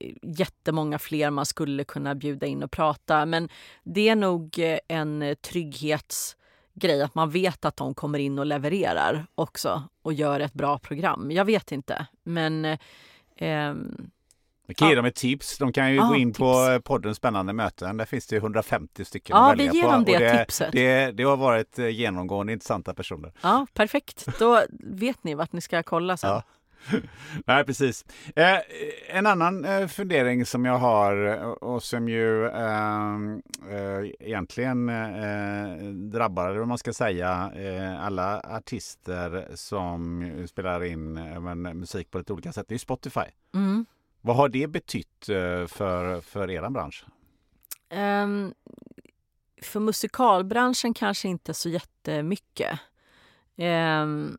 eh, 0.00 0.10
jättemånga 0.22 0.98
fler 0.98 1.30
man 1.30 1.46
skulle 1.46 1.84
kunna 1.84 2.14
bjuda 2.14 2.46
in 2.46 2.62
och 2.62 2.70
prata. 2.70 3.26
Men 3.26 3.48
det 3.84 4.08
är 4.08 4.16
nog 4.16 4.58
eh, 4.58 4.78
en 4.88 5.22
eh, 5.22 5.34
trygghetsgrej 6.78 7.02
att 7.02 7.14
man 7.14 7.30
vet 7.30 7.64
att 7.64 7.76
de 7.76 7.94
kommer 7.94 8.18
in 8.18 8.38
och 8.38 8.46
levererar 8.46 9.26
också 9.34 9.82
och 10.02 10.12
gör 10.12 10.40
ett 10.40 10.52
bra 10.54 10.78
program. 10.78 11.30
Jag 11.30 11.44
vet 11.44 11.72
inte, 11.72 12.06
men 12.24 12.64
eh, 12.64 13.74
Vi 14.66 14.74
kan 14.74 14.88
ge 14.88 14.94
Ja. 14.94 14.96
dem 14.96 15.04
ett 15.04 15.14
tips. 15.14 15.58
De 15.58 15.72
kan 15.72 15.90
ju 15.90 15.96
Ja, 15.96 16.08
gå 16.08 16.14
in 16.16 16.32
på 16.32 16.52
tips. 16.52 16.68
eh, 16.68 16.78
podden 16.80 17.14
Spännande 17.14 17.52
möten. 17.52 17.96
Där 17.96 18.04
finns 18.04 18.26
det 18.26 18.36
150 18.36 19.04
stycken 19.04 19.36
Ja, 19.36 19.52
att 19.52 19.58
vi 19.58 19.66
välja 19.66 19.72
ger 19.72 19.82
på. 19.82 19.92
dem 19.92 20.04
det 20.04 20.14
Och 20.14 20.20
det, 20.20 20.44
tipset. 20.44 20.72
Det, 20.72 21.10
det 21.12 21.22
har 21.22 21.36
varit 21.36 21.78
eh, 21.78 21.88
genomgående 21.88 22.52
intressanta 22.52 22.94
personer. 22.94 23.32
ja, 23.42 23.66
perfekt. 23.74 24.26
Då 24.38 24.62
vet 24.80 25.24
ni 25.24 25.34
vart 25.34 25.52
ni 25.52 25.60
ska 25.60 25.82
kolla 25.82 26.16
sen. 26.16 26.30
Ja. 26.30 26.42
Nej, 27.46 27.64
precis. 27.64 28.04
Eh, 28.36 28.58
en 29.08 29.26
annan 29.26 29.64
eh, 29.64 29.86
fundering 29.86 30.46
som 30.46 30.64
jag 30.64 30.78
har 30.78 31.26
eh, 31.26 31.48
och 31.48 31.82
som 31.82 32.08
ju 32.08 32.46
eh, 32.46 33.14
eh, 33.70 34.10
egentligen 34.20 34.88
eh, 34.88 35.84
drabbar, 35.92 36.54
vad 36.54 36.68
man 36.68 36.78
ska 36.78 36.92
säga, 36.92 37.52
eh, 37.56 38.04
alla 38.04 38.40
artister 38.40 39.48
som 39.54 40.46
spelar 40.48 40.84
in 40.84 41.12
men, 41.42 41.62
musik 41.62 42.10
på 42.10 42.18
lite 42.18 42.32
olika 42.32 42.52
sätt, 42.52 42.66
det 42.68 42.74
är 42.74 42.78
Spotify. 42.78 43.20
Mm. 43.54 43.86
Vad 44.20 44.36
har 44.36 44.48
det 44.48 44.66
betytt 44.66 45.24
för, 45.68 46.20
för 46.20 46.50
er 46.50 46.70
bransch? 46.70 47.04
Ehm, 47.88 48.54
för 49.62 49.80
musikalbranschen 49.80 50.94
kanske 50.94 51.28
inte 51.28 51.54
så 51.54 51.68
jättemycket. 51.68 52.78
Um, 53.56 54.36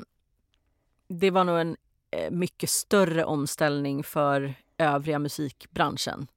det 1.08 1.32
var 1.32 1.44
nog 1.44 1.60
en 1.60 1.78
Eh, 2.12 2.32
mycket 2.32 2.70
större 2.70 3.26
omställning 3.26 4.04
för 4.04 4.54
övriga 4.78 5.20
musikbranschen. 5.20 6.28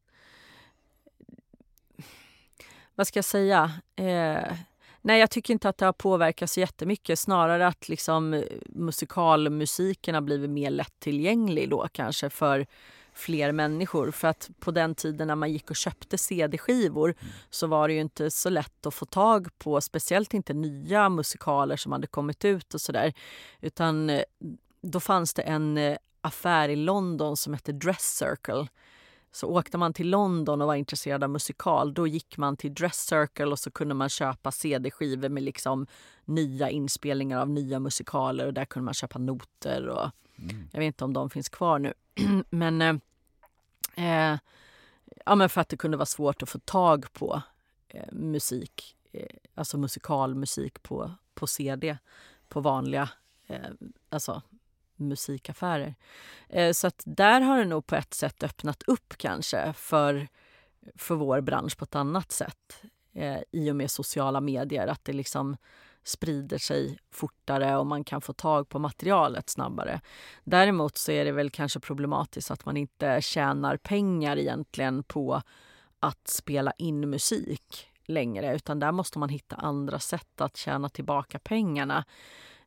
Vad 2.95 3.07
ska 3.07 3.19
jag 3.19 3.25
säga? 3.25 3.73
Eh, 3.97 4.57
nej, 5.01 5.21
jag 5.21 5.31
tycker 5.31 5.53
inte 5.53 5.69
att 5.69 5.79
det 5.79 5.85
har 5.85 5.93
påverkat 5.93 6.51
så 6.51 6.61
jättemycket. 6.61 7.19
Snarare 7.19 7.67
att 7.67 7.89
liksom 7.89 8.35
eh, 8.35 8.43
musikalmusiken 8.69 10.15
har 10.15 10.23
blivit 10.23 10.51
mer 10.51 10.71
lättillgänglig 10.71 11.71
då 11.71 11.89
kanske 11.93 12.31
för 12.31 12.67
fler 13.13 13.53
människor. 13.53 14.11
För 14.11 14.29
att 14.29 14.51
på 14.61 14.71
den 14.71 14.95
tiden 14.95 15.29
när 15.29 15.35
man 15.35 15.53
gick 15.53 15.71
och 15.71 15.77
köpte 15.77 16.19
CD-skivor 16.19 17.15
så 17.51 17.67
var 17.67 17.89
det 17.89 17.95
ju 17.95 18.01
inte 18.01 18.31
så 18.31 18.51
lätt 18.51 18.87
att 18.87 18.95
få 18.95 19.05
tag 19.05 19.59
på, 19.59 19.81
speciellt 19.81 20.35
inte 20.35 20.55
nya 20.55 21.09
musikaler 21.09 21.77
som 21.77 21.93
hade 21.93 22.07
kommit 22.07 22.45
ut 22.45 22.75
och 22.75 22.81
sådär. 22.81 23.13
Utan 23.61 24.11
eh, 24.11 24.23
då 24.83 25.01
fanns 25.01 25.35
det 25.35 25.43
en 25.43 25.79
eh, 25.79 25.97
affär 26.21 26.69
i 26.69 26.77
London 26.77 27.37
som 27.37 27.55
hette 27.55 27.73
Dress 27.73 28.17
Circle. 28.17 28.69
Så 29.33 29.47
åkte 29.47 29.79
man 29.79 29.93
till 29.93 30.11
London 30.11 30.61
och 30.61 30.67
var 30.67 30.75
intresserad 30.75 31.25
av 31.25 31.31
musikal, 31.31 31.95
då 31.95 32.07
gick 32.07 32.37
man 32.37 32.57
till 32.57 32.75
Dress 32.75 33.07
Circle 33.07 33.47
och 33.47 33.59
så 33.59 33.71
kunde 33.71 33.95
man 33.95 34.09
köpa 34.09 34.53
CD-skivor 34.53 35.29
med 35.29 35.43
liksom 35.43 35.87
nya 36.25 36.71
inspelningar 36.71 37.41
av 37.41 37.51
nya 37.51 37.81
musikaler 37.81 38.47
och 38.47 38.55
där 38.55 38.65
kunde 38.65 38.85
man 38.85 38.95
köpa 38.95 39.19
noter 39.19 39.87
och 39.87 40.11
jag 40.73 40.81
vet 40.81 40.87
inte 40.87 41.05
om 41.05 41.13
de 41.13 41.31
finns 41.31 41.49
kvar 41.49 41.79
nu. 41.79 41.95
men, 42.51 42.83
eh, 42.83 42.95
eh, 44.33 44.39
ja, 45.27 45.35
men 45.35 45.49
för 45.49 45.61
att 45.61 45.69
det 45.69 45.77
kunde 45.77 45.97
vara 45.97 46.07
svårt 46.07 46.43
att 46.43 46.49
få 46.49 46.59
tag 46.59 47.13
på 47.13 47.43
eh, 47.89 48.13
musik, 48.13 48.97
eh, 49.13 49.27
alltså 49.55 49.79
musikalmusik 49.79 50.83
på, 50.83 51.11
på 51.35 51.47
CD 51.47 51.99
på 52.49 52.61
vanliga 52.61 53.09
eh, 53.47 53.71
alltså, 54.09 54.43
musikaffärer. 55.09 55.95
Eh, 56.49 56.73
så 56.73 56.87
att 56.87 57.03
där 57.07 57.41
har 57.41 57.59
det 57.59 57.65
nog 57.65 57.87
på 57.87 57.97
ett 57.97 58.15
sätt 58.15 58.43
öppnat 58.43 58.83
upp 58.83 59.15
kanske 59.17 59.73
för, 59.73 60.29
för 60.97 61.15
vår 61.15 61.41
bransch 61.41 61.79
på 61.79 61.85
ett 61.85 61.95
annat 61.95 62.33
sätt 62.33 62.83
eh, 63.13 63.39
i 63.51 63.71
och 63.71 63.77
med 63.77 63.91
sociala 63.91 64.41
medier. 64.41 64.87
Att 64.87 65.05
det 65.05 65.13
liksom 65.13 65.57
sprider 66.05 66.59
sig 66.59 66.99
fortare 67.11 67.77
och 67.77 67.87
man 67.87 68.05
kan 68.05 68.21
få 68.21 68.33
tag 68.33 68.69
på 68.69 68.79
materialet 68.79 69.49
snabbare. 69.49 70.01
Däremot 70.45 70.97
så 70.97 71.13
är 71.13 71.25
det 71.25 71.33
väl 71.33 71.51
kanske 71.51 71.81
problematiskt 71.81 72.51
att 72.51 72.65
man 72.65 72.77
inte 72.77 73.23
tjänar 73.23 73.77
pengar 73.77 74.37
egentligen 74.37 75.03
på 75.03 75.43
att 76.01 76.29
spela 76.29 76.73
in 76.73 77.11
musik 77.11 77.89
längre 78.05 78.55
utan 78.55 78.79
där 78.79 78.93
måste 78.93 79.19
man 79.19 79.29
hitta 79.29 79.57
andra 79.57 79.99
sätt 79.99 80.41
att 80.41 80.57
tjäna 80.57 80.89
tillbaka 80.89 81.39
pengarna. 81.39 82.05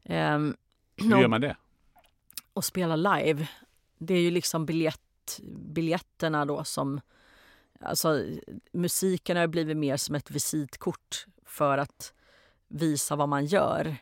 Ehm, 0.04 0.56
Hur 0.98 1.18
gör 1.22 1.28
man 1.28 1.42
det? 1.42 1.56
Och 2.56 2.66
spela 2.66 2.96
live. 2.96 3.48
Det 3.98 4.14
är 4.14 4.22
ju 4.22 4.32
liksom 4.32 4.66
biljett, 4.66 5.40
biljetterna 5.52 6.46
då 6.46 6.64
som... 6.64 7.02
Alltså, 7.80 8.26
musiken 8.72 9.38
har 9.38 9.48
blivit 9.48 9.78
mer 9.78 9.98
som 9.98 10.16
ett 10.16 10.32
visitkort 10.32 11.26
för 11.46 11.78
att 11.78 12.14
visa 12.68 13.16
vad 13.16 13.30
man 13.30 13.46
gör. 13.46 13.96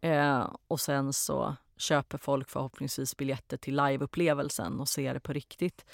Eh, 0.00 0.50
och 0.68 0.80
sen 0.80 1.12
så 1.12 1.56
köper 1.76 2.18
folk 2.18 2.50
förhoppningsvis 2.50 3.16
biljetter 3.16 3.56
till 3.56 3.76
liveupplevelsen 3.76 4.80
och 4.80 4.88
ser 4.88 5.14
det 5.14 5.20
på 5.20 5.32
riktigt. 5.32 5.84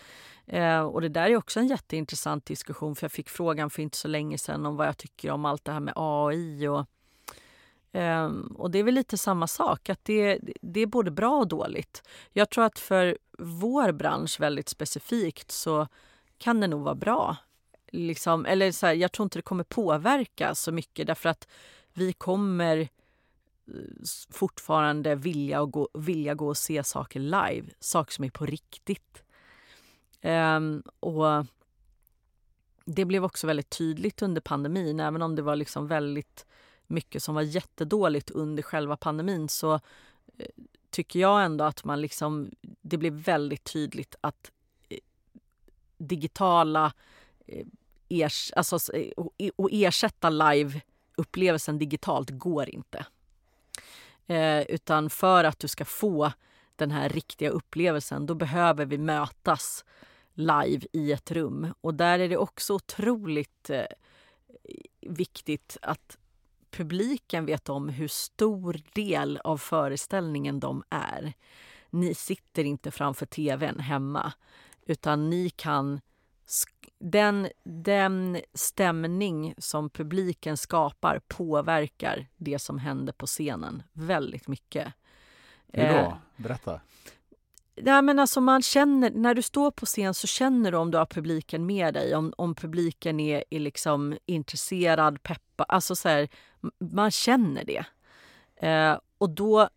Eh, 0.46 0.80
och 0.80 1.00
det 1.00 1.08
där 1.08 1.30
är 1.30 1.36
också 1.36 1.60
en 1.60 1.68
jätteintressant 1.68 2.46
diskussion 2.46 2.96
för 2.96 3.04
jag 3.04 3.12
fick 3.12 3.28
frågan 3.28 3.70
för 3.70 3.82
inte 3.82 3.96
så 3.96 4.08
länge 4.08 4.38
sedan 4.38 4.66
om 4.66 4.76
vad 4.76 4.86
jag 4.86 4.96
tycker 4.98 5.30
om 5.30 5.44
allt 5.44 5.64
det 5.64 5.72
här 5.72 5.80
med 5.80 5.94
AI 5.96 6.68
och 6.68 6.86
Um, 7.92 8.42
och 8.42 8.70
det 8.70 8.78
är 8.78 8.82
väl 8.82 8.94
lite 8.94 9.18
samma 9.18 9.46
sak, 9.46 9.88
att 9.88 10.04
det, 10.04 10.38
det 10.60 10.80
är 10.80 10.86
både 10.86 11.10
bra 11.10 11.38
och 11.38 11.48
dåligt. 11.48 12.02
Jag 12.32 12.50
tror 12.50 12.64
att 12.64 12.78
för 12.78 13.18
vår 13.38 13.92
bransch 13.92 14.40
väldigt 14.40 14.68
specifikt 14.68 15.50
så 15.50 15.86
kan 16.38 16.60
det 16.60 16.66
nog 16.66 16.82
vara 16.82 16.94
bra. 16.94 17.36
Liksom, 17.92 18.46
eller 18.46 18.72
så 18.72 18.86
här, 18.86 18.94
jag 18.94 19.12
tror 19.12 19.24
inte 19.24 19.38
det 19.38 19.42
kommer 19.42 19.64
påverka 19.64 20.54
så 20.54 20.72
mycket 20.72 21.06
därför 21.06 21.28
att 21.28 21.48
vi 21.92 22.12
kommer 22.12 22.78
eh, 22.78 22.86
fortfarande 24.30 25.14
vilja, 25.14 25.60
och 25.60 25.70
gå, 25.72 25.88
vilja 25.94 26.34
gå 26.34 26.48
och 26.48 26.58
se 26.58 26.84
saker 26.84 27.20
live, 27.20 27.66
saker 27.80 28.12
som 28.12 28.24
är 28.24 28.30
på 28.30 28.46
riktigt. 28.46 29.24
Um, 30.22 30.82
och 31.00 31.46
det 32.84 33.04
blev 33.04 33.24
också 33.24 33.46
väldigt 33.46 33.70
tydligt 33.70 34.22
under 34.22 34.40
pandemin, 34.40 35.00
även 35.00 35.22
om 35.22 35.36
det 35.36 35.42
var 35.42 35.56
liksom 35.56 35.86
väldigt 35.86 36.46
mycket 36.90 37.22
som 37.22 37.34
var 37.34 37.42
jättedåligt 37.42 38.30
under 38.30 38.62
själva 38.62 38.96
pandemin 38.96 39.48
så 39.48 39.74
eh, 40.38 40.46
tycker 40.90 41.20
jag 41.20 41.44
ändå 41.44 41.64
att 41.64 41.84
man 41.84 42.00
liksom, 42.00 42.50
det 42.62 42.96
blev 42.96 43.12
väldigt 43.12 43.64
tydligt 43.64 44.14
att 44.20 44.50
eh, 44.88 44.98
digitala 45.98 46.92
eh, 47.46 47.66
ers, 48.08 48.52
alltså, 48.56 48.78
och- 49.16 49.34
e, 49.38 49.50
och 49.56 49.68
ersätta 49.72 50.30
live-upplevelsen 50.30 51.78
digitalt 51.78 52.30
går 52.30 52.68
inte. 52.70 53.06
Eh, 54.26 54.60
utan 54.62 55.10
för 55.10 55.44
att 55.44 55.58
du 55.58 55.68
ska 55.68 55.84
få 55.84 56.32
den 56.76 56.90
här 56.90 57.08
riktiga 57.08 57.50
upplevelsen 57.50 58.26
då 58.26 58.34
behöver 58.34 58.86
vi 58.86 58.98
mötas 58.98 59.84
live 60.34 60.86
i 60.92 61.12
ett 61.12 61.30
rum. 61.30 61.74
Och 61.80 61.94
där 61.94 62.18
är 62.18 62.28
det 62.28 62.36
också 62.36 62.74
otroligt 62.74 63.70
eh, 63.70 63.84
viktigt 65.00 65.76
att 65.82 66.18
publiken 66.70 67.46
vet 67.46 67.68
om 67.68 67.88
hur 67.88 68.08
stor 68.08 68.80
del 68.92 69.40
av 69.44 69.58
föreställningen 69.58 70.60
de 70.60 70.82
är. 70.90 71.32
Ni 71.90 72.14
sitter 72.14 72.64
inte 72.64 72.90
framför 72.90 73.26
tvn 73.26 73.78
hemma 73.78 74.32
utan 74.86 75.30
ni 75.30 75.50
kan... 75.50 76.00
Den, 76.98 77.48
den 77.64 78.40
stämning 78.54 79.54
som 79.58 79.90
publiken 79.90 80.56
skapar 80.56 81.20
påverkar 81.28 82.26
det 82.36 82.58
som 82.58 82.78
händer 82.78 83.12
på 83.12 83.26
scenen 83.26 83.82
väldigt 83.92 84.48
mycket. 84.48 84.92
Hur 85.72 85.88
då? 85.88 85.94
Eh, 85.94 86.14
Berätta. 86.36 86.80
Ja, 87.74 88.02
men 88.02 88.18
alltså 88.18 88.40
man 88.40 88.62
känner, 88.62 89.10
när 89.10 89.34
du 89.34 89.42
står 89.42 89.70
på 89.70 89.86
scen 89.86 90.14
så 90.14 90.26
känner 90.26 90.72
du 90.72 90.78
om 90.78 90.90
du 90.90 90.98
har 90.98 91.06
publiken 91.06 91.66
med 91.66 91.94
dig. 91.94 92.14
Om, 92.14 92.32
om 92.36 92.54
publiken 92.54 93.20
är, 93.20 93.44
är 93.50 93.60
liksom 93.60 94.18
intresserad, 94.26 95.22
peppad. 95.22 95.66
Alltså 95.68 95.96
så 95.96 96.08
här, 96.08 96.28
man 96.78 97.10
känner 97.10 97.64
det. 97.64 97.84
Eh, 98.66 98.98
och 99.18 99.30
då, 99.30 99.68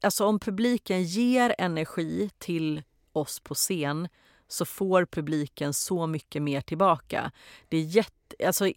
alltså 0.00 0.26
om 0.26 0.38
publiken 0.38 1.02
ger 1.04 1.54
energi 1.58 2.30
till 2.38 2.82
oss 3.12 3.40
på 3.40 3.54
scen 3.54 4.08
så 4.48 4.64
får 4.64 5.04
publiken 5.04 5.74
så 5.74 6.06
mycket 6.06 6.42
mer 6.42 6.60
tillbaka. 6.60 7.32
Det 7.68 7.76
är 7.76 7.82
jätte, 7.82 8.46
alltså, 8.46 8.66
eh, 8.66 8.72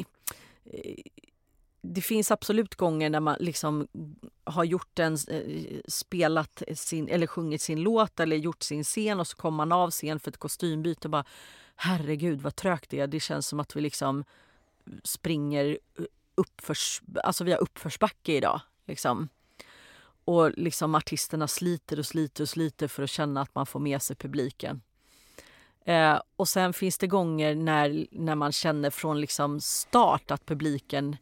det 1.82 2.02
finns 2.02 2.32
absolut 2.32 2.76
gånger 2.76 3.10
när 3.10 3.20
man 3.20 3.38
liksom 3.40 3.88
har 4.44 4.64
gjort 4.64 5.00
en, 5.00 5.18
eh, 5.28 5.80
spelat 5.88 6.64
sin, 6.76 7.08
eller 7.08 7.28
sjungit 7.28 7.62
sin 7.62 7.82
låt 7.82 8.20
eller 8.20 8.38
gjort 8.38 8.64
sin 8.64 8.84
scen 8.84 9.20
och 9.20 9.28
så 9.28 9.38
kommer 9.38 9.58
man 9.58 9.72
av 9.72 9.92
scen 9.92 10.20
för 10.20 10.32
ett 10.32 10.38
kostymbyte 10.38 11.08
och 11.08 11.12
bara 11.12 11.26
herregud 11.76 12.42
vad 12.42 12.56
trögt 12.56 12.90
det 12.90 13.00
är. 13.00 13.08
Det 13.08 13.20
känns 13.20 13.48
som 13.48 13.60
att 13.60 13.76
vi 13.76 13.82
liksom 13.82 14.24
springer 15.04 15.80
eh, 16.00 16.06
uppförs, 16.36 17.02
alltså 17.24 17.44
vi 17.44 17.52
har 17.52 17.62
uppförsbacke 17.62 18.34
idag. 18.34 18.62
Liksom. 18.86 19.30
Och 20.26 20.52
liksom 20.58 20.96
artisterna 20.96 21.48
sliter 21.48 22.00
och 22.00 22.06
sliter 22.06 22.44
och 22.44 22.50
sliter 22.50 22.88
för 22.88 23.04
att 23.04 23.10
känna 23.10 23.42
att 23.42 23.56
man 23.56 23.66
får 23.66 23.80
med 23.80 24.02
sig 24.02 24.16
publiken. 24.16 24.82
Eh, 25.86 26.22
och 26.36 26.48
sen 26.48 26.74
finns 26.74 26.98
det 26.98 27.08
gånger 27.08 27.56
när, 27.56 28.08
när 28.12 28.36
man 28.36 28.52
känner 28.52 28.90
från 28.90 29.22
liksom 29.22 29.62
start 29.62 30.32
att 30.32 30.46
publiken 30.46 31.18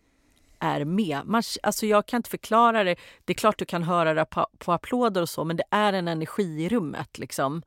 är 0.60 0.86
med. 0.86 1.22
Man, 1.26 1.44
alltså 1.64 1.86
jag 1.86 2.06
kan 2.06 2.18
inte 2.18 2.30
förklara 2.30 2.84
det. 2.84 2.96
Det 3.26 3.34
är 3.34 3.38
klart 3.38 3.60
du 3.60 3.66
kan 3.66 3.84
höra 3.84 4.14
det 4.14 4.26
på, 4.26 4.48
på 4.58 4.72
applåder 4.74 5.22
och 5.22 5.30
så, 5.30 5.44
men 5.44 5.58
det 5.58 5.64
är 5.72 5.94
en 5.94 6.08
energi 6.08 6.64
i 6.64 6.70
rummet. 6.70 7.18
Liksom. 7.18 7.62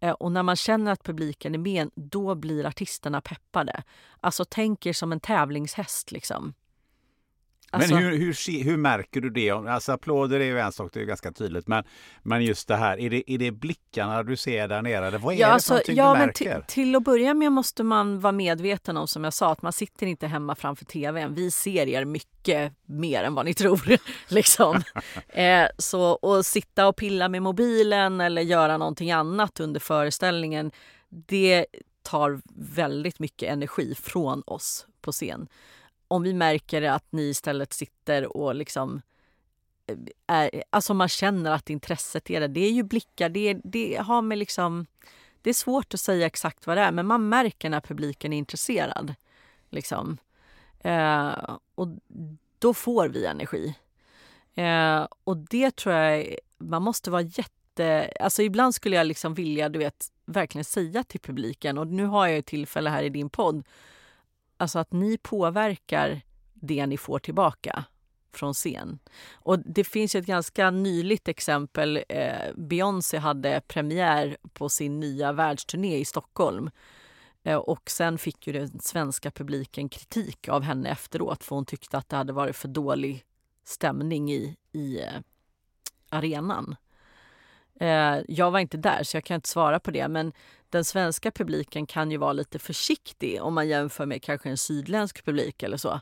Eh, 0.00 0.12
och 0.12 0.32
när 0.32 0.42
man 0.42 0.56
känner 0.56 0.92
att 0.92 1.02
publiken 1.02 1.54
är 1.54 1.58
med, 1.58 1.90
då 1.94 2.34
blir 2.34 2.66
artisterna 2.66 3.20
peppade. 3.20 3.82
Alltså 4.20 4.44
tänk 4.44 4.86
er 4.86 4.92
som 4.92 5.12
en 5.12 5.20
tävlingshäst. 5.20 6.12
Liksom. 6.12 6.54
Alltså, 7.72 7.94
men 7.94 8.04
hur, 8.04 8.18
hur, 8.18 8.64
hur 8.64 8.76
märker 8.76 9.20
du 9.20 9.30
det? 9.30 9.50
Alltså 9.50 9.92
applåder 9.92 10.40
är 10.40 10.44
ju 10.44 10.58
en 10.58 10.72
sak, 10.72 10.90
det 10.92 11.00
är 11.00 11.04
ganska 11.04 11.32
tydligt. 11.32 11.68
Men, 11.68 11.84
men 12.22 12.44
just 12.44 12.68
det 12.68 12.76
här, 12.76 13.00
är 13.00 13.10
det, 13.10 13.32
är 13.32 13.38
det 13.38 13.50
blickarna 13.50 14.22
du 14.22 14.36
ser 14.36 14.68
där 14.68 14.82
nere? 14.82 15.18
Vad 15.18 15.34
är 15.34 15.38
ja, 15.38 15.46
det 15.46 15.52
alltså, 15.52 15.74
för 15.86 15.92
ja, 15.92 16.12
du 16.12 16.18
märker? 16.18 16.52
Men 16.52 16.62
till 16.62 16.96
att 16.96 17.04
börja 17.04 17.34
med 17.34 17.52
måste 17.52 17.82
man 17.82 18.20
vara 18.20 18.32
medveten 18.32 18.96
om, 18.96 19.08
som 19.08 19.24
jag 19.24 19.32
sa, 19.32 19.52
att 19.52 19.62
man 19.62 19.72
sitter 19.72 20.06
inte 20.06 20.26
hemma 20.26 20.54
framför 20.54 20.84
tvn. 20.84 21.34
Vi 21.34 21.50
ser 21.50 21.86
er 21.86 22.04
mycket 22.04 22.72
mer 22.86 23.22
än 23.22 23.34
vad 23.34 23.44
ni 23.44 23.54
tror. 23.54 23.98
liksom. 24.28 24.82
eh, 25.28 25.66
så 25.78 26.18
att 26.22 26.46
sitta 26.46 26.88
och 26.88 26.96
pilla 26.96 27.28
med 27.28 27.42
mobilen 27.42 28.20
eller 28.20 28.42
göra 28.42 28.76
någonting 28.76 29.12
annat 29.12 29.60
under 29.60 29.80
föreställningen, 29.80 30.70
det 31.08 31.66
tar 32.02 32.40
väldigt 32.54 33.18
mycket 33.18 33.52
energi 33.52 33.94
från 33.94 34.42
oss 34.46 34.86
på 35.00 35.12
scen 35.12 35.48
om 36.10 36.22
vi 36.22 36.34
märker 36.34 36.82
att 36.82 37.12
ni 37.12 37.22
istället 37.22 37.72
sitter 37.72 38.36
och 38.36 38.54
liksom 38.54 39.02
eh, 39.86 39.96
är, 40.26 40.62
alltså 40.70 40.94
man 40.94 41.08
känner 41.08 41.50
att 41.50 41.70
intresset 41.70 42.30
är 42.30 42.40
där. 42.40 42.48
Det 42.48 42.60
är 42.60 42.70
ju 42.70 42.82
blickar, 42.82 43.28
det, 43.28 43.60
det 43.64 43.96
har 43.96 44.22
med 44.22 44.38
liksom 44.38 44.86
det 45.42 45.50
är 45.50 45.54
svårt 45.54 45.94
att 45.94 46.00
säga 46.00 46.26
exakt 46.26 46.66
vad 46.66 46.76
det 46.76 46.80
är, 46.80 46.92
men 46.92 47.06
man 47.06 47.28
märker 47.28 47.70
när 47.70 47.80
publiken 47.80 48.32
är 48.32 48.38
intresserad. 48.38 49.14
Liksom. 49.70 50.18
Eh, 50.80 51.56
och 51.74 51.88
då 52.58 52.74
får 52.74 53.08
vi 53.08 53.26
energi. 53.26 53.74
Eh, 54.54 55.06
och 55.24 55.36
det 55.36 55.76
tror 55.76 55.94
jag, 55.94 56.36
man 56.58 56.82
måste 56.82 57.10
vara 57.10 57.22
jätte... 57.22 58.12
Alltså 58.20 58.42
ibland 58.42 58.74
skulle 58.74 58.96
jag 58.96 59.06
liksom 59.06 59.34
vilja, 59.34 59.68
du 59.68 59.78
vet, 59.78 60.06
verkligen 60.24 60.64
säga 60.64 61.04
till 61.04 61.20
publiken, 61.20 61.78
och 61.78 61.86
nu 61.86 62.04
har 62.04 62.26
jag 62.26 62.38
ett 62.38 62.46
tillfälle 62.46 62.90
här 62.90 63.02
i 63.02 63.08
din 63.08 63.30
podd, 63.30 63.64
Alltså 64.60 64.78
att 64.78 64.92
ni 64.92 65.18
påverkar 65.18 66.20
det 66.54 66.86
ni 66.86 66.96
får 66.96 67.18
tillbaka 67.18 67.84
från 68.32 68.54
scen. 68.54 68.98
Och 69.32 69.58
det 69.58 69.84
finns 69.84 70.14
ett 70.14 70.26
ganska 70.26 70.70
nyligt 70.70 71.28
exempel. 71.28 72.04
Eh, 72.08 72.54
Beyoncé 72.56 73.18
hade 73.18 73.60
premiär 73.60 74.36
på 74.52 74.68
sin 74.68 75.00
nya 75.00 75.32
världsturné 75.32 75.96
i 75.98 76.04
Stockholm. 76.04 76.70
Eh, 77.42 77.56
och 77.56 77.90
sen 77.90 78.18
fick 78.18 78.46
ju 78.46 78.52
den 78.52 78.80
svenska 78.80 79.30
publiken 79.30 79.88
kritik 79.88 80.48
av 80.48 80.62
henne 80.62 80.90
efteråt 80.90 81.44
för 81.44 81.56
hon 81.56 81.64
tyckte 81.64 81.98
att 81.98 82.08
det 82.08 82.16
hade 82.16 82.32
varit 82.32 82.56
för 82.56 82.68
dålig 82.68 83.24
stämning 83.64 84.32
i, 84.32 84.56
i 84.72 85.00
eh, 85.00 85.20
arenan. 86.08 86.76
Eh, 87.80 88.18
jag 88.28 88.50
var 88.50 88.58
inte 88.58 88.76
där 88.76 89.02
så 89.02 89.16
jag 89.16 89.24
kan 89.24 89.34
inte 89.34 89.48
svara 89.48 89.80
på 89.80 89.90
det 89.90 90.08
men 90.08 90.32
den 90.70 90.84
svenska 90.84 91.30
publiken 91.30 91.86
kan 91.86 92.10
ju 92.10 92.16
vara 92.16 92.32
lite 92.32 92.58
försiktig 92.58 93.42
om 93.42 93.54
man 93.54 93.68
jämför 93.68 94.06
med 94.06 94.22
kanske 94.22 94.50
en 94.50 94.56
sydländsk 94.56 95.24
publik 95.24 95.62
eller 95.62 95.76
så. 95.76 96.00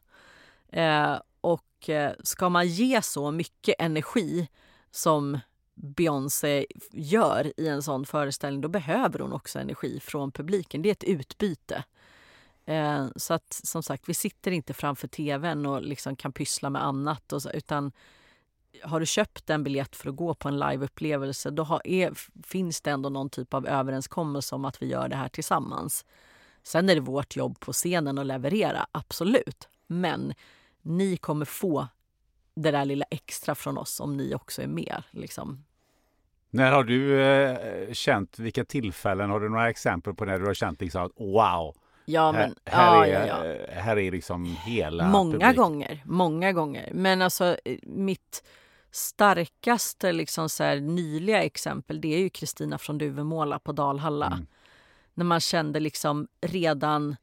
Eh, 0.69 1.20
och 1.40 1.89
eh, 1.89 2.12
ska 2.24 2.49
man 2.49 2.69
ge 2.69 3.03
så 3.03 3.31
mycket 3.31 3.74
energi 3.78 4.49
som 4.90 5.39
Beyoncé 5.74 6.66
gör 6.93 7.53
i 7.57 7.69
en 7.69 7.82
sån 7.82 8.07
föreställning, 8.07 8.61
då 8.61 8.69
behöver 8.69 9.19
hon 9.19 9.32
också 9.32 9.59
energi 9.59 10.01
från 10.01 10.32
publiken. 10.32 10.82
Det 10.82 10.89
är 10.89 10.93
ett 10.93 11.05
utbyte. 11.05 11.85
Eh, 12.65 13.07
så 13.16 13.35
att 13.35 13.61
som 13.65 13.82
sagt, 13.82 14.09
vi 14.09 14.15
sitter 14.15 14.51
inte 14.51 14.74
framför 14.74 15.09
tvn 15.09 15.66
och 15.66 15.82
liksom 15.82 16.16
kan 16.16 16.32
pyssla 16.32 16.70
med 16.70 16.85
annat, 16.85 17.32
och 17.32 17.43
så, 17.43 17.51
utan 17.51 17.93
har 18.82 19.01
du 19.01 19.07
köpt 19.07 19.51
en 19.51 19.65
biljett 19.65 19.97
för 19.97 20.09
att 20.09 20.16
gå 20.16 20.35
på 20.35 20.49
en 20.49 20.59
liveupplevelse 20.59 21.51
då 21.51 21.62
har, 21.62 21.81
är, 21.85 22.12
finns 22.47 22.81
det 22.81 22.90
ändå 22.90 23.09
någon 23.09 23.31
typ 23.31 23.55
av 23.55 23.66
överenskommelse 23.66 24.55
om 24.55 24.65
att 24.65 24.82
vi 24.82 24.86
gör 24.86 25.09
det 25.09 25.16
här 25.16 25.28
tillsammans. 25.28 26.05
Sen 26.62 26.89
är 26.89 26.95
det 26.95 27.01
vårt 27.01 27.36
jobb 27.36 27.61
på 27.61 27.73
scenen 27.73 28.19
att 28.19 28.27
leverera, 28.27 28.86
absolut. 28.93 29.69
Men 29.86 30.35
ni 30.82 31.16
kommer 31.16 31.45
få 31.45 31.89
det 32.55 32.70
där 32.70 32.85
lilla 32.85 33.05
extra 33.11 33.55
från 33.55 33.78
oss 33.78 34.01
om 34.01 34.16
ni 34.16 34.35
också 34.35 34.62
är 34.62 34.66
med. 34.66 35.03
Liksom. 35.11 35.65
När 36.51 36.73
har 36.73 36.85
du 36.85 37.23
eh, 37.23 37.93
känt, 37.93 38.39
vilka 38.39 38.65
tillfällen, 38.65 39.31
har 39.31 39.40
du 39.40 39.49
några 39.49 39.70
exempel 39.70 40.15
på 40.15 40.24
när 40.24 40.39
du 40.39 40.47
har 40.47 40.55
känt 40.55 40.81
liksom 40.81 41.03
att 41.03 41.12
wow, 41.16 41.77
Ja, 42.11 42.32
men, 42.32 42.55
här, 42.65 42.90
här, 42.90 43.07
ja, 43.07 43.07
är, 43.07 43.27
ja, 43.27 43.45
ja. 43.45 43.81
här 43.81 43.99
är 43.99 44.11
liksom 44.11 44.57
hela 44.66 45.09
Många 45.09 45.32
publik. 45.32 45.57
gånger, 45.57 46.03
många 46.05 46.53
gånger. 46.53 46.90
Men 46.95 47.23
alltså 47.23 47.57
mitt 47.82 48.45
starkaste 48.90 50.12
liksom 50.12 50.48
så 50.48 50.65
här, 50.65 50.81
nyliga 50.81 51.43
exempel 51.43 52.01
det 52.01 52.15
är 52.15 52.19
ju 52.19 52.31
Kristina 52.31 52.78
från 52.78 52.98
Duvemåla 52.98 53.59
på 53.59 53.73
Dalhalla. 53.73 54.27
Mm. 54.27 54.47
När 55.15 55.24
man 55.24 55.40
kände 55.40 55.81
liksom 55.81 56.28
redan 56.40 57.16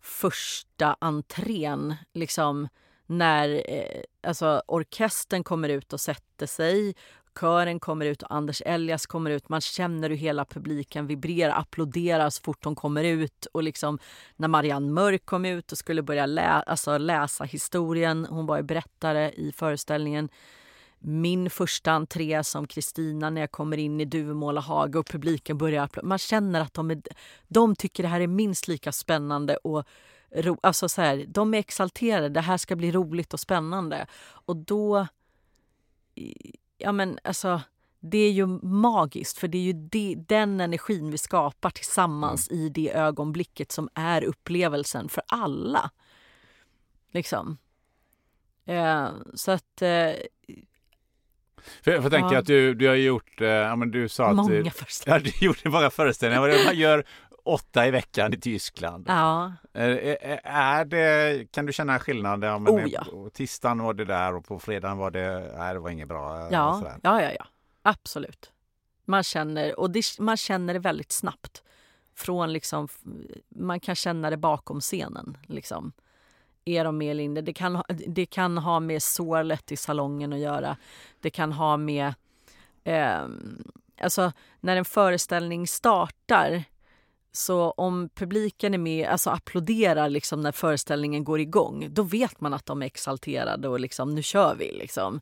första 0.00 0.96
entrén, 1.00 1.94
liksom 2.12 2.68
när 3.06 3.70
eh, 3.70 4.02
alltså, 4.22 4.62
orkestern 4.66 5.44
kommer 5.44 5.68
ut 5.68 5.92
och 5.92 6.00
sätter 6.00 6.46
sig 6.46 6.94
kören 7.40 7.80
kommer 7.80 8.06
ut 8.06 8.22
och 8.22 8.34
Anders 8.34 8.62
Elias 8.66 9.06
kommer 9.06 9.30
ut. 9.30 9.48
Man 9.48 9.60
känner 9.60 10.10
hur 10.10 10.16
hela 10.16 10.44
publiken 10.44 11.06
vibrerar, 11.06 11.60
applåderar 11.60 12.30
så 12.30 12.42
fort 12.42 12.64
hon 12.64 12.74
kommer 12.74 13.04
ut. 13.04 13.46
Och 13.52 13.62
liksom 13.62 13.98
när 14.36 14.48
Marianne 14.48 14.92
Mörk 14.92 15.26
kom 15.26 15.44
ut 15.44 15.72
och 15.72 15.78
skulle 15.78 16.02
börja 16.02 16.26
lä 16.26 16.48
alltså 16.48 16.98
läsa 16.98 17.44
historien, 17.44 18.26
hon 18.30 18.46
var 18.46 18.56
ju 18.56 18.62
berättare 18.62 19.30
i 19.30 19.52
föreställningen. 19.52 20.28
Min 21.06 21.50
första 21.50 21.92
entré 21.92 22.44
som 22.44 22.66
Kristina 22.66 23.30
när 23.30 23.40
jag 23.40 23.50
kommer 23.50 23.76
in 23.76 24.00
i 24.00 24.04
Duvemåla 24.04 24.60
hage 24.60 24.98
och 24.98 25.06
publiken 25.06 25.58
börjar 25.58 25.84
applådera. 25.84 26.08
Man 26.08 26.18
känner 26.18 26.60
att 26.60 26.74
de, 26.74 26.90
är, 26.90 27.02
de 27.48 27.76
tycker 27.76 28.02
det 28.02 28.08
här 28.08 28.20
är 28.20 28.26
minst 28.26 28.68
lika 28.68 28.92
spännande 28.92 29.56
och 29.56 29.84
ro, 30.30 30.58
alltså 30.62 30.88
så 30.88 31.02
här, 31.02 31.24
de 31.28 31.54
är 31.54 31.58
exalterade. 31.58 32.28
Det 32.28 32.40
här 32.40 32.56
ska 32.56 32.76
bli 32.76 32.92
roligt 32.92 33.34
och 33.34 33.40
spännande. 33.40 34.06
Och 34.26 34.56
då 34.56 35.06
ja 36.78 36.92
men 36.92 37.18
alltså, 37.24 37.60
det 38.00 38.18
är 38.18 38.32
ju 38.32 38.46
magiskt 38.62 39.38
för 39.38 39.48
det 39.48 39.58
är 39.58 39.62
ju 39.62 39.72
det, 39.72 40.14
den 40.28 40.60
energin 40.60 41.10
vi 41.10 41.18
skapar 41.18 41.70
tillsammans 41.70 42.50
mm. 42.50 42.62
i 42.62 42.68
det 42.68 42.92
ögonblicket 42.92 43.72
som 43.72 43.88
är 43.94 44.24
upplevelsen 44.24 45.08
för 45.08 45.22
alla. 45.26 45.90
Liksom. 47.10 47.58
Eh, 48.64 49.08
så 49.34 49.50
att... 49.50 49.82
Eh, 49.82 50.12
för 51.82 51.90
jag 51.92 52.10
tänker 52.10 52.32
ja. 52.32 52.38
att 52.38 52.46
du, 52.46 52.74
du 52.74 52.88
har 52.88 52.94
gjort, 52.94 53.40
eh, 53.40 53.48
ja 53.48 53.76
men 53.76 53.90
du 53.90 54.08
sa 54.08 54.26
att... 54.26 54.36
Många 54.36 54.70
föreställningar. 54.70 55.26
Ja, 55.26 55.32
du 55.38 55.46
gjorde 55.46 55.70
många 55.70 55.90
föreställningar. 55.90 56.64
Man 56.66 56.76
gör 56.76 57.04
åtta 57.44 57.86
i 57.86 57.90
veckan 57.90 58.34
i 58.34 58.36
Tyskland. 58.36 59.04
Ja. 59.08 59.52
Är, 59.72 60.18
är 60.44 60.84
det, 60.84 61.46
kan 61.52 61.66
du 61.66 61.72
känna 61.72 61.98
skillnad? 61.98 62.44
Ja, 62.44 62.58
men 62.58 62.72
oh, 62.74 62.88
ja. 62.88 63.04
Tisdagen 63.32 63.82
var 63.82 63.94
det 63.94 64.04
där 64.04 64.34
och 64.34 64.44
på 64.44 64.58
fredagen 64.58 64.98
var 64.98 65.10
det, 65.10 65.54
nej, 65.58 65.74
det 65.74 65.80
var 65.80 65.90
inget 65.90 66.08
bra. 66.08 66.48
Ja, 66.50 66.82
ja, 67.02 67.22
ja, 67.22 67.32
ja, 67.38 67.46
absolut. 67.82 68.52
Man 69.04 69.22
känner, 69.22 69.80
och 69.80 69.90
det, 69.90 70.04
man 70.18 70.36
känner 70.36 70.74
det 70.74 70.80
väldigt 70.80 71.12
snabbt. 71.12 71.62
Från 72.16 72.52
liksom, 72.52 72.88
man 73.48 73.80
kan 73.80 73.94
känna 73.94 74.30
det 74.30 74.36
bakom 74.36 74.80
scenen. 74.80 75.36
Liksom. 75.46 75.92
Är 76.64 76.84
de 76.84 76.98
med 76.98 77.10
eller 77.10 77.24
inte? 77.24 77.40
Det 77.40 77.52
kan, 77.52 77.82
det 77.88 78.26
kan 78.26 78.58
ha 78.58 78.80
med 78.80 79.02
sålet 79.02 79.72
i 79.72 79.76
salongen 79.76 80.32
att 80.32 80.38
göra. 80.38 80.76
Det 81.20 81.30
kan 81.30 81.52
ha 81.52 81.76
med... 81.76 82.14
Eh, 82.84 83.26
alltså, 84.00 84.32
när 84.60 84.76
en 84.76 84.84
föreställning 84.84 85.66
startar 85.66 86.64
så 87.32 87.70
om 87.70 88.08
publiken 88.14 88.74
är 88.74 88.78
med, 88.78 89.08
alltså 89.08 89.30
applåderar 89.30 90.08
liksom 90.08 90.40
när 90.40 90.52
föreställningen 90.52 91.24
går 91.24 91.40
igång, 91.40 91.88
då 91.90 92.02
vet 92.02 92.40
man 92.40 92.54
att 92.54 92.66
de 92.66 92.82
är 92.82 92.86
exalterade 92.86 93.68
och 93.68 93.80
liksom, 93.80 94.14
nu 94.14 94.22
kör 94.22 94.54
vi. 94.54 94.72
Liksom. 94.72 95.20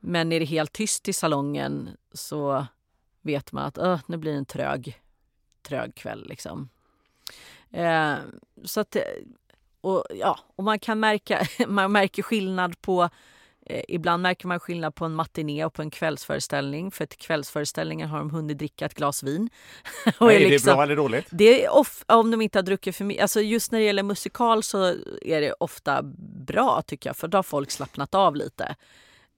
Men 0.00 0.32
är 0.32 0.40
det 0.40 0.46
helt 0.46 0.72
tyst 0.72 1.08
i 1.08 1.12
salongen 1.12 1.90
så 2.12 2.66
vet 3.22 3.52
man 3.52 3.64
att 3.64 4.08
nu 4.08 4.16
blir 4.16 4.32
det 4.32 4.38
en 4.38 4.44
trög, 4.44 5.00
trög 5.62 5.94
kväll. 5.94 6.28
Liksom. 6.28 6.68
Eh, 7.70 8.14
så 8.64 8.80
att, 8.80 8.96
eh, 8.96 9.02
och, 9.80 10.04
ja, 10.14 10.38
och 10.56 10.64
man 10.64 10.78
kan 10.78 11.00
märka, 11.00 11.46
man 11.68 11.92
märker 11.92 12.22
skillnad 12.22 12.80
på 12.80 13.08
eh, 13.66 13.82
Ibland 13.88 14.22
märker 14.22 14.48
man 14.48 14.60
skillnad 14.60 14.94
på 14.94 15.04
en 15.04 15.14
matiné 15.14 15.64
och 15.64 15.72
på 15.72 15.82
en 15.82 15.90
kvällsföreställning. 15.90 16.90
För 16.90 17.06
till 17.06 17.18
kvällsföreställningen 17.18 18.08
har 18.08 18.18
de 18.18 18.30
hunnit 18.30 18.58
dricka 18.58 18.86
ett 18.86 18.94
glas 18.94 19.22
vin. 19.22 19.50
och 20.18 20.26
Nej, 20.26 20.44
är 20.44 20.50
liksom- 20.50 20.70
det 20.70 20.74
bra 20.74 20.82
eller 20.82 20.96
dåligt? 20.96 21.26
det 21.30 21.64
är 21.64 21.70
off, 21.74 22.04
om 22.06 22.30
de 22.30 22.42
inte 22.42 22.58
har 22.58 22.62
druckit 22.62 22.96
för 22.96 23.04
mycket. 23.04 23.22
Alltså 23.22 23.40
just 23.40 23.72
när 23.72 23.78
det 23.78 23.84
gäller 23.84 24.02
musikal 24.02 24.62
så 24.62 24.84
är 25.22 25.40
det 25.40 25.52
ofta 25.60 26.02
bra 26.46 26.82
tycker 26.86 27.08
jag, 27.10 27.16
för 27.16 27.28
då 27.28 27.38
har 27.38 27.42
folk 27.42 27.70
slappnat 27.70 28.14
av 28.14 28.36
lite. 28.36 28.76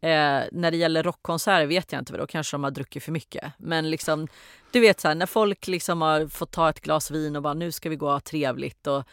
Eh, 0.03 0.43
när 0.53 0.71
det 0.71 0.77
gäller 0.77 1.03
rockkonserter 1.03 1.67
vet 1.67 1.93
jag 1.93 2.01
inte, 2.01 2.17
då 2.17 2.27
kanske 2.27 2.55
de 2.55 2.65
har 2.65 2.71
druckit 2.71 3.05
för 3.05 3.13
mycket. 3.13 3.53
Men 3.59 3.91
liksom, 3.91 4.29
du 4.71 4.81
vet 4.81 5.01
så 5.01 5.09
här, 5.09 5.15
när 5.15 5.27
folk 5.27 5.67
liksom 5.67 6.03
har 6.03 6.27
fått 6.27 6.51
ta 6.51 6.71
ett 6.71 6.81
glas 6.81 7.11
vin 7.11 7.37
och 7.37 7.43
bara 7.43 7.55
nu 7.55 7.73
ska 7.73 7.89
vi 7.89 7.97
gå 7.97 8.07
och 8.07 8.13
ha 8.13 8.21
trevligt 8.21 8.87
och 8.87 9.05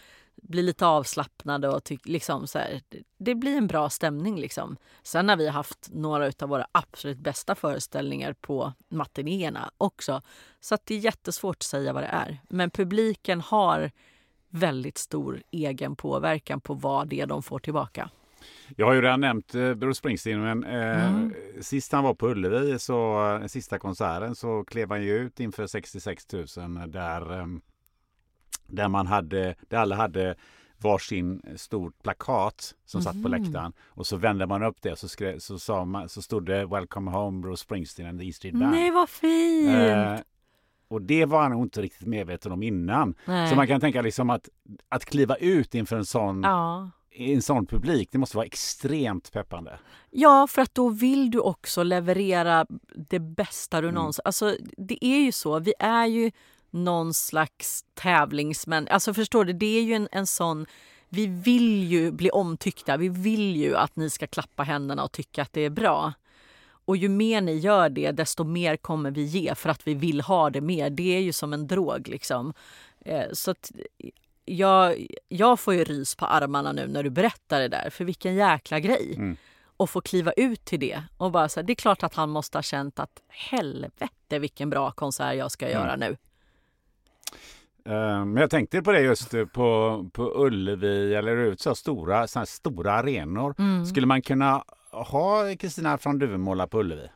bli 0.42 0.62
lite 0.64 0.86
avslappnade 0.86 1.70
och 1.70 1.84
ty- 1.84 1.98
liksom 2.04 2.48
så 2.48 2.60
här, 2.60 2.82
det, 3.18 3.36
blir 3.36 3.58
en 3.58 3.68
bra 3.68 3.90
stämning 3.90 4.40
liksom. 4.40 4.78
Sen 5.04 5.30
har 5.30 5.38
vi 5.38 5.48
haft 5.48 5.90
några 5.94 6.32
av 6.40 6.50
våra 6.50 6.68
absolut 6.72 7.18
bästa 7.18 7.56
föreställningar 7.56 8.34
på 8.34 8.74
matinéerna 8.90 9.72
också. 9.78 10.22
Så 10.60 10.78
det 10.84 10.96
är 10.96 11.00
jättesvårt 11.00 11.56
att 11.56 11.64
säga 11.64 11.94
vad 11.94 12.04
det 12.04 12.08
är. 12.08 12.38
Men 12.50 12.70
publiken 12.70 13.42
har 13.42 13.92
väldigt 14.50 14.98
stor 14.98 15.42
egen 15.52 15.96
påverkan 15.96 16.62
på 16.62 16.74
vad 16.74 17.08
det 17.08 17.22
är 17.22 17.26
de 17.28 17.44
får 17.44 17.60
tillbaka. 17.60 18.10
Jag 18.76 18.86
har 18.86 18.94
ju 18.94 19.02
redan 19.02 19.22
nämnt 19.22 19.56
eh, 19.56 19.74
Bruce 19.74 19.98
Springsteen, 19.98 20.42
men 20.42 20.64
eh, 20.64 21.06
Mm. 21.08 21.34
sist 21.62 21.92
han 21.92 22.04
var 22.04 22.14
på 22.14 22.28
Ullevi, 22.30 22.80
så, 22.80 23.26
eh, 23.42 23.48
sista 23.48 23.80
konserten, 23.80 24.36
så 24.36 24.64
klev 24.64 24.90
han 24.90 25.04
ju 25.04 25.18
ut 25.18 25.40
inför 25.40 25.68
66 25.68 26.24
000 26.34 26.46
där, 26.92 27.40
eh, 27.40 27.46
där, 28.68 28.88
man 28.88 29.08
hade, 29.08 29.56
där 29.70 29.78
alla 29.78 29.96
hade 29.96 30.36
varsin 30.80 31.42
stort 31.56 32.04
plakat 32.04 32.76
som 32.86 33.02
satt 33.02 33.24
på 33.24 33.30
Mhm. 33.30 33.32
läktaren. 33.44 33.74
Och 33.88 34.08
så 34.08 34.18
vände 34.18 34.46
man 34.48 34.64
upp 34.64 34.82
det 34.82 34.92
och 34.92 34.98
så, 34.98 35.08
skrev, 35.08 35.40
så, 35.40 35.60
sa 35.60 35.86
man, 35.86 36.10
så 36.10 36.22
stod 36.22 36.46
det 36.46 36.66
Welcome 36.66 37.12
home 37.12 37.42
Bruce 37.42 37.64
Springsteen 37.64 38.10
and 38.10 38.20
the 38.20 38.26
E 38.28 38.34
Street 38.34 38.54
Band. 38.56 38.72
Nej, 38.72 38.92
vad 38.92 39.10
fint! 39.10 39.70
Eh, 39.70 40.16
och 40.88 41.02
det 41.02 41.26
var 41.26 41.42
han 41.42 41.52
nog 41.52 41.66
inte 41.66 41.82
riktigt 41.82 42.08
medveten 42.08 42.52
om 42.52 42.64
innan. 42.64 43.16
Nej. 43.26 43.50
Så 43.50 43.56
man 43.56 43.68
kan 43.68 43.80
tänka 43.82 44.02
liksom 44.02 44.30
att, 44.30 44.50
att 44.90 45.06
kliva 45.06 45.36
ut 45.36 45.76
inför 45.76 45.96
en 45.96 46.06
sån, 46.06 46.44
ja. 46.44 46.90
en 47.12 47.42
sån 47.42 47.66
publik, 47.66 48.10
det 48.12 48.18
måste 48.18 48.38
vara 48.38 48.46
extremt 48.46 49.32
peppande. 49.32 49.80
Ja, 50.10 50.48
för 50.48 50.62
att 50.62 50.76
då 50.76 50.90
vill 50.90 51.32
du 51.32 51.40
också 51.40 51.84
leverera 51.84 52.66
det 52.96 53.20
bästa 53.20 53.82
du 53.82 53.88
Mm. 53.88 53.96
någonsin... 53.96 54.22
Alltså, 54.26 54.56
det 54.78 55.06
är 55.06 55.20
ju 55.20 55.32
så. 55.32 55.60
Vi 55.60 55.74
är 55.80 56.06
ju 56.06 56.32
någon 56.72 57.14
slags 57.14 57.86
tävlingsmän. 57.94 58.88
Alltså 58.92 59.14
förstår 59.14 59.46
du, 59.46 59.54
det 59.54 59.78
är 59.78 59.82
ju 59.82 59.94
en, 59.94 60.08
en 60.12 60.28
sån... 60.28 60.66
Vi 61.10 61.28
vill 61.28 61.84
ju 61.84 62.12
bli 62.12 62.30
omtyckta. 62.30 62.98
Vi 62.98 63.10
vill 63.10 63.56
ju 63.56 63.76
att 63.76 63.96
ni 63.96 64.10
ska 64.10 64.28
klappa 64.28 64.64
händerna 64.64 65.04
och 65.04 65.12
tycka 65.12 65.42
att 65.42 65.54
det 65.54 65.62
är 65.62 65.70
bra. 65.70 66.14
Och 66.86 66.98
ju 66.98 67.10
mer 67.10 67.42
ni 67.42 67.58
gör 67.58 67.90
det, 67.90 68.12
desto 68.12 68.44
mer 68.44 68.78
kommer 68.78 69.12
vi 69.12 69.24
ge 69.24 69.56
för 69.56 69.70
att 69.70 69.88
vi 69.88 69.94
vill 69.94 70.22
ha 70.22 70.50
det 70.50 70.62
mer. 70.62 70.90
Det 70.90 71.16
är 71.16 71.20
ju 71.20 71.34
som 71.34 71.54
en 71.54 71.68
drog 71.68 72.08
liksom. 72.08 72.54
Eh, 73.06 73.26
så 73.34 73.52
att 73.52 73.72
jag, 74.46 75.08
jag 75.28 75.60
får 75.60 75.74
ju 75.74 75.84
rys 75.84 76.16
på 76.16 76.26
armarna 76.26 76.72
nu 76.72 76.88
när 76.88 77.04
du 77.04 77.10
berättar 77.10 77.60
det 77.60 77.68
där. 77.68 77.90
För 77.90 78.06
vilken 78.06 78.36
jäkla 78.36 78.80
grej 78.80 79.14
Mm. 79.16 79.38
och 79.78 79.90
få 79.90 80.02
kliva 80.02 80.32
ut 80.32 80.66
till 80.66 80.80
det. 80.80 81.04
Och 81.18 81.32
bara 81.32 81.50
så 81.50 81.60
här, 81.60 81.68
det 81.68 81.74
är 81.74 81.76
klart 81.76 82.04
att 82.04 82.16
han 82.16 82.30
måste 82.30 82.58
ha 82.58 82.64
känt 82.64 83.00
att 83.00 83.22
helvete 83.28 84.40
vilken 84.40 84.70
bra 84.70 84.92
konsert 84.92 85.36
jag 85.36 85.52
ska 85.52 85.70
göra 85.70 85.96
nu. 85.96 86.18
Eh, 87.88 88.26
Men 88.26 88.38
jag 88.38 88.50
tänkte 88.50 88.82
på 88.82 88.92
det 88.92 89.02
just 89.02 89.34
eh, 89.34 89.46
på, 89.46 90.06
på 90.14 90.46
Ullevi 90.46 91.16
eller 91.16 91.38
ut 91.38 91.60
så 91.62 91.76
stora, 91.76 92.28
så 92.28 92.46
stora 92.46 92.92
arenor. 92.92 93.56
Mm. 93.60 93.86
Skulle 93.86 94.08
man 94.08 94.22
kunna 94.22 94.64
ha 94.92 95.56
Kristina 95.60 95.98
från 95.98 96.20
Duvemåla 96.20 96.68
på 96.68 96.80
Ullevi? 96.80 97.10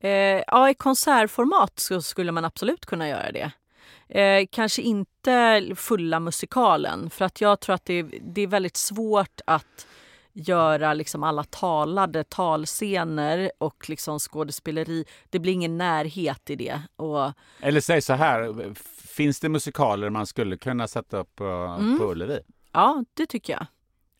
Eh, 0.00 0.10
ja, 0.46 0.70
i 0.70 0.74
konsertformat 0.74 1.78
så 1.78 2.02
skulle 2.02 2.32
man 2.32 2.44
absolut 2.44 2.86
kunna 2.86 3.08
göra 3.08 3.32
det. 3.32 3.52
Eh, 4.20 4.46
kanske 4.50 4.82
inte 4.82 5.62
fulla 5.76 6.20
musikalen, 6.20 7.10
för 7.10 7.24
att 7.24 7.40
jag 7.40 7.60
tror 7.60 7.74
att 7.74 7.84
det 7.84 8.02
det 8.02 8.40
är 8.42 8.46
väldigt 8.46 8.76
svårt 8.76 9.40
att 9.46 9.86
göra 10.32 10.94
liksom 10.94 11.22
alla 11.22 11.44
talade 11.44 12.24
talscener 12.24 13.50
och 13.58 13.88
liksom 13.88 14.18
skådespeleri. 14.18 15.04
Det 15.30 15.38
blir 15.38 15.52
ingen 15.52 15.78
närhet 15.78 16.50
i 16.50 16.56
det. 16.56 16.82
Och, 16.96 17.32
Eller 17.60 17.80
säg 17.80 18.02
så 18.02 18.12
här, 18.12 18.74
finns 19.06 19.40
det 19.40 19.48
musikaler 19.48 20.10
man 20.10 20.26
skulle 20.26 20.56
kunna 20.56 20.88
sätta 20.88 21.16
upp 21.18 21.36
på, 21.36 21.44
Mm. 21.44 21.98
på 21.98 22.04
Ullevi? 22.10 22.40
Ja, 22.72 23.04
det 23.14 23.26
tycker 23.26 23.52
jag. 23.52 23.66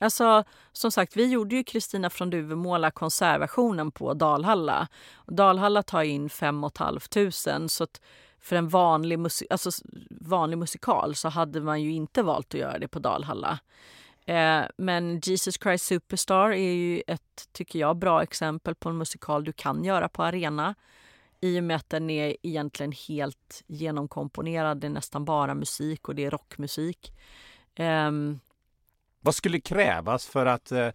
Alltså, 0.01 0.45
som 0.73 0.91
sagt, 0.91 1.17
vi 1.17 1.27
gjorde 1.31 1.55
ju 1.57 1.65
Kristina 1.65 2.11
från 2.11 2.31
Duvemåla 2.31 2.91
konsertversionen 2.91 3.91
på 3.91 4.15
Dalhalla. 4.15 4.89
Dalhalla 5.27 5.83
tar 5.83 6.03
in 6.03 6.31
5 6.31 6.63
500 6.79 7.69
så 7.69 7.87
för 8.41 8.57
en 8.57 8.69
vanlig, 8.69 9.19
musi- 9.19 9.47
alltså, 9.51 9.71
vanlig 10.11 10.59
musikal 10.59 11.15
så 11.15 11.29
hade 11.29 11.61
man 11.61 11.83
ju 11.83 11.93
inte 11.93 12.23
valt 12.23 12.55
att 12.55 12.61
göra 12.61 12.79
det 12.79 12.89
på 12.89 12.99
Dalhalla. 12.99 13.59
Eh, 14.27 14.63
men 14.77 15.21
Jesus 15.21 15.55
Christ 15.63 15.85
Superstar 15.85 16.51
är 16.51 16.73
ju 16.73 17.03
ett, 17.07 17.49
tycker 17.53 17.79
jag, 17.79 17.97
bra 17.97 18.23
exempel 18.23 18.75
på 18.75 18.89
en 18.89 18.99
musikal 18.99 19.45
du 19.45 19.53
kan 19.53 19.85
göra 19.85 20.09
på 20.09 20.23
arena. 20.23 20.75
I 21.41 21.61
och 21.61 21.65
med 21.65 21.77
att 21.77 21.91
den 21.91 22.11
är 22.11 22.37
egentligen 22.43 22.93
helt 22.93 23.63
genomkomponerad. 23.67 24.81
Det 24.81 24.87
är 24.87 24.91
nästan 24.91 25.25
bara 25.25 25.55
musik 25.55 26.09
och 26.09 26.15
det 26.15 26.25
är 26.25 26.31
rockmusik. 26.31 27.13
Ehm, 27.75 28.41
Vad 29.21 29.35
skulle 29.35 29.61
krävas 29.61 30.27
för 30.27 30.47
att, 30.47 30.73
eh, 30.73 30.89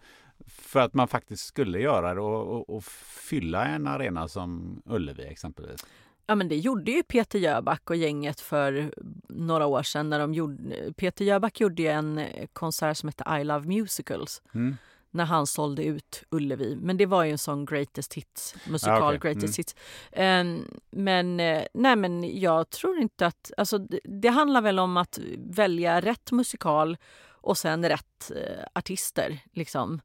för 0.47 0.79
att 0.79 0.93
man 0.93 1.07
faktiskt 1.07 1.45
skulle 1.45 1.79
göra 1.79 2.13
det 2.13 2.21
och, 2.21 2.47
och, 2.55 2.75
och 2.75 2.83
fylla 3.29 3.65
en 3.65 3.87
arena 3.87 4.27
som 4.27 4.81
Ullevi 4.85 5.23
exempelvis? 5.23 5.85
Ja, 6.29 6.35
men 6.35 6.47
det 6.49 6.55
gjorde 6.57 6.91
ju 6.91 7.03
Peter 7.03 7.39
Jöback 7.39 7.89
och 7.89 7.95
gänget 7.95 8.41
för 8.41 8.93
några 9.29 9.65
år 9.65 9.83
sedan. 9.83 10.09
När 10.09 10.19
de 10.19 10.33
gjorde, 10.33 10.93
Peter 10.93 11.25
Jöback 11.25 11.59
gjorde 11.59 11.83
en 11.83 12.21
konsert 12.53 12.97
som 12.97 13.09
hette 13.09 13.39
I 13.41 13.43
Love 13.43 13.67
Musicals 13.67 14.41
Mm. 14.53 14.77
när 15.11 15.25
han 15.25 15.47
sålde 15.47 15.83
ut 15.83 16.23
Ullevi. 16.29 16.75
Men 16.81 16.97
det 16.97 17.05
var 17.05 17.23
ju 17.23 17.31
en 17.31 17.37
sån 17.37 17.65
greatest 17.65 18.13
hits, 18.13 18.55
musikal 18.69 19.01
Ah, 19.03 19.07
okej. 19.07 19.19
greatest 19.19 19.59
hits. 19.59 19.75
Ehm, 20.11 20.65
men 20.89 21.39
eh, 21.39 21.63
nej, 21.73 21.95
men 21.95 22.39
jag 22.39 22.69
tror 22.69 22.97
inte 22.97 23.25
att... 23.25 23.51
Alltså, 23.57 23.77
det, 23.77 23.99
det 24.03 24.29
handlar 24.29 24.61
väl 24.61 24.79
om 24.79 24.97
att 24.97 25.19
välja 25.37 26.01
rätt 26.01 26.31
musikal 26.31 26.97
och 27.29 27.57
sen 27.57 27.89
rätt 27.89 28.31
eh, 28.35 28.63
artister. 28.75 29.39
Liksom. 29.53 30.01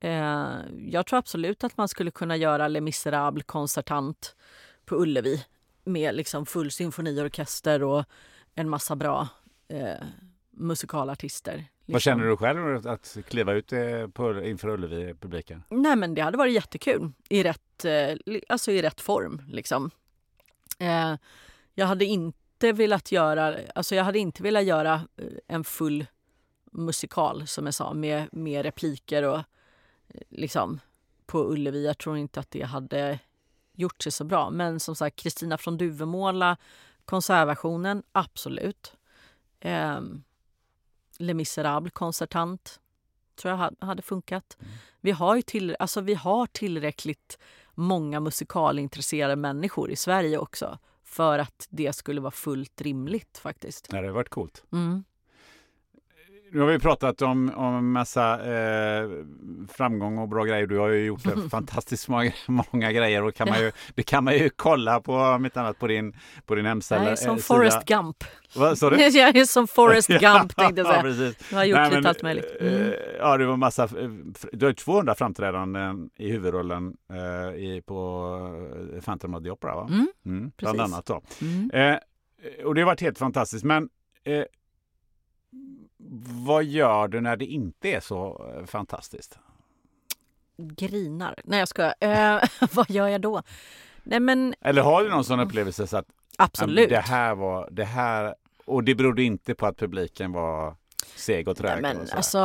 Eh, 0.00 0.48
jag 0.88 1.06
tror 1.06 1.18
absolut 1.18 1.64
att 1.64 1.76
man 1.76 1.88
skulle 1.88 2.10
kunna 2.10 2.36
göra 2.36 2.68
Les 2.68 2.82
Misérables 2.82 3.46
konsertant 3.46 4.36
på 4.84 4.96
Ullevi 4.96 5.44
med 5.92 6.14
liksom 6.14 6.46
full 6.46 6.70
symfoniorkester 6.70 7.82
och 7.82 8.04
en 8.54 8.68
massa 8.68 8.96
bra 8.96 9.28
eh, 9.68 10.06
musikalartister. 10.50 11.56
Liksom. 11.56 11.92
Vad 11.92 12.02
känner 12.02 12.24
du 12.24 12.36
själv 12.36 12.88
att 12.88 13.16
kliva 13.28 13.52
ut 13.52 13.72
eh, 13.72 14.08
på, 14.08 14.42
inför 14.44 14.68
Ullevi-publiken? 14.68 15.62
Nej, 15.68 15.96
men 15.96 16.14
det 16.14 16.22
hade 16.22 16.38
varit 16.38 16.54
jättekul 16.54 17.12
i 17.28 17.42
rätt, 17.42 17.84
eh, 17.84 18.16
alltså 18.48 18.72
i 18.72 18.82
rätt 18.82 19.00
form. 19.00 19.42
Liksom. 19.48 19.90
Eh, 20.78 21.14
jag 21.74 21.86
hade 21.86 22.04
inte 22.04 22.72
velat 22.72 23.12
göra, 23.12 23.56
alltså 23.74 23.94
jag 23.94 24.04
hade 24.04 24.18
inte 24.18 24.42
velat 24.42 24.64
göra 24.64 24.94
eh, 24.94 25.26
en 25.46 25.64
full 25.64 26.06
musikal 26.72 27.46
som 27.46 27.64
jag 27.64 27.74
sa 27.74 27.94
med, 27.94 28.28
med 28.32 28.62
repliker 28.62 29.22
och 29.22 29.40
liksom 30.28 30.80
på 31.26 31.52
Ullevi. 31.52 31.86
Jag 31.86 31.98
tror 31.98 32.16
inte 32.16 32.40
att 32.40 32.50
det 32.50 32.62
hade 32.62 33.18
gjort 33.80 34.02
sig 34.02 34.12
så 34.12 34.24
bra. 34.24 34.50
Men 34.50 34.80
som 34.80 34.96
sagt, 34.96 35.16
Kristina 35.16 35.58
från 35.58 35.76
Duvemåla, 35.78 36.56
konsertversionen, 37.04 38.02
absolut. 38.12 38.92
Eh, 39.60 40.00
Les 41.18 41.34
Misérables 41.34 41.92
konsertant 41.92 42.80
tror 43.36 43.50
jag 43.50 43.58
ha- 43.58 43.70
hade 43.80 44.02
funkat. 44.02 44.56
Vi 45.00 45.10
har 45.10 45.36
ju 45.36 45.42
till, 45.42 45.76
alltså 45.78 46.00
vi 46.00 46.14
har 46.14 46.46
tillräckligt 46.46 47.38
många 47.74 48.20
musikalintresserade 48.20 49.36
människor 49.36 49.90
i 49.90 49.96
Sverige 49.96 50.38
också 50.38 50.78
för 51.04 51.38
att 51.38 51.66
det 51.70 51.92
skulle 51.92 52.20
vara 52.20 52.30
fullt 52.30 52.80
rimligt 52.80 53.38
faktiskt. 53.38 53.88
Ja, 53.92 54.00
det 54.00 54.06
har 54.06 54.14
varit 54.14 54.28
coolt. 54.28 54.64
Mm. 54.72 55.04
Nu 56.52 56.60
har 56.60 56.66
vi 56.66 56.78
pratat 56.78 57.22
om, 57.22 57.52
om 57.56 57.74
en 57.76 57.92
massa 57.92 58.52
eh, 58.54 59.08
framgång 59.68 60.18
och 60.18 60.28
bra 60.28 60.44
grejer. 60.44 60.66
Du 60.66 60.78
har 60.78 60.88
ju 60.88 61.04
gjort 61.06 61.20
fantastiskt 61.50 62.08
många, 62.08 62.32
många 62.46 62.92
grejer 62.92 63.22
och 63.24 63.34
kan 63.34 63.48
man 63.48 63.58
ju, 63.60 63.72
det 63.94 64.02
kan 64.02 64.24
man 64.24 64.34
ju 64.34 64.50
kolla 64.56 65.00
på 65.00 65.14
om 65.14 65.44
inte 65.44 65.60
annat 65.60 65.78
på 65.78 65.86
din, 65.86 66.16
på 66.46 66.54
din 66.54 66.66
hemsida. 66.66 67.02
Jag 67.02 67.12
är 67.12 67.16
som 67.16 67.36
eh, 67.36 67.42
Forrest 67.42 67.80
sida. 67.88 67.96
Gump. 68.02 68.24
Sa 68.78 68.90
du? 68.90 68.96
Jag 69.18 69.36
är 69.36 69.44
som 69.44 69.66
Forrest 69.68 70.08
Gump 70.20 70.56
tänkte 70.56 70.80
jag 70.80 70.86
ja, 70.86 70.90
säga. 70.92 71.02
precis. 71.02 71.50
Jag 71.50 71.58
har 71.58 71.64
gjort 71.64 71.76
Nej, 71.76 71.84
lite 71.90 72.00
men, 72.00 72.06
allt 72.06 72.22
möjligt. 72.22 72.56
eh, 72.60 72.66
Mm. 72.72 72.92
Ja, 73.18 73.36
det 73.36 73.46
var 73.46 73.56
massa. 73.56 73.84
eh, 73.84 74.08
Du 74.52 74.66
har 74.66 74.72
200 74.72 75.14
framträdanden 75.14 76.10
i 76.18 76.30
huvudrollen 76.30 76.94
eh, 77.12 77.54
i, 77.64 77.82
på 77.86 78.30
Phantom 79.04 79.34
of 79.34 79.42
the 79.42 79.50
Opera, 79.50 79.74
va? 79.74 79.88
Mm, 79.90 80.10
bland 80.24 80.50
precis. 80.78 80.80
annat 80.80 81.06
då. 81.06 81.22
Mm. 81.42 81.70
Eh, 81.70 81.98
och 82.64 82.74
det 82.74 82.80
har 82.80 82.86
varit 82.86 83.00
helt 83.00 83.18
fantastiskt. 83.18 83.64
Men 83.64 83.88
vad 86.44 86.64
gör 86.64 87.08
du 87.08 87.20
när 87.20 87.36
det 87.36 87.44
inte 87.44 87.88
är 87.88 88.00
så 88.00 88.52
eh, 88.56 88.66
fantastiskt? 88.66 89.38
Grinar. 90.56 91.34
Nej 91.44 91.58
jag 91.58 91.68
ska. 91.68 91.92
Eh, 92.00 92.42
vad 92.72 92.90
gör 92.90 93.08
jag 93.08 93.20
då? 93.20 93.42
Nej 94.02 94.20
men 94.20 94.54
Eller 94.60 94.82
har 94.82 95.02
du 95.04 95.10
någon 95.10 95.24
sån 95.24 95.40
upplevelse 95.40 95.86
så 95.86 95.96
att 95.96 96.06
absolut. 96.38 96.88
det 96.88 97.00
här 97.00 97.34
var 97.34 97.68
det 97.70 97.84
här 97.84 98.34
och 98.64 98.84
det 98.84 98.94
berodde 98.94 99.22
inte 99.22 99.54
på 99.54 99.66
att 99.66 99.76
publiken 99.76 100.32
var 100.32 100.76
seg 101.16 101.48
och 101.48 101.56
trög? 101.56 101.82
Nej, 101.82 101.90
och 101.90 101.96
men 101.96 102.06
här? 102.08 102.16
alltså... 102.16 102.38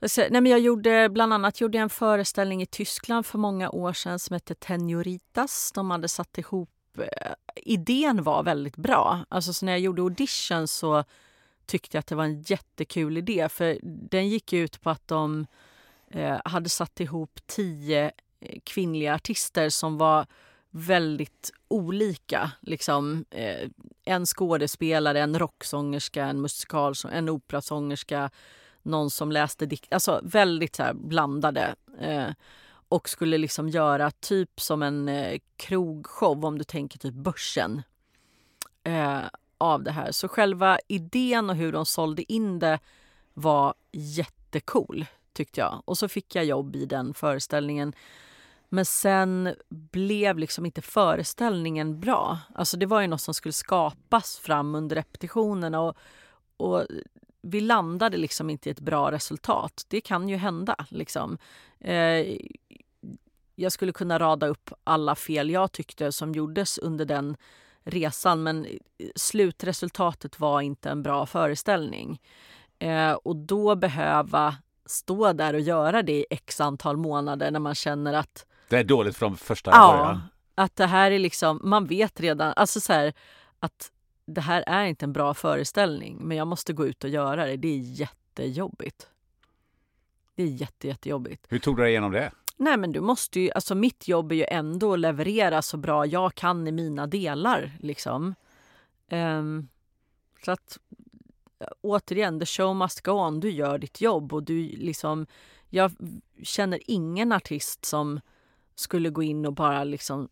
alltså, 0.00 0.20
Nej, 0.20 0.40
men 0.40 0.46
jag 0.46 0.60
gjorde 0.60 1.08
bland 1.08 1.32
annat 1.32 1.60
gjorde 1.60 1.78
jag 1.78 1.82
en 1.82 1.90
föreställning 1.90 2.62
i 2.62 2.66
Tyskland 2.66 3.26
för 3.26 3.38
många 3.38 3.70
år 3.70 3.92
sedan 3.92 4.18
som 4.18 4.34
hette 4.34 4.54
Tenoritas. 4.54 5.72
De 5.74 5.90
hade 5.90 6.08
satt 6.08 6.38
ihop... 6.38 6.70
Eh, 6.98 7.32
idén 7.56 8.22
var 8.22 8.42
väldigt 8.42 8.76
bra. 8.76 9.24
Alltså, 9.28 9.52
så 9.52 9.66
när 9.66 9.72
jag 9.72 9.80
gjorde 9.80 10.02
audition 10.02 10.68
så 10.68 11.04
tyckte 11.70 11.96
jag 11.96 12.00
att 12.00 12.06
det 12.06 12.14
var 12.14 12.24
en 12.24 12.42
jättekul 12.42 13.16
idé. 13.18 13.48
För 13.48 13.78
Den 13.82 14.28
gick 14.28 14.52
ut 14.52 14.80
på 14.80 14.90
att 14.90 15.08
de 15.08 15.46
eh, 16.10 16.40
hade 16.44 16.68
satt 16.68 17.00
ihop 17.00 17.40
tio 17.46 18.10
eh, 18.40 18.60
kvinnliga 18.64 19.14
artister 19.14 19.68
som 19.68 19.98
var 19.98 20.26
väldigt 20.70 21.50
olika. 21.68 22.50
Liksom, 22.60 23.24
eh, 23.30 23.68
en 24.04 24.26
skådespelare, 24.26 25.20
en 25.20 25.38
rocksångerska, 25.38 26.24
en 26.24 26.40
musikalsångerska, 26.40 27.18
en 27.18 27.28
operasångerska, 27.28 28.30
någon 28.82 29.10
som 29.10 29.32
läste 29.32 29.66
dikt. 29.66 29.92
Alltså 29.92 30.20
väldigt 30.22 30.76
så 30.76 30.82
här, 30.82 30.94
blandade. 30.94 31.74
Eh, 32.00 32.28
och 32.88 33.08
skulle 33.08 33.38
liksom 33.38 33.68
göra 33.68 34.10
typ 34.10 34.60
som 34.60 34.82
en 34.82 35.08
eh, 35.08 35.38
krogshow, 35.56 36.44
om 36.44 36.58
du 36.58 36.64
tänker 36.64 36.98
typ 36.98 37.14
Börsen. 37.14 37.82
Eh, 38.84 39.22
av 39.60 39.82
det 39.82 39.90
här. 39.90 40.12
Så 40.12 40.28
själva 40.28 40.78
idén 40.88 41.50
och 41.50 41.56
hur 41.56 41.72
de 41.72 41.86
sålde 41.86 42.32
in 42.32 42.58
det 42.58 42.78
var 43.34 43.74
jättecool, 43.92 45.06
tyckte 45.32 45.60
jag. 45.60 45.82
Och 45.84 45.98
så 45.98 46.08
fick 46.08 46.34
jag 46.34 46.44
jobb 46.44 46.76
i 46.76 46.86
den 46.86 47.14
föreställningen. 47.14 47.92
Men 48.68 48.84
sen 48.84 49.54
blev 49.68 50.38
liksom 50.38 50.66
inte 50.66 50.82
föreställningen 50.82 52.00
bra. 52.00 52.38
Alltså 52.54 52.76
det 52.76 52.86
var 52.86 53.00
ju 53.00 53.06
något 53.06 53.20
som 53.20 53.34
skulle 53.34 53.52
skapas 53.52 54.38
fram 54.38 54.74
under 54.74 54.96
repetitionerna 54.96 55.80
och, 55.80 55.96
och 56.56 56.86
vi 57.42 57.60
landade 57.60 58.16
liksom 58.16 58.50
inte 58.50 58.68
i 58.68 58.72
ett 58.72 58.80
bra 58.80 59.10
resultat. 59.10 59.84
Det 59.88 60.00
kan 60.00 60.28
ju 60.28 60.36
hända. 60.36 60.76
Liksom. 60.88 61.38
Eh, 61.78 62.36
jag 63.54 63.72
skulle 63.72 63.92
kunna 63.92 64.18
rada 64.18 64.46
upp 64.46 64.72
alla 64.84 65.14
fel 65.14 65.50
jag 65.50 65.72
tyckte 65.72 66.12
som 66.12 66.32
gjordes 66.32 66.78
under 66.78 67.04
den 67.04 67.36
resan 67.90 68.42
men 68.42 68.66
slutresultatet 69.16 70.40
var 70.40 70.60
inte 70.60 70.90
en 70.90 71.02
bra 71.02 71.26
föreställning. 71.26 72.20
Eh, 72.78 73.12
och 73.12 73.36
då 73.36 73.76
behöva 73.76 74.56
stå 74.86 75.32
där 75.32 75.54
och 75.54 75.60
göra 75.60 76.02
det 76.02 76.12
i 76.12 76.26
x 76.30 76.60
antal 76.60 76.96
månader 76.96 77.50
när 77.50 77.60
man 77.60 77.74
känner 77.74 78.12
att 78.12 78.46
Det 78.68 78.76
är 78.78 78.84
dåligt 78.84 79.16
från 79.16 79.36
första 79.36 79.70
Ja, 79.70 79.92
början. 79.92 80.20
att 80.54 80.76
det 80.76 80.86
här 80.86 81.10
är 81.10 81.18
liksom, 81.18 81.60
man 81.64 81.86
vet 81.86 82.20
redan, 82.20 82.52
alltså 82.56 82.80
så 82.80 82.92
här, 82.92 83.12
att 83.60 83.90
det 84.26 84.40
här 84.40 84.64
är 84.66 84.84
inte 84.84 85.04
en 85.06 85.12
bra 85.12 85.34
föreställning 85.34 86.16
men 86.20 86.36
jag 86.36 86.46
måste 86.46 86.72
gå 86.72 86.86
ut 86.86 87.04
och 87.04 87.10
göra 87.10 87.46
det. 87.46 87.56
Det 87.56 87.68
är 87.68 87.78
jättejobbigt. 87.78 89.08
Det 90.34 90.42
är 90.42 90.46
jätte, 90.46 90.88
jättejobbigt. 90.88 91.46
Hur 91.48 91.58
tog 91.58 91.76
du 91.76 91.82
dig 91.82 91.90
igenom 91.90 92.12
det? 92.12 92.32
Nej 92.60 92.76
men 92.76 92.92
du 92.92 93.00
måste 93.00 93.40
ju, 93.40 93.50
alltså 93.50 93.74
mitt 93.74 94.08
jobb 94.08 94.32
är 94.32 94.36
ju 94.36 94.44
ändå 94.48 94.92
att 94.92 95.00
leverera 95.00 95.62
så 95.62 95.76
bra 95.76 96.06
jag 96.06 96.34
kan 96.34 96.66
i 96.66 96.72
mina 96.72 97.06
delar 97.06 97.76
liksom. 97.78 98.34
Um, 99.10 99.68
så 100.44 100.52
att 100.52 100.78
återigen, 101.80 102.40
the 102.40 102.46
show 102.46 102.76
must 102.76 103.00
go 103.00 103.12
on. 103.12 103.40
Du 103.40 103.50
gör 103.50 103.78
ditt 103.78 104.00
jobb 104.00 104.32
och 104.32 104.42
du 104.42 104.62
liksom, 104.62 105.26
jag 105.68 105.92
känner 106.42 106.80
ingen 106.86 107.32
artist 107.32 107.84
som 107.84 108.20
skulle 108.74 109.10
gå 109.10 109.22
in 109.22 109.46
och 109.46 109.54
bara 109.54 109.84
liksom 109.84 110.28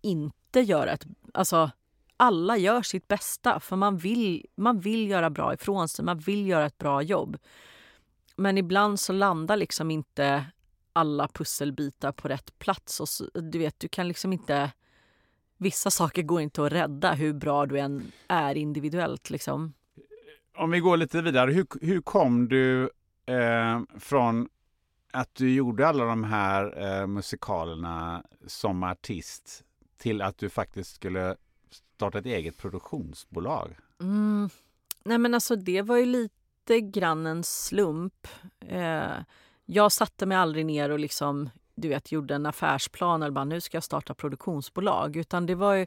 inte 0.00 0.60
göra 0.60 0.92
ett, 0.92 1.06
alltså 1.34 1.70
alla 2.16 2.56
gör 2.56 2.82
sitt 2.82 3.08
bästa 3.08 3.60
för 3.60 3.76
man 3.76 3.96
vill, 3.96 4.46
man 4.54 4.80
vill 4.80 5.10
göra 5.10 5.30
bra 5.30 5.54
ifrån 5.54 5.88
sig, 5.88 6.04
man 6.04 6.18
vill 6.18 6.46
göra 6.46 6.66
ett 6.66 6.78
bra 6.78 7.02
jobb. 7.02 7.38
Men 8.36 8.58
ibland 8.58 9.00
så 9.00 9.12
landar 9.12 9.56
liksom 9.56 9.90
inte 9.90 10.44
alla 10.92 11.28
pusselbitar 11.28 12.12
på 12.12 12.28
rätt 12.28 12.58
plats. 12.58 13.00
Och 13.00 13.08
så, 13.08 13.24
du 13.34 13.58
vet, 13.58 13.80
du 13.80 13.88
kan 13.88 14.08
liksom 14.08 14.32
inte... 14.32 14.72
Vissa 15.56 15.90
saker 15.90 16.22
går 16.22 16.40
inte 16.40 16.64
att 16.64 16.72
rädda 16.72 17.12
hur 17.12 17.32
bra 17.32 17.66
du 17.66 17.78
än 17.78 18.12
är 18.28 18.54
individuellt. 18.54 19.30
Liksom. 19.30 19.72
Om 20.56 20.70
vi 20.70 20.80
går 20.80 20.96
lite 20.96 21.22
vidare, 21.22 21.50
hur, 21.50 21.66
hur 21.80 22.00
kom 22.00 22.48
du 22.48 22.90
eh, 23.26 23.80
från 23.98 24.48
att 25.12 25.34
du 25.34 25.54
gjorde 25.54 25.88
alla 25.88 26.04
de 26.04 26.24
här 26.24 26.82
eh, 26.82 27.06
musikalerna 27.06 28.24
som 28.46 28.82
artist 28.82 29.64
till 29.96 30.22
att 30.22 30.38
du 30.38 30.48
faktiskt 30.48 30.94
skulle 30.94 31.36
starta 31.70 32.18
ett 32.18 32.26
eget 32.26 32.58
produktionsbolag? 32.58 33.76
Mm. 34.00 34.50
Nej 35.04 35.18
men 35.18 35.34
alltså 35.34 35.56
det 35.56 35.82
var 35.82 35.96
ju 35.96 36.06
lite 36.06 36.80
grann 36.80 37.26
en 37.26 37.44
slump. 37.44 38.28
Eh, 38.60 39.12
jag 39.66 39.92
satte 39.92 40.26
mig 40.26 40.36
aldrig 40.36 40.66
ner 40.66 40.90
och 40.90 40.98
liksom, 40.98 41.50
du 41.74 41.88
vet, 41.88 42.12
gjorde 42.12 42.34
en 42.34 42.46
affärsplan 42.46 43.22
eller 43.22 43.32
bara 43.32 43.44
nu 43.44 43.60
ska 43.60 43.76
jag 43.76 43.84
starta 43.84 44.14
produktionsbolag. 44.14 45.16
Utan 45.16 45.46
det 45.46 45.54
var 45.54 45.74
ju, 45.74 45.86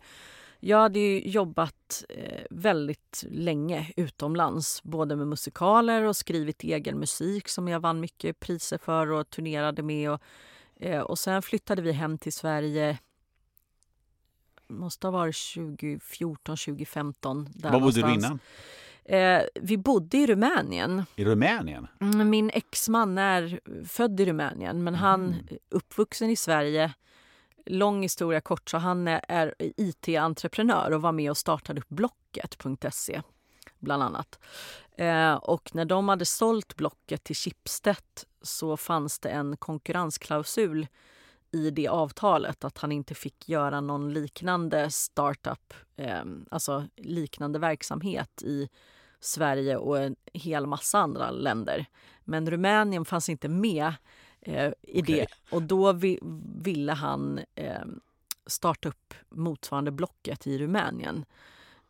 jag 0.59 0.77
hade 0.77 0.99
jobbat 1.29 2.05
eh, 2.09 2.43
väldigt 2.49 3.23
länge 3.29 3.91
utomlands, 3.95 4.83
både 4.83 5.15
med 5.15 5.27
musikaler 5.27 6.03
och 6.03 6.15
skrivit 6.15 6.63
egen 6.63 6.99
musik 6.99 7.47
som 7.47 7.67
jag 7.67 7.79
vann 7.79 7.99
mycket 7.99 8.39
priser 8.39 8.77
för 8.77 9.11
och 9.11 9.29
turnerade 9.29 9.83
med. 9.83 10.11
Och, 10.11 10.21
eh, 10.75 11.01
och 11.01 11.19
sen 11.19 11.41
flyttade 11.41 11.81
vi 11.81 11.91
hem 11.91 12.17
till 12.17 12.33
Sverige 12.33 12.97
måste 14.67 15.07
ha 15.07 15.11
varit 15.11 15.35
2014, 15.35 16.57
2015. 16.57 17.49
Där 17.53 17.71
Var 17.71 17.79
bodde 17.79 18.01
du 18.01 18.13
innan? 18.13 18.39
Eh, 19.05 19.41
vi 19.55 19.77
bodde 19.77 20.17
i 20.17 20.27
Rumänien. 20.27 21.05
I 21.15 21.25
Rumänien? 21.25 21.87
Mm, 22.01 22.29
Min 22.29 22.49
exman 22.49 23.17
är 23.17 23.59
född 23.87 24.19
i 24.19 24.25
Rumänien, 24.25 24.83
men 24.83 24.95
han 24.95 25.33
är 25.49 25.57
uppvuxen 25.69 26.29
i 26.29 26.35
Sverige. 26.35 26.93
Lång 27.65 28.01
historia 28.01 28.41
kort, 28.41 28.69
så 28.69 28.77
han 28.77 29.07
är, 29.07 29.21
är 29.27 29.53
IT-entreprenör 29.59 30.91
och 30.91 31.01
var 31.01 31.11
med 31.11 31.29
och 31.31 31.37
startade 31.37 31.81
upp 31.81 31.89
Blocket.se, 31.89 33.21
bland 33.79 34.03
annat. 34.03 34.39
Eh, 34.97 35.33
och 35.33 35.75
när 35.75 35.85
de 35.85 36.09
hade 36.09 36.25
sålt 36.25 36.75
Blocket 36.75 37.23
till 37.23 37.35
Schibsted 37.35 37.95
så 38.41 38.77
fanns 38.77 39.19
det 39.19 39.29
en 39.29 39.57
konkurrensklausul 39.57 40.87
i 41.55 41.71
det 41.71 41.87
avtalet 41.87 42.63
att 42.63 42.77
han 42.77 42.91
inte 42.91 43.15
fick 43.15 43.49
göra 43.49 43.81
någon 43.81 44.13
liknande 44.13 44.91
startup, 44.91 45.73
eh, 45.95 46.23
alltså 46.51 46.87
liknande 46.95 47.59
verksamhet 47.59 48.41
i 48.41 48.69
Sverige 49.19 49.77
och 49.77 49.99
en 49.99 50.15
hel 50.33 50.65
massa 50.65 50.99
andra 50.99 51.31
länder. 51.31 51.85
Men 52.23 52.49
Rumänien 52.49 53.05
fanns 53.05 53.29
inte 53.29 53.49
med 53.49 53.93
eh, 54.41 54.71
i 54.81 55.01
det 55.01 55.27
och 55.51 55.61
då 55.61 55.93
vi, 55.93 56.19
ville 56.61 56.93
han 56.93 57.39
eh, 57.55 57.85
starta 58.45 58.89
upp 58.89 59.13
motsvarande 59.29 59.91
Blocket 59.91 60.47
i 60.47 60.57
Rumänien. 60.57 61.25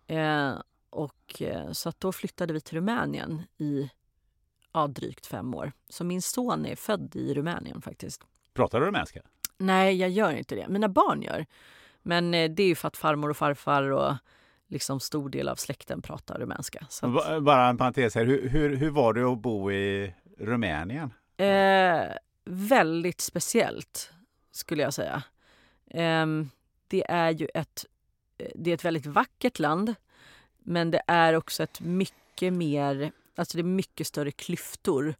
Eh, 0.08 0.54
och, 0.90 1.42
eh, 1.42 1.72
så 1.72 1.90
att 1.90 2.00
då 2.00 2.12
flyttade 2.12 2.54
vi 2.54 2.62
till 2.62 2.78
Rumänien 2.78 3.42
i 3.58 3.90
ja, 4.74 4.88
drygt 4.88 5.26
fem 5.26 5.56
år. 5.56 5.72
Så 5.90 6.04
min 6.04 6.22
son 6.22 6.66
är 6.66 6.76
född 6.76 7.16
i 7.16 7.34
Rumänien 7.34 7.82
faktiskt. 7.82 8.22
Pratar 8.54 8.80
du 8.80 8.86
rumänska? 8.86 9.22
Nej, 9.58 9.96
jag 9.96 10.10
gör 10.10 10.32
inte 10.32 10.56
det. 10.56 10.68
Mina 10.68 10.90
barn 10.90 11.22
gör. 11.22 11.46
Men 12.02 12.34
eh, 12.34 12.52
det 12.52 12.64
är 12.64 12.68
ju 12.68 12.76
för 12.76 12.88
att 12.88 12.98
farmor 12.98 13.30
och 13.30 13.38
farfar 13.38 13.84
och 13.92 14.14
liksom 14.68 15.00
stor 15.00 15.30
del 15.30 15.50
av 15.50 15.56
släkten 15.56 16.02
pratar 16.02 16.40
rumänska. 16.40 16.88
Att, 17.02 17.14
Ba- 17.14 17.40
Bara 17.40 17.68
en 17.68 17.78
parentes 17.78 18.16
här, 18.16 18.26
hur, 18.26 18.50
hur, 18.50 18.76
hur 18.76 18.90
var 18.90 19.14
det 19.14 19.24
att 19.32 19.40
bo 19.40 19.72
i 19.72 20.14
Rumänien? 20.40 21.14
eh, 21.38 22.02
väldigt 22.46 23.22
speciellt, 23.22 24.12
skulle 24.52 24.84
jag 24.84 24.94
säga. 24.94 25.24
Ehm, 25.92 26.50
det 26.88 27.06
är 27.10 27.32
ju 27.32 27.48
ett, 27.54 27.86
det 28.56 28.70
är 28.70 28.74
ett 28.76 28.86
väldigt 28.86 29.06
vackert 29.06 29.60
land 29.60 29.96
men 30.60 30.92
det 30.92 31.02
är 31.08 31.34
också 31.36 31.64
ett 31.64 31.80
mycket 31.82 32.54
mer... 32.54 33.12
Alltså 33.36 33.58
det 33.58 33.62
är 33.62 33.64
mycket 33.64 34.08
större 34.08 34.32
klyftor. 34.32 35.16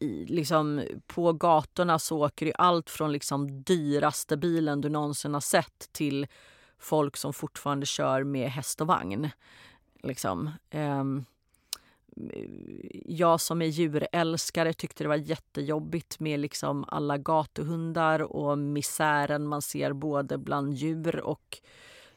I, 0.00 0.26
liksom, 0.26 0.84
på 1.06 1.32
gatorna 1.32 1.98
så 1.98 2.24
åker 2.24 2.46
det 2.46 2.54
allt 2.54 2.90
från 2.90 3.12
liksom 3.12 3.62
dyraste 3.62 4.36
bilen 4.36 4.80
du 4.80 4.88
någonsin 4.88 5.34
har 5.34 5.40
sett 5.40 5.92
till 5.92 6.26
folk 6.78 7.16
som 7.16 7.32
fortfarande 7.32 7.86
kör 7.86 8.24
med 8.24 8.50
häst 8.50 8.80
och 8.80 8.86
vagn. 8.86 9.30
Liksom. 10.02 10.50
Um, 10.74 11.24
jag 13.04 13.40
som 13.40 13.62
är 13.62 13.66
djurälskare 13.66 14.72
tyckte 14.72 15.04
det 15.04 15.08
var 15.08 15.16
jättejobbigt 15.16 16.20
med 16.20 16.40
liksom 16.40 16.84
alla 16.88 17.18
gatuhundar 17.18 18.20
och 18.20 18.58
misären 18.58 19.46
man 19.46 19.62
ser 19.62 19.92
både 19.92 20.38
bland 20.38 20.74
djur 20.74 21.20
och 21.20 21.58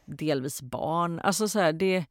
delvis 0.05 0.61
barn. 0.61 1.19
Alltså 1.19 1.47
så 1.47 1.60
här, 1.60 1.73
det, 1.73 2.05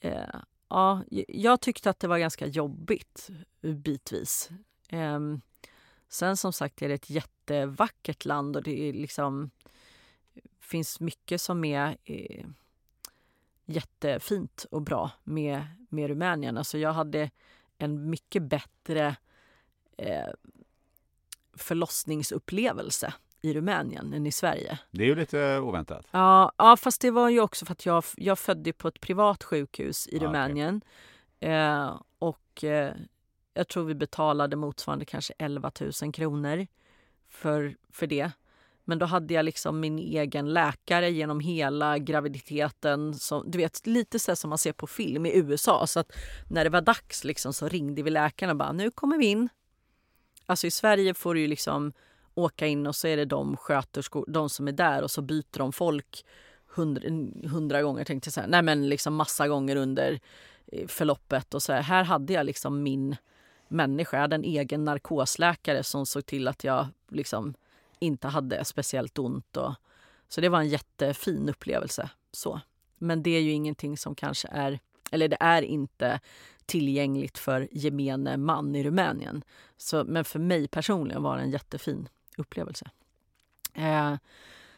eh, 0.00 0.40
ja, 0.68 1.02
jag 1.28 1.60
tyckte 1.60 1.90
att 1.90 2.00
det 2.00 2.08
var 2.08 2.18
ganska 2.18 2.46
jobbigt 2.46 3.28
bitvis. 3.60 4.50
Um, 4.92 5.40
sen 6.08 6.36
som 6.36 6.52
sagt 6.52 6.82
är 6.82 6.88
det 6.88 6.94
ett 6.94 7.10
jättevackert 7.10 8.24
land 8.24 8.56
och 8.56 8.62
det 8.62 8.88
är 8.88 8.92
liksom 8.92 9.50
finns 10.60 11.00
mycket 11.00 11.40
som 11.40 11.64
är 11.64 11.96
eh, 12.04 12.46
jättefint 13.64 14.66
och 14.70 14.82
bra 14.82 15.10
med, 15.24 15.66
med 15.88 16.08
Rumänien. 16.08 16.58
Alltså 16.58 16.78
jag 16.78 16.92
hade 16.92 17.30
en 17.78 18.10
mycket 18.10 18.42
bättre 18.42 19.16
eh, 19.96 20.28
förlossningsupplevelse 21.56 23.14
i 23.40 23.54
Rumänien 23.54 24.12
än 24.14 24.26
i 24.26 24.32
Sverige. 24.32 24.78
Det 24.90 25.02
är 25.02 25.06
ju 25.06 25.14
lite 25.14 25.58
oväntat. 25.58 26.06
Ja, 26.10 26.52
ja 26.56 26.76
fast 26.76 27.00
det 27.00 27.10
var 27.10 27.28
ju 27.28 27.40
också 27.40 27.66
för 27.66 27.72
att 27.72 27.86
jag, 27.86 28.04
jag 28.16 28.38
födde 28.38 28.72
på 28.72 28.88
ett 28.88 29.00
privat 29.00 29.44
sjukhus 29.44 30.08
i 30.08 30.18
ah, 30.18 30.22
Rumänien. 30.22 30.80
Okay. 31.40 31.50
Eh, 31.50 32.00
och 32.18 32.64
eh, 32.64 32.94
jag 33.54 33.68
tror 33.68 33.84
vi 33.84 33.94
betalade 33.94 34.56
motsvarande 34.56 35.04
kanske 35.04 35.34
11 35.38 35.70
000 36.02 36.12
kronor 36.12 36.66
för, 37.28 37.76
för 37.90 38.06
det. 38.06 38.30
Men 38.84 38.98
då 38.98 39.06
hade 39.06 39.34
jag 39.34 39.44
liksom 39.44 39.80
min 39.80 39.98
egen 39.98 40.52
läkare 40.52 41.10
genom 41.10 41.40
hela 41.40 41.98
graviditeten. 41.98 43.14
Som, 43.14 43.50
du 43.50 43.58
vet, 43.58 43.86
lite 43.86 44.18
så 44.18 44.36
som 44.36 44.48
man 44.48 44.58
ser 44.58 44.72
på 44.72 44.86
film 44.86 45.26
i 45.26 45.36
USA. 45.36 45.86
Så 45.86 46.00
att 46.00 46.12
när 46.50 46.64
det 46.64 46.70
var 46.70 46.80
dags 46.80 47.24
liksom, 47.24 47.52
så 47.52 47.68
ringde 47.68 48.02
vi 48.02 48.10
läkaren 48.10 48.50
och 48.50 48.56
bara 48.56 48.72
nu 48.72 48.90
kommer 48.90 49.18
vi 49.18 49.26
in. 49.26 49.48
Alltså 50.46 50.66
i 50.66 50.70
Sverige 50.70 51.14
får 51.14 51.34
du 51.34 51.40
ju 51.40 51.46
liksom 51.46 51.92
åka 52.34 52.66
in 52.66 52.86
och 52.86 52.96
så 52.96 53.08
är 53.08 53.16
det 53.16 53.24
de 53.24 53.56
sköterskor, 53.56 54.24
de 54.28 54.50
som 54.50 54.68
är 54.68 54.72
där 54.72 55.02
och 55.02 55.10
så 55.10 55.22
byter 55.22 55.58
de 55.58 55.72
folk 55.72 56.24
hundra, 56.66 57.08
hundra 57.48 57.82
gånger 57.82 58.04
tänkte 58.04 58.28
jag 58.28 58.32
säga. 58.32 58.46
Nej 58.46 58.62
men 58.62 58.88
liksom 58.88 59.14
massa 59.14 59.48
gånger 59.48 59.76
under 59.76 60.20
eh, 60.66 60.86
förloppet 60.86 61.54
och 61.54 61.62
så 61.62 61.72
här. 61.72 61.82
Här 61.82 62.04
hade 62.04 62.32
jag 62.32 62.46
liksom 62.46 62.82
min 62.82 63.16
människa. 63.74 64.16
Jag 64.16 64.22
hade 64.22 64.36
en 64.36 64.44
egen 64.44 64.84
narkosläkare 64.84 65.82
som 65.82 66.06
såg 66.06 66.26
till 66.26 66.48
att 66.48 66.64
jag 66.64 66.86
liksom 67.08 67.54
inte 67.98 68.28
hade 68.28 68.64
speciellt 68.64 69.18
ont. 69.18 69.56
Och, 69.56 69.74
så 70.28 70.40
det 70.40 70.48
var 70.48 70.60
en 70.60 70.68
jättefin 70.68 71.48
upplevelse. 71.48 72.10
så. 72.32 72.60
Men 72.98 73.22
det 73.22 73.30
är 73.30 73.40
ju 73.40 73.50
ingenting 73.50 73.96
som 73.96 74.14
kanske 74.14 74.48
är, 74.48 74.78
eller 75.10 75.28
det 75.28 75.36
är 75.40 75.62
inte 75.62 76.20
tillgängligt 76.66 77.38
för 77.38 77.68
gemene 77.70 78.36
man 78.36 78.74
i 78.74 78.84
Rumänien. 78.84 79.44
Så, 79.76 80.04
men 80.04 80.24
för 80.24 80.38
mig 80.38 80.68
personligen 80.68 81.22
var 81.22 81.36
det 81.36 81.42
en 81.42 81.50
jättefin 81.50 82.08
upplevelse. 82.36 82.90
Eh, 83.74 84.14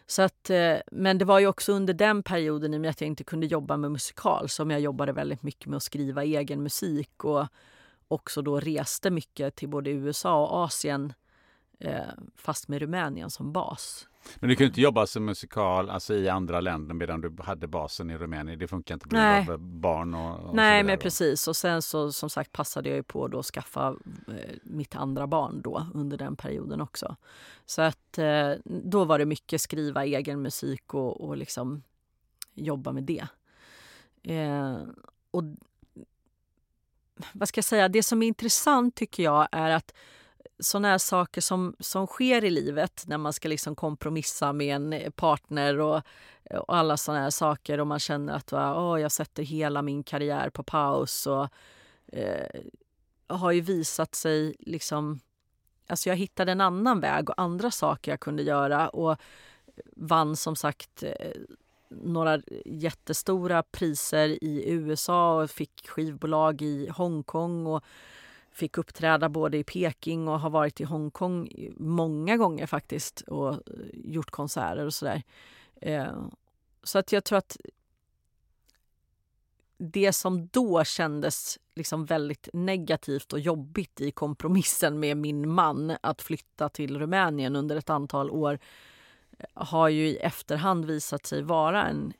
så 0.06 0.22
att, 0.22 0.50
eh, 0.50 0.76
men 0.92 1.18
det 1.18 1.24
var 1.24 1.38
ju 1.38 1.46
också 1.46 1.72
under 1.72 1.94
den 1.94 2.22
perioden 2.22 2.74
i 2.74 2.76
och 2.76 2.80
med 2.80 2.90
att 2.90 3.00
jag 3.00 3.08
inte 3.08 3.24
kunde 3.24 3.46
jobba 3.46 3.76
med 3.76 3.90
musikal 3.90 4.48
som 4.48 4.70
jag 4.70 4.80
jobbade 4.80 5.12
väldigt 5.12 5.42
mycket 5.42 5.66
med 5.66 5.76
att 5.76 5.82
skriva 5.82 6.24
egen 6.24 6.62
musik 6.62 7.24
och 7.24 7.46
också 8.08 8.42
då 8.42 8.60
reste 8.60 9.10
mycket 9.10 9.56
till 9.56 9.68
både 9.68 9.90
USA 9.90 10.46
och 10.46 10.64
Asien 10.64 11.12
eh, 11.78 12.02
fast 12.36 12.68
med 12.68 12.80
Rumänien 12.80 13.30
som 13.30 13.52
bas. 13.52 14.08
Men 14.36 14.48
du 14.48 14.56
kunde 14.56 14.68
inte 14.68 14.80
jobba 14.80 15.06
som 15.06 15.24
musikal 15.24 15.90
alltså 15.90 16.14
i 16.14 16.28
andra 16.28 16.60
länder 16.60 16.94
medan 16.94 17.20
du 17.20 17.36
hade 17.42 17.66
basen 17.66 18.10
i 18.10 18.18
Rumänien? 18.18 18.58
Det 18.58 18.68
funkar 18.68 18.94
inte 18.94 19.14
med 19.14 19.60
barn 19.60 20.14
och, 20.14 20.48
och 20.48 20.54
Nej, 20.54 20.84
men 20.84 20.98
precis. 20.98 21.48
Och 21.48 21.56
sen 21.56 21.82
så 21.82 22.12
som 22.12 22.30
sagt 22.30 22.52
passade 22.52 22.88
jag 22.88 22.96
ju 22.96 23.02
på 23.02 23.28
då 23.28 23.38
att 23.38 23.46
skaffa 23.46 23.96
eh, 24.28 24.56
mitt 24.62 24.96
andra 24.96 25.26
barn 25.26 25.60
då 25.62 25.86
under 25.94 26.18
den 26.18 26.36
perioden 26.36 26.80
också. 26.80 27.16
Så 27.66 27.82
att 27.82 28.18
eh, 28.18 28.52
då 28.64 29.04
var 29.04 29.18
det 29.18 29.26
mycket 29.26 29.60
skriva 29.60 30.04
egen 30.04 30.42
musik 30.42 30.94
och, 30.94 31.20
och 31.20 31.36
liksom 31.36 31.82
jobba 32.54 32.92
med 32.92 33.04
det. 33.04 33.26
Eh, 34.22 34.78
och 35.30 35.42
vad 37.32 37.48
ska 37.48 37.58
jag 37.58 37.64
säga, 37.64 37.88
det 37.88 38.02
som 38.02 38.22
är 38.22 38.26
intressant 38.26 38.94
tycker 38.94 39.22
jag 39.22 39.48
är 39.52 39.70
att 39.70 39.92
såna 40.58 40.88
här 40.88 40.98
saker 40.98 41.40
som, 41.40 41.76
som 41.80 42.06
sker 42.06 42.44
i 42.44 42.50
livet 42.50 43.04
när 43.06 43.18
man 43.18 43.32
ska 43.32 43.48
liksom 43.48 43.74
kompromissa 43.74 44.52
med 44.52 44.76
en 44.76 44.92
eh, 44.92 45.10
partner 45.10 45.80
och, 45.80 46.02
och 46.50 46.76
alla 46.76 46.96
såna 46.96 47.18
här 47.18 47.30
saker 47.30 47.80
och 47.80 47.86
man 47.86 47.98
känner 47.98 48.32
att 48.32 48.52
oh, 48.52 49.00
jag 49.00 49.12
sätter 49.12 49.42
hela 49.42 49.82
min 49.82 50.02
karriär 50.02 50.50
på 50.50 50.62
paus 50.62 51.26
och 51.26 51.48
eh, 52.06 52.60
har 53.26 53.52
ju 53.52 53.60
visat 53.60 54.14
sig 54.14 54.56
liksom... 54.58 55.20
Alltså 55.88 56.08
jag 56.08 56.16
hittade 56.16 56.52
en 56.52 56.60
annan 56.60 57.00
väg 57.00 57.30
och 57.30 57.40
andra 57.40 57.70
saker 57.70 58.12
jag 58.12 58.20
kunde 58.20 58.42
göra 58.42 58.88
och 58.88 59.16
vann 59.96 60.36
som 60.36 60.56
sagt 60.56 61.02
eh, 61.02 61.32
några 61.88 62.40
jättestora 62.64 63.62
priser 63.62 64.44
i 64.44 64.70
USA 64.70 65.42
och 65.42 65.50
fick 65.50 65.88
skivbolag 65.88 66.62
i 66.62 66.88
Hongkong 66.88 67.66
och 67.66 67.84
fick 68.52 68.78
uppträda 68.78 69.28
både 69.28 69.56
i 69.56 69.64
Peking 69.64 70.28
och 70.28 70.40
har 70.40 70.50
varit 70.50 70.80
i 70.80 70.84
Hongkong 70.84 71.48
många 71.76 72.36
gånger 72.36 72.66
faktiskt 72.66 73.20
och 73.20 73.52
eh, 73.52 73.60
gjort 73.92 74.30
konserter 74.30 74.86
och 74.86 74.94
sådär. 74.94 75.22
Eh, 75.80 76.26
så 76.82 76.98
att 76.98 77.12
jag 77.12 77.24
tror 77.24 77.38
att 77.38 77.56
det 79.78 80.12
som 80.12 80.46
då 80.46 80.84
kändes 80.84 81.58
liksom 81.74 82.04
väldigt 82.04 82.48
negativt 82.52 83.32
och 83.32 83.40
jobbigt 83.40 84.00
i 84.00 84.10
kompromissen 84.10 85.00
med 85.00 85.16
min 85.16 85.50
man 85.50 85.96
att 86.00 86.22
flytta 86.22 86.68
till 86.68 86.98
Rumänien 86.98 87.56
under 87.56 87.76
ett 87.76 87.90
antal 87.90 88.30
år 88.30 88.58
har 89.54 89.88
ju 89.88 90.08
i 90.08 90.16
efterhand 90.16 90.84
visat 90.84 91.26
sig 91.26 91.42
vara 91.42 91.86
en... 91.86 92.12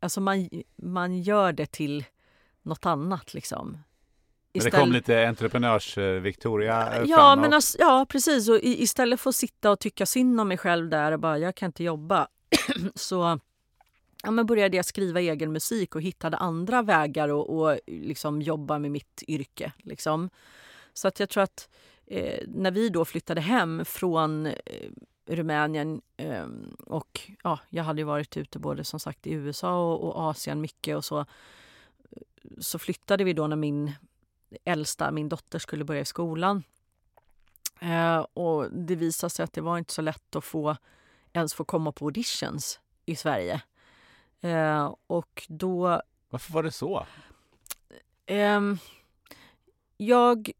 Alltså 0.00 0.20
man, 0.20 0.48
man 0.76 1.22
gör 1.22 1.52
det 1.52 1.72
till 1.72 2.04
något 2.62 2.86
annat. 2.86 3.34
Liksom. 3.34 3.78
Men 4.54 4.64
det 4.64 4.70
kom 4.70 4.92
lite 4.92 5.28
entreprenörs-Victoria 5.28 7.04
Ja, 7.04 7.36
men 7.36 7.52
alltså, 7.52 7.78
ja 7.80 8.06
precis. 8.08 8.48
Och 8.48 8.58
istället 8.62 9.20
för 9.20 9.30
att 9.30 9.36
sitta 9.36 9.70
och 9.70 9.80
tycka 9.80 10.06
synd 10.06 10.40
om 10.40 10.48
mig 10.48 10.58
själv 10.58 10.88
där 10.88 11.12
och 11.12 11.20
bara 11.20 11.38
jag 11.38 11.54
kan 11.54 11.66
inte 11.66 11.84
jobba 11.84 12.28
så 12.94 13.40
ja, 14.22 14.30
men 14.30 14.46
började 14.46 14.76
jag 14.76 14.84
skriva 14.84 15.20
egen 15.20 15.52
musik 15.52 15.94
och 15.94 16.02
hittade 16.02 16.36
andra 16.36 16.82
vägar 16.82 17.28
och, 17.28 17.60
och 17.60 17.78
liksom 17.86 18.42
jobba 18.42 18.78
med 18.78 18.90
mitt 18.90 19.22
yrke. 19.28 19.72
Liksom. 19.78 20.30
Så 20.92 21.08
att 21.08 21.20
jag 21.20 21.28
tror 21.28 21.42
att 21.42 21.68
eh, 22.06 22.40
när 22.48 22.70
vi 22.70 22.88
då 22.88 23.04
flyttade 23.04 23.40
hem 23.40 23.84
från 23.84 24.46
eh, 24.46 24.52
Rumänien 25.26 26.02
eh, 26.16 26.46
och 26.86 27.30
ja, 27.42 27.58
jag 27.70 27.84
hade 27.84 28.04
varit 28.04 28.36
ute 28.36 28.58
både 28.58 28.84
som 28.84 29.00
sagt 29.00 29.26
i 29.26 29.32
USA 29.32 29.92
och, 29.92 30.04
och 30.04 30.30
Asien 30.30 30.60
mycket 30.60 30.96
och 30.96 31.04
så 31.04 31.26
så 32.58 32.78
flyttade 32.78 33.24
vi 33.24 33.32
då 33.32 33.46
när 33.46 33.56
min 33.56 33.92
äldsta, 34.64 35.10
min 35.10 35.28
dotter, 35.28 35.58
skulle 35.58 35.84
börja 35.84 36.00
i 36.00 36.04
skolan. 36.04 36.62
Eh, 37.80 38.18
och 38.18 38.72
det 38.72 38.94
visade 38.94 39.30
sig 39.30 39.44
att 39.44 39.52
det 39.52 39.60
var 39.60 39.78
inte 39.78 39.92
så 39.92 40.02
lätt 40.02 40.36
att 40.36 40.44
få 40.44 40.76
ens 41.32 41.54
få 41.54 41.64
komma 41.64 41.92
på 41.92 42.04
auditions 42.04 42.80
i 43.06 43.16
Sverige. 43.16 43.62
Eh, 44.40 44.94
och 45.06 45.46
då... 45.48 46.02
Varför 46.30 46.52
var 46.52 46.62
det 46.62 46.70
så? 46.70 47.06
Eh, 48.26 48.60
jag 49.96 50.50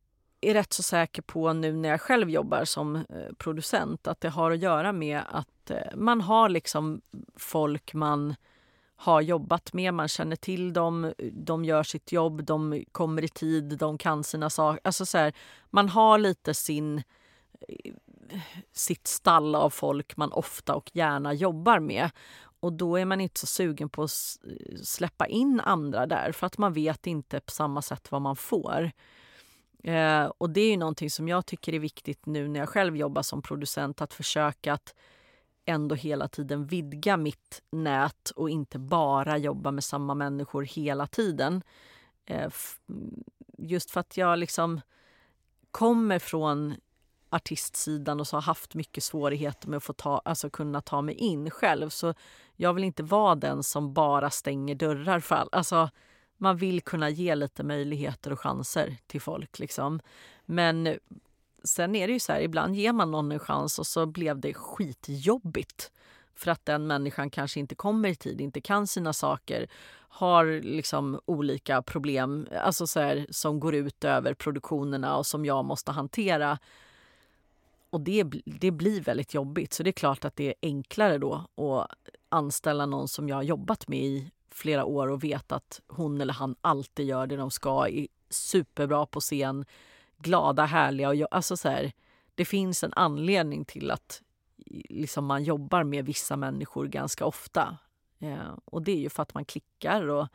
är 0.42 0.54
rätt 0.54 0.72
så 0.72 0.82
säker 0.82 1.22
på 1.22 1.52
nu 1.52 1.72
när 1.72 1.88
jag 1.88 2.00
själv 2.00 2.30
jobbar 2.30 2.64
som 2.64 2.96
eh, 2.96 3.02
producent 3.38 4.06
att 4.06 4.20
det 4.20 4.28
har 4.28 4.50
att 4.50 4.58
göra 4.58 4.92
med 4.92 5.22
att 5.28 5.70
eh, 5.70 5.96
man 5.96 6.20
har 6.20 6.48
liksom 6.48 7.00
folk 7.36 7.94
man 7.94 8.34
har 8.96 9.20
jobbat 9.20 9.72
med. 9.72 9.94
Man 9.94 10.08
känner 10.08 10.36
till 10.36 10.72
dem, 10.72 11.12
de 11.32 11.64
gör 11.64 11.82
sitt 11.82 12.12
jobb, 12.12 12.44
de 12.44 12.84
kommer 12.92 13.24
i 13.24 13.28
tid, 13.28 13.78
de 13.78 13.98
kan 13.98 14.24
sina 14.24 14.50
saker. 14.50 14.80
Alltså 14.84 15.06
så 15.06 15.18
här, 15.18 15.32
man 15.70 15.88
har 15.88 16.18
lite 16.18 16.54
sin, 16.54 17.02
eh, 17.68 17.92
sitt 18.72 19.06
stall 19.06 19.54
av 19.54 19.70
folk 19.70 20.16
man 20.16 20.32
ofta 20.32 20.74
och 20.74 20.90
gärna 20.94 21.34
jobbar 21.34 21.78
med. 21.80 22.10
Och 22.60 22.72
då 22.72 22.96
är 22.96 23.04
man 23.04 23.20
inte 23.20 23.40
så 23.40 23.46
sugen 23.46 23.88
på 23.88 24.02
att 24.02 24.10
släppa 24.82 25.26
in 25.26 25.60
andra 25.60 26.06
där 26.06 26.32
för 26.32 26.46
att 26.46 26.58
man 26.58 26.72
vet 26.72 27.06
inte 27.06 27.40
på 27.40 27.50
samma 27.50 27.82
sätt 27.82 28.12
vad 28.12 28.22
man 28.22 28.36
får. 28.36 28.92
Eh, 29.82 30.24
och 30.24 30.50
det 30.50 30.60
är 30.60 30.70
ju 30.70 30.76
någonting 30.76 31.10
som 31.10 31.28
jag 31.28 31.46
tycker 31.46 31.74
är 31.74 31.78
viktigt 31.78 32.26
nu 32.26 32.48
när 32.48 32.60
jag 32.60 32.68
själv 32.68 32.96
jobbar 32.96 33.22
som 33.22 33.42
producent 33.42 34.02
att 34.02 34.14
försöka 34.14 34.72
att 34.72 34.94
ändå 35.64 35.94
hela 35.94 36.28
tiden 36.28 36.66
vidga 36.66 37.16
mitt 37.16 37.62
nät 37.70 38.30
och 38.30 38.50
inte 38.50 38.78
bara 38.78 39.38
jobba 39.38 39.70
med 39.70 39.84
samma 39.84 40.14
människor 40.14 40.62
hela 40.62 41.06
tiden. 41.06 41.62
Eh, 42.26 42.50
mm, 42.88 43.24
just 43.58 43.90
för 43.90 44.00
att 44.00 44.16
jag 44.16 44.38
liksom 44.38 44.80
kommer 45.70 46.18
från 46.18 46.74
artistsidan 47.30 48.20
och 48.20 48.26
så 48.26 48.36
har 48.36 48.42
haft 48.42 48.74
mycket 48.74 49.04
svårigheter 49.04 49.68
med 49.68 49.76
att 49.76 49.84
få 49.84 49.92
ta, 49.92 50.22
alltså 50.24 50.50
kunna 50.50 50.80
ta 50.80 51.02
mig 51.02 51.14
in 51.14 51.50
själv. 51.50 51.88
Så 51.88 52.14
jag 52.56 52.74
vill 52.74 52.84
inte 52.84 53.02
vara 53.02 53.34
den 53.34 53.62
som 53.62 53.92
bara 53.92 54.30
stänger 54.30 54.74
dörrar 54.74 55.20
för 55.20 55.34
all, 55.34 55.48
alltså 55.52 55.90
man 56.42 56.56
vill 56.56 56.80
kunna 56.80 57.10
ge 57.10 57.34
lite 57.34 57.62
möjligheter 57.64 58.32
och 58.32 58.40
chanser 58.40 58.96
till 59.06 59.20
folk. 59.20 59.58
Liksom. 59.58 60.00
Men 60.44 60.98
sen 61.64 61.94
är 61.94 62.06
det 62.06 62.12
ju 62.12 62.20
så 62.20 62.32
här, 62.32 62.40
ibland 62.40 62.76
ger 62.76 62.92
man 62.92 63.10
någon 63.10 63.32
en 63.32 63.38
chans 63.38 63.78
och 63.78 63.86
så 63.86 64.06
blev 64.06 64.40
det 64.40 64.54
skitjobbigt 64.54 65.92
för 66.34 66.50
att 66.50 66.66
den 66.66 66.86
människan 66.86 67.30
kanske 67.30 67.60
inte 67.60 67.74
kommer 67.74 68.08
i 68.08 68.14
tid, 68.14 68.40
inte 68.40 68.60
kan 68.60 68.86
sina 68.86 69.12
saker, 69.12 69.66
har 69.94 70.60
liksom 70.62 71.20
olika 71.24 71.82
problem 71.82 72.48
alltså 72.62 72.86
så 72.86 73.00
här, 73.00 73.26
som 73.30 73.60
går 73.60 73.74
ut 73.74 74.04
över 74.04 74.34
produktionerna 74.34 75.16
och 75.16 75.26
som 75.26 75.44
jag 75.44 75.64
måste 75.64 75.92
hantera. 75.92 76.58
Och 77.90 78.00
det, 78.00 78.24
det 78.44 78.70
blir 78.70 79.00
väldigt 79.00 79.34
jobbigt. 79.34 79.72
Så 79.72 79.82
det 79.82 79.90
är 79.90 79.92
klart 79.92 80.24
att 80.24 80.36
det 80.36 80.48
är 80.48 80.54
enklare 80.62 81.18
då 81.18 81.34
att 81.56 81.88
anställa 82.28 82.86
någon 82.86 83.08
som 83.08 83.28
jag 83.28 83.36
har 83.36 83.42
jobbat 83.42 83.88
med 83.88 84.02
i 84.02 84.30
flera 84.54 84.84
år 84.84 85.08
och 85.08 85.24
vet 85.24 85.52
att 85.52 85.80
hon 85.88 86.20
eller 86.20 86.34
han 86.34 86.56
alltid 86.60 87.06
gör 87.06 87.26
det 87.26 87.36
de 87.36 87.50
ska, 87.50 87.88
är 87.88 88.06
superbra 88.30 89.06
på 89.06 89.20
scen, 89.20 89.64
glada, 90.18 90.64
härliga. 90.64 91.08
Och 91.08 91.14
jag, 91.14 91.28
alltså 91.30 91.56
så 91.56 91.68
här, 91.68 91.92
det 92.34 92.44
finns 92.44 92.84
en 92.84 92.92
anledning 92.96 93.64
till 93.64 93.90
att 93.90 94.22
liksom 94.88 95.24
man 95.24 95.44
jobbar 95.44 95.84
med 95.84 96.04
vissa 96.04 96.36
människor 96.36 96.86
ganska 96.86 97.24
ofta. 97.24 97.76
Eh, 98.20 98.36
och 98.64 98.82
det 98.82 98.92
är 98.92 98.96
ju 98.96 99.08
för 99.08 99.22
att 99.22 99.34
man 99.34 99.44
klickar 99.44 100.08
och 100.08 100.28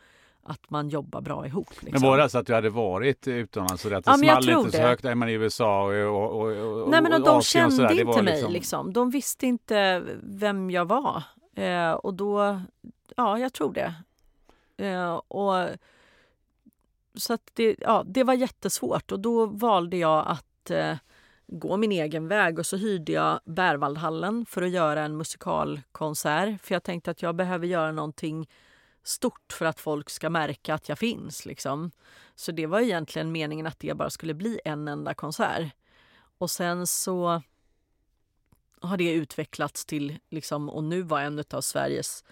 att 0.43 0.69
man 0.69 0.89
jobbar 0.89 1.21
bra 1.21 1.45
ihop. 1.45 1.69
Liksom. 1.69 1.89
Men 1.91 2.01
var 2.01 2.17
det 2.17 2.23
alltså 2.23 2.37
att 2.37 2.47
du 2.47 2.53
hade 2.53 2.69
varit 2.69 3.27
utomlands 3.27 3.85
och 3.85 3.91
att 3.91 4.05
det 4.05 4.11
ja, 4.11 4.17
small 4.41 4.49
inte 4.49 4.77
så 4.77 4.83
högt? 4.83 5.05
Är 5.05 5.15
man 5.15 5.29
i 5.29 5.33
USA 5.33 5.83
och, 5.83 6.41
och, 6.41 6.81
och 6.81 6.89
Nej 6.89 7.01
men 7.01 7.13
och 7.13 7.21
de 7.21 7.41
kände 7.41 7.85
och 7.85 7.91
inte 7.91 8.21
mig 8.21 8.33
liksom... 8.33 8.51
liksom... 8.51 8.93
De 8.93 9.09
visste 9.09 9.47
inte 9.47 10.03
vem 10.23 10.71
jag 10.71 10.85
var. 10.85 11.23
Eh, 11.55 11.91
och 11.91 12.13
då, 12.13 12.61
ja 13.15 13.39
jag 13.39 13.53
tror 13.53 13.73
det. 13.73 13.93
Eh, 14.77 15.15
och 15.15 15.69
så 17.15 17.33
att 17.33 17.51
det, 17.53 17.75
ja, 17.79 18.03
det 18.07 18.23
var 18.23 18.33
jättesvårt 18.33 19.11
och 19.11 19.19
då 19.19 19.45
valde 19.45 19.97
jag 19.97 20.27
att 20.27 20.69
eh, 20.69 20.97
gå 21.47 21.77
min 21.77 21.91
egen 21.91 22.27
väg 22.27 22.59
och 22.59 22.65
så 22.65 22.77
hyrde 22.77 23.11
jag 23.11 23.39
Bärvaldhallen 23.45 24.45
för 24.45 24.61
att 24.61 24.69
göra 24.69 25.01
en 25.01 25.17
musikalkonsert. 25.17 26.61
För 26.61 26.75
jag 26.75 26.83
tänkte 26.83 27.11
att 27.11 27.21
jag 27.21 27.35
behöver 27.35 27.67
göra 27.67 27.91
någonting 27.91 28.49
stort 29.03 29.53
för 29.53 29.65
att 29.65 29.79
folk 29.79 30.09
ska 30.09 30.29
märka 30.29 30.73
att 30.73 30.89
jag 30.89 30.99
finns. 30.99 31.45
Liksom. 31.45 31.91
Så 32.35 32.51
det 32.51 32.65
var 32.65 32.79
egentligen 32.79 33.31
meningen 33.31 33.67
att 33.67 33.79
det 33.79 33.97
bara 33.97 34.09
skulle 34.09 34.33
bli 34.33 34.59
en 34.65 34.87
enda 34.87 35.13
konsert. 35.13 35.71
Och 36.37 36.51
sen 36.51 36.87
så 36.87 37.41
har 38.81 38.97
det 38.97 39.13
utvecklats 39.13 39.85
till, 39.85 40.19
liksom, 40.29 40.69
och 40.69 40.83
nu 40.83 41.01
var 41.01 41.21
en 41.21 41.43
av 41.51 41.61
Sveriges 41.61 42.23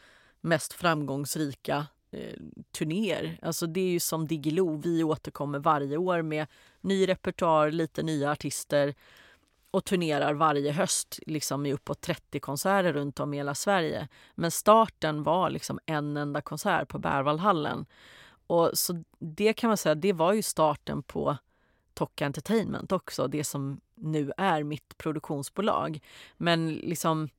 mest 0.42 0.74
framgångsrika 0.74 1.88
eh, 2.16 2.34
turnéer. 2.72 3.40
Alltså 3.42 3.68
det 3.68 3.82
är 3.82 3.90
ju 3.90 4.00
som 4.00 4.28
Diggiloo, 4.28 4.78
vi 4.78 5.04
återkommer 5.04 5.60
varje 5.60 5.98
år 5.98 6.22
med 6.22 6.48
ny 6.82 7.08
repertoar, 7.08 7.72
lite 7.72 8.04
nya 8.04 8.32
artister 8.32 8.96
och 9.72 9.86
turnerar 9.86 10.34
varje 10.34 10.72
höst 10.72 11.20
liksom 11.28 11.66
i 11.66 11.74
uppåt 11.74 12.02
30 12.02 12.40
konserter 12.40 12.94
runt 12.94 13.20
om 13.20 13.34
i 13.34 13.38
hela 13.38 13.56
Sverige. 13.56 14.08
Men 14.36 14.52
starten 14.52 15.24
var 15.24 15.50
liksom 15.50 15.80
en 15.86 16.18
enda 16.18 16.42
konsert 16.42 16.88
på 16.88 17.00
Berwaldhallen. 17.00 17.86
Och 18.48 18.72
så 18.74 19.04
det 19.20 19.54
kan 19.54 19.68
man 19.68 19.78
säga, 19.78 19.96
det 19.96 20.14
var 20.14 20.34
ju 20.34 20.42
starten 20.42 21.04
på 21.04 21.38
Tocca 21.94 22.26
Entertainment 22.26 22.92
också, 22.92 23.28
det 23.28 23.44
som 23.44 23.82
nu 23.96 24.32
är 24.38 24.64
mitt 24.64 24.98
produktionsbolag. 24.98 26.00
Men 26.38 26.74
liksom 26.74 27.30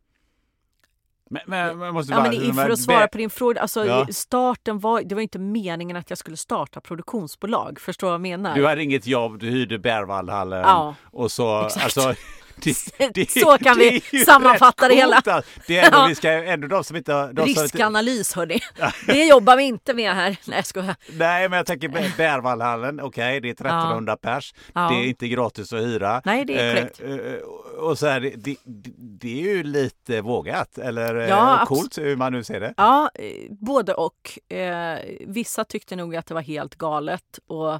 men, 1.30 1.42
men, 1.46 1.78
men 1.78 1.94
måste 1.94 2.12
ja, 2.12 2.20
bara, 2.20 2.32
men 2.32 2.54
för 2.54 2.70
att 2.70 2.80
svara 2.80 3.08
på 3.08 3.18
din 3.18 3.30
fråga, 3.30 3.60
alltså 3.60 3.86
ja. 3.86 4.06
starten 4.10 4.78
var, 4.78 5.02
det 5.02 5.14
var 5.14 5.22
inte 5.22 5.38
meningen 5.38 5.96
att 5.96 6.10
jag 6.10 6.18
skulle 6.18 6.36
starta 6.36 6.80
produktionsbolag. 6.80 7.80
Förstår 7.80 8.06
vad 8.06 8.14
jag 8.14 8.20
menar? 8.20 8.54
Du 8.54 8.66
hade 8.66 8.82
inget 8.82 9.06
jobb, 9.06 9.38
du 9.38 9.50
hyrde 9.50 9.78
Berwaldhallen 9.78 10.60
ja, 10.60 10.94
och 11.04 11.32
så, 11.32 11.64
exakt. 11.64 11.84
alltså 11.84 12.14
det, 12.56 13.14
det, 13.14 13.30
så 13.30 13.58
kan 13.58 13.78
vi 13.78 14.00
sammanfatta 14.00 14.88
det 14.88 14.94
hela. 14.94 15.22
Det 15.66 15.78
är 15.78 15.86
ändå, 15.86 15.98
ja. 15.98 16.06
vi 16.08 16.14
ska, 16.14 16.30
ändå 16.30 16.68
de 16.68 16.84
som 16.84 16.96
inte... 16.96 17.32
De 17.32 17.46
Riskanalys 17.46 18.28
som 18.28 18.42
inte... 18.42 18.60
hörni. 18.78 18.92
Det 19.06 19.24
jobbar 19.24 19.56
vi 19.56 19.62
inte 19.62 19.94
med 19.94 20.14
här. 20.14 20.36
Nej 20.44 20.56
jag 20.56 20.66
skojar. 20.66 20.96
Nej 21.12 21.48
men 21.48 21.56
jag 21.56 21.66
tänker 21.66 22.16
Bärvallhallen, 22.16 23.00
okej 23.00 23.38
okay, 23.38 23.40
det 23.40 23.48
är 23.48 23.52
1300 23.52 24.12
ja. 24.12 24.16
pers. 24.16 24.54
Ja. 24.72 24.88
Det 24.88 24.94
är 24.94 25.08
inte 25.08 25.28
gratis 25.28 25.72
att 25.72 25.80
hyra. 25.80 26.22
Nej 26.24 26.44
det 26.44 26.60
är 26.60 26.74
korrekt. 26.74 27.00
Eh, 27.00 27.10
eh, 27.10 27.40
och 27.78 27.98
så 27.98 28.06
här, 28.06 28.20
det, 28.20 28.56
det, 28.98 29.40
är 29.40 29.54
ju 29.54 29.62
lite 29.62 30.20
vågat 30.20 30.78
eller 30.78 31.14
eh, 31.14 31.28
ja, 31.28 31.64
coolt 31.66 31.98
hur 31.98 32.16
man 32.16 32.32
nu 32.32 32.44
ser 32.44 32.60
det. 32.60 32.74
Ja, 32.76 33.10
eh, 33.14 33.50
både 33.50 33.94
och. 33.94 34.52
Eh, 34.56 34.98
vissa 35.20 35.64
tyckte 35.64 35.96
nog 35.96 36.16
att 36.16 36.26
det 36.26 36.34
var 36.34 36.42
helt 36.42 36.74
galet. 36.74 37.38
Och, 37.46 37.74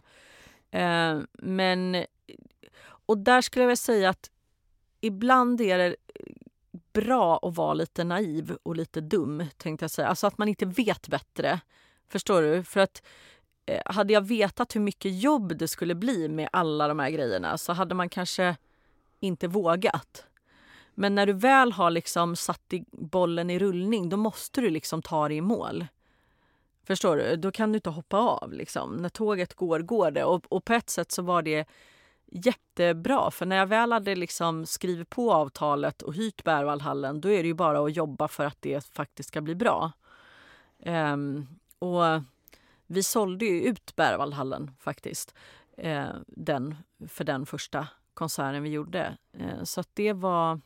eh, 0.78 1.18
men 1.32 2.04
och 3.06 3.18
där 3.18 3.40
skulle 3.40 3.62
jag 3.62 3.68
vilja 3.68 3.76
säga 3.76 4.10
att 4.10 4.30
ibland 5.00 5.60
är 5.60 5.78
det 5.78 5.86
eh, 5.86 5.94
bra 6.92 7.38
att 7.42 7.56
vara 7.56 7.74
lite 7.74 8.04
naiv 8.04 8.56
och 8.62 8.76
lite 8.76 9.00
dum, 9.00 9.44
tänkte 9.56 9.84
jag 9.84 9.90
säga. 9.90 10.08
Alltså 10.08 10.26
att 10.26 10.38
man 10.38 10.48
inte 10.48 10.66
vet 10.66 11.08
bättre. 11.08 11.60
Förstår 12.08 12.42
du? 12.42 12.62
För 12.62 12.80
att 12.80 13.02
eh, 13.66 13.82
hade 13.86 14.12
jag 14.12 14.26
vetat 14.26 14.76
hur 14.76 14.80
mycket 14.80 15.22
jobb 15.22 15.58
det 15.58 15.68
skulle 15.68 15.94
bli 15.94 16.28
med 16.28 16.48
alla 16.52 16.88
de 16.88 16.98
här 16.98 17.10
grejerna 17.10 17.58
så 17.58 17.72
hade 17.72 17.94
man 17.94 18.08
kanske 18.08 18.56
inte 19.20 19.48
vågat. 19.48 20.26
Men 20.94 21.14
när 21.14 21.26
du 21.26 21.32
väl 21.32 21.72
har 21.72 21.90
liksom 21.90 22.36
satt 22.36 22.72
i 22.72 22.84
bollen 22.90 23.50
i 23.50 23.58
rullning, 23.58 24.08
då 24.08 24.16
måste 24.16 24.60
du 24.60 24.70
liksom 24.70 25.02
ta 25.02 25.28
dig 25.28 25.36
i 25.36 25.40
mål. 25.40 25.86
Förstår 26.86 27.16
du? 27.16 27.36
Då 27.36 27.52
kan 27.52 27.72
du 27.72 27.76
inte 27.76 27.90
hoppa 27.90 28.16
av. 28.16 28.52
Liksom. 28.52 28.96
När 28.96 29.08
tåget 29.08 29.54
går, 29.54 29.80
går 29.80 30.10
det. 30.10 30.24
Och, 30.24 30.44
och 30.48 30.64
på 30.64 30.72
ett 30.72 30.90
sätt 30.90 31.12
så 31.12 31.22
var 31.22 31.42
det 31.42 31.68
jättebra. 32.26 33.30
För 33.30 33.46
när 33.46 33.56
jag 33.56 33.66
väl 33.66 33.92
hade 33.92 34.14
liksom 34.14 34.66
skrivit 34.66 35.10
på 35.10 35.32
avtalet 35.32 36.02
och 36.02 36.14
hyrt 36.14 36.44
Berwaldhallen 36.44 37.20
då 37.20 37.28
är 37.28 37.42
det 37.42 37.48
ju 37.48 37.54
bara 37.54 37.84
att 37.84 37.96
jobba 37.96 38.28
för 38.28 38.44
att 38.44 38.56
det 38.60 38.84
faktiskt 38.84 39.28
ska 39.28 39.40
bli 39.40 39.54
bra. 39.54 39.92
Um, 40.78 41.46
och 41.78 42.02
vi 42.86 43.02
sålde 43.02 43.44
ju 43.44 43.62
ut 43.62 43.96
Berwaldhallen 43.96 44.70
faktiskt. 44.80 45.34
Uh, 45.84 46.10
den, 46.26 46.76
för 47.08 47.24
den 47.24 47.46
första 47.46 47.88
konserten 48.14 48.62
vi 48.62 48.70
gjorde. 48.70 49.16
Uh, 49.40 49.64
så 49.64 49.80
att 49.80 49.90
det 49.94 50.12
var... 50.12 50.60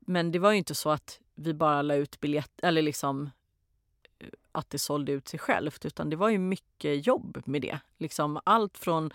Men 0.00 0.32
det 0.32 0.38
var 0.38 0.52
ju 0.52 0.58
inte 0.58 0.74
så 0.74 0.90
att 0.90 1.20
vi 1.34 1.54
bara 1.54 1.82
la 1.82 1.94
ut 1.94 2.20
biljett 2.20 2.60
eller 2.62 2.82
liksom 2.82 3.30
att 4.58 4.70
det 4.70 4.78
sålde 4.78 5.12
ut 5.12 5.28
sig 5.28 5.38
självt 5.38 5.84
utan 5.84 6.10
det 6.10 6.16
var 6.16 6.28
ju 6.28 6.38
mycket 6.38 7.06
jobb 7.06 7.42
med 7.44 7.62
det. 7.62 7.78
Liksom 7.98 8.40
allt 8.44 8.78
från 8.78 9.10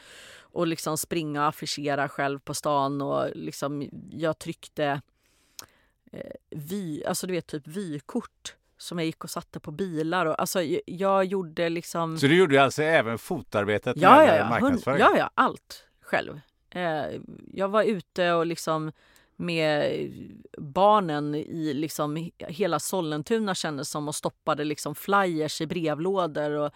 att 0.54 0.68
liksom 0.68 0.98
springa 0.98 1.42
och 1.42 1.48
affischera 1.48 2.10
själv 2.10 2.40
på 2.40 2.54
stan 2.54 3.02
och 3.02 3.30
liksom 3.36 3.90
jag 4.12 4.40
tryckte 4.40 5.02
eh, 6.12 6.32
vy, 6.50 7.04
alltså 7.04 7.28
du 7.28 7.34
vet 7.34 7.48
typ 7.48 7.68
vykort 7.68 8.56
som 8.78 9.00
jag 9.00 9.06
gick 9.06 9.24
och 9.24 9.30
satte 9.30 9.60
på 9.60 9.72
bilar. 9.72 10.26
Och, 10.26 10.40
alltså, 10.40 10.62
jag 10.86 11.26
gjorde 11.26 11.70
liksom... 11.70 12.18
Så 12.18 12.28
du 12.28 12.38
gjorde 12.38 12.64
alltså 12.64 12.84
även 12.84 13.18
fotarbetet 13.18 13.98
ja, 13.98 14.18
med 14.18 14.28
ja, 14.28 14.36
ja. 14.36 14.50
marknadsföring? 14.50 15.00
Ja, 15.00 15.18
ja, 15.18 15.30
allt 15.34 15.86
själv. 16.02 16.40
Eh, 16.70 17.06
jag 17.54 17.68
var 17.68 17.84
ute 17.84 18.34
och 18.34 18.46
liksom 18.46 18.92
med 19.36 20.12
barnen 20.58 21.36
i 21.36 21.74
liksom 21.74 22.30
hela 22.38 22.80
Sollentuna 22.80 23.56
kändes 23.56 23.90
som 23.90 24.08
och 24.08 24.16
stoppade 24.16 24.64
liksom 24.64 24.96
flyers 24.96 25.62
i 25.62 25.68
brevlådor. 25.68 26.52
Och, 26.52 26.72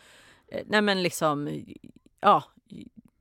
eh, 0.47 0.63
nej 0.65 0.81
men 0.81 1.03
liksom, 1.03 1.65
ja, 2.19 2.43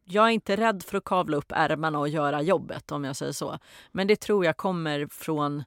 jag 0.05 0.27
är 0.27 0.31
inte 0.31 0.57
rädd 0.57 0.83
för 0.83 0.99
att 0.99 1.05
kavla 1.05 1.37
upp 1.37 1.53
ärmarna 1.53 1.99
och 1.99 2.09
göra 2.09 2.43
jobbet 2.43 2.93
om 2.93 3.05
jag 3.05 3.17
säger 3.17 3.33
så. 3.33 3.59
Men 3.93 4.07
det 4.07 4.17
tror 4.17 4.45
jag 4.45 4.57
kommer 4.57 5.07
från 5.07 5.65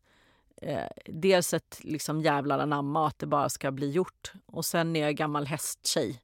eh, 0.62 0.80
dels 1.06 1.54
ett 1.54 1.80
liksom 1.82 2.22
jävlar 2.22 2.60
anamma 2.60 3.08
att 3.08 3.20
det 3.20 3.26
bara 3.26 3.50
ska 3.50 3.72
bli 3.72 3.92
gjort 3.92 4.32
och 4.46 4.66
sen 4.66 4.96
är 4.96 5.02
jag 5.02 5.16
gammal 5.16 5.46
hästtjej. 5.48 6.22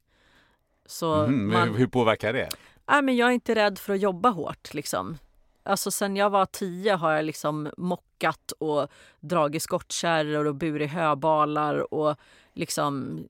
Så 0.86 1.14
mm, 1.14 1.52
man, 1.52 1.74
hur 1.74 1.86
påverkar 1.86 2.32
det? 2.32 2.48
Nej, 2.88 3.02
men 3.02 3.16
jag 3.16 3.28
är 3.28 3.32
inte 3.32 3.54
rädd 3.54 3.78
för 3.78 3.92
att 3.92 4.00
jobba 4.00 4.28
hårt. 4.28 4.74
Liksom. 4.74 5.18
Alltså 5.66 5.90
sen 5.90 6.16
jag 6.16 6.30
var 6.30 6.46
tio 6.46 6.94
har 6.94 7.12
jag 7.12 7.24
liksom 7.24 7.70
mockat 7.76 8.52
och 8.58 8.88
dragit 9.20 9.62
skottkärror 9.62 10.46
och 10.46 10.54
burit 10.54 10.90
höbalar 10.90 11.94
och 11.94 12.16
liksom 12.52 13.20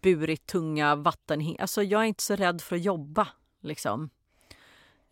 burit 0.00 0.46
tunga 0.46 0.94
vatten. 0.94 1.56
Alltså 1.58 1.82
jag 1.82 2.00
är 2.00 2.04
inte 2.04 2.22
så 2.22 2.36
rädd 2.36 2.60
för 2.60 2.76
att 2.76 2.82
jobba 2.82 3.28
liksom. 3.60 4.10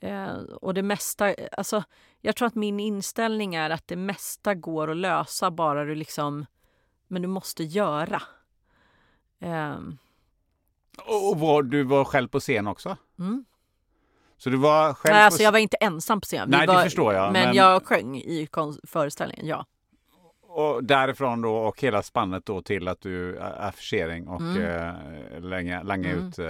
Eh, 0.01 0.37
och 0.37 0.75
det 0.75 0.83
mesta, 0.83 1.35
alltså 1.53 1.83
jag 2.21 2.37
tror 2.37 2.49
att 2.49 2.55
min 2.55 2.81
inställning 2.81 3.55
är 3.55 3.71
att 3.71 3.89
det 3.89 3.97
mesta 3.97 4.55
går 4.55 4.91
att 4.91 4.97
lösa 4.97 5.51
bara 5.51 5.85
du 5.85 5.95
liksom, 5.95 6.47
men 7.07 7.23
du 7.23 7.29
måste 7.29 7.65
göra. 7.65 8.23
Eh. 9.39 9.79
Och 11.07 11.41
var, 11.41 11.63
du 11.63 11.83
var 11.83 12.05
själv 12.05 12.29
på 12.29 12.41
scen 12.41 12.67
också? 12.67 12.97
Mm. 13.19 13.45
Så 14.39 14.51
du 14.51 14.57
var 14.57 14.95
själv 14.95 15.15
Nej, 15.15 15.25
alltså 15.25 15.43
jag 15.43 15.53
var 15.53 15.59
inte 15.59 15.77
ensam 15.77 16.21
på 16.21 16.25
scen. 16.25 16.51
Nej, 16.51 16.67
var, 16.67 16.77
det 16.77 16.83
förstår 16.83 17.15
jag. 17.15 17.33
Men, 17.33 17.45
men, 17.45 17.57
jag 17.57 17.87
sjöng 17.87 18.17
i 18.17 18.49
föreställningen, 18.87 19.47
ja. 19.47 19.67
Och 20.51 20.85
därifrån 20.85 21.43
då 21.43 21.57
och 21.57 21.81
hela 21.81 22.03
spannet 22.03 22.47
då 22.47 22.63
till 22.63 22.89
att 22.89 23.01
du 23.01 23.41
affischering 23.41 24.29
och 24.29 24.41
mm. 24.41 24.63
eh, 24.63 25.41
länga, 25.41 25.83
langa 25.83 26.11
mm. 26.11 26.29
ut 26.29 26.39
eh, 26.39 26.47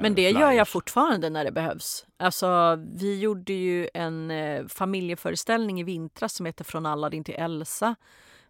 Men 0.00 0.14
det 0.14 0.28
flyers. 0.28 0.40
gör 0.40 0.52
jag 0.52 0.68
fortfarande 0.68 1.30
när 1.30 1.44
det 1.44 1.52
behövs. 1.52 2.06
Alltså 2.16 2.78
vi 2.94 3.20
gjorde 3.20 3.52
ju 3.52 3.88
en 3.94 4.30
eh, 4.30 4.66
familjeföreställning 4.66 5.80
i 5.80 5.84
vintras 5.84 6.34
som 6.34 6.46
heter 6.46 6.64
Från 6.64 6.86
Aladdin 6.86 7.24
till 7.24 7.34
Elsa 7.34 7.94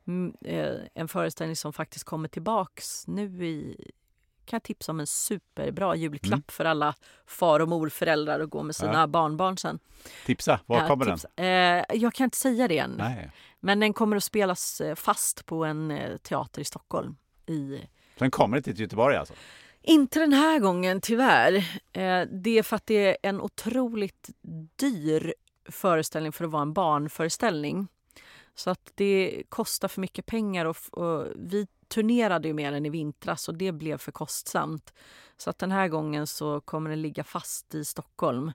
mm, 0.06 0.34
eh, 0.44 0.74
en 0.94 1.08
föreställning 1.08 1.56
som 1.56 1.72
faktiskt 1.72 2.04
kommer 2.04 2.28
tillbaks 2.28 3.06
nu 3.06 3.46
i 3.46 3.90
kan 4.44 4.56
jag 4.56 4.62
tipsa 4.62 4.92
om 4.92 5.00
en 5.00 5.06
superbra 5.06 5.96
julklapp 5.96 6.32
Mm. 6.32 6.42
för 6.48 6.64
alla 6.64 6.94
far 7.26 7.60
och 7.60 7.68
morföräldrar 7.68 8.40
att 8.40 8.50
gå 8.50 8.62
med 8.62 8.76
sina 8.76 8.92
Ja. 9.00 9.06
barnbarn 9.06 9.56
sen. 9.56 9.78
Tipsa, 10.26 10.60
var 10.66 10.78
Ja, 10.80 10.88
kommer 10.88 11.04
tipsa. 11.04 11.28
Eh, 11.36 11.84
jag 11.92 12.14
kan 12.14 12.24
inte 12.24 12.36
säga 12.36 12.68
det 12.68 12.78
än. 12.78 12.96
den? 12.96 13.12
Nej. 13.14 13.30
Men 13.60 13.80
den 13.80 13.92
kommer 13.92 14.16
att 14.16 14.24
spelas 14.24 14.80
eh, 14.80 14.94
fast 14.94 15.46
på 15.46 15.64
en 15.64 15.90
eh, 15.90 16.16
teater 16.16 16.60
i 16.60 16.64
Stockholm. 16.64 17.16
I... 17.46 17.80
Den 18.18 18.30
kommer 18.30 18.56
inte 18.56 18.72
till 18.72 18.80
Göteborg 18.80 19.16
alltså? 19.16 19.34
Inte 19.82 20.20
den 20.20 20.32
här 20.32 20.58
gången 20.58 21.00
tyvärr. 21.00 21.54
Eh, 21.92 22.22
det 22.42 22.58
är 22.58 22.62
för 22.62 22.76
att 22.76 22.86
det 22.86 23.06
är 23.08 23.16
en 23.30 23.40
otroligt 23.40 24.30
dyr 24.76 25.34
föreställning 25.70 26.32
för 26.32 26.44
att 26.44 26.50
vara 26.50 26.62
en 26.62 26.72
barnföreställning. 26.72 27.88
Så 28.54 28.70
att 28.70 28.92
det 28.94 29.42
kostar 29.48 29.88
för 29.88 30.00
mycket 30.00 30.26
pengar 30.26 30.64
och, 30.64 30.76
och 30.92 31.26
vi 31.36 31.66
turnerade 31.88 32.48
ju 32.48 32.54
med 32.54 32.72
den 32.72 32.86
i 32.86 32.90
vintras 32.90 33.48
och 33.48 33.54
det 33.54 33.72
blev 33.72 33.98
för 33.98 34.12
kostsamt. 34.12 34.92
Så 35.36 35.50
att 35.50 35.58
den 35.58 35.72
här 35.72 35.88
gången 35.88 36.26
så 36.26 36.60
kommer 36.60 36.90
den 36.90 37.02
ligga 37.02 37.24
fast 37.24 37.74
i 37.74 37.84
Stockholm 37.84 38.52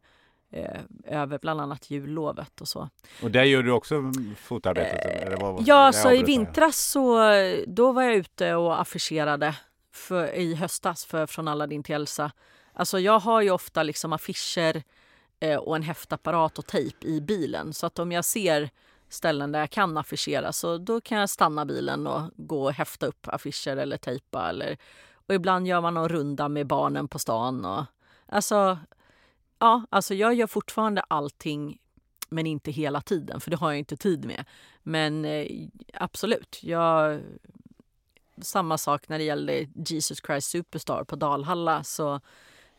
eh, 0.51 0.81
över 1.05 1.39
bland 1.39 1.61
annat 1.61 1.91
jullovet 1.91 2.61
och 2.61 2.67
så. 2.67 2.89
Och 3.23 3.31
där 3.31 3.43
gör 3.43 3.63
du 3.63 3.71
också 3.71 4.11
fotarbetet? 4.37 5.21
eller 5.21 5.37
vad, 5.37 5.63
Ja, 5.67 5.93
så 5.93 6.11
i 6.11 6.23
vintras 6.23 6.77
så 6.77 7.19
då 7.67 7.91
var 7.91 8.03
jag 8.03 8.15
ute 8.15 8.55
och 8.55 8.81
affischerade 8.81 9.55
för, 9.91 10.35
i 10.35 10.55
höstas 10.55 11.05
för 11.05 11.25
Från 11.25 11.47
Aladdin 11.47 11.83
till 11.83 11.95
Elsa. 11.95 12.31
Alltså 12.73 12.99
jag 12.99 13.19
har 13.19 13.41
ju 13.41 13.51
ofta 13.51 13.83
liksom 13.83 14.13
affischer 14.13 14.83
eh, 15.39 15.57
och 15.57 15.75
en 15.75 15.83
häftapparat 15.83 16.59
och 16.59 16.65
tejp 16.65 17.07
i 17.07 17.21
bilen. 17.21 17.73
Så 17.73 17.85
att 17.85 17.99
om 17.99 18.11
jag 18.11 18.25
ser 18.25 18.69
ställen 19.09 19.51
där 19.51 19.59
jag 19.59 19.69
kan 19.69 19.97
affischera 19.97 20.53
så 20.53 20.77
då 20.77 21.01
kan 21.01 21.17
jag 21.17 21.29
stanna 21.29 21.65
bilen 21.65 22.07
och 22.07 22.21
gå 22.35 22.63
och 22.63 22.73
häfta 22.73 23.05
upp 23.05 23.27
affischer 23.27 23.77
eller 23.77 23.97
tejpa. 23.97 24.49
Eller, 24.49 24.77
och 25.13 25.35
ibland 25.35 25.67
gör 25.67 25.81
man 25.81 25.93
någon 25.93 26.09
runda 26.09 26.49
med 26.49 26.67
barnen 26.67 27.07
på 27.07 27.19
stan. 27.19 27.65
Och, 27.65 27.85
alltså, 28.25 28.77
ja, 29.59 29.85
alltså 29.89 30.13
jag 30.13 30.33
gör 30.33 30.47
fortfarande 30.47 31.01
allting 31.01 31.79
men 32.29 32.47
inte 32.47 32.71
hela 32.71 33.01
tiden, 33.01 33.39
för 33.39 33.51
det 33.51 33.57
har 33.57 33.71
jag 33.71 33.79
inte 33.79 33.97
tid 33.97 34.25
med. 34.25 34.45
Men 34.83 35.25
eh, 35.25 35.47
absolut, 35.93 36.59
jag... 36.63 37.21
Samma 38.41 38.77
sak 38.77 39.09
när 39.09 39.17
det 39.17 39.23
gällde 39.23 39.67
Jesus 39.75 40.21
Christ 40.25 40.49
Superstar 40.49 41.03
på 41.03 41.15
Dalhalla. 41.15 41.83
Så 41.83 42.21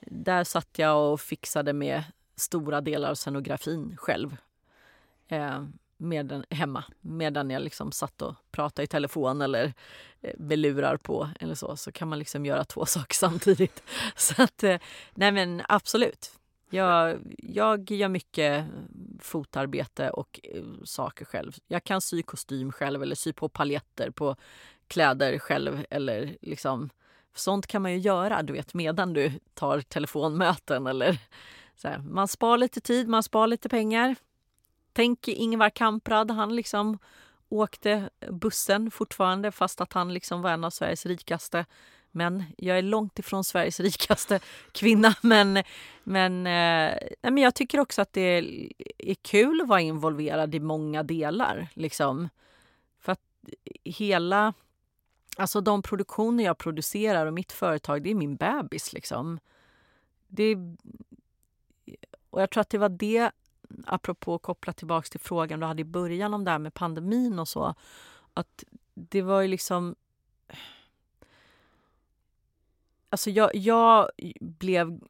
där 0.01 0.45
satt 0.45 0.79
jag 0.79 1.13
och 1.13 1.21
fixade 1.21 1.73
med 1.73 2.05
stora 2.37 2.81
delar 2.81 3.11
av 3.11 3.15
scenografin 3.15 3.97
själv. 3.97 4.37
Eh, 5.29 5.63
med 5.99 6.27
den, 6.27 6.45
hemma, 6.51 6.85
medan 7.01 7.51
jag 7.51 7.63
liksom 7.63 7.93
satt 7.93 8.23
och 8.23 8.35
pratade 8.51 8.85
i 8.85 8.87
telefon 8.87 9.41
eller 9.41 9.73
eh, 10.21 10.35
med 10.39 10.59
lurar 10.59 10.97
på 10.97 11.29
eller 11.41 11.55
så. 11.55 11.77
Så 11.77 11.93
kan 11.93 12.09
man 12.09 12.19
liksom 12.19 12.47
göra 12.47 12.65
två 12.65 12.87
saker 12.87 13.15
samtidigt. 13.15 13.83
Så 14.17 14.43
att, 14.43 14.63
eh, 14.63 14.79
nej 15.15 15.33
men 15.33 15.63
absolut. 15.69 16.31
Jag, 16.71 17.19
jag 17.39 17.91
gör 17.91 18.09
mycket 18.09 18.65
fotarbete 19.21 20.11
och 20.11 20.41
eh, 20.43 20.63
saker 20.85 21.25
själv. 21.25 21.53
Jag 21.67 21.85
kan 21.85 22.01
sy 22.01 22.23
kostym 22.23 22.73
själv 22.73 23.03
eller 23.03 23.15
sy 23.15 23.33
på 23.33 23.49
paljetter 23.49 24.11
på 24.11 24.37
kläder 24.89 25.39
själv. 25.39 25.85
Eller 25.91 26.37
liksom, 26.41 26.91
sånt 27.35 27.67
kan 27.67 27.83
man 27.83 27.93
ju 27.93 27.99
göra 27.99 28.43
du 28.43 28.53
vet, 28.53 28.75
medan 28.75 29.13
du 29.13 29.33
tar 29.55 29.81
telefonmöten. 29.81 30.87
Eller, 30.87 31.19
så 31.77 31.89
här. 31.89 31.99
Man 31.99 32.29
spar 32.29 32.59
lite 32.59 32.81
tid, 32.81 33.09
man 33.09 33.23
spar 33.23 33.47
lite 33.47 33.69
pengar. 33.69 34.17
Tänk 34.99 35.29
Ingvar 35.29 35.71
Kamprad, 35.71 36.31
han 36.31 36.57
liksom 36.57 36.99
åkte 37.49 38.11
bussen 38.31 38.91
fortfarande 38.91 39.53
fast 39.53 39.81
att 39.81 39.93
han 39.93 40.15
liksom 40.15 40.43
var 40.43 40.51
en 40.51 40.65
av 40.65 40.71
Sveriges 40.71 41.07
rikaste 41.07 41.67
män. 42.11 42.45
Jag 42.57 42.79
är 42.79 42.83
långt 42.83 43.19
ifrån 43.19 43.45
Sveriges 43.45 43.81
rikaste 43.81 44.41
kvinna 44.73 45.15
men, 45.23 45.63
men, 46.05 46.47
eh, 46.47 46.99
men 47.23 47.39
jag 47.39 47.55
tycker 47.55 47.81
också 47.81 48.03
att 48.03 48.13
det 48.13 48.21
är, 48.21 48.73
är 48.99 49.15
kul 49.15 49.61
att 49.61 49.69
vara 49.69 49.81
involverad 49.81 50.55
i 50.55 50.61
många 50.61 51.03
delar. 51.03 51.69
Liksom. 51.75 52.29
För 53.01 53.13
att 53.13 53.23
hela... 53.85 54.55
Alltså 55.37 55.61
de 55.61 55.83
produktioner 55.83 56.45
jag 56.45 56.59
producerar 56.59 57.27
och 57.27 57.35
mitt 57.35 57.53
företag, 57.53 58.03
det 58.03 58.11
är 58.11 58.15
min 58.15 58.37
bebis. 58.37 58.93
Liksom. 58.93 59.39
Det, 60.29 60.57
och 62.31 62.43
jag 62.43 62.51
tror 62.51 62.61
att 62.61 62.71
det 62.71 62.79
var 62.79 62.89
det, 62.89 63.31
apropå 63.87 64.39
koppla 64.39 64.73
tillbaka 64.73 65.09
till 65.09 65.21
frågan 65.21 65.61
du 65.61 65.67
hade 65.67 65.83
i 65.83 65.85
början 65.85 66.35
om 66.35 66.45
det 66.45 66.51
här 66.51 66.59
med 66.59 66.75
pandemin 66.75 67.39
och 67.39 67.49
så, 67.49 67.75
att 68.35 68.65
det 68.95 69.23
var 69.23 69.41
ju 69.41 69.49
liksom... 69.49 69.97
Alltså 73.11 73.31
jag, 73.31 73.55
jag 73.55 74.11
blev 74.41 75.01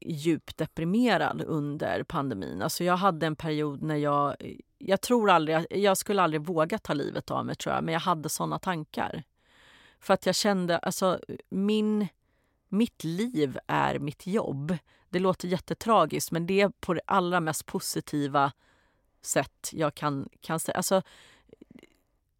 djupt 0.00 0.56
deprimerad 0.56 1.42
under 1.46 2.02
pandemin. 2.02 2.62
Alltså 2.62 2.84
jag 2.84 2.96
hade 2.96 3.26
en 3.26 3.36
period 3.36 3.82
när 3.82 3.96
jag... 3.96 4.36
Jag 4.78 5.00
tror 5.00 5.30
aldrig... 5.30 5.66
Jag 5.70 5.98
skulle 5.98 6.22
aldrig 6.22 6.42
våga 6.42 6.78
ta 6.78 6.94
livet 6.94 7.30
av 7.30 7.46
mig, 7.46 7.54
tror 7.54 7.74
jag. 7.74 7.84
Men 7.84 7.92
jag 7.92 8.00
hade 8.00 8.28
såna 8.28 8.58
tankar. 8.58 9.22
För 9.98 10.14
att 10.14 10.26
jag 10.26 10.34
kände... 10.34 10.78
Alltså, 10.78 11.20
min, 11.48 12.08
mitt 12.68 13.04
liv 13.04 13.58
är 13.66 13.98
mitt 13.98 14.26
jobb. 14.26 14.76
Det 15.12 15.18
låter 15.18 15.48
jättetragiskt, 15.48 16.30
men 16.30 16.46
det 16.46 16.60
är 16.60 16.68
på 16.68 16.94
det 16.94 17.00
allra 17.06 17.40
mest 17.40 17.66
positiva 17.66 18.52
sätt 19.22 19.70
jag 19.72 19.94
kan, 19.94 20.28
kan 20.40 20.60
säga. 20.60 20.76
Alltså, 20.76 21.02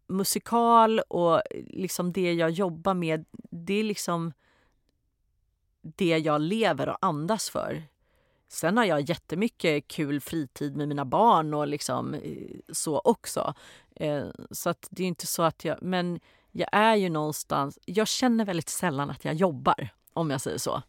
musikal 0.07 1.01
och 1.01 1.43
liksom 1.66 2.12
det 2.12 2.32
jag 2.32 2.51
jobbar 2.51 2.94
med, 2.94 3.24
det 3.51 3.74
är 3.74 3.85
liksom 3.85 4.32
det 5.82 6.19
jag 6.19 6.40
lever 6.40 6.89
och 6.89 6.99
andas 7.01 7.51
för. 7.51 7.82
Sen 8.49 8.77
har 8.77 8.85
jag 8.85 9.01
jättemycket 9.01 9.89
kul 9.89 10.20
fritid 10.20 10.77
med 10.77 10.89
mina 10.89 11.05
barn 11.05 11.55
och 11.55 11.66
liksom 11.66 12.15
eh, 12.15 12.59
så 12.73 13.01
också. 13.05 13.55
Eh, 13.97 14.27
så 14.51 14.70
att 14.70 14.89
det 14.90 15.03
är 15.03 15.09
inte 15.09 15.27
så 15.27 15.43
att 15.43 15.65
jag... 15.65 15.82
Men 15.82 16.20
jag 16.51 16.69
är 16.73 16.97
ju 16.97 17.09
någonstans... 17.09 17.78
Jag 17.85 18.09
känner 18.09 18.44
väldigt 18.44 18.69
sällan 18.69 19.11
att 19.11 19.24
jag 19.24 19.35
jobbar, 19.35 19.89
om 20.12 20.31
jag 20.31 20.40
säger 20.40 20.59
så. 20.59 20.82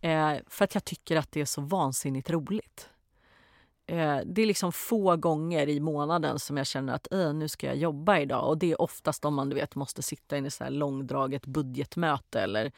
Eh, 0.00 0.32
För 0.48 0.64
att 0.64 0.74
jag 0.74 0.84
tycker 0.84 1.16
att 1.16 1.32
det 1.32 1.40
är 1.40 1.44
så 1.44 1.60
vansinnigt 1.60 2.30
roligt. 2.30 2.88
Eh, 3.86 4.18
Det 4.26 4.42
är 4.42 4.46
liksom 4.46 4.72
få 4.72 5.16
gånger 5.16 5.68
i 5.68 5.80
månaden 5.80 6.38
som 6.38 6.56
jag 6.56 6.66
känner 6.66 6.92
att 6.94 7.12
"Äh, 7.12 7.32
nu 7.34 7.48
ska 7.48 7.66
jag 7.66 7.76
jobba 7.76 8.18
idag. 8.18 8.48
Och 8.48 8.58
det 8.58 8.72
är 8.72 8.80
oftast 8.80 9.24
om 9.24 9.34
man 9.34 9.48
du 9.48 9.56
vet, 9.56 9.74
måste 9.74 10.02
sitta 10.02 10.38
i 10.38 10.46
ett 10.46 10.60
långdraget 10.68 11.46
budgetmöte 11.46 12.40
eller 12.40 12.72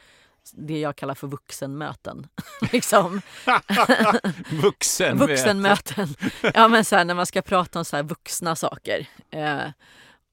det 0.53 0.79
jag 0.79 0.95
kallar 0.95 1.15
för 1.15 1.27
vuxenmöten. 1.27 2.27
liksom. 2.71 3.21
Vuxen. 4.61 5.17
Vuxenmöten. 5.17 6.07
Ja, 6.53 6.67
men 6.67 6.85
så 6.85 6.95
här, 6.95 7.05
när 7.05 7.13
man 7.15 7.25
ska 7.25 7.41
prata 7.41 7.79
om 7.79 7.85
så 7.85 8.03
vuxna 8.03 8.55
saker. 8.55 9.07
Eh, 9.29 9.63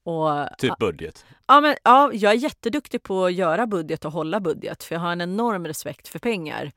och, 0.03 0.49
Typ 0.59 0.79
budget. 0.79 1.25
ja, 1.47 1.61
men, 1.61 1.77
ja, 1.85 2.11
jag 2.13 2.33
är 2.33 2.37
jätteduktig 2.37 3.03
på 3.03 3.25
att 3.25 3.35
göra 3.35 3.67
budget 3.67 4.05
och 4.05 4.13
hålla 4.13 4.41
budget 4.41 4.85
för 4.85 4.95
jag 4.95 5.01
har 5.01 5.13
en 5.13 5.21
enorm 5.21 5.67
respekt 5.67 6.09
för 6.09 6.19
pengar. 6.19 6.73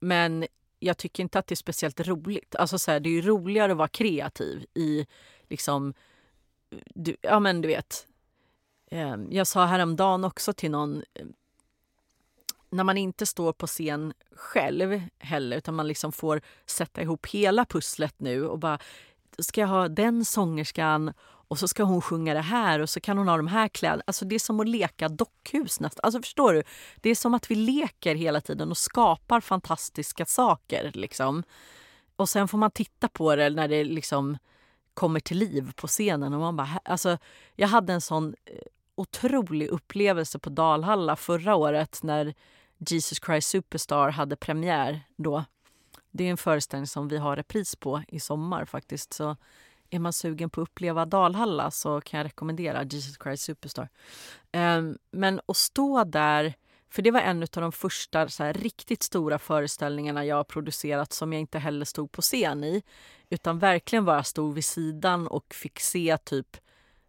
Men 0.00 0.46
jag 0.78 0.98
tycker 0.98 1.22
inte 1.22 1.38
att 1.38 1.46
det 1.46 1.54
är 1.54 1.56
speciellt 1.56 2.00
roligt. 2.00 2.56
Alltså 2.56 2.78
så 2.78 2.90
här, 2.90 3.00
det 3.00 3.08
är 3.08 3.12
ju 3.12 3.22
roligare 3.22 3.72
att 3.72 3.78
vara 3.78 3.88
kreativ 3.88 4.66
i 4.74 5.06
liksom... 5.48 5.94
Du, 6.94 7.16
ja, 7.20 7.40
men 7.40 7.60
du 7.60 7.68
vet. 7.68 8.06
Eh, 8.90 9.16
jag 9.30 9.46
sa 9.46 9.64
häromdagen 9.64 10.24
också 10.24 10.52
till 10.52 10.70
någon 10.70 11.02
eh, 11.14 11.26
när 12.70 12.84
man 12.84 12.98
inte 12.98 13.26
står 13.26 13.52
på 13.52 13.66
scen 13.66 14.12
själv 14.36 15.02
heller 15.18 15.56
utan 15.56 15.74
man 15.74 15.88
liksom 15.88 16.12
får 16.12 16.40
sätta 16.66 17.02
ihop 17.02 17.26
hela 17.26 17.64
pusslet 17.64 18.14
nu 18.18 18.46
och 18.46 18.58
bara 18.58 18.78
ska 19.38 19.60
jag 19.60 19.68
ha 19.68 19.88
den 19.88 20.24
sångerskan 20.24 21.12
och 21.52 21.58
så 21.58 21.68
ska 21.68 21.82
hon 21.82 22.02
sjunga 22.02 22.34
det 22.34 22.40
här 22.40 22.80
och 22.80 22.90
så 22.90 23.00
kan 23.00 23.18
hon 23.18 23.28
ha 23.28 23.36
de 23.36 23.46
här 23.46 23.68
kläderna. 23.68 24.02
Alltså 24.06 24.24
det 24.24 24.34
är 24.34 24.38
som 24.38 24.60
att 24.60 24.68
leka 24.68 25.08
dockhus 25.08 25.80
nästan. 25.80 26.00
Alltså 26.02 26.22
förstår 26.22 26.52
du? 26.52 26.62
Det 26.96 27.10
är 27.10 27.14
som 27.14 27.34
att 27.34 27.50
vi 27.50 27.54
leker 27.54 28.14
hela 28.14 28.40
tiden 28.40 28.70
och 28.70 28.78
skapar 28.78 29.40
fantastiska 29.40 30.26
saker 30.26 30.90
liksom. 30.94 31.42
Och 32.16 32.28
sen 32.28 32.48
får 32.48 32.58
man 32.58 32.70
titta 32.70 33.08
på 33.08 33.36
det 33.36 33.50
när 33.50 33.68
det 33.68 33.84
liksom 33.84 34.38
kommer 34.94 35.20
till 35.20 35.38
liv 35.38 35.72
på 35.76 35.86
scenen 35.86 36.34
och 36.34 36.40
man 36.40 36.56
bara, 36.56 36.80
alltså 36.84 37.18
jag 37.54 37.68
hade 37.68 37.92
en 37.92 38.00
sån 38.00 38.34
eh, 38.44 38.54
otrolig 38.94 39.68
upplevelse 39.68 40.38
på 40.38 40.50
Dalhalla 40.50 41.16
förra 41.16 41.54
året 41.54 42.02
när 42.02 42.34
Jesus 42.78 43.18
Christ 43.26 43.48
Superstar 43.48 44.10
hade 44.10 44.36
premiär 44.36 45.00
då. 45.16 45.44
Det 46.10 46.24
är 46.24 46.30
en 46.30 46.36
föreställning 46.36 46.86
som 46.86 47.08
vi 47.08 47.16
har 47.16 47.36
repris 47.36 47.76
på 47.76 48.02
i 48.08 48.20
sommar 48.20 48.64
faktiskt. 48.64 49.12
Så 49.12 49.36
är 49.92 49.98
man 49.98 50.12
sugen 50.12 50.50
på 50.50 50.60
att 50.60 50.68
uppleva 50.68 51.06
Dalhalla 51.06 51.70
så 51.70 52.00
kan 52.00 52.18
jag 52.18 52.24
rekommendera 52.24 52.84
Jesus 52.84 53.16
Christ 53.22 53.42
Superstar. 53.42 53.88
Ehm, 54.52 54.98
men 55.10 55.40
att 55.46 55.56
stå 55.56 56.04
där, 56.04 56.54
för 56.90 57.02
det 57.02 57.10
var 57.10 57.20
en 57.20 57.42
av 57.42 57.48
de 57.52 57.72
första 57.72 58.28
så 58.28 58.44
här, 58.44 58.52
riktigt 58.52 59.02
stora 59.02 59.38
föreställningarna 59.38 60.24
jag 60.24 60.36
har 60.36 60.44
producerat 60.44 61.12
som 61.12 61.32
jag 61.32 61.40
inte 61.40 61.58
heller 61.58 61.84
stod 61.84 62.12
på 62.12 62.22
scen 62.22 62.64
i. 62.64 62.82
Utan 63.30 63.58
verkligen 63.58 64.04
bara 64.04 64.24
stod 64.24 64.54
vid 64.54 64.64
sidan 64.64 65.26
och 65.26 65.54
fick 65.54 65.80
se 65.80 66.18
typ 66.18 66.56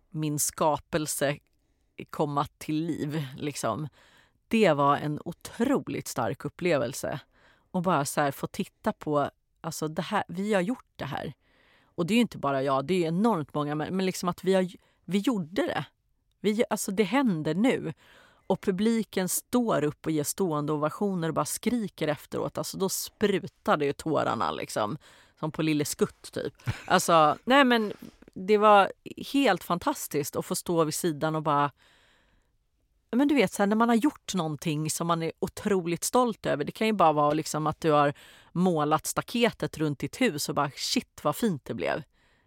min 0.10 0.39
skapelse 0.39 1.38
komma 2.10 2.47
till 2.57 2.76
liv. 2.76 3.27
Liksom. 3.38 3.88
Det 4.47 4.73
var 4.73 4.97
en 4.97 5.19
otroligt 5.26 6.07
stark 6.07 6.45
upplevelse. 6.45 7.19
Och 7.72 7.81
bara 7.81 8.05
så 8.05 8.22
här, 8.22 8.31
få 8.31 8.47
titta 8.47 8.93
på, 8.93 9.30
alltså 9.61 9.88
det 9.88 10.01
här, 10.01 10.23
vi 10.27 10.53
har 10.53 10.61
gjort 10.61 10.91
det 10.95 11.05
här. 11.05 11.34
Och 11.95 12.06
det 12.06 12.14
är 12.14 12.15
ju 12.15 12.22
inte 12.22 12.38
bara 12.38 12.64
jag, 12.64 12.86
det 12.86 13.03
är 13.03 13.07
enormt 13.07 13.53
många, 13.53 13.76
men, 13.76 13.95
men 13.95 14.06
liksom 14.06 14.30
att 14.30 14.44
vi, 14.44 14.53
har, 14.53 14.68
vi 15.06 15.18
gjorde 15.18 15.61
det. 15.61 15.86
Vi, 16.40 16.64
alltså 16.70 16.91
det 16.91 17.03
händer 17.03 17.56
nu. 17.56 17.94
Och 18.48 18.61
publiken 18.61 19.30
står 19.30 19.84
upp 19.84 20.06
och 20.06 20.11
ger 20.11 20.24
stående 20.24 20.74
ovationer 20.74 21.28
och 21.28 21.34
bara 21.34 21.45
skriker 21.45 22.07
efteråt. 22.07 22.57
Alltså 22.57 22.78
då 22.78 22.90
sprutade 22.90 23.86
ju 23.86 23.94
tårarna 23.94 24.52
liksom. 24.52 24.98
Som 25.40 25.52
på 25.52 25.61
Lille 25.61 25.86
Skutt 25.86 26.32
typ. 26.32 26.53
Alltså, 26.86 27.38
nej 27.44 27.64
men 27.64 27.94
det 28.34 28.57
var 28.57 28.91
helt 29.34 29.64
fantastiskt 29.64 30.36
att 30.36 30.45
få 30.45 30.56
stå 30.56 30.84
vid 30.84 30.94
sidan 30.94 31.36
och 31.36 31.44
bara 31.44 31.72
men 33.15 33.27
du 33.27 33.35
vet, 33.35 33.53
så 33.53 33.61
här, 33.61 33.68
när 33.68 33.76
man 33.76 33.90
har 33.90 33.95
gjort 33.95 34.35
någonting 34.35 34.90
som 34.90 35.07
man 35.07 35.23
är 35.23 35.31
otroligt 35.40 36.03
stolt 36.03 36.45
över. 36.45 36.64
Det 36.64 36.72
kan 36.72 36.88
ju 36.88 36.94
bara 36.94 37.14
vara 37.14 37.34
liksom 37.34 37.68
att 37.68 37.81
du 37.81 37.91
har 37.91 38.14
målat 38.52 39.06
staketet 39.06 39.77
runt 39.77 39.99
ditt 39.99 40.22
hus 40.22 40.49
och 40.49 40.56
bara 40.56 40.72
shit 40.76 41.19
vad 41.23 41.35
fint 41.35 41.65
det 41.65 41.73
blev. 41.73 42.03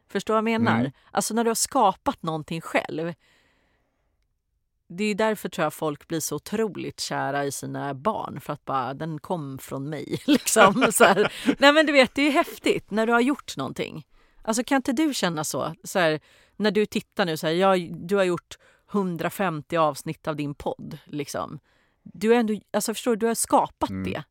Förstår 0.09 0.34
vad 0.34 0.38
jag 0.38 0.44
menar? 0.44 0.80
Mm. 0.80 0.93
Alltså 1.10 1.34
när 1.34 1.44
du 1.44 1.51
har 1.51 1.55
skapat 1.55 2.22
någonting 2.22 2.60
själv. 2.60 3.14
Det 4.88 5.05
är 5.05 5.14
därför 5.14 5.48
tror 5.48 5.62
jag 5.62 5.74
folk 5.74 6.09
blir 6.09 6.20
så 6.20 6.36
otroligt 6.36 7.01
kära 7.01 7.44
i 7.44 7.52
sina 7.52 7.94
barn. 7.94 8.40
För 8.40 8.52
att 8.52 8.64
bara, 8.64 8.94
den 8.94 9.18
kom 9.18 9.59
från 9.59 9.88
mig. 9.88 10.22
Liksom. 10.26 10.88
Så 10.93 11.05
här. 11.05 11.32
Nej 11.59 11.72
men 11.72 11.86
du 11.86 11.93
vet, 11.93 12.14
det 12.14 12.22
är 12.22 12.30
häftigt 12.30 12.90
när 12.90 13.06
du 13.06 13.12
har 13.12 13.20
gjort 13.20 13.56
någonting. 13.56 14.06
Alltså 14.43 14.64
kan 14.64 14.76
inte 14.76 14.93
du 14.93 15.14
känna 15.14 15.44
så? 15.44 15.74
så 15.84 15.98
här, 15.98 16.20
när 16.56 16.70
du 16.70 16.86
tittar 16.86 17.24
nu, 17.26 17.36
så 17.36 17.47
här, 17.47 17.55
jag, 17.55 17.94
du 17.94 18.16
har 18.16 18.24
gjort 18.24 18.59
150 18.92 19.76
avsnitt 19.76 20.28
av 20.28 20.36
din 20.36 20.54
podd. 20.54 20.98
Liksom. 21.04 21.58
Du, 22.02 22.34
är 22.34 22.38
ändå, 22.38 22.60
alltså 22.72 22.94
förstår 22.94 23.16
du, 23.16 23.26
har 23.26 23.34
skapat 23.34 23.90
mm. 23.90 24.12
det. 24.12 24.22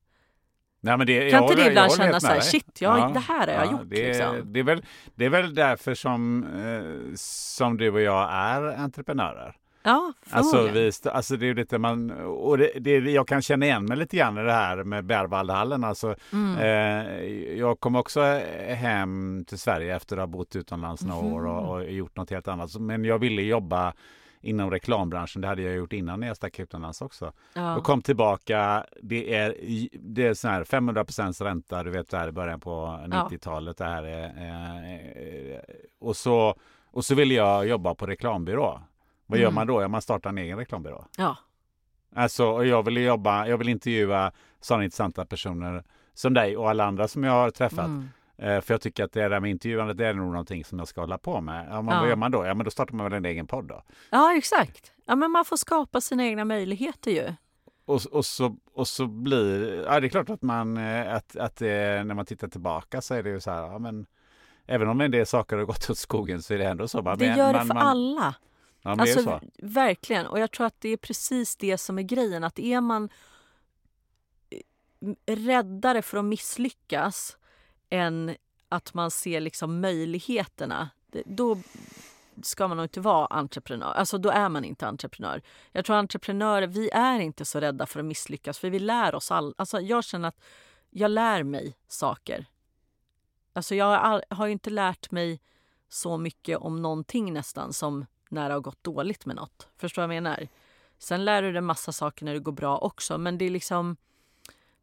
Nej, 0.86 0.98
men 0.98 1.07
det, 1.07 1.32
kan 1.32 1.44
inte 1.44 1.56
du 1.56 1.65
ibland 1.65 1.91
känna 1.91 2.19
så 2.19 2.27
här, 2.27 2.40
shit, 2.40 2.82
jag, 2.82 2.99
ja, 2.99 3.11
det 3.14 3.19
här 3.19 3.48
har 3.48 3.53
jag 3.53 3.72
gjort? 3.72 3.90
Det, 3.90 4.07
liksom. 4.07 4.53
det, 4.53 4.60
är 4.60 4.64
väl, 4.64 4.86
det 5.15 5.26
är 5.26 5.30
väl 5.30 5.56
därför 5.56 5.94
som, 5.94 6.44
eh, 6.44 7.15
som 7.15 7.77
du 7.77 7.91
och 7.91 8.02
jag 8.02 8.30
är 8.32 8.77
entreprenörer. 8.77 9.56
Ja, 9.84 10.14
alltså, 10.30 10.68
vi, 10.68 10.91
alltså 11.03 11.38
det 11.38 11.49
är 11.49 11.53
lite 11.53 11.77
man, 11.77 12.11
och 12.26 12.57
det, 12.57 12.72
det, 12.80 12.91
jag 12.91 13.27
kan 13.27 13.41
känna 13.41 13.65
igen 13.65 13.86
mig 13.86 13.98
lite 13.98 14.18
grann 14.18 14.38
i 14.38 14.44
det 14.44 14.52
här 14.52 14.84
med 14.84 15.06
Berwaldhallen. 15.06 15.84
Alltså, 15.84 16.15
mm. 16.34 16.57
eh, 16.57 17.23
jag 17.57 17.80
kom 17.80 17.95
också 17.95 18.22
hem 18.68 19.44
till 19.48 19.60
Sverige 19.60 19.95
efter 19.95 20.18
att 20.18 20.22
ha 20.22 20.27
bott 20.27 20.56
utomlands 20.56 21.02
några 21.02 21.19
mm. 21.19 21.34
år 21.34 21.45
och, 21.45 21.76
och, 21.76 21.91
gjort 21.91 22.18
något 22.18 22.30
helt 22.30 22.48
annat. 22.48 22.76
Men 22.80 23.06
jag 23.06 23.19
ville 23.19 23.41
jobba 23.41 23.94
inom 24.46 24.72
reklambranschen. 24.72 25.42
Det 25.42 25.48
hade 25.48 25.62
jag 25.62 25.76
gjort 25.76 25.94
innan 25.94 26.20
när 26.20 26.28
jag 26.28 26.38
stack 26.38 26.60
utomlands 26.60 27.02
också. 27.02 27.34
Ja. 27.54 27.78
Och 27.78 27.84
kom 27.84 28.02
tillbaka. 28.02 28.86
Det 29.02 29.36
är, 29.36 29.56
det 30.00 30.28
är 30.28 30.34
sån 30.34 30.52
här 30.52 30.64
500% 30.64 31.44
ränta, 31.44 31.84
du 31.84 31.90
vet 31.90 32.10
det 32.10 32.18
här 32.18 32.28
i 32.28 32.32
början 32.32 32.60
på 32.60 33.00
90-talet. 33.08 33.78
Det 33.78 33.86
här 33.86 34.04
är, 34.04 35.54
eh, 35.54 35.60
och, 36.00 36.16
så, 36.16 36.56
och 36.92 37.06
så 37.06 37.16
ville 37.16 37.34
jag 37.34 37.68
jobba 37.68 37.96
på 37.96 38.06
reklambyrå. 38.06 38.82
Vad 39.26 39.40
gör 39.40 39.46
mm. 39.46 39.56
man 39.56 39.68
då? 39.68 39.82
Ja, 39.82 39.88
man 39.88 40.02
startar 40.02 40.30
en 40.30 40.38
egen 40.38 40.58
reklambyrå. 40.58 41.06
Ja. 41.18 41.38
Alltså, 42.16 42.64
jag 42.64 42.84
vill 42.84 42.98
jobba, 42.98 43.48
jag 43.48 43.58
vill 43.58 43.70
intervjua 43.70 44.32
sådana 44.62 44.84
intressanta 44.84 45.26
personer 45.26 45.84
som 46.14 46.34
dig 46.34 46.58
och 46.58 46.70
alla 46.70 46.86
andra 46.86 47.08
som 47.08 47.24
jag 47.24 47.32
har 47.32 47.52
träffat. 47.52 47.86
Mm. 47.86 48.10
Eh, 48.38 48.62
för 48.62 48.74
jag 48.74 48.82
tycker 48.82 49.03
att 49.03 49.12
det 49.12 49.28
där 49.28 49.40
med 49.40 49.52
intervjuandet 49.52 49.98
det 49.98 50.07
är 50.07 50.14
nog 50.14 50.32
någonting 50.32 50.66
som 50.66 50.80
jag 50.80 50.88
ska 50.88 51.02
hålla 51.02 51.18
på 51.18 51.41
med. 51.41 51.68
Ja, 51.70 51.82
men 51.82 51.94
ja. 51.94 51.99
Vad 51.99 52.10
gör 52.10 52.16
man 52.16 52.32
då? 52.32 52.45
Ja, 52.45 52.53
men 52.53 52.66
då 52.66 52.72
startar 52.72 52.94
man 52.94 53.03
väl 53.03 53.14
en 53.14 53.26
egen 53.26 53.48
podd 53.48 53.66
då? 53.66 53.84
Ja, 54.10 54.38
exakt. 54.38 54.91
Ja, 55.06 55.16
men 55.16 55.32
man 55.32 55.45
får 55.45 55.57
skapa 55.57 56.02
sina 56.02 56.26
egna 56.26 56.45
möjligheter 56.45 57.12
ju. 57.12 57.34
Och, 57.86 58.02
och, 58.12 58.26
så, 58.26 58.57
och 58.74 58.88
så 58.88 59.07
blir 59.07 59.84
ja, 59.86 59.99
det 59.99 60.07
är 60.07 60.10
klart 60.10 60.30
att 60.30 60.41
man, 60.41 60.78
eh, 60.78 61.16
att, 61.16 61.36
att 61.36 61.56
det, 61.56 62.03
när 62.03 62.16
man 62.16 62.26
tittar 62.26 62.48
tillbaka 62.48 63.02
så 63.02 63.14
är 63.14 63.24
det 63.24 63.30
ju 63.30 63.40
så 63.40 63.52
här, 63.52 63.62
ja, 63.62 63.80
men 63.80 64.06
även 64.66 64.88
om 64.88 65.02
en 65.02 65.12
del 65.12 65.26
saker 65.26 65.57
har 65.57 65.66
gått 65.66 65.90
åt 65.90 65.98
skogen 65.98 66.41
så 66.41 66.53
är 66.53 66.57
det 66.57 66.66
ändå 66.66 66.88
så. 66.88 67.02
Man, 67.02 67.18
det 67.18 67.26
gör 67.26 67.53
det 67.53 67.60
för 67.60 67.66
man, 67.66 67.78
alla. 67.78 68.36
Ja, 68.82 68.91
alltså, 68.91 69.40
verkligen. 69.57 70.26
Och 70.26 70.40
jag 70.40 70.52
tror 70.52 70.68
att 70.68 70.82
det 70.82 70.90
är 70.90 70.98
precis 70.98 71.56
det 71.56 71.78
som 71.78 71.98
är 71.98 72.03
grejen. 72.03 72.44
Att 72.44 72.60
är 72.60 72.82
man 72.82 73.10
eh, 74.49 75.36
räddare 75.36 76.02
för 76.02 76.18
att 76.18 76.26
misslyckas 76.26 77.38
än 77.90 78.36
att 78.70 78.94
man 78.94 79.12
ser 79.12 79.41
liksom 79.41 79.82
möjligheterna, 79.82 80.90
då 81.26 81.57
ska 82.44 82.68
man 82.68 82.78
nog 82.78 82.84
inte 82.86 83.02
vara 83.02 83.26
entreprenör. 83.26 83.94
Alltså 83.94 84.18
då 84.18 84.30
är 84.30 84.49
man 84.49 84.66
inte 84.66 84.88
entreprenör. 84.88 85.41
Jag 85.72 85.86
tror 85.86 85.95
entreprenörer, 85.95 86.68
vi 86.68 86.90
är 86.90 87.20
inte 87.20 87.45
så 87.45 87.60
rädda 87.60 87.86
för 87.86 87.99
att 87.99 88.06
misslyckas 88.06 88.60
för 88.60 88.70
vi 88.70 88.80
lär 88.80 89.16
oss 89.16 89.32
all, 89.32 89.56
alltså 89.57 89.80
jag 89.80 90.03
känner 90.03 90.28
att 90.28 90.40
jag 90.90 91.12
lär 91.12 91.44
mig 91.44 91.78
saker. 91.88 92.45
Alltså 93.53 93.76
jag 93.76 93.99
har, 93.99 94.24
har 94.30 94.48
inte 94.48 94.70
lärt 94.70 95.12
mig 95.12 95.41
så 95.90 96.18
mycket 96.18 96.57
om 96.57 96.82
någonting 96.82 97.34
nästan 97.34 97.74
som 97.74 98.06
när 98.30 98.49
det 98.49 98.53
har 98.53 98.62
gått 98.62 98.84
dåligt 98.84 99.26
med 99.26 99.36
något. 99.36 99.68
Förstår 99.78 100.02
du 100.02 100.07
vad 100.07 100.16
jag 100.16 100.24
menar? 100.24 100.48
Sen 100.98 101.26
lär 101.26 101.41
du 101.41 101.52
dig 101.52 101.62
massa 101.62 101.91
saker 101.91 102.26
när 102.26 102.34
det 102.34 102.40
går 102.40 102.52
bra 102.52 102.78
också 102.78 103.18
men 103.18 103.38
det 103.38 103.45
är 103.45 103.49
liksom 103.49 103.98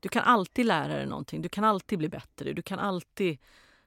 du 0.03 0.09
kan 0.09 0.23
alltid 0.23 0.67
lära 0.67 0.95
dig 0.95 1.07
någonting. 1.07 1.43
Du 1.43 1.49
kan 1.49 1.65
alltid 1.65 1.99
bli 1.99 2.09
bättre. 2.09 2.53
Du 2.53 2.63
kan 2.63 2.79
alltid 2.79 3.39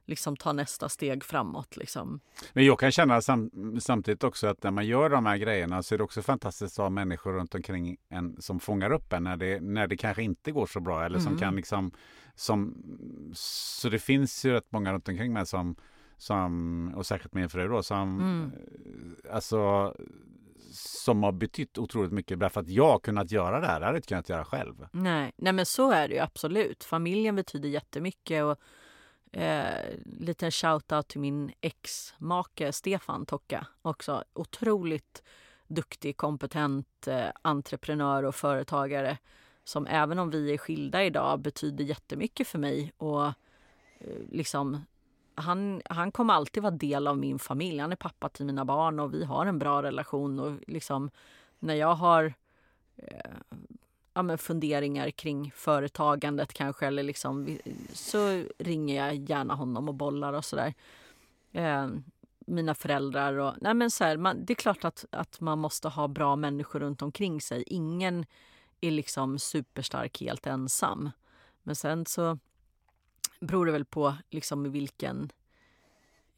liksom 0.05 0.35
ta 0.35 0.53
nästa 0.53 0.89
steg 0.89 1.23
framåt. 1.23 1.77
Liksom. 1.77 2.19
Men 2.53 2.65
jag 2.65 2.79
kan 2.79 2.91
känna 2.91 3.21
sam 3.21 3.51
samtidigt 3.79 4.23
också 4.23 4.47
att 4.47 4.63
när 4.63 4.71
man 4.71 4.85
gör 4.85 5.09
de 5.09 5.25
här 5.25 5.37
grejerna 5.37 5.83
så 5.83 5.95
är 5.95 5.97
det 5.97 6.03
också 6.03 6.21
fantastiskt 6.21 6.79
att 6.79 6.83
ha 6.83 6.89
människor 6.89 7.33
runt 7.33 7.55
omkring 7.55 7.97
en 8.09 8.41
som 8.41 8.59
fångar 8.59 8.91
upp 8.91 9.13
en 9.13 9.23
när 9.23 9.37
det, 9.37 9.61
när 9.61 9.87
det 9.87 9.97
kanske 9.97 10.23
inte 10.23 10.51
går 10.51 10.65
så 10.65 10.79
bra. 10.79 11.05
Eller 11.05 11.19
som 11.19 11.27
mm. 11.27 11.39
kan 11.39 11.55
liksom, 11.55 11.91
som, 12.35 12.75
så 13.33 13.89
det 13.89 13.99
finns 13.99 14.45
ju 14.45 14.51
rätt 14.51 14.71
många 14.71 14.93
runt 14.93 15.09
omkring 15.09 15.33
mig 15.33 15.45
som, 15.45 15.75
som 16.17 16.93
och 16.95 17.05
särskilt 17.05 17.33
min 17.33 17.49
fru 17.49 17.67
då, 17.67 17.83
som 17.83 18.19
mm. 18.19 18.51
alltså 19.31 19.93
som 20.75 21.23
har 21.23 21.31
betytt 21.31 21.77
otroligt 21.77 22.11
mycket 22.11 22.53
för 22.53 22.61
att 22.61 22.69
jag 22.69 22.87
har 22.87 22.99
kunnat 22.99 23.31
göra 23.31 23.59
det 23.59 23.67
här. 23.67 23.79
Det 23.79 23.85
hade 23.85 23.95
jag 23.95 23.99
inte 23.99 24.07
kunnat 24.07 24.29
göra 24.29 24.45
själv. 24.45 24.87
Nej, 24.91 25.31
nej 25.35 25.53
men 25.53 25.65
så 25.65 25.91
är 25.91 26.07
det 26.07 26.13
ju 26.13 26.19
absolut. 26.19 26.83
Familjen 26.83 27.35
betyder 27.35 27.69
jättemycket. 27.69 28.43
Och, 28.43 28.59
eh, 29.39 29.93
liten 30.05 30.51
shout-out 30.51 31.07
till 31.07 31.19
min 31.19 31.51
ex-make 31.61 32.71
Stefan 32.71 33.25
Tocka 33.25 33.67
också. 33.81 34.23
Otroligt 34.33 35.23
duktig, 35.67 36.17
kompetent 36.17 37.07
eh, 37.07 37.27
entreprenör 37.41 38.23
och 38.23 38.35
företagare 38.35 39.17
som 39.63 39.87
även 39.87 40.19
om 40.19 40.29
vi 40.29 40.53
är 40.53 40.57
skilda 40.57 41.03
idag 41.03 41.39
betyder 41.39 41.83
jättemycket 41.83 42.47
för 42.47 42.59
mig 42.59 42.93
och 42.97 43.25
eh, 43.25 43.33
liksom 44.31 44.85
han, 45.35 45.81
han 45.85 46.11
kommer 46.11 46.33
alltid 46.33 46.63
vara 46.63 46.71
del 46.71 47.07
av 47.07 47.17
min 47.17 47.39
familj. 47.39 47.79
Han 47.79 47.91
är 47.91 47.95
pappa 47.95 48.29
till 48.29 48.45
mina 48.45 48.65
barn 48.65 48.99
och 48.99 49.13
vi 49.13 49.25
har 49.25 49.45
en 49.45 49.59
bra 49.59 49.83
relation. 49.83 50.39
Och 50.39 50.59
liksom, 50.67 51.09
när 51.59 51.75
jag 51.75 51.95
har 51.95 52.33
eh, 52.95 53.31
ja, 54.13 54.21
men 54.21 54.37
funderingar 54.37 55.11
kring 55.11 55.51
företagandet 55.55 56.53
kanske 56.53 56.87
eller 56.87 57.03
liksom, 57.03 57.57
så 57.93 58.43
ringer 58.57 59.05
jag 59.05 59.15
gärna 59.15 59.53
honom 59.53 59.87
och 59.87 59.95
bollar 59.95 60.33
och 60.33 60.45
sådär. 60.45 60.73
Eh, 61.51 61.87
mina 62.47 62.75
föräldrar 62.75 63.33
och... 63.33 63.53
Nej 63.61 63.73
men 63.73 63.91
så 63.91 64.03
här, 64.03 64.17
man, 64.17 64.45
det 64.45 64.53
är 64.53 64.55
klart 64.55 64.85
att, 64.85 65.05
att 65.09 65.41
man 65.41 65.59
måste 65.59 65.87
ha 65.87 66.07
bra 66.07 66.35
människor 66.35 66.79
runt 66.79 67.01
omkring 67.01 67.41
sig. 67.41 67.63
Ingen 67.67 68.25
är 68.81 68.91
liksom 68.91 69.39
superstark 69.39 70.21
helt 70.21 70.47
ensam. 70.47 71.09
Men 71.63 71.75
sen 71.75 72.05
så 72.05 72.39
beror 73.45 73.65
det 73.65 73.71
väl 73.71 73.85
på 73.85 74.15
liksom 74.29 74.65
i 74.65 74.69
vilken 74.69 75.31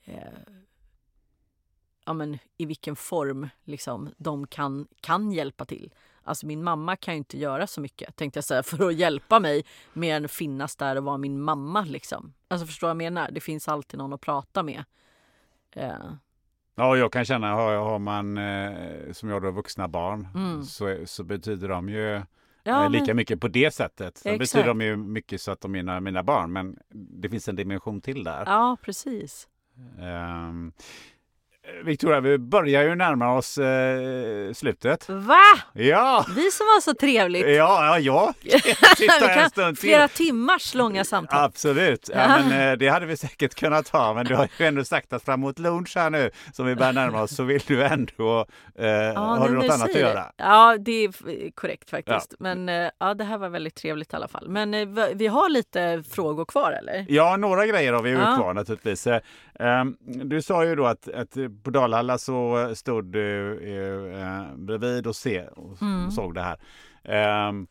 eh, 0.06 0.24
ja, 2.06 2.14
men, 2.14 2.38
i 2.58 2.66
vilken 2.66 2.96
form 2.96 3.50
liksom, 3.64 4.10
de 4.18 4.48
kan, 4.48 4.88
kan 5.02 5.32
hjälpa 5.32 5.66
till. 5.66 5.94
Alltså 6.24 6.46
min 6.46 6.64
mamma 6.64 6.96
kan 6.96 7.14
ju 7.14 7.18
inte 7.18 7.38
göra 7.38 7.68
så 7.68 7.82
mycket 7.82 8.16
tänkte 8.16 8.38
jag 8.38 8.44
säga 8.44 8.64
för 8.64 8.88
att 8.88 8.96
hjälpa 8.96 9.40
mig 9.40 9.66
mer 9.94 10.16
än 10.16 10.30
finnas 10.30 10.76
där 10.76 10.96
och 10.96 11.04
vara 11.04 11.18
min 11.18 11.42
mamma. 11.42 11.82
Liksom. 11.82 12.34
Alltså 12.48 12.68
förstår 12.68 12.88
vad 12.88 12.90
jag 12.90 12.98
menar? 12.98 13.32
Det 13.32 13.42
finns 13.42 13.68
alltid 13.68 13.98
någon 13.98 14.14
att 14.14 14.22
prata 14.22 14.64
med. 14.64 14.84
Eh. 15.72 16.12
Ja, 16.76 16.98
jag 16.98 17.12
kan 17.12 17.26
känna 17.26 17.54
har, 17.54 17.76
har 17.76 18.00
man 18.00 18.38
eh, 18.38 19.12
som 19.12 19.30
jag 19.30 19.42
då 19.42 19.52
vuxna 19.52 19.88
barn 19.88 20.28
mm. 20.36 20.64
så, 20.64 20.98
så 21.06 21.24
betyder 21.24 21.68
de 21.68 21.90
ju 21.90 22.22
ja, 22.68 22.84
eh, 22.84 22.90
lika 22.90 23.06
men... 23.06 23.16
mycket 23.16 23.42
på 23.42 23.48
det 23.48 23.72
sättet. 23.74 24.18
Sen 24.18 24.38
betyder 24.38 24.68
de 24.68 24.82
ju 24.82 24.98
mycket 24.98 25.42
så 25.42 25.52
att 25.52 25.62
de 25.62 25.76
är 25.76 25.80
mina, 25.80 26.00
mina 26.00 26.24
barn, 26.24 26.54
men 26.54 26.78
det 26.94 27.30
finns 27.30 27.48
en 27.48 27.56
dimension 27.56 28.02
till 28.02 28.24
där. 28.24 28.44
Ja, 28.46 28.78
precis. 28.82 29.48
Um, 30.00 30.74
Victoria, 31.84 32.20
vi 32.20 32.38
börjar 32.38 32.84
ju 32.84 32.96
närma 32.96 33.34
oss 33.38 33.58
eh, 33.58 34.54
slutet. 34.54 35.10
Va? 35.10 35.40
Ja! 35.74 36.26
Vi 36.36 36.52
som 36.52 36.66
var 36.66 36.82
så 36.82 36.94
trevligt. 36.94 37.48
Ja, 37.48 37.86
ja, 37.86 38.00
ja. 38.00 38.34
Vi 39.00 39.08
kan, 39.56 39.76
flera 39.76 40.08
timmars 40.08 40.74
långa 40.76 41.04
samtal. 41.04 41.44
Absolut. 41.44 42.10
Ja, 42.14 42.28
men, 42.50 42.72
eh, 42.72 42.78
det 42.78 42.88
hade 42.88 43.06
vi 43.06 43.18
säkert 43.18 43.56
kunnat 43.56 43.90
ha. 43.90 44.14
Men 44.14 44.26
du 44.26 44.36
har 44.36 44.48
ju 44.60 44.66
ändå 44.66 44.84
sagt 44.84 45.14
att 45.14 45.24
framåt 45.24 45.60
lunch 45.60 45.94
här 45.96 46.10
nu 46.10 46.32
som 46.54 46.66
vi 46.66 46.76
börjar 46.76 46.94
närma 46.94 47.22
oss 47.22 47.36
så 47.36 47.44
vill 47.44 47.62
du 47.68 47.84
ändå... 47.84 48.46
Eh, 48.80 48.88
Ja, 48.88 49.20
har 49.20 49.50
du 49.50 49.56
något 49.56 49.64
annat 49.72 49.90
att 49.90 49.96
göra? 49.96 50.32
Ja, 50.38 50.78
det 50.80 50.92
är 51.06 51.10
f- 51.10 51.52
korrekt 51.56 51.90
faktiskt. 51.90 52.34
Men 52.40 52.70
eh, 52.70 52.90
ja, 53.00 53.14
det 53.14 53.24
här 53.24 53.38
var 53.38 53.50
väldigt 53.50 53.76
trevligt 53.76 54.14
i 54.14 54.16
alla 54.16 54.28
fall. 54.28 54.50
Men 54.50 54.74
eh, 54.74 54.88
vi- 55.16 55.28
har 55.28 55.50
lite 55.50 56.04
frågor 56.12 56.46
kvar 56.46 56.72
eller? 56.72 57.06
Ja, 57.10 57.38
några 57.38 57.66
grejer 57.68 57.94
har 57.94 58.02
vi 58.04 58.10
ju 58.10 58.16
Ja. 58.18 58.36
kvar 58.38 58.54
naturligtvis. 58.54 59.08
Eh, 59.08 59.20
ehm, 59.60 59.96
Du 60.00 60.42
sa 60.42 60.66
ju 60.66 60.76
då 60.76 60.86
att, 60.86 61.08
att 61.10 61.38
på 61.64 61.70
Dalhalla 61.70 62.18
så 62.18 62.72
stod 62.76 63.06
du 63.06 63.52
eh, 64.20 64.56
bredvid 64.56 65.08
och, 65.08 65.16
se, 65.16 65.44
och 65.48 65.82
Mm. 65.82 66.12
såg 66.12 66.36
det 66.36 66.42
här. 66.42 66.58
Ehm, 67.04 67.68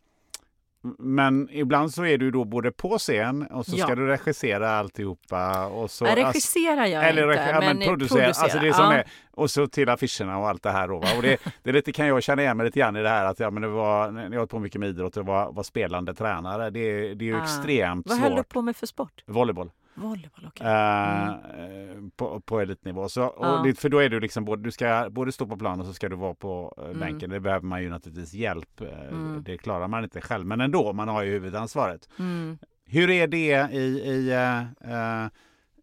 Men 0.99 1.49
ibland 1.53 1.95
så 1.95 2.05
är 2.05 2.19
du 2.19 2.31
då 2.31 2.45
både 2.45 2.73
på 2.73 2.99
scen 2.99 3.43
och 3.47 3.65
så 3.67 3.71
ska 3.77 3.89
Ja. 3.89 3.95
du 3.95 4.07
regissera 4.07 4.71
alltihopa. 4.71 5.67
Och 5.67 5.91
så, 5.91 6.05
gör 6.07 6.87
jag 6.87 7.09
eller 7.09 7.31
inte, 7.31 7.43
ja, 7.43 7.61
men 7.61 7.65
men, 7.69 7.83
eh, 7.83 7.89
producera. 7.89 8.27
Alltså 8.27 8.59
det 8.59 8.73
som 8.73 8.85
ja. 8.85 8.93
är, 8.95 9.05
och 9.31 9.51
så 9.51 9.67
till 9.67 9.89
affischerna 9.89 10.39
och 10.39 10.49
allt 10.49 10.63
det 10.63 10.71
här. 10.71 10.89
Då? 10.89 10.95
Och 10.97 11.23
det, 11.23 11.37
det 11.63 11.71
är 11.71 11.75
lite, 11.75 11.93
kan 11.93 12.07
jag 12.07 12.23
känna 12.23 12.43
igen 12.43 12.57
mig 12.57 12.67
lite 12.67 12.79
grann 12.81 12.97
i 12.97 13.03
det 13.03 13.09
här 13.09 13.25
att 13.25 13.41
ja, 13.41 13.51
men 13.51 13.63
det 13.63 13.69
var, 13.69 14.05
jag 14.07 14.31
har 14.31 14.37
hållit 14.37 14.51
på 14.51 14.59
mycket 14.59 14.81
med 14.81 14.89
idrott 14.89 15.17
och 15.17 15.27
var, 15.27 15.53
var 15.53 15.63
spelande 15.63 16.15
tränare. 16.15 16.71
Det, 16.71 17.15
det 17.15 17.25
är 17.25 17.27
ju 17.27 17.37
Ah. 17.37 17.43
extremt 17.43 18.09
Vad 18.09 18.19
höll 18.19 18.31
du 18.31 18.37
svårt. 18.37 18.49
på 18.49 18.63
med 18.63 18.77
för 18.77 18.87
sport? 18.87 19.23
Volleyboll. 19.27 19.71
Volleyboll, 19.97 20.47
okej. 20.49 20.67
Eh, 20.67 21.97
på, 22.17 22.41
på 22.41 22.61
elitnivå. 22.61 23.09
Så, 23.09 23.25
och 23.25 23.67
Ja. 23.69 23.75
för 23.77 23.89
då 23.89 23.99
är 23.99 24.09
du 24.09 24.21
liksom 24.21 24.45
både, 24.45 24.63
du 24.63 24.71
ska 24.73 25.09
både 25.11 25.33
stå 25.33 25.47
på 25.47 25.57
plan 25.57 25.81
och 25.81 25.87
så 25.87 25.93
ska 25.93 26.09
du 26.09 26.17
vara 26.17 26.35
på 26.35 26.75
eh, 26.79 26.85
Mm. 26.85 26.99
bänken. 27.01 27.31
Det 27.31 27.41
behöver 27.41 27.67
man 27.67 27.83
ju 27.83 27.91
naturligtvis 27.91 28.33
hjälp. 28.35 28.81
eh, 28.81 29.09
Mm. 29.09 29.43
Det 29.43 29.59
klarar 29.59 29.89
man 29.89 30.05
inte 30.05 30.21
själv. 30.21 30.47
Men 30.47 30.61
ändå, 30.61 30.93
man 30.93 31.09
har 31.09 31.23
ju 31.23 31.31
huvudansvaret. 31.31 32.09
Mm. 32.19 32.59
Hur 32.85 33.11
är 33.11 33.27
det 33.27 33.69
i, 33.73 33.79
i, 33.87 34.31
eh, 34.33 35.23
eh, 35.23 35.29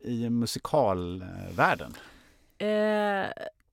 i 0.02 0.30
musikalvärlden? 0.30 1.94
Eh, 2.58 3.26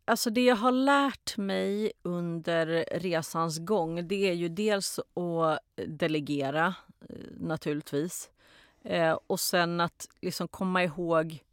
alltså 0.04 0.30
det 0.30 0.44
jag 0.44 0.56
har 0.56 0.72
lärt 0.72 1.36
mig 1.36 1.92
under 2.02 2.84
resans 3.00 3.58
gång 3.58 4.08
det 4.08 4.28
är 4.30 4.34
ju 4.34 4.48
dels 4.48 4.98
att 4.98 5.58
delegera 5.86 6.66
eh, 7.08 7.14
naturligtvis. 7.40 8.30
Eh, 8.84 9.18
och 9.26 9.40
sen 9.40 9.80
att 9.80 10.08
liksom 10.20 10.48
komma 10.48 10.84
ihåg 10.84 11.44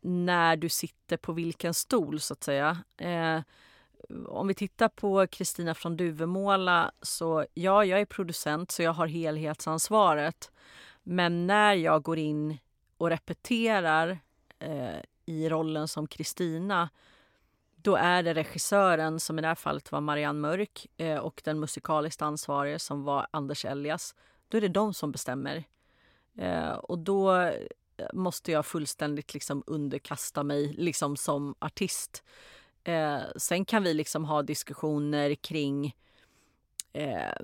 när 0.00 0.56
du 0.56 0.68
sitter 0.68 1.16
på 1.16 1.32
vilken 1.32 1.74
stol 1.74 2.20
så 2.20 2.32
att 2.32 2.44
säga. 2.44 2.78
Eh, 2.96 3.40
om 4.26 4.48
vi 4.48 4.54
tittar 4.54 4.88
på 4.88 5.26
Kristina 5.26 5.74
från 5.74 5.96
Duvemåla 5.96 6.92
så 7.02 7.46
ja, 7.54 7.84
jag 7.84 8.00
är 8.00 8.04
producent 8.04 8.70
så 8.70 8.82
jag 8.82 8.92
har 8.92 9.06
helhetsansvaret. 9.06 10.50
Men 11.02 11.46
när 11.46 11.74
jag 11.74 12.02
går 12.02 12.18
in 12.18 12.58
och 12.96 13.10
repeterar 13.10 14.18
eh, 14.58 15.00
i 15.24 15.48
rollen 15.48 15.88
som 15.88 16.06
Kristina 16.06 16.88
då 17.82 17.96
är 17.96 18.22
det 18.22 18.34
regissören, 18.34 19.20
som 19.20 19.38
i 19.38 19.42
det 19.42 19.48
här 19.48 19.54
fallet 19.54 19.92
var 19.92 20.00
Marianne 20.00 20.40
Mörk 20.40 20.86
eh, 20.96 21.18
och 21.18 21.40
den 21.44 21.60
musikaliskt 21.60 22.22
ansvarige 22.22 22.78
som 22.78 23.04
var 23.04 23.26
Anders 23.30 23.64
Elias. 23.64 24.14
Då 24.48 24.56
är 24.56 24.60
det 24.60 24.68
de 24.68 24.94
som 24.94 25.12
bestämmer. 25.12 25.64
Eh, 26.38 26.72
och 26.72 26.98
då 26.98 27.36
eh, 27.36 27.66
måste 28.12 28.52
jag 28.52 28.66
fullständigt 28.66 29.34
liksom 29.34 29.62
underkasta 29.66 30.42
mig 30.42 30.74
liksom 30.78 31.16
som 31.16 31.54
artist. 31.58 32.22
Eh, 32.84 33.20
sen 33.36 33.64
kan 33.64 33.82
vi 33.82 33.94
liksom 33.94 34.24
ha 34.24 34.42
diskussioner 34.42 35.34
kring 35.34 35.96
eh, 36.92 37.34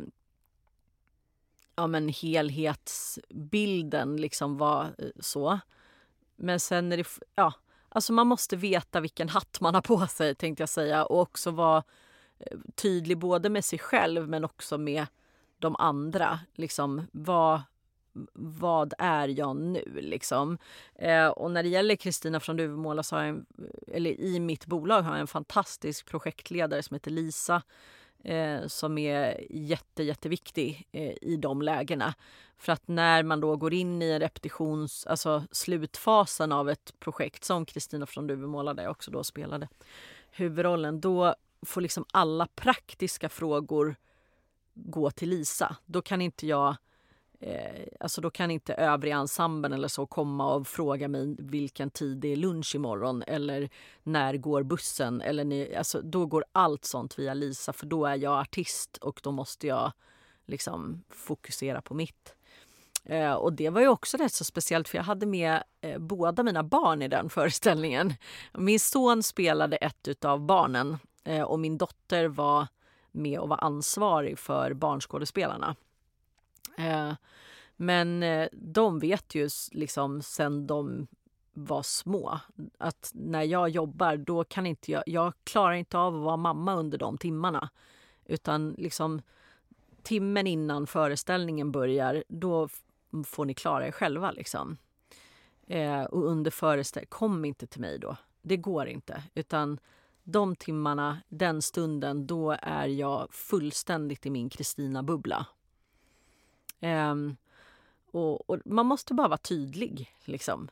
ja, 1.76 1.86
men 1.86 2.08
helhetsbilden, 2.08 4.16
liksom 4.16 4.56
var 4.56 4.94
eh, 4.98 5.08
så. 5.20 5.58
Men 6.36 6.60
sen 6.60 6.92
är 6.92 6.96
det, 6.96 7.08
ja, 7.34 7.52
alltså 7.88 8.12
man 8.12 8.26
måste 8.26 8.56
veta 8.56 9.00
vilken 9.00 9.28
hatt 9.28 9.60
man 9.60 9.74
har 9.74 9.82
på 9.82 10.06
sig 10.06 10.34
tänkte 10.34 10.62
jag 10.62 10.68
säga 10.68 11.04
och 11.04 11.20
också 11.20 11.50
vara 11.50 11.84
eh, 12.38 12.58
tydlig 12.74 13.18
både 13.18 13.48
med 13.48 13.64
sig 13.64 13.78
själv 13.78 14.28
men 14.28 14.44
också 14.44 14.78
med 14.78 15.06
de 15.58 15.76
andra. 15.76 16.40
Liksom, 16.54 17.06
vad, 17.12 17.62
vad 18.32 18.94
är 18.98 19.28
jag 19.28 19.56
nu? 19.56 19.98
Liksom. 20.00 20.58
Eh, 20.94 21.26
och 21.26 21.50
när 21.50 21.62
det 21.62 21.68
gäller 21.68 21.96
Kristina 21.96 22.40
från 22.40 22.56
Duvemåla 22.56 23.02
så 23.02 23.16
har 23.16 23.22
jag 23.22 23.28
en, 23.28 23.46
eller 23.86 24.10
i 24.10 24.40
mitt 24.40 24.66
bolag 24.66 25.02
har 25.02 25.12
jag 25.12 25.20
en 25.20 25.26
fantastisk 25.26 26.06
projektledare 26.06 26.82
som 26.82 26.94
heter 26.94 27.10
Lisa 27.10 27.62
eh, 28.24 28.66
som 28.66 28.98
är 28.98 29.46
jätte, 29.50 30.02
jätteviktig 30.02 30.88
eh, 30.92 31.12
i 31.22 31.36
de 31.36 31.62
lägena. 31.62 32.14
För 32.58 32.72
att 32.72 32.88
när 32.88 33.22
man 33.22 33.40
då 33.40 33.56
går 33.56 33.74
in 33.74 34.02
i 34.02 34.10
en 34.10 34.20
repetitions, 34.20 35.06
alltså 35.06 35.44
slutfasen 35.50 36.52
av 36.52 36.70
ett 36.70 37.00
projekt 37.00 37.44
som 37.44 37.66
Kristina 37.66 38.06
från 38.06 38.26
Duvemåla 38.26 38.74
där 38.74 38.82
jag 38.82 38.90
också 38.90 39.10
då 39.10 39.24
spelade 39.24 39.68
huvudrollen, 40.30 41.00
då 41.00 41.34
får 41.66 41.80
liksom 41.80 42.04
alla 42.12 42.46
praktiska 42.54 43.28
frågor 43.28 43.96
gå 44.74 45.10
till 45.10 45.28
Lisa. 45.28 45.76
Då 45.86 46.02
kan 46.02 46.20
inte 46.20 46.46
jag 46.46 46.76
Eh, 47.40 47.86
alltså 48.00 48.20
då 48.20 48.30
kan 48.30 48.50
inte 48.50 48.74
övriga 48.74 49.16
ensemblen 49.16 49.72
eller 49.72 49.88
så 49.88 50.06
komma 50.06 50.54
och 50.54 50.66
fråga 50.66 51.08
mig 51.08 51.36
vilken 51.38 51.90
tid 51.90 52.16
det 52.16 52.28
är 52.28 52.36
lunch 52.36 52.74
imorgon 52.74 53.22
eller 53.26 53.70
när 54.02 54.36
går 54.36 54.62
bussen. 54.62 55.20
Eller 55.20 55.44
ni, 55.44 55.74
alltså 55.74 56.00
då 56.02 56.26
går 56.26 56.44
allt 56.52 56.84
sånt 56.84 57.18
via 57.18 57.34
Lisa 57.34 57.72
för 57.72 57.86
då 57.86 58.06
är 58.06 58.16
jag 58.16 58.40
artist 58.40 58.96
och 58.96 59.20
då 59.22 59.32
måste 59.32 59.66
jag 59.66 59.92
liksom 60.46 61.04
fokusera 61.08 61.80
på 61.80 61.94
mitt. 61.94 62.34
Eh, 63.04 63.32
och 63.32 63.52
det 63.52 63.70
var 63.70 63.80
ju 63.80 63.88
också 63.88 64.16
rätt 64.16 64.32
så 64.32 64.44
speciellt 64.44 64.88
för 64.88 64.98
jag 64.98 65.04
hade 65.04 65.26
med 65.26 65.62
eh, 65.80 65.98
båda 65.98 66.42
mina 66.42 66.62
barn 66.62 67.02
i 67.02 67.08
den 67.08 67.30
föreställningen. 67.30 68.14
Min 68.54 68.80
son 68.80 69.22
spelade 69.22 69.76
ett 69.76 70.08
utav 70.08 70.40
barnen 70.40 70.98
eh, 71.24 71.42
och 71.42 71.60
min 71.60 71.78
dotter 71.78 72.28
var 72.28 72.66
med 73.10 73.38
och 73.38 73.48
var 73.48 73.64
ansvarig 73.64 74.38
för 74.38 74.72
barnskådespelarna. 74.72 75.76
Eh, 76.78 77.12
men 77.76 78.22
eh, 78.22 78.48
de 78.52 78.98
vet 78.98 79.34
ju 79.34 79.48
liksom 79.72 80.22
sen 80.22 80.66
de 80.66 81.06
var 81.52 81.82
små 81.82 82.38
att 82.78 83.10
när 83.14 83.42
jag 83.42 83.68
jobbar 83.68 84.16
då 84.16 84.44
kan 84.44 84.66
inte 84.66 84.92
jag, 84.92 85.02
jag 85.06 85.32
klarar 85.44 85.72
inte 85.72 85.98
av 85.98 86.16
att 86.16 86.22
vara 86.22 86.36
mamma 86.36 86.74
under 86.74 86.98
de 86.98 87.18
timmarna. 87.18 87.70
Utan 88.24 88.74
liksom 88.78 89.22
timmen 90.02 90.46
innan 90.46 90.86
föreställningen 90.86 91.72
börjar, 91.72 92.24
då 92.28 92.68
får 93.26 93.44
ni 93.44 93.54
klara 93.54 93.86
er 93.86 93.90
själva 93.90 94.30
liksom. 94.30 94.76
Eh, 95.66 96.02
och 96.02 96.26
under 96.26 96.50
föreställningen, 96.50 97.10
kom 97.10 97.44
inte 97.44 97.66
till 97.66 97.80
mig 97.80 97.98
då. 97.98 98.16
Det 98.42 98.56
går 98.56 98.86
inte. 98.88 99.22
Utan 99.34 99.78
de 100.22 100.56
timmarna, 100.56 101.18
den 101.28 101.62
stunden, 101.62 102.26
då 102.26 102.56
är 102.62 102.86
jag 102.86 103.34
fullständigt 103.34 104.26
i 104.26 104.30
min 104.30 104.50
Kristina-bubbla. 104.50 105.46
Um, 106.80 107.36
och, 108.10 108.50
och 108.50 108.58
man 108.64 108.86
måste 108.86 109.14
bara 109.14 109.28
vara 109.28 109.38
tydlig. 109.38 110.14
Liksom. 110.24 110.68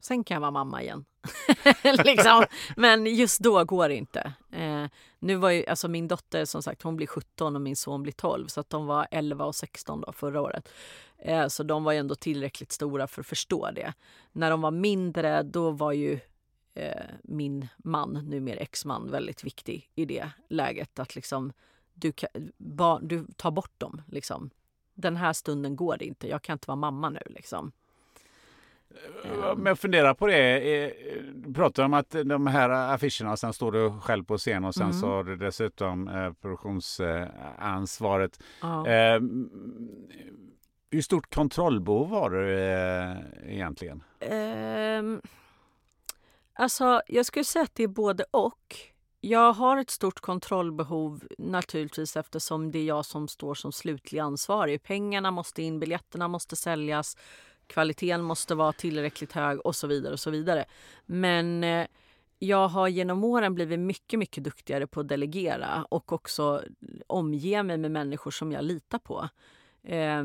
Sen 0.00 0.24
kan 0.24 0.34
jag 0.34 0.40
vara 0.40 0.50
mamma 0.50 0.82
igen. 0.82 1.04
liksom. 2.04 2.44
Men 2.76 3.06
just 3.06 3.40
då 3.40 3.64
går 3.64 3.88
det 3.88 3.94
inte. 3.94 4.32
Eh, 4.50 4.84
nu 5.18 5.36
var 5.36 5.50
ju, 5.50 5.66
alltså 5.66 5.88
min 5.88 6.08
dotter 6.08 6.44
som 6.44 6.62
sagt 6.62 6.82
hon 6.82 6.96
blir 6.96 7.06
17 7.06 7.56
och 7.56 7.62
min 7.62 7.76
son 7.76 8.02
blir 8.02 8.12
12 8.12 8.46
så 8.46 8.60
att 8.60 8.70
de 8.70 8.86
var 8.86 9.06
11 9.10 9.44
och 9.44 9.54
16 9.54 10.00
då, 10.00 10.12
förra 10.12 10.40
året. 10.40 10.68
Eh, 11.18 11.46
så 11.48 11.62
de 11.62 11.84
var 11.84 11.92
ju 11.92 11.98
ändå 11.98 12.14
tillräckligt 12.14 12.72
stora 12.72 13.06
för 13.06 13.20
att 13.20 13.26
förstå 13.26 13.70
det. 13.70 13.92
När 14.32 14.50
de 14.50 14.60
var 14.60 14.70
mindre 14.70 15.42
då 15.42 15.70
var 15.70 15.92
ju 15.92 16.20
eh, 16.74 17.04
min 17.22 17.68
man, 17.76 18.12
numera 18.12 18.56
exman, 18.56 19.10
väldigt 19.10 19.44
viktig 19.44 19.90
i 19.94 20.04
det 20.04 20.30
läget. 20.48 20.98
Att 20.98 21.14
liksom 21.14 21.52
du, 21.94 22.12
kan, 22.12 22.28
ba, 22.56 22.98
du 22.98 23.26
tar 23.36 23.50
bort 23.50 23.80
dem. 23.80 24.02
Liksom. 24.06 24.50
Den 24.94 25.16
här 25.16 25.32
stunden 25.32 25.76
går 25.76 25.96
det 25.96 26.04
inte. 26.04 26.28
Jag 26.28 26.42
kan 26.42 26.52
inte 26.52 26.68
vara 26.68 26.76
mamma 26.76 27.10
nu. 27.10 27.20
Liksom. 27.26 27.72
Men 29.56 29.66
jag 29.66 29.78
funderar 29.78 30.14
på 30.14 30.26
det. 30.26 30.58
eh, 30.84 30.92
Du 31.34 31.54
pratar 31.54 31.84
om 31.84 31.94
att 31.94 32.10
de 32.10 32.46
här 32.46 32.70
affischerna 32.70 33.32
och 33.32 33.38
sen 33.38 33.52
står 33.52 33.72
du 33.72 34.00
själv 34.00 34.24
på 34.24 34.38
scen 34.38 34.64
och 34.64 34.74
sen 34.74 34.82
Mm. 34.82 34.92
så 35.00 35.06
har 35.06 35.24
du 35.24 35.36
dessutom 35.36 36.08
eh, 36.08 36.32
produktionsansvaret. 36.32 38.40
Ja. 38.60 38.86
Eh, 38.88 39.20
hur 40.90 41.02
stort 41.02 41.34
kontrollbehov 41.34 42.08
har 42.08 42.30
du 42.30 42.58
eh, 42.60 43.16
egentligen? 43.54 44.02
Ehm, 44.20 45.20
alltså, 46.52 47.02
jag 47.06 47.26
skulle 47.26 47.44
säga 47.44 47.62
att 47.62 47.74
det 47.74 47.82
är 47.82 47.88
både 47.88 48.24
och. 48.30 48.76
Jag 49.26 49.52
har 49.52 49.76
ett 49.76 49.90
stort 49.90 50.20
kontrollbehov 50.20 51.24
naturligtvis 51.38 52.16
eftersom 52.16 52.70
det 52.70 52.78
är 52.78 52.84
jag 52.84 53.04
som 53.04 53.28
står 53.28 53.54
som 53.54 53.72
slutlig 53.72 54.18
ansvarig. 54.18 54.82
Pengarna 54.82 55.30
måste 55.30 55.62
in, 55.62 55.80
biljetterna 55.80 56.28
måste 56.28 56.56
säljas, 56.56 57.16
kvaliteten 57.66 58.22
måste 58.22 58.54
vara 58.54 58.72
tillräckligt 58.72 59.32
hög 59.32 59.60
och 59.66 59.76
så 59.76 59.86
vidare. 59.86 60.12
och 60.12 60.20
så 60.20 60.30
vidare. 60.30 60.64
Men 61.06 61.64
eh, 61.64 61.86
jag 62.38 62.68
har 62.68 62.88
genom 62.88 63.24
åren 63.24 63.54
blivit 63.54 63.80
mycket, 63.80 64.18
mycket 64.18 64.44
duktigare 64.44 64.86
på 64.86 65.00
att 65.00 65.08
delegera 65.08 65.86
och 65.88 66.12
också 66.12 66.62
omge 67.06 67.62
mig 67.62 67.76
med 67.78 67.90
människor 67.90 68.30
som 68.30 68.52
jag 68.52 68.64
litar 68.64 68.98
på. 68.98 69.28
Eh, 69.82 70.24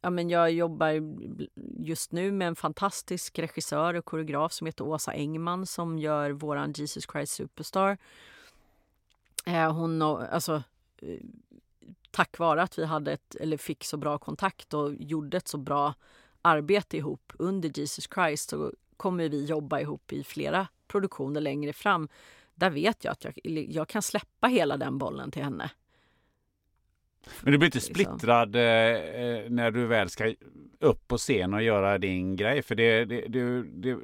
ja, 0.00 0.10
men 0.10 0.30
jag 0.30 0.52
jobbar 0.52 1.16
just 1.78 2.12
nu 2.12 2.32
med 2.32 2.48
en 2.48 2.56
fantastisk 2.56 3.38
regissör 3.38 3.94
och 3.94 4.04
koreograf 4.04 4.52
som 4.52 4.66
heter 4.66 4.84
Åsa 4.84 5.12
Engman 5.12 5.66
som 5.66 5.98
gör 5.98 6.30
våran 6.30 6.72
Jesus 6.72 7.06
Christ 7.12 7.32
Superstar. 7.32 7.98
Eh, 9.46 9.72
hon, 9.72 10.02
alltså, 10.02 10.62
eh, 11.02 11.20
tack 12.10 12.38
vare 12.38 12.62
att 12.62 12.78
vi 12.78 12.84
hade 12.84 13.12
ett, 13.12 13.34
eller 13.34 13.56
fick 13.56 13.84
så 13.84 13.96
bra 13.96 14.18
kontakt 14.18 14.74
och 14.74 14.94
gjorde 14.94 15.36
ett 15.36 15.48
så 15.48 15.58
bra 15.58 15.94
arbete 16.42 16.96
ihop 16.96 17.32
under 17.38 17.78
Jesus 17.78 18.08
Christ 18.14 18.50
så 18.50 18.72
kommer 18.96 19.28
vi 19.28 19.44
jobba 19.44 19.80
ihop 19.80 20.12
i 20.12 20.24
flera 20.24 20.68
produktioner 20.86 21.40
längre 21.40 21.72
fram. 21.72 22.08
Där 22.54 22.70
vet 22.70 23.04
jag 23.04 23.12
att 23.12 23.24
jag, 23.24 23.34
jag 23.70 23.88
kan 23.88 24.02
släppa 24.02 24.46
hela 24.46 24.76
den 24.76 24.98
bollen 24.98 25.30
till 25.30 25.42
henne. 25.42 25.70
Men 27.42 27.52
du 27.52 27.58
blir 27.58 27.66
inte 27.66 27.80
splittrad 27.80 28.56
eh, 28.56 28.62
eh, 28.62 29.50
när 29.50 29.70
du 29.70 29.86
väl 29.86 30.10
ska 30.10 30.34
upp 30.80 31.08
på 31.08 31.18
scen 31.18 31.54
och 31.54 31.62
göra 31.62 31.98
din 31.98 32.36
grej? 32.36 32.62
För 32.62 32.74
det, 32.74 33.04
det, 33.04 33.20
det, 33.28 33.62
det 33.62 33.98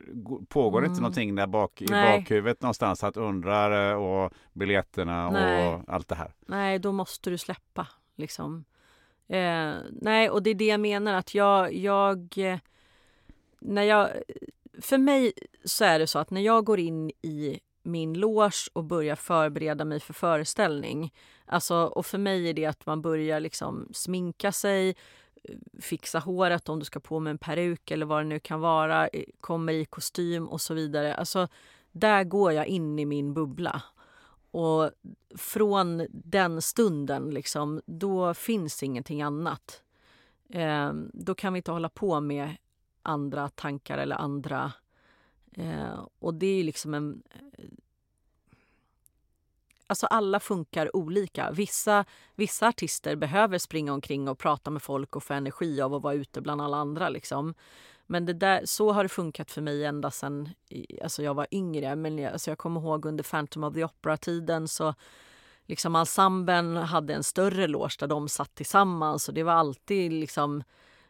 pågår 0.49 0.79
mm. 0.79 0.91
inte 0.91 1.01
någonting 1.01 1.35
där 1.35 1.47
bak 1.47 1.83
i 1.83 1.87
Nej. 1.91 2.19
bakhuvudet 2.19 2.63
någonstans 2.63 3.05
att 3.05 3.17
undrar 3.17 3.91
eh, 3.91 3.97
och 3.97 4.33
biljetterna 4.53 5.31
Nej. 5.31 5.69
och 5.69 5.81
allt 5.87 6.09
det 6.09 6.15
här? 6.15 6.33
Nej, 6.47 6.79
då 6.79 6.93
måste 6.93 7.31
du 7.31 7.39
släppa 7.39 7.87
liksom. 8.17 8.65
Eh, 9.29 9.73
nej, 9.93 10.31
och 10.31 10.43
det 10.43 10.51
är 10.51 10.55
det 10.55 10.67
jag 10.67 10.81
menar 10.81 11.15
att 11.15 11.35
jag, 11.35 11.75
jag 11.75 12.35
eh, 12.37 12.59
när 13.61 13.83
jag 13.83 14.09
för 14.81 14.99
mig 14.99 15.33
så 15.65 15.85
är 15.85 15.99
det 15.99 16.07
så 16.07 16.19
att 16.19 16.31
när 16.31 16.41
jag 16.41 16.65
går 16.65 16.79
in 16.79 17.11
i 17.11 17.61
min 17.83 18.15
loge 18.15 18.71
och 18.73 18.85
börjar 18.85 19.17
förbereda 19.17 19.85
mig 19.85 20.01
för 20.01 20.13
föreställning. 20.13 21.13
Alltså, 21.47 21.77
och 21.77 22.07
för 22.07 22.19
mig 22.19 22.49
är 22.49 22.55
det 22.55 22.67
att 22.67 22.87
man 22.87 23.03
börjar 23.03 23.41
liksom 23.41 23.89
sminka 23.93 24.53
sig, 24.53 24.89
eh, 25.45 25.57
fixa 25.81 26.19
håret 26.19 26.69
om 26.69 26.79
du 26.79 26.85
ska 26.85 27.01
på 27.01 27.21
med 27.21 27.31
en 27.31 27.39
peruk 27.39 27.91
eller 27.91 28.07
vad 28.07 28.21
det 28.21 28.29
nu 28.29 28.41
kan 28.41 28.61
vara, 28.61 29.09
kommer 29.41 29.73
i 29.73 29.85
kostym 29.85 30.49
och 30.49 30.61
så 30.61 30.75
vidare. 30.75 31.15
Alltså, 31.15 31.49
där 31.93 32.25
går 32.25 32.53
jag 32.53 32.67
in 32.67 32.99
i 32.99 33.05
min 33.05 33.35
bubbla. 33.35 33.83
Och 34.51 34.91
från 35.37 36.07
den 36.11 36.63
stunden, 36.63 37.31
liksom, 37.31 37.81
då 37.87 38.35
finns 38.35 38.83
ingenting 38.83 39.23
annat. 39.23 39.83
Eh, 40.49 40.93
då 41.13 41.35
kan 41.35 41.53
vi 41.53 41.57
inte 41.57 41.73
hålla 41.73 41.89
på 41.89 42.21
med 42.21 42.57
andra 43.03 43.49
tankar 43.49 43.99
eller 43.99 44.17
andra... 44.17 44.73
Eh, 45.53 46.07
och 46.19 46.35
det 46.35 46.47
är 46.47 46.65
liksom 46.65 46.95
en... 46.95 47.23
Eh, 47.31 47.65
Alltså 49.87 50.07
alla 50.07 50.41
funkar 50.41 50.97
olika. 50.97 51.51
Vissa, 51.51 52.05
vissa 52.35 52.69
artister 52.69 53.17
behöver 53.17 53.59
springa 53.59 53.93
omkring 53.93 54.29
och 54.29 54.39
prata 54.39 54.71
med 54.71 54.83
folk 54.83 55.17
och 55.17 55.23
få 55.23 55.35
energi 55.35 55.81
av 55.81 55.95
att 55.95 56.03
vara 56.03 56.15
ute 56.15 56.41
bland 56.41 56.63
alla 56.63 56.77
andra. 56.77 57.09
Liksom. 57.09 57.55
Men 58.07 58.27
det 58.27 58.33
där, 58.33 58.63
så 58.65 58.93
har 58.93 59.03
det 59.03 59.09
funkat 59.09 59.51
för 59.51 59.63
mig 59.63 59.85
ända 59.85 60.11
sedan 60.11 60.49
alltså 61.03 61.23
jag 61.23 61.35
var 61.35 61.47
yngre. 61.51 61.97
Men 61.97 62.19
jag, 62.19 62.33
alltså 62.33 62.51
jag 62.51 62.59
kommer 62.59 62.81
ihåg 62.81 63.07
under 63.07 63.25
Phantom 63.25 63.65
of 63.65 63.75
the 63.75 63.85
Opera-tiden 63.85 64.69
så 64.69 64.95
liksom 65.67 65.97
ensemblen 65.97 66.77
hade 66.77 67.15
en 67.15 67.25
större 67.25 67.67
loge 67.67 67.97
där 67.99 68.07
de 68.07 68.29
satt 68.29 68.55
tillsammans 68.55 69.29
och 69.29 69.35
det 69.35 69.43
var 69.43 69.53
alltid 69.53 70.13
liksom 70.13 70.63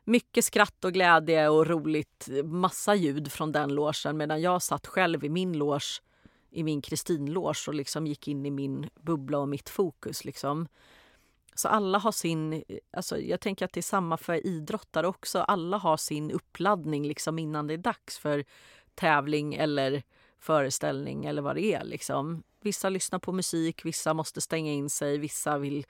mycket 0.05 0.45
skratt 0.45 0.85
och 0.85 0.93
glädje 0.93 1.49
och 1.49 1.67
roligt, 1.67 2.29
massa 2.45 2.95
ljud 2.95 3.33
från 3.33 3.53
den 3.53 3.75
logen 3.75 4.17
medan 4.17 4.41
jag 4.41 4.63
satt 4.63 4.87
själv 4.87 5.25
i 5.25 5.29
min 5.29 5.59
loge 5.59 6.01
i 6.55 6.63
min 6.63 6.83
Kristinlås 6.83 7.69
och 7.69 7.75
liksom 7.75 8.07
gick 8.07 8.29
in 8.29 8.47
i 8.47 8.51
min 8.51 8.91
bubbla 8.95 9.39
och 9.39 9.49
mitt 9.49 9.69
fokus. 9.69 10.25
Liksom. 10.25 10.69
Så 11.55 11.69
alla 11.69 11.99
har 11.99 12.13
sin... 12.13 12.65
Alltså 12.91 13.19
jag 13.19 13.41
tänker 13.41 13.65
att 13.65 13.73
det 13.73 13.81
är 13.81 13.83
samma 13.83 14.17
för 14.17 14.47
idrottare 14.47 15.07
också. 15.07 15.39
Alla 15.39 15.77
har 15.77 15.97
sin 15.97 16.31
uppladdning 16.31 17.07
liksom 17.07 17.39
innan 17.39 17.67
det 17.67 17.75
är 17.75 17.79
dags 17.79 18.19
för 18.19 18.45
tävling 18.95 19.55
eller 19.55 20.03
föreställning 20.39 21.25
eller 21.25 21.43
vad 21.43 21.57
det 21.57 21.65
är. 21.65 21.85
Liksom. 21.85 22.43
Vissa 22.61 22.89
lyssnar 22.89 23.19
på 23.19 23.33
musik, 23.33 23.85
vissa 23.85 24.15
måste 24.15 24.41
stänga 24.41 24.73
in 24.73 24.91
sig, 24.91 25.19
vissa 25.19 25.59
vill 25.59 25.87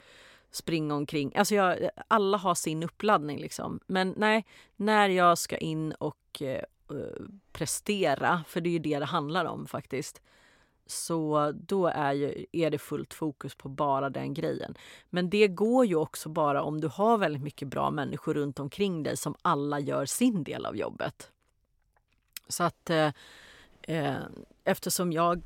springa 0.51 0.95
omkring. 0.95 1.32
Alltså 1.36 1.55
jag, 1.55 1.91
alla 2.09 2.39
har 2.39 2.55
sin 2.55 2.82
uppladdning. 2.82 3.39
Liksom. 3.39 3.81
Men 3.86 4.15
nej, 4.16 4.45
när 4.77 5.09
jag 5.09 5.39
ska 5.39 5.57
in 5.57 5.93
och 5.93 6.43
eh, 6.43 6.65
prestera, 7.53 8.45
för 8.49 8.61
det 8.61 8.69
är 8.69 8.73
ju 8.73 8.78
det 8.78 8.99
det 8.99 9.05
handlar 9.05 9.45
om 9.45 9.66
faktiskt 9.66 10.23
så 10.86 11.52
då 11.55 11.86
är, 11.86 12.12
ju, 12.12 12.47
är 12.52 12.70
det 12.70 12.78
fullt 12.78 13.15
fokus 13.15 13.55
på 13.55 13.69
bara 13.69 14.11
den 14.11 14.35
grejen. 14.35 14.74
Men 15.11 15.31
det 15.31 15.48
går 15.48 15.86
ju 15.86 15.97
också 15.97 16.28
bara 16.28 16.62
om 16.62 16.81
du 16.81 16.89
har 16.89 17.19
väldigt 17.19 17.43
mycket 17.43 17.69
bra 17.69 17.90
människor 17.90 18.35
runt 18.35 18.61
omkring 18.61 19.02
dig 19.02 19.16
som 19.16 19.35
alla 19.43 19.81
gör 19.81 20.06
sin 20.06 20.44
del 20.44 20.66
av 20.66 20.77
jobbet. 20.77 21.31
Så 22.48 22.65
att 22.65 22.90
eh, 22.90 23.12
eh 23.82 24.16
eftersom 24.65 25.12
jag 25.12 25.43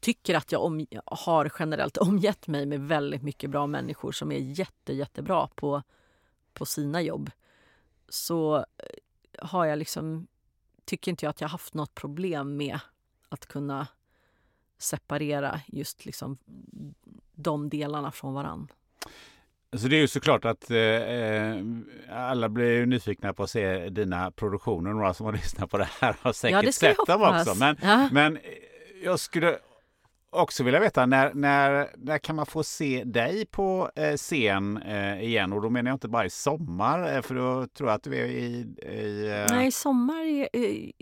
tycker 0.00 0.34
att 0.34 0.52
jag 0.52 0.64
om, 0.64 0.86
har 1.04 1.52
generellt 1.58 1.96
omgett 1.96 2.46
mig 2.46 2.66
med 2.66 2.80
väldigt 2.80 3.22
mycket 3.22 3.50
bra 3.50 3.66
människor 3.66 4.12
som 4.12 4.32
är 4.32 4.38
jätte, 4.38 4.92
jättebra 4.92 5.48
på, 5.54 5.82
på 6.52 6.66
sina 6.66 7.02
jobb 7.02 7.30
så 8.08 8.56
eh, 8.56 8.64
har 9.38 9.64
jag 9.64 9.78
liksom, 9.78 10.26
tycker 10.84 11.10
inte 11.10 11.24
jag 11.24 11.30
att 11.30 11.40
jag 11.40 11.48
haft 11.48 11.74
något 11.74 11.94
problem 11.94 12.56
med 12.56 12.78
att 13.28 13.46
kunna 13.46 13.86
separera 14.82 15.60
just 15.66 16.06
liksom 16.06 16.38
de 17.34 17.68
delarna 17.68 18.12
från 18.12 18.34
varann. 18.34 18.68
Så 19.76 19.88
det 19.88 19.96
är 19.96 20.00
ju 20.00 20.08
såklart 20.08 20.44
att 20.44 20.70
eh, 20.70 20.78
eh 20.78 21.64
alla 22.10 22.48
blir 22.48 22.86
nyfikna 22.86 23.32
på 23.32 23.42
att 23.42 23.50
se 23.50 23.88
dina 23.88 24.30
produktioner. 24.30 24.90
Några 24.90 25.14
som 25.14 25.26
har 25.26 25.32
lyssnat 25.42 25.70
på 25.70 25.78
det 25.78 25.88
här 26.00 26.16
har 26.20 26.32
säkert 26.32 26.64
ja, 26.64 26.72
sett 26.72 27.06
dem 27.06 27.22
också. 27.22 27.54
Men, 27.54 27.76
ja. 27.82 28.08
men 28.12 28.38
jag 29.04 29.20
skulle 29.20 29.58
också 30.32 30.62
vilja 30.62 30.80
veta 30.80 31.06
när, 31.06 31.34
när, 31.34 31.90
när 31.96 32.18
kan 32.18 32.36
man 32.36 32.46
få 32.46 32.62
se 32.62 33.04
dig 33.04 33.46
på 33.46 33.90
eh, 33.96 34.16
scen 34.16 34.76
eh, 34.76 35.22
igen? 35.22 35.52
Och 35.52 35.62
då 35.62 35.70
menar 35.70 35.90
jag 35.90 35.94
inte 35.94 36.08
bara 36.08 36.26
i 36.26 36.30
sommar, 36.30 37.16
eh, 37.16 37.22
för 37.22 37.34
då 37.34 37.66
tror 37.66 37.88
jag 37.88 37.96
att 37.96 38.02
du 38.02 38.16
är 38.16 38.24
i... 38.24 38.66
i 38.82 39.28
eh... 39.28 39.56
Nej, 39.56 39.66
i 39.66 39.72
sommar... 39.72 40.48
Är, 40.52 40.92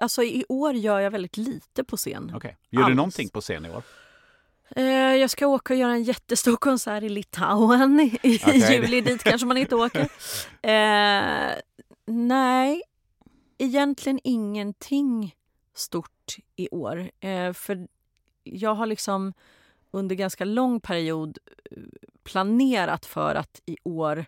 alltså 0.00 0.22
i 0.22 0.44
år 0.48 0.74
gör 0.74 1.00
jag 1.00 1.10
väldigt 1.10 1.36
lite 1.36 1.84
på 1.84 1.96
scen. 1.96 2.34
Okay. 2.34 2.52
Gör 2.70 2.82
Alls. 2.82 2.90
du 2.90 2.94
någonting 2.94 3.28
på 3.28 3.40
scen 3.40 3.66
i 3.66 3.70
år? 3.70 3.82
Eh, 4.76 4.84
jag 5.16 5.30
ska 5.30 5.46
åka 5.46 5.74
och 5.74 5.80
göra 5.80 5.92
en 5.92 6.02
jättestor 6.02 6.56
konsert 6.56 7.02
i 7.02 7.08
Litauen 7.08 8.00
i, 8.00 8.36
okay. 8.36 8.56
i 8.56 8.72
juli. 8.72 9.00
Dit 9.00 9.24
kanske 9.24 9.46
man 9.46 9.56
inte 9.56 9.76
åker. 9.76 10.08
Eh, 10.64 11.54
nej, 12.06 12.82
egentligen 13.58 14.20
ingenting 14.24 15.34
stort 15.74 16.36
i 16.56 16.68
år. 16.68 17.10
för 17.52 17.86
jag 18.44 18.74
har 18.74 18.86
liksom 18.86 19.32
under 19.90 20.14
ganska 20.14 20.44
lång 20.44 20.80
period 20.80 21.38
eh, 21.70 21.76
planerat 22.24 23.06
för 23.06 23.34
att 23.34 23.60
i 23.66 23.76
år 23.82 24.24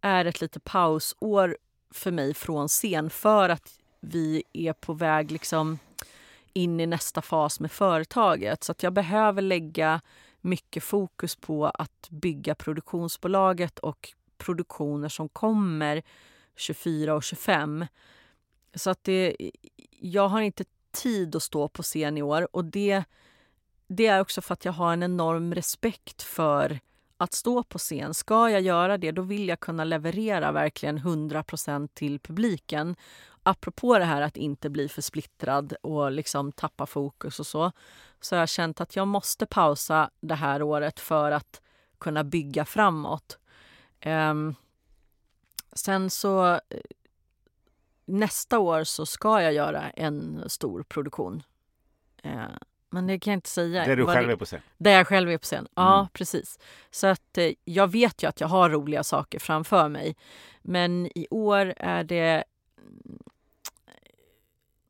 är 0.00 0.24
ett 0.24 0.40
lite 0.40 0.60
pausår 0.60 1.56
för 1.90 2.10
mig 2.10 2.34
från 2.34 2.68
scen 2.68 3.10
för 3.10 3.48
att 3.48 3.78
vi 4.00 4.42
är 4.52 4.72
på 4.72 4.92
väg 4.92 5.30
liksom 5.30 5.78
in 6.52 6.80
i 6.80 6.86
nästa 6.86 7.22
fas 7.22 7.60
med 7.60 7.72
företaget. 7.72 8.64
Så 8.64 8.72
att 8.72 8.82
jag 8.82 8.92
behöver 8.92 9.42
lägga 9.42 10.00
mycket 10.40 10.84
fokus 10.84 11.36
på 11.36 11.66
att 11.66 12.08
bygga 12.10 12.54
produktionsbolaget 12.54 13.78
och 13.78 14.08
produktioner 14.38 15.08
som 15.08 15.28
kommer 15.28 16.02
24 16.56 17.14
och 17.14 17.22
25. 17.22 17.86
Så 18.74 18.90
att 18.90 19.04
det, 19.04 19.36
jag 20.00 20.28
har 20.28 20.40
inte 20.40 20.64
tid 20.90 21.36
att 21.36 21.42
stå 21.42 21.68
på 21.68 21.82
scen 21.82 22.18
i 22.18 22.22
år 22.22 22.56
och 22.56 22.64
det 22.64 23.04
det 23.88 24.06
är 24.06 24.20
också 24.20 24.40
för 24.40 24.52
att 24.52 24.64
jag 24.64 24.72
har 24.72 24.92
en 24.92 25.02
enorm 25.02 25.54
respekt 25.54 26.22
för 26.22 26.80
att 27.16 27.32
stå 27.32 27.62
på 27.62 27.78
scen. 27.78 28.14
Ska 28.14 28.50
jag 28.50 28.60
göra 28.60 28.98
det, 28.98 29.12
då 29.12 29.22
vill 29.22 29.48
jag 29.48 29.60
kunna 29.60 29.84
leverera 29.84 30.52
verkligen 30.52 30.98
100% 30.98 31.88
till 31.94 32.20
publiken. 32.20 32.96
Apropå 33.42 33.98
det 33.98 34.04
här 34.04 34.22
att 34.22 34.36
inte 34.36 34.70
bli 34.70 34.88
för 34.88 35.02
splittrad 35.02 35.72
och 35.82 36.12
liksom 36.12 36.52
tappa 36.52 36.86
fokus 36.86 37.40
och 37.40 37.46
så, 37.46 37.72
så 38.20 38.34
har 38.34 38.40
jag 38.40 38.48
känt 38.48 38.80
att 38.80 38.96
jag 38.96 39.08
måste 39.08 39.46
pausa 39.46 40.10
det 40.20 40.34
här 40.34 40.62
året 40.62 41.00
för 41.00 41.30
att 41.30 41.60
kunna 41.98 42.24
bygga 42.24 42.64
framåt. 42.64 43.38
Um, 44.04 44.54
sen 45.72 46.10
så 46.10 46.52
eh, 46.52 46.60
nästa 48.04 48.58
år 48.58 48.84
så 48.84 49.06
ska 49.06 49.42
jag 49.42 49.52
göra 49.52 49.90
en 49.90 50.44
stor 50.46 50.82
produktion. 50.82 51.42
Uh, 52.26 52.56
men 52.90 53.06
det 53.06 53.18
kan 53.18 53.30
jag 53.30 53.36
inte 53.36 53.50
säga. 53.50 53.84
Där 53.84 53.96
du 53.96 54.06
själv 54.06 54.30
är 54.30 54.36
på 54.36 54.44
scen? 54.44 54.60
Där 54.78 54.90
jag 54.90 55.06
själv 55.06 55.30
är 55.30 55.38
på 55.38 55.44
scen, 55.44 55.66
ja 55.74 55.98
mm. 55.98 56.08
precis. 56.12 56.58
Så 56.90 57.06
att 57.06 57.38
eh, 57.38 57.50
jag 57.64 57.92
vet 57.92 58.22
ju 58.22 58.28
att 58.28 58.40
jag 58.40 58.48
har 58.48 58.70
roliga 58.70 59.04
saker 59.04 59.38
framför 59.38 59.88
mig. 59.88 60.16
Men 60.62 61.06
i 61.06 61.26
år 61.30 61.74
är 61.76 62.04
det... 62.04 62.44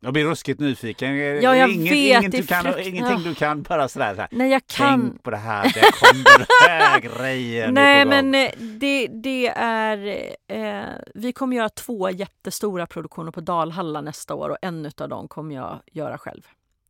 Jag 0.00 0.12
blir 0.12 0.24
ruskigt 0.24 0.60
nyfiken. 0.60 1.16
Ja, 1.16 1.56
jag 1.56 1.70
Ingen, 1.70 1.94
vet, 1.94 2.22
inget 2.22 2.32
du 2.32 2.46
kan, 2.46 2.64
frukt- 2.64 2.86
ingenting 2.86 3.22
du 3.22 3.34
kan 3.34 3.62
bara 3.62 3.88
sådär. 3.88 4.10
sådär. 4.10 4.28
Nej, 4.30 4.50
jag 4.50 4.66
kan... 4.66 5.00
Tänk 5.00 5.22
på 5.22 5.30
det 5.30 5.36
här, 5.36 5.64
det 5.74 5.80
kommer 5.80 6.68
här 6.68 7.00
grejen. 7.00 7.74
Nej 7.74 8.04
men 8.04 8.34
eh, 8.34 8.50
det, 8.58 9.06
det 9.06 9.48
är, 9.56 10.28
eh, 10.48 10.84
vi 11.14 11.32
kommer 11.32 11.56
göra 11.56 11.68
två 11.68 12.10
jättestora 12.10 12.86
produktioner 12.86 13.30
på 13.32 13.40
Dalhalla 13.40 14.00
nästa 14.00 14.34
år 14.34 14.48
och 14.48 14.58
en 14.62 14.90
av 14.98 15.08
dem 15.08 15.28
kommer 15.28 15.54
jag 15.54 15.80
göra 15.92 16.18
själv. 16.18 16.46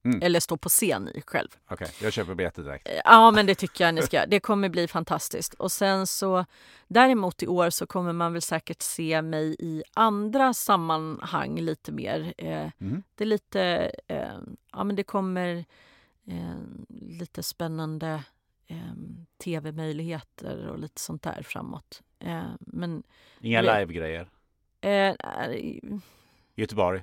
Mm. 0.08 0.22
Eller 0.22 0.40
stå 0.40 0.56
på 0.56 0.68
scen 0.68 1.08
i 1.14 1.22
själv. 1.26 1.48
Okej, 1.70 1.88
jag 2.02 2.12
köper 2.12 2.34
biljetter 2.34 2.62
direkt. 2.62 2.88
Eh, 2.88 2.94
Ja 3.04 3.30
men 3.30 3.46
det 3.46 3.54
tycker 3.54 3.84
jag 3.84 3.94
ni 3.94 4.02
ska. 4.02 4.26
Det 4.26 4.40
kommer 4.40 4.68
bli 4.68 4.88
fantastiskt. 4.88 5.54
Och 5.54 5.72
sen 5.72 6.06
så 6.06 6.44
däremot 6.88 7.42
i 7.42 7.46
år 7.46 7.70
så 7.70 7.86
kommer 7.86 8.12
man 8.12 8.32
väl 8.32 8.42
säkert 8.42 8.82
se 8.82 9.22
mig 9.22 9.56
i 9.58 9.82
andra 9.94 10.54
sammanhang 10.54 11.60
lite 11.60 11.92
mer. 11.92 12.34
Eh, 12.38 12.66
Mhm. 12.78 13.02
Det 13.14 13.24
är 13.24 13.28
lite, 13.28 13.90
eh, 14.08 14.38
ja 14.72 14.84
men 14.84 14.96
det 14.96 15.04
kommer 15.04 15.64
eh, 16.26 16.54
lite 16.88 17.42
spännande 17.42 18.22
tv-möjligheter 19.44 20.66
och 20.66 20.78
lite 20.78 21.00
sånt 21.00 21.22
där 21.22 21.42
framåt. 21.42 22.02
Men 22.60 23.02
Inga 23.40 23.60
live-grejer. 23.62 24.28
Göteborg. 26.54 27.02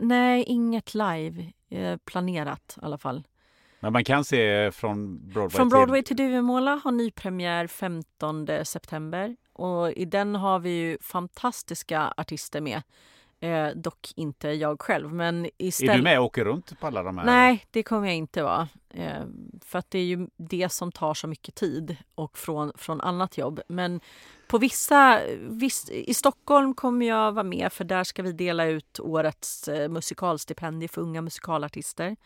Nej, 0.00 0.44
inget 0.46 0.94
live 0.94 1.52
eh, 1.70 1.96
planerat 1.96 2.78
i 2.82 2.84
alla 2.84 2.98
fall. 2.98 3.22
Men 3.80 3.92
man 3.92 4.04
kan 4.04 4.24
se 4.24 4.72
från 4.72 5.28
Broadway 5.28 5.56
Från 5.56 5.68
Broadway 5.68 6.02
till... 6.02 6.16
till 6.16 6.26
Duvemåla 6.26 6.80
har 6.84 6.92
nypremiär 6.92 7.66
15 7.66 8.48
september 8.64 9.36
och 9.52 9.92
i 9.92 10.04
den 10.04 10.34
har 10.34 10.58
vi 10.58 10.70
ju 10.70 10.98
fantastiska 11.00 12.14
artister 12.16 12.60
med. 12.60 12.82
Eh, 13.42 13.68
dock 13.74 14.12
inte 14.16 14.48
jag 14.48 14.82
själv, 14.82 15.12
men 15.12 15.44
Är 15.44 15.50
istället... 15.56 15.96
du 15.96 16.02
med 16.02 16.18
och 16.18 16.24
åker 16.24 16.44
runt 16.44 16.80
på 16.80 16.86
alla 16.86 17.02
de 17.02 17.18
här? 17.18 17.24
Nej, 17.24 17.66
det 17.70 17.82
kommer 17.82 18.08
jag 18.08 18.16
inte 18.16 18.42
vara. 18.42 18.68
Eh, 18.90 19.24
för 19.64 19.78
att 19.78 19.90
det 19.90 19.98
är 19.98 20.04
ju 20.04 20.28
det 20.36 20.72
som 20.72 20.92
tar 20.92 21.14
så 21.14 21.26
mycket 21.26 21.54
tid 21.54 21.96
och 22.14 22.38
från, 22.38 22.72
från 22.74 23.00
annat 23.00 23.38
jobb. 23.38 23.60
Men 23.68 24.00
på 24.48 24.58
vissa, 24.58 25.20
viss, 25.38 25.90
i 25.90 26.14
Stockholm 26.14 26.74
kommer 26.74 27.06
jag 27.06 27.32
vara 27.32 27.44
med 27.44 27.72
för 27.72 27.84
där 27.84 28.04
ska 28.04 28.22
vi 28.22 28.32
dela 28.32 28.64
ut 28.64 29.00
årets 29.00 29.68
eh, 29.68 29.88
musikalstipendier 29.88 30.88
för 30.88 31.02
unga 31.02 31.22
musikalartister. 31.22 32.16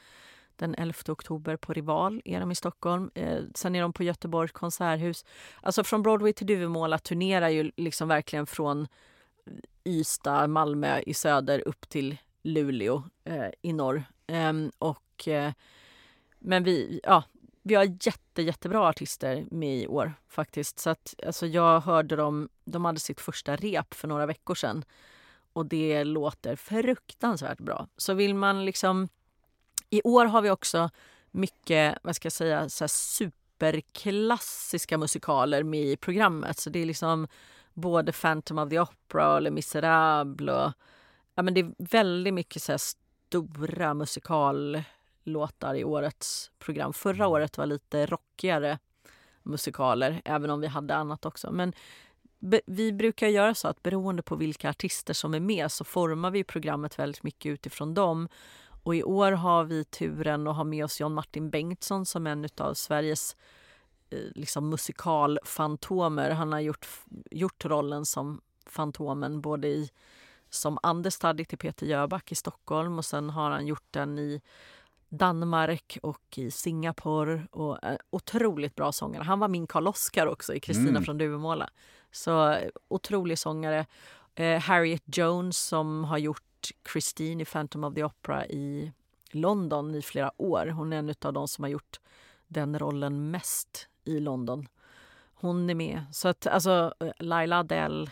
Den 0.57 0.75
11 0.75 0.95
oktober 1.09 1.57
på 1.57 1.73
Rival 1.73 2.23
är 2.25 2.41
de 2.41 2.51
i 2.51 2.55
Stockholm. 2.55 3.11
Eh, 3.15 3.39
sen 3.55 3.75
är 3.75 3.83
de 3.83 3.93
på 3.93 4.03
Göteborgs 4.03 4.53
konserthus. 4.53 5.25
Alltså 5.61 5.85
från 5.85 6.03
Broadway 6.03 6.33
till 6.33 6.47
Duvemåla 6.47 6.99
turnerar 6.99 7.49
ju 7.49 7.73
liksom 7.77 8.09
verkligen 8.09 8.47
från 8.47 8.87
Ystad, 9.87 10.47
Malmö 10.47 11.01
i 11.07 11.15
söder 11.15 11.69
upp 11.69 11.89
till 11.89 12.17
Luleå 12.43 13.03
eh, 13.25 13.49
i 13.63 13.73
norr. 13.73 14.05
Eh, 14.27 14.53
och, 14.79 15.29
eh, 15.29 15.53
men 16.39 16.65
vi, 16.65 17.01
ja, 17.03 17.25
vi 17.63 17.75
har 17.75 17.85
jätte, 17.85 18.43
jättebra 18.43 18.89
artister 18.89 19.47
med 19.51 19.79
i 19.79 19.87
år 19.87 20.15
faktiskt. 20.29 20.79
Så 20.79 20.91
att, 20.91 21.15
alltså, 21.27 21.47
jag 21.47 21.81
hörde 21.81 22.17
dem, 22.17 22.49
de 22.65 22.85
hade 22.85 23.01
sitt 23.01 23.21
första 23.21 23.57
rep 23.57 23.95
för 23.95 24.09
några 24.09 24.27
veckor 24.27 24.55
sedan. 24.55 24.85
Och 25.53 25.67
det 25.67 26.05
låter 26.05 26.57
fruktansvärt 26.57 27.59
bra. 27.59 27.89
Så 27.97 28.15
vill 28.15 28.35
man 28.35 28.65
liksom... 28.65 29.09
I 29.91 30.01
år 30.05 30.25
har 30.25 30.43
vi 30.43 30.51
också 30.51 30.91
mycket, 31.31 31.99
vad 32.03 32.17
ska 32.17 32.27
jag 32.27 32.33
säga, 32.33 32.69
så 32.69 32.85
här 32.85 32.89
superklassiska 32.89 34.99
musikaler 34.99 35.63
med 35.63 35.85
i 35.85 35.97
programmet. 35.97 36.59
Så 36.59 36.71
det 36.71 36.79
är 36.79 36.87
liksom 36.87 37.29
både 37.77 38.12
Phantom 38.12 38.59
of 38.59 38.70
the 38.70 38.81
Opera 38.81 39.35
och 39.35 39.43
Les 39.43 39.53
Misérables. 39.53 40.57
Och, 40.57 40.73
ja, 41.35 41.43
men 41.43 41.55
det 41.55 41.61
är 41.61 41.74
väldigt 41.78 42.35
mycket 42.35 42.62
så 42.62 42.78
stora 42.78 43.94
musikallåtar 43.94 45.74
i 45.74 45.85
årets 45.85 46.51
program. 46.59 46.93
Förra 46.93 47.27
året 47.27 47.59
var 47.59 47.66
lite 47.66 48.07
rockigare 48.07 48.78
musikaler, 49.43 50.23
även 50.24 50.51
om 50.51 50.61
vi 50.61 50.66
hade 50.66 50.94
annat 50.94 51.27
också. 51.27 51.53
Men 51.53 51.73
vi 52.66 52.93
brukar 52.93 53.28
göra 53.28 53.55
så 53.55 53.69
att 53.69 53.82
beroende 53.82 54.23
på 54.23 54.36
vilka 54.36 54.70
artister 54.70 55.15
som 55.15 55.35
är 55.35 55.40
med 55.40 55.73
så 55.73 55.85
formar 55.85 56.31
vi 56.31 56.44
programmet 56.44 56.98
väldigt 56.98 57.23
mycket 57.23 57.51
utifrån 57.51 57.94
dem. 57.94 58.28
Och 58.82 58.94
i 58.94 59.03
år 59.03 59.32
har 59.32 59.65
vi 59.65 59.85
turen 59.85 60.47
att 60.47 60.57
ha 60.57 60.65
med 60.65 60.85
oss 60.85 61.01
John 61.01 61.15
Martin 61.15 61.51
Bengtsson 61.51 62.07
som 62.07 62.27
en 62.27 62.48
av 62.59 62.74
Sveriges 62.74 63.36
liksom 64.11 64.69
musikalfantomer. 64.69 66.31
Han 66.31 66.53
har 66.53 66.61
gjort, 66.61 66.87
gjort 67.31 67.65
rollen 67.65 68.07
som 68.07 68.41
Fantomen 68.66 69.41
både 69.41 69.69
i 69.69 69.91
som 70.51 70.78
understudy 70.83 71.45
till 71.45 71.59
Peter 71.59 71.87
Jöback 71.87 72.33
i 72.33 72.35
Stockholm 72.35 72.99
och 72.99 73.05
sen 73.05 73.31
har 73.31 73.51
han 73.51 73.66
gjort 73.66 73.87
den 73.91 74.19
i 74.19 74.41
Danmark 75.09 75.99
och 76.03 76.39
i 76.39 76.51
Singapore. 76.51 77.47
Och, 77.51 77.85
eh, 77.85 77.97
otroligt 78.11 78.74
bra 78.74 78.93
sångare. 78.93 79.23
Han 79.23 79.39
var 79.41 79.49
min 79.49 79.66
Karl 79.66 79.89
Oskar 79.89 80.27
också 80.27 80.55
i 80.55 80.61
Kristina 80.61 80.91
Mm. 80.91 81.05
från 81.05 81.19
Duvemåla. 81.19 81.70
Så 82.11 82.51
eh, 82.51 82.69
otrolig 82.89 83.39
sångare. 83.39 83.87
Eh, 84.35 84.61
Harriet 84.61 85.03
Jones 85.16 85.59
som 85.59 86.05
har 86.05 86.19
gjort 86.19 86.43
Christine 86.93 87.43
i 87.43 87.47
Phantom 87.47 87.85
of 87.85 87.95
the 87.95 88.05
Opera 88.05 88.47
i 88.47 88.93
London 89.31 89.95
i 89.95 90.03
flera 90.03 90.33
år. 90.37 90.66
Hon 90.66 90.93
är 90.93 90.97
en 90.97 91.15
av 91.23 91.33
de 91.33 91.49
som 91.49 91.65
har 91.65 91.69
gjort 91.69 92.01
den 92.47 92.78
rollen 92.78 93.31
mest 93.31 93.89
i 94.07 94.20
London. 94.20 94.69
Hon 95.35 95.70
är 95.70 95.74
med. 95.74 96.05
Så 96.12 96.28
att 96.28 96.47
alltså 96.47 96.95
eh, 97.01 97.12
Laila 97.19 97.59
Adele, 97.59 98.11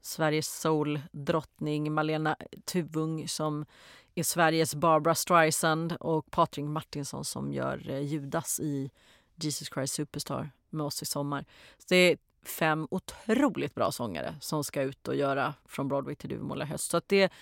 Sveriges 0.00 0.60
soul-drottning, 0.60 1.92
Malena 1.92 2.36
Tuvung 2.64 3.28
som 3.28 3.66
är 4.14 4.22
Sveriges 4.22 4.74
Barbara 4.74 5.14
Streisand 5.14 5.92
och 6.00 6.30
Patrik 6.30 6.64
Martinsson 6.64 7.24
som 7.24 7.52
gör 7.52 7.90
eh, 7.90 8.00
Judas 8.00 8.60
i 8.60 8.90
Jesus 9.34 9.68
Christ 9.68 9.94
Superstar 9.94 10.50
med 10.70 10.86
oss 10.86 11.02
i 11.02 11.06
sommar. 11.06 11.44
Så 11.78 11.84
det 11.88 11.96
är 11.96 12.18
fem 12.44 12.88
otroligt 12.90 13.74
bra 13.74 13.92
sångare 13.92 14.34
som 14.40 14.64
ska 14.64 14.82
ut 14.82 15.08
och 15.08 15.16
göra 15.16 15.54
från 15.64 15.88
Broadway 15.88 16.14
till 16.14 16.28
Duvemåla 16.28 16.64
i 16.64 16.68
höst. 16.68 16.90
Så 16.90 16.96
att 16.96 17.08
det, 17.08 17.32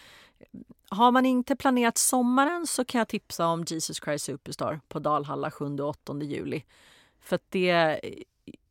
har 0.88 1.12
man 1.12 1.26
inte 1.26 1.56
planerat 1.56 1.98
sommaren 1.98 2.66
så 2.66 2.84
kan 2.84 2.98
jag 2.98 3.08
tipsa 3.08 3.46
om 3.46 3.64
Jesus 3.68 4.00
Christ 4.04 4.24
Superstar 4.24 4.80
på 4.88 4.98
Dalhalla 4.98 5.50
7 5.50 5.64
och 5.64 5.88
8 5.88 6.22
juli. 6.22 6.62
För 7.20 7.36
att 7.36 7.44
det 7.48 8.00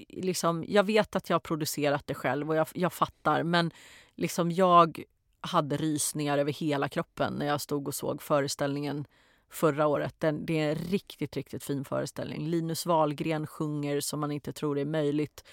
liksom, 0.09 0.65
jag 0.67 0.83
vet 0.83 1.15
att 1.15 1.29
jag 1.29 1.35
har 1.35 1.39
producerat 1.39 2.07
det 2.07 2.13
själv 2.13 2.49
och 2.49 2.55
jag, 2.55 2.67
jag 2.73 2.93
fattar 2.93 3.43
men 3.43 3.71
liksom 4.15 4.51
jag 4.51 5.03
hade 5.41 5.77
rysningar 5.77 6.37
över 6.37 6.51
hela 6.51 6.89
kroppen 6.89 7.33
när 7.33 7.45
jag 7.45 7.61
stod 7.61 7.87
och 7.87 7.95
såg 7.95 8.21
föreställningen 8.21 9.05
förra 9.49 9.87
året. 9.87 10.15
Den, 10.17 10.45
det 10.45 10.59
är 10.59 10.69
en 10.69 10.75
riktigt, 10.75 11.35
riktigt 11.35 11.63
fin 11.63 11.85
föreställning. 11.85 12.47
Linus 12.47 12.85
Wahlgren 12.85 13.47
sjunger 13.47 13.99
som 13.99 14.19
man 14.19 14.31
inte 14.31 14.53
tror 14.53 14.79
är 14.79 14.85
möjligt. 14.85 15.43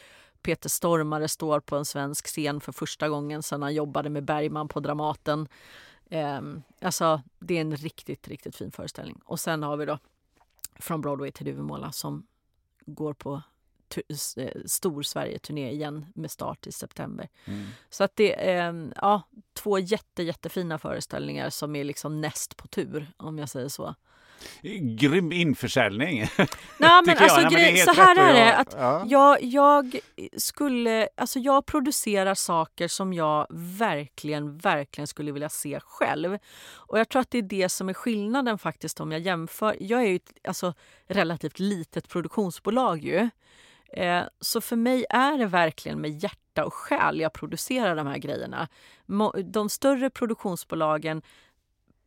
Peter 0.42 0.68
Stormare 0.68 1.28
står 1.28 1.60
på 1.60 1.76
en 1.76 1.84
svensk 1.84 2.26
scen 2.26 2.60
för 2.60 2.72
första 2.72 3.08
gången 3.08 3.42
sedan 3.42 3.62
han 3.62 3.74
jobbade 3.74 4.10
med 4.10 4.24
Bergman 4.24 4.68
på 4.68 4.80
Dramaten. 4.80 5.48
Eh, 6.10 6.40
alltså, 6.80 7.22
det 7.38 7.56
är 7.56 7.60
en 7.60 7.76
riktigt, 7.76 8.28
riktigt 8.28 8.56
fin 8.56 8.72
föreställning. 8.72 9.20
Och 9.24 9.40
sen 9.40 9.62
har 9.62 9.76
vi 9.76 9.84
då 9.84 9.98
Från 10.78 11.00
Broadway 11.00 11.30
till 11.32 11.46
Duvemåla 11.46 11.92
som 11.92 12.26
går 12.86 13.15
på 13.15 13.43
eh, 14.36 14.62
stor 14.66 15.02
Sverige-turné 15.02 15.70
igen 15.70 16.06
med 16.15 16.31
start 16.31 16.66
i 16.66 16.73
september. 16.73 17.28
Mm. 17.44 17.66
Så 17.90 18.05
att 18.05 18.16
det 18.16 18.51
är 18.51 18.93
ja, 18.97 19.23
två 19.52 19.78
jätte, 19.78 20.23
jättefina 20.23 20.78
föreställningar 20.78 21.51
som 21.51 21.77
är 21.77 21.85
liksom 21.85 22.20
näst 22.20 22.56
på 22.56 22.69
tur, 22.69 23.12
om 23.16 23.39
jag 23.39 23.48
säger 23.48 23.69
så. 23.69 23.94
Grym 24.96 25.32
införsäljning. 25.32 26.20
Nej, 26.38 26.46
men 26.78 27.04
Tycker 27.04 27.22
jag. 27.22 27.22
alltså, 27.22 27.40
Nej, 27.40 27.50
men 27.52 27.74
grej, 27.74 27.76
så 27.76 27.92
här 27.92 28.18
är 28.18 28.34
det. 28.34 28.56
Att 28.56 28.74
ja. 28.78 29.04
jag, 29.06 29.42
jag 29.42 30.00
skulle, 30.36 31.08
alltså 31.16 31.38
jag 31.38 31.66
producerar 31.66 32.34
saker 32.34 32.88
som 32.88 33.12
jag 33.12 33.46
verkligen, 33.78 34.58
verkligen 34.58 35.06
skulle 35.06 35.32
vilja 35.32 35.48
se 35.48 35.80
själv. 35.80 36.38
Och 36.72 36.98
jag 36.98 37.08
tror 37.08 37.22
att 37.22 37.30
det 37.30 37.38
är 37.38 37.42
det 37.42 37.68
som 37.68 37.88
är 37.88 37.94
skillnaden 37.94 38.58
faktiskt 38.58 39.00
om 39.00 39.12
jag 39.12 39.20
jämför. 39.20 39.76
Jag 39.80 40.02
är 40.02 40.06
ju 40.06 40.16
ett 40.16 40.32
alltså, 40.48 40.74
relativt 41.06 41.58
litet 41.58 42.08
produktionsbolag 42.08 43.04
ju. 43.04 43.28
Eh, 43.96 44.22
så 44.40 44.60
för 44.60 44.76
mig 44.76 45.06
är 45.10 45.38
det 45.38 45.46
verkligen 45.46 46.00
med 46.00 46.10
hjärta 46.22 46.64
och 46.64 46.74
själ 46.74 47.20
jag 47.20 47.32
producerar 47.32 47.96
de 47.96 48.06
här 48.06 48.18
grejerna. 48.18 48.68
De 49.44 49.68
större 49.68 50.10
produktionsbolagen 50.10 51.22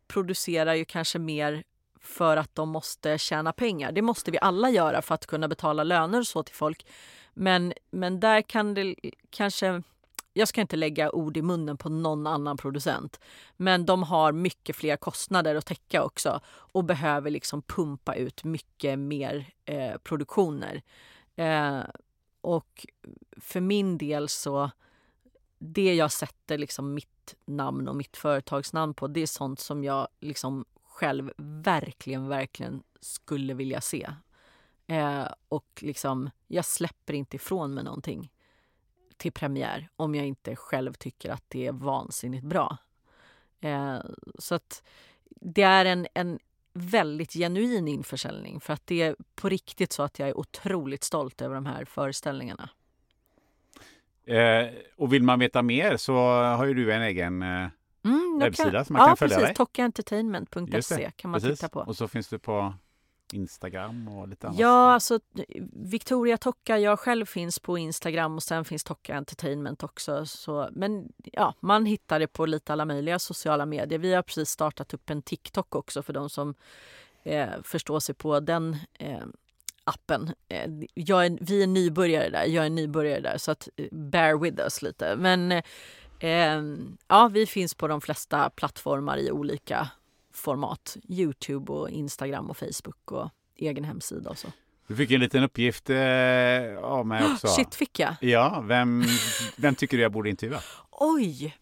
producerar 0.08 0.74
ju 0.74 0.84
kanske 0.84 1.18
mer 1.18 1.62
för 2.08 2.36
att 2.36 2.54
de 2.54 2.68
måste 2.68 3.18
tjäna 3.18 3.52
pengar. 3.52 3.92
Det 3.92 4.02
måste 4.02 4.30
vi 4.30 4.38
alla 4.40 4.70
göra 4.70 5.02
för 5.02 5.14
att 5.14 5.26
kunna 5.26 5.48
betala 5.48 5.84
löner 5.84 6.18
och 6.18 6.26
så 6.26 6.42
till 6.42 6.54
folk. 6.54 6.86
Men, 7.34 7.72
men 7.90 8.20
där 8.20 8.42
kan 8.42 8.74
det 8.74 8.94
kanske... 9.30 9.82
Jag 10.32 10.48
ska 10.48 10.60
inte 10.60 10.76
lägga 10.76 11.10
ord 11.10 11.36
i 11.36 11.42
munnen 11.42 11.76
på 11.76 11.88
någon 11.88 12.26
annan 12.26 12.56
producent. 12.56 13.20
Men 13.56 13.86
de 13.86 14.02
har 14.02 14.32
mycket 14.32 14.76
fler 14.76 14.96
kostnader 14.96 15.54
att 15.54 15.66
täcka 15.66 16.02
också 16.02 16.40
och 16.46 16.84
behöver 16.84 17.30
liksom 17.30 17.62
pumpa 17.62 18.14
ut 18.14 18.44
mycket 18.44 18.98
mer 18.98 19.46
eh, 19.64 19.98
produktioner. 19.98 20.82
Eh, 21.36 21.80
och 22.40 22.86
för 23.36 23.60
min 23.60 23.98
del 23.98 24.28
så 24.28 24.70
det 25.58 25.94
jag 25.94 26.12
sätter 26.12 26.58
liksom 26.58 26.94
mitt 26.94 27.34
namn 27.46 27.88
och 27.88 27.96
mitt 27.96 28.16
företagsnamn 28.16 28.94
på, 28.94 29.06
det 29.06 29.20
är 29.20 29.26
sånt 29.26 29.60
som 29.60 29.84
jag 29.84 30.08
liksom 30.20 30.64
själv 30.98 31.32
verkligen, 31.36 32.28
verkligen 32.28 32.82
skulle 33.00 33.54
vilja 33.54 33.80
se. 33.80 34.08
Eh, 34.86 35.26
och 35.48 35.66
liksom, 35.80 36.30
jag 36.46 36.64
släpper 36.64 37.14
inte 37.14 37.36
ifrån 37.36 37.74
mig 37.74 37.84
någonting 37.84 38.32
till 39.16 39.32
premiär 39.32 39.88
om 39.96 40.14
jag 40.14 40.26
inte 40.26 40.56
själv 40.56 40.92
tycker 40.92 41.30
att 41.30 41.44
det 41.48 41.66
är 41.66 41.72
vansinnigt 41.72 42.44
bra. 42.44 42.76
Eh, 43.60 43.98
så 44.38 44.54
att 44.54 44.82
det 45.40 45.62
är 45.62 45.84
en, 45.84 46.06
en 46.14 46.38
väldigt 46.72 47.32
genuin 47.32 47.88
införsäljning 47.88 48.60
för 48.60 48.72
att 48.72 48.86
det 48.86 49.02
är 49.02 49.16
på 49.34 49.48
riktigt 49.48 49.92
så 49.92 50.02
att 50.02 50.18
jag 50.18 50.28
är 50.28 50.38
otroligt 50.38 51.04
stolt 51.04 51.42
över 51.42 51.54
de 51.54 51.66
här 51.66 51.84
föreställningarna. 51.84 52.70
Eh, 54.24 54.68
och 54.96 55.12
vill 55.12 55.22
man 55.22 55.38
veta 55.38 55.62
mer 55.62 55.96
så 55.96 56.14
har 56.32 56.66
ju 56.66 56.74
du 56.74 56.92
en 56.92 57.02
egen 57.02 57.42
eh, 57.42 57.68
Mm, 58.08 58.38
webbsida 58.38 58.70
kan, 58.70 58.84
som 58.84 58.92
man 58.94 59.02
ja, 59.02 59.06
kan 59.06 59.16
följa 59.16 59.36
precis. 59.36 59.48
dig. 59.48 59.54
Tokkaentertainment.se 59.56 61.10
kan 61.16 61.30
man 61.30 61.40
Precis. 61.40 61.58
titta 61.60 61.68
på. 61.68 61.80
Och 61.80 61.96
så 61.96 62.08
finns 62.08 62.28
du 62.28 62.38
på 62.38 62.74
Instagram 63.32 64.08
och 64.08 64.28
lite 64.28 64.46
annat. 64.46 64.58
Ja, 64.58 64.92
alltså 64.92 65.20
Victoria 65.72 66.38
Tokka, 66.38 66.78
jag 66.78 66.98
själv 66.98 67.26
finns 67.26 67.58
på 67.58 67.78
Instagram 67.78 68.36
och 68.36 68.42
sen 68.42 68.64
finns 68.64 68.84
Tokka 68.84 69.14
Entertainment 69.14 69.82
också. 69.82 70.26
Så, 70.26 70.68
men 70.72 71.12
ja, 71.24 71.54
man 71.60 71.86
hittar 71.86 72.18
det 72.20 72.26
på 72.26 72.46
lite 72.46 72.72
alla 72.72 72.84
möjliga 72.84 73.18
sociala 73.18 73.66
medier. 73.66 73.98
Vi 73.98 74.14
har 74.14 74.22
precis 74.22 74.50
startat 74.50 74.94
upp 74.94 75.10
en 75.10 75.22
TikTok 75.22 75.74
också 75.74 76.02
för 76.02 76.12
de 76.12 76.30
som 76.30 76.54
eh, 77.22 77.48
förstår 77.62 78.00
sig 78.00 78.14
på 78.14 78.40
den 78.40 78.76
eh, 78.98 79.22
appen. 79.84 80.32
Eh, 80.48 80.70
jag 80.94 81.26
är, 81.26 81.38
vi 81.40 81.62
är 81.62 81.66
nybörjare 81.66 82.30
där, 82.30 82.44
jag 82.44 82.66
är 82.66 82.70
nybörjare 82.70 83.20
där 83.20 83.38
så 83.38 83.50
att 83.50 83.68
eh, 83.76 83.86
bear 83.90 84.38
with 84.38 84.60
us 84.60 84.82
lite. 84.82 85.16
Men 85.16 85.52
eh, 85.52 85.62
ja, 87.08 87.28
vi 87.28 87.46
finns 87.46 87.74
på 87.74 87.88
de 87.88 88.00
flesta 88.00 88.50
plattformar 88.50 89.18
i 89.18 89.30
olika 89.30 89.88
format. 90.32 90.96
Youtube 91.08 91.72
och 91.72 91.90
Instagram 91.90 92.50
och 92.50 92.56
Facebook 92.56 93.12
och 93.12 93.30
egen 93.56 93.84
hemsida 93.84 94.30
och 94.30 94.38
så. 94.38 94.48
Du 94.86 94.96
fick 94.96 95.10
en 95.10 95.20
liten 95.20 95.44
uppgift 95.44 95.90
eh, 95.90 95.96
av 96.82 97.06
mig 97.06 97.24
också. 97.32 97.46
Shit 97.46 97.74
fick 97.74 97.98
jag? 97.98 98.14
Ja, 98.20 98.64
vem, 98.66 99.04
vem 99.56 99.74
tycker 99.74 99.96
du 99.96 100.02
jag 100.02 100.12
borde 100.12 100.30
intervjua? 100.30 100.60
Oj! 100.90 101.56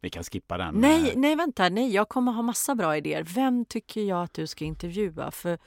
Vi 0.00 0.10
kan 0.10 0.24
skippa 0.24 0.58
den. 0.58 0.74
Nej, 0.74 1.10
eh, 1.10 1.16
nej 1.16 1.36
vänta, 1.36 1.68
nej 1.68 1.94
jag 1.94 2.08
kommer 2.08 2.32
ha 2.32 2.42
massa 2.42 2.74
bra 2.74 2.96
idéer. 2.96 3.22
Vem 3.22 3.64
tycker 3.64 4.02
jag 4.02 4.22
att 4.22 4.34
du 4.34 4.46
ska 4.46 4.64
intervjua? 4.64 5.30
För 5.30 5.58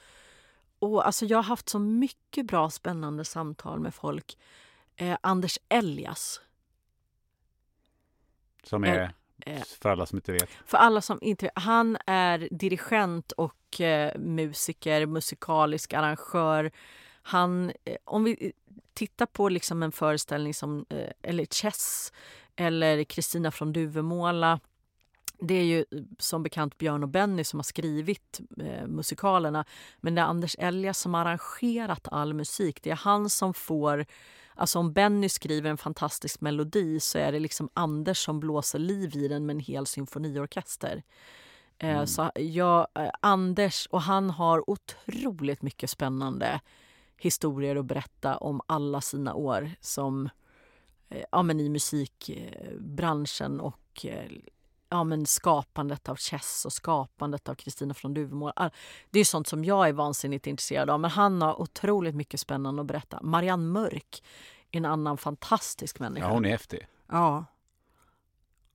åh, 0.80 1.06
alltså 1.06 1.26
jag 1.26 1.38
har 1.38 1.42
haft 1.42 1.68
så 1.68 1.78
mycket 1.78 2.46
bra 2.46 2.70
spännande 2.70 3.24
samtal 3.24 3.80
med 3.80 3.94
folk. 3.94 4.38
Eh, 4.96 5.16
Anders 5.20 5.58
Elias. 5.68 6.40
Som 8.68 8.84
är, 8.84 9.12
eh, 9.46 9.62
för 9.62 9.88
alla 9.88 10.06
som 10.06 10.18
inte 10.18 10.32
vet. 10.32 10.48
För 10.66 10.78
alla 10.78 11.00
som 11.00 11.18
inte 11.22 11.50
Han 11.54 11.96
är 12.06 12.48
dirigent 12.50 13.32
och 13.32 13.80
eh, 13.80 14.18
musiker, 14.18 15.06
musikalisk 15.06 15.94
arrangör. 15.94 16.70
Han, 17.22 17.72
eh, 17.84 17.96
om 18.04 18.24
vi 18.24 18.52
tittar 18.94 19.26
på 19.26 19.48
liksom 19.48 19.82
en 19.82 19.92
föreställning 19.92 20.54
som 20.54 20.86
eh, 20.88 21.10
eller 21.22 21.44
Chess 21.44 22.12
eller 22.56 23.04
Kristina 23.04 23.50
från 23.50 23.72
Duvemåla. 23.72 24.60
Det 25.40 25.54
är 25.54 25.64
ju 25.64 25.78
eh, 25.78 26.02
som 26.18 26.42
bekant 26.42 26.78
Björn 26.78 27.02
och 27.02 27.08
Benny 27.08 27.44
som 27.44 27.58
har 27.58 27.64
skrivit 27.64 28.40
eh, 28.56 28.86
musikalerna. 28.86 29.64
Men 30.00 30.14
det 30.14 30.20
är 30.20 30.26
Anders 30.26 30.56
Elias 30.58 30.98
som 30.98 31.14
har 31.14 31.20
arrangerat 31.26 32.08
all 32.10 32.34
musik. 32.34 32.82
Det 32.82 32.90
är 32.90 32.96
han 32.96 33.30
som 33.30 33.54
får 33.54 34.06
Alltså 34.54 34.78
om 34.78 34.92
Benny 34.92 35.28
skriver 35.28 35.70
en 35.70 35.78
fantastisk 35.78 36.40
melodi 36.40 37.00
så 37.00 37.18
är 37.18 37.32
det 37.32 37.38
liksom 37.38 37.68
Anders 37.74 38.24
som 38.24 38.40
blåser 38.40 38.78
liv 38.78 39.16
i 39.16 39.28
den 39.28 39.46
med 39.46 39.54
en 39.54 39.60
hel 39.60 39.86
symfoniorkester. 39.86 41.02
Eh, 41.78 42.04
Så 42.04 42.30
jag, 42.34 42.86
eh, 42.94 43.10
Anders, 43.20 43.86
och 43.90 44.02
han 44.02 44.30
har 44.30 44.70
otroligt 44.70 45.62
mycket 45.62 45.90
spännande 45.90 46.60
historier 47.16 47.76
att 47.76 47.84
berätta 47.84 48.36
om 48.36 48.60
alla 48.66 49.00
sina 49.00 49.34
år 49.34 49.70
som 49.80 50.28
eh, 51.08 51.24
ja, 51.32 51.42
men 51.42 51.60
i 51.60 51.68
musikbranschen 51.68 53.60
och 53.60 54.06
eh, 54.06 54.30
ja, 54.88 55.04
men 55.04 55.26
skapandet 55.26 56.08
av 56.08 56.16
Chess 56.16 56.64
och 56.64 56.72
skapandet 56.72 57.48
av 57.48 57.54
Kristina 57.54 57.94
från 57.94 58.14
Duvemåla. 58.14 58.52
All- 58.56 58.70
Det 59.10 59.20
är 59.20 59.24
sånt 59.24 59.46
som 59.48 59.64
jag 59.64 59.88
är 59.88 59.92
vansinnigt 59.92 60.46
intresserad 60.46 60.90
av. 60.90 61.00
Men 61.00 61.10
han 61.10 61.42
har 61.42 61.60
otroligt 61.60 62.14
mycket 62.14 62.40
spännande 62.40 62.80
att 62.82 62.86
berätta. 62.88 63.18
Marianne 63.22 63.64
Mörk 63.72 64.22
är 64.70 64.78
en 64.78 64.84
annan 64.84 65.18
fantastisk 65.18 65.98
människa. 65.98 66.26
Ja, 66.26 66.32
hon 66.32 66.44
är 66.44 66.50
häftig. 66.50 66.86
Ja. 67.08 67.44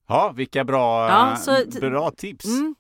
Ja, 0.07 0.31
vilka 0.35 0.63
bra, 0.63 1.09
Ja, 1.09 1.31
eh, 1.31 1.37
så- 1.37 1.79
bra 1.79 2.11
tips. 2.11 2.45
Mm. 2.45 2.75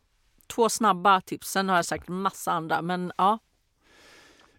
Två 0.47 0.69
snabba 0.69 1.21
tips. 1.21 1.47
Sen 1.47 1.69
har 1.69 1.75
jag 1.75 1.85
sagt 1.85 2.07
massa 2.09 2.51
andra. 2.51 2.81
Men 2.81 3.11
ja, 3.17 3.37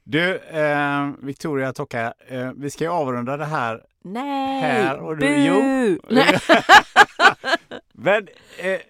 Du, 0.07 0.37
eh, 0.39 1.11
Victoria 1.23 1.73
Tocka, 1.73 2.15
eh, 2.29 2.51
vi 2.57 2.71
ska 2.71 2.85
ju 2.85 2.91
avrunda 2.91 3.37
det 3.37 3.45
här. 3.45 3.85
nej! 4.03 4.61
Här 4.61 4.99
och 4.99 5.17
du- 5.17 5.27
Bu! 5.27 5.37
jo. 5.37 5.99
Men 7.93 8.29
eh, 8.59 8.81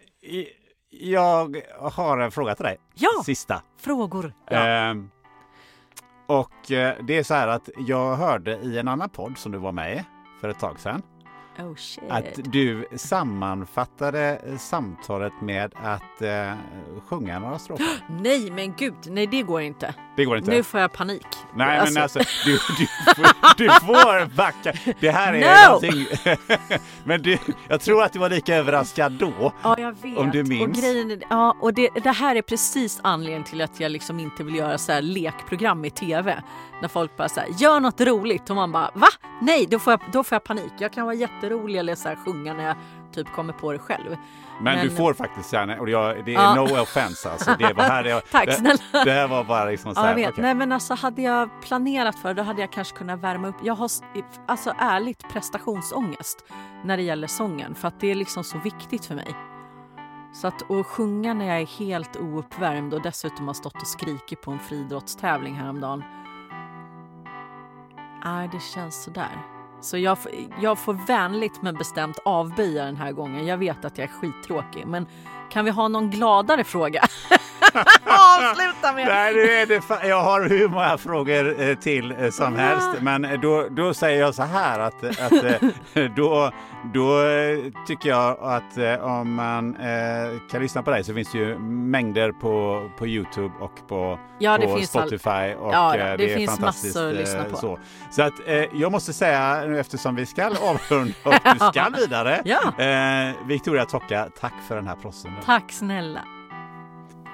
jag 0.90 1.62
har 1.80 2.18
en 2.18 2.30
fråga 2.30 2.54
till 2.54 2.64
dig. 2.64 2.78
Ja, 2.94 3.22
Sista. 3.24 3.62
frågor. 3.80 4.32
Ja. 4.50 4.56
Ehm, 4.66 5.10
och 6.26 6.70
eh, 6.70 6.94
det 7.04 7.18
är 7.18 7.22
så 7.22 7.34
här 7.34 7.48
att 7.48 7.68
jag 7.76 8.16
hörde 8.16 8.56
i 8.56 8.78
en 8.78 8.88
annan 8.88 9.08
podd 9.08 9.38
som 9.38 9.52
du 9.52 9.58
var 9.58 9.72
med 9.72 9.96
i 9.96 10.04
för 10.40 10.48
ett 10.48 10.58
tag 10.58 10.80
sedan. 10.80 11.02
Oh. 11.58 11.74
Att 12.08 12.24
du 12.52 12.86
sammanfattade 12.96 14.40
eh, 14.46 14.56
samtalet 14.58 15.32
med 15.40 15.72
att 15.76 16.22
eh, 16.22 16.52
sjunga 17.08 17.38
några 17.38 17.58
strofer. 17.58 17.86
Nej 18.22 18.50
men 18.50 18.74
gud, 18.76 18.94
nej 19.06 19.26
det 19.26 19.42
går 19.42 19.60
inte. 19.62 19.94
Det 20.16 20.24
går 20.24 20.38
inte. 20.38 20.50
Nu 20.50 20.62
får 20.62 20.80
jag 20.80 20.92
panik. 20.92 21.26
Nej 21.56 21.80
men 21.92 22.02
alltså 22.02 22.18
du, 22.44 22.52
du, 22.78 22.86
får- 23.14 23.56
du 23.58 23.68
får 23.68 24.36
backa. 24.36 24.72
Det 25.00 25.10
här 25.10 25.34
är 25.34 25.40
No! 25.40 25.68
någonting. 25.72 26.06
men 27.04 27.22
du, 27.22 27.38
jag 27.68 27.80
tror 27.80 28.02
att 28.02 28.12
du 28.12 28.18
var 28.18 28.30
lika 28.30 28.56
överraskad 28.56 29.12
då. 29.12 29.52
Ja, 29.62 29.74
jag 29.78 29.92
vet. 30.02 30.18
Om 30.18 30.30
du 30.30 30.40
Och, 30.42 30.48
minns. 30.48 30.80
grejen, 30.80 31.10
är- 31.10 31.22
ja, 31.30 31.56
och 31.60 31.74
det, 31.74 31.88
det 32.04 32.10
här 32.12 32.36
är 32.36 32.42
precis 32.42 33.00
anledningen 33.02 33.44
till 33.44 33.60
att 33.60 33.80
jag 33.80 33.92
liksom 33.92 34.20
inte 34.20 34.44
vill 34.44 34.54
göra 34.54 34.78
så 34.78 34.92
här 34.92 35.02
lekprogram 35.02 35.84
i 35.84 35.90
tv. 35.90 36.42
När 36.82 36.88
folk 36.88 37.16
bara 37.16 37.28
säger 37.28 37.54
gör 37.58 37.80
något 37.80 38.00
roligt 38.00 38.50
och 38.50 38.56
man 38.56 38.72
bara 38.72 38.90
va? 38.94 39.06
Nej, 39.42 39.66
då 39.70 39.78
får, 39.78 39.92
jag, 39.92 40.00
då 40.12 40.24
får 40.24 40.36
jag 40.36 40.44
panik. 40.44 40.72
Jag 40.78 40.92
kan 40.92 41.04
vara 41.06 41.14
jätterolig 41.44 41.78
eller 41.78 41.94
så 41.94 42.08
här, 42.08 42.16
sjunga 42.16 42.54
när 42.54 42.64
jag 42.64 42.76
typ 43.12 43.32
kommer 43.32 43.52
på 43.52 43.72
det 43.72 43.78
själv. 43.78 44.16
Men, 44.62 44.78
du 44.78 44.86
Men- 44.88 44.96
får 44.96 45.14
faktiskt 45.14 45.52
gärna, 45.52 45.80
och 45.80 45.88
jag, 45.88 46.24
det 46.24 46.34
är 46.34 46.42
Ja. 46.42 46.54
no 46.54 46.62
offense 46.82 47.30
alltså. 47.30 47.54
Det 47.58 47.72
var 47.72 47.84
här 47.84 48.04
jag, 48.04 48.22
Tack 48.30 48.46
det, 48.46 48.52
snälla. 48.52 49.04
det 49.04 49.10
här 49.12 49.28
var 49.28 49.44
bara 49.44 49.64
liksom 49.64 49.94
så 49.94 50.00
Ja, 50.00 50.04
här, 50.04 50.10
jag 50.10 50.16
vet. 50.16 50.28
okej. 50.30 50.42
Nej 50.42 50.54
men 50.54 50.72
alltså 50.72 50.94
hade 50.94 51.22
jag 51.22 51.62
planerat 51.62 52.18
för 52.18 52.28
det, 52.28 52.34
då 52.34 52.42
hade 52.42 52.60
jag 52.60 52.72
kanske 52.72 52.96
kunnat 52.96 53.20
värma 53.20 53.48
upp. 53.48 53.56
Jag 53.62 53.74
har 53.74 53.90
alltså 54.46 54.74
ärligt 54.78 55.28
prestationsångest 55.28 56.44
när 56.84 56.96
det 56.96 57.02
gäller 57.02 57.26
sången 57.26 57.74
för 57.74 57.88
att 57.88 58.00
det 58.00 58.10
är 58.10 58.14
liksom 58.14 58.44
så 58.44 58.58
viktigt 58.58 59.06
för 59.06 59.14
mig. 59.14 59.34
Så 60.34 60.46
att 60.46 60.70
att 60.70 60.86
sjunga 60.86 61.34
när 61.34 61.46
jag 61.46 61.60
är 61.60 61.66
helt 61.66 62.16
ouppvärmd 62.16 62.94
och 62.94 63.02
dessutom 63.02 63.46
har 63.46 63.54
stått 63.54 63.74
och 63.82 63.86
skrikit 63.86 64.40
på 64.42 64.50
en 64.50 64.58
friidrottstävling 64.58 65.54
häromdagen. 65.54 66.04
Nej, 68.24 68.48
det 68.52 68.60
känns 68.62 69.04
sådär. 69.04 69.38
Så 69.84 69.98
jag, 69.98 70.18
får- 70.18 70.32
jag 70.62 70.78
får 70.78 71.06
vänligt 71.06 71.62
men 71.62 71.74
bestämt 71.74 72.18
avböja 72.24 72.84
den 72.84 72.96
här 72.96 73.12
gången. 73.12 73.46
Jag 73.46 73.58
vet 73.58 73.84
att 73.84 73.98
jag 73.98 74.04
är 74.08 74.12
skittråkig, 74.12 74.86
men 74.86 75.06
kan 75.54 75.64
vi 75.64 75.70
ha 75.70 75.88
någon 75.88 76.10
gladare 76.10 76.64
fråga? 76.64 77.02
Avsluta 78.04 78.92
med! 78.92 79.06
Nej, 79.06 79.34
nu 79.34 79.40
är 79.50 79.66
det 79.66 79.78
fa- 79.80 80.06
jag 80.08 80.22
har 80.22 80.48
hur 80.48 80.68
många 80.68 80.98
frågor 80.98 81.60
eh, 81.62 81.74
till 81.74 82.14
eh, 82.18 82.30
som 82.30 82.56
helst. 82.56 82.88
Men 83.00 83.24
eh, 83.24 83.40
då, 83.40 83.66
då 83.70 83.94
säger 83.94 84.20
jag 84.20 84.34
så 84.34 84.42
här 84.42 84.78
att, 84.80 85.04
att 85.04 85.32
då, 86.16 86.50
då 86.94 87.18
tycker 87.86 88.08
jag 88.08 88.36
att 88.40 89.00
om 89.02 89.34
man 89.34 89.76
kan 90.50 90.62
lyssna 90.62 90.82
på 90.82 90.90
dig 90.90 91.04
så 91.04 91.14
finns 91.14 91.32
det 91.32 91.38
ju 91.38 91.58
mängder 91.58 92.32
på, 92.32 92.82
på 92.98 93.06
Youtube 93.06 93.54
och 93.60 93.88
på, 93.88 94.18
Ja, 94.38 94.58
det 94.58 94.66
på 94.66 94.76
finns 94.76 94.96
all- 94.96 95.02
Spotify. 95.08 95.54
Och, 95.54 95.74
Ja, 95.74 95.92
det 95.96 96.16
det 96.16 96.32
är 96.32 96.36
finns 96.36 96.50
fantastiskt, 96.50 96.94
massor 96.96 97.08
att 97.08 97.14
lyssna 97.14 97.44
på. 97.44 97.56
Så, 97.56 97.78
så 98.10 98.22
att 98.22 98.32
jag 98.72 98.92
måste 98.92 99.12
säga 99.12 99.64
nu 99.66 99.80
eftersom 99.80 100.14
vi 100.16 100.26
ska 100.26 100.46
avrunda 100.62 101.14
och 101.24 101.34
du 101.44 101.58
ska 101.58 101.88
vidare. 101.96 102.42
Ja. 102.44 103.32
Victoria 103.46 103.84
Tocka, 103.84 104.28
tack 104.40 104.54
för 104.68 104.76
den 104.76 104.86
här 104.86 104.96
prossen. 104.96 105.32
Tack 105.44 105.72
snälla. 105.72 106.24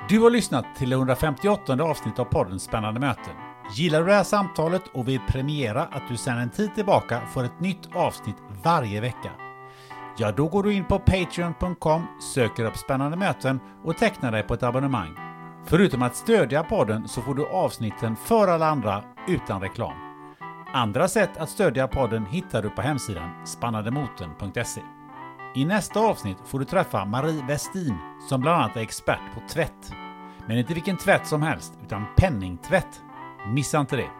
Du 0.08 0.20
har 0.20 0.30
lyssnat 0.30 0.64
till 0.76 0.90
det 0.90 0.96
158 0.96 1.82
avsnitt 1.82 2.18
av 2.18 2.24
podden 2.24 2.60
Spännande 2.60 3.00
möten. 3.00 3.34
Gillar 3.74 4.00
du 4.00 4.06
det 4.06 4.12
här 4.14 4.24
samtalet 4.24 4.82
och 4.94 5.08
vill 5.08 5.20
premiera 5.28 5.82
att 5.82 6.08
du 6.08 6.16
sedan 6.16 6.38
en 6.38 6.50
tid 6.50 6.74
tillbaka 6.74 7.20
får 7.34 7.44
ett 7.44 7.60
nytt 7.60 7.94
avsnitt 7.94 8.36
varje 8.62 9.00
vecka? 9.00 9.30
Ja, 10.18 10.32
då 10.32 10.48
går 10.48 10.62
du 10.62 10.72
in 10.72 10.84
på 10.84 10.98
Patreon.com, 10.98 12.06
söker 12.34 12.64
upp 12.64 12.76
Spännande 12.76 13.16
möten 13.16 13.60
och 13.84 13.96
tecknar 13.96 14.32
dig 14.32 14.42
på 14.42 14.54
ett 14.54 14.62
abonnemang. 14.62 15.14
Förutom 15.66 16.02
att 16.02 16.16
stödja 16.16 16.62
podden 16.62 17.08
så 17.08 17.22
får 17.22 17.34
du 17.34 17.46
avsnitten 17.46 18.16
för 18.16 18.48
alla 18.48 18.66
andra 18.66 19.04
utan 19.28 19.60
reklam. 19.60 19.96
Andra 20.72 21.08
sätt 21.08 21.36
att 21.36 21.50
stödja 21.50 21.88
podden 21.88 22.26
hittar 22.26 22.62
du 22.62 22.70
på 22.70 22.82
hemsidan 22.82 23.46
spannandemoten.se. 23.46 24.80
I 25.54 25.64
nästa 25.64 26.00
avsnitt 26.00 26.36
får 26.44 26.58
du 26.58 26.64
träffa 26.64 27.04
Marie 27.04 27.44
Westin 27.46 27.98
som 28.28 28.40
bland 28.40 28.62
annat 28.62 28.76
är 28.76 28.80
expert 28.80 29.34
på 29.34 29.40
tvätt. 29.48 29.92
Men 30.46 30.58
inte 30.58 30.74
vilken 30.74 30.96
tvätt 30.96 31.26
som 31.26 31.42
helst, 31.42 31.72
utan 31.84 32.06
penningtvätt. 32.16 33.02
Missa 33.46 33.80
inte 33.80 33.96
det! 33.96 34.10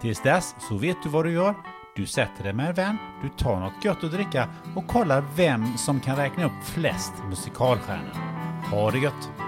Tills 0.00 0.22
dess 0.22 0.54
så 0.68 0.76
vet 0.76 1.02
du 1.02 1.08
vad 1.08 1.24
du 1.24 1.32
gör. 1.32 1.54
Du 1.96 2.06
sätter 2.06 2.44
dig 2.44 2.52
med 2.52 2.68
en 2.68 2.74
vän, 2.74 2.96
du 3.22 3.28
tar 3.28 3.60
något 3.60 3.84
gött 3.84 4.04
att 4.04 4.12
dricka 4.12 4.48
och 4.76 4.86
kollar 4.86 5.24
vem 5.36 5.78
som 5.78 6.00
kan 6.00 6.16
räkna 6.16 6.44
upp 6.44 6.64
flest 6.64 7.12
musikalstjärnor. 7.28 8.14
Ha 8.70 8.90
det 8.90 8.98
gött! 8.98 9.47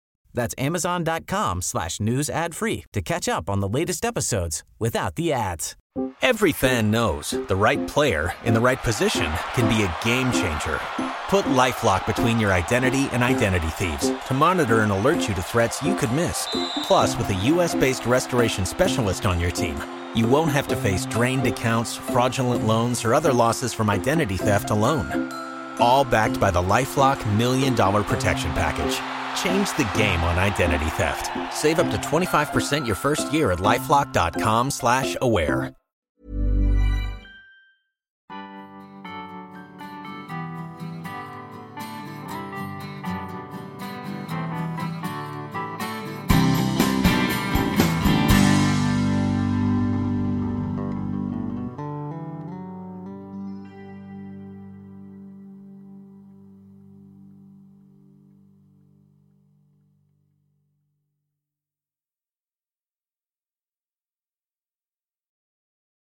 That's 0.33 0.55
amazon.com 0.57 1.61
slash 1.61 1.99
news 1.99 2.29
ad 2.29 2.55
free 2.55 2.85
to 2.93 3.01
catch 3.01 3.27
up 3.27 3.49
on 3.49 3.59
the 3.59 3.69
latest 3.69 4.05
episodes 4.05 4.63
without 4.79 5.15
the 5.15 5.33
ads. 5.33 5.75
Every 6.21 6.53
fan 6.53 6.89
knows 6.89 7.31
the 7.31 7.55
right 7.55 7.85
player 7.85 8.33
in 8.45 8.53
the 8.53 8.61
right 8.61 8.81
position 8.81 9.29
can 9.53 9.67
be 9.67 9.83
a 9.83 9.95
game 10.05 10.31
changer. 10.31 10.79
Put 11.27 11.45
LifeLock 11.45 12.05
between 12.05 12.39
your 12.39 12.53
identity 12.53 13.09
and 13.11 13.23
identity 13.23 13.67
thieves 13.67 14.11
to 14.27 14.33
monitor 14.33 14.81
and 14.81 14.91
alert 14.91 15.27
you 15.27 15.33
to 15.33 15.41
threats 15.41 15.81
you 15.81 15.95
could 15.95 16.11
miss. 16.13 16.47
Plus, 16.83 17.17
with 17.17 17.29
a 17.29 17.33
U.S.-based 17.33 18.07
restoration 18.07 18.65
specialist 18.65 19.25
on 19.25 19.39
your 19.39 19.51
team, 19.51 19.77
you 20.15 20.27
won't 20.27 20.51
have 20.51 20.67
to 20.69 20.75
face 20.75 21.05
drained 21.05 21.45
accounts, 21.47 21.95
fraudulent 21.95 22.65
loans, 22.65 23.03
or 23.03 23.13
other 23.13 23.33
losses 23.33 23.73
from 23.73 23.89
identity 23.89 24.37
theft 24.37 24.69
alone. 24.69 25.31
All 25.79 26.05
backed 26.05 26.39
by 26.39 26.51
the 26.51 26.61
LifeLock 26.61 27.19
Million 27.37 27.75
Dollar 27.75 28.03
Protection 28.03 28.51
Package. 28.51 28.97
Change 29.37 29.69
the 29.75 29.89
game 29.97 30.23
on 30.23 30.39
identity 30.39 30.89
theft. 30.91 31.29
Save 31.53 31.79
up 31.79 31.91
to 31.91 31.97
25% 31.97 32.85
your 32.85 32.95
first 32.95 33.33
year 33.33 33.51
at 33.51 33.59
LifeLock.com 33.59 34.71
slash 34.71 35.17
aware. 35.21 35.75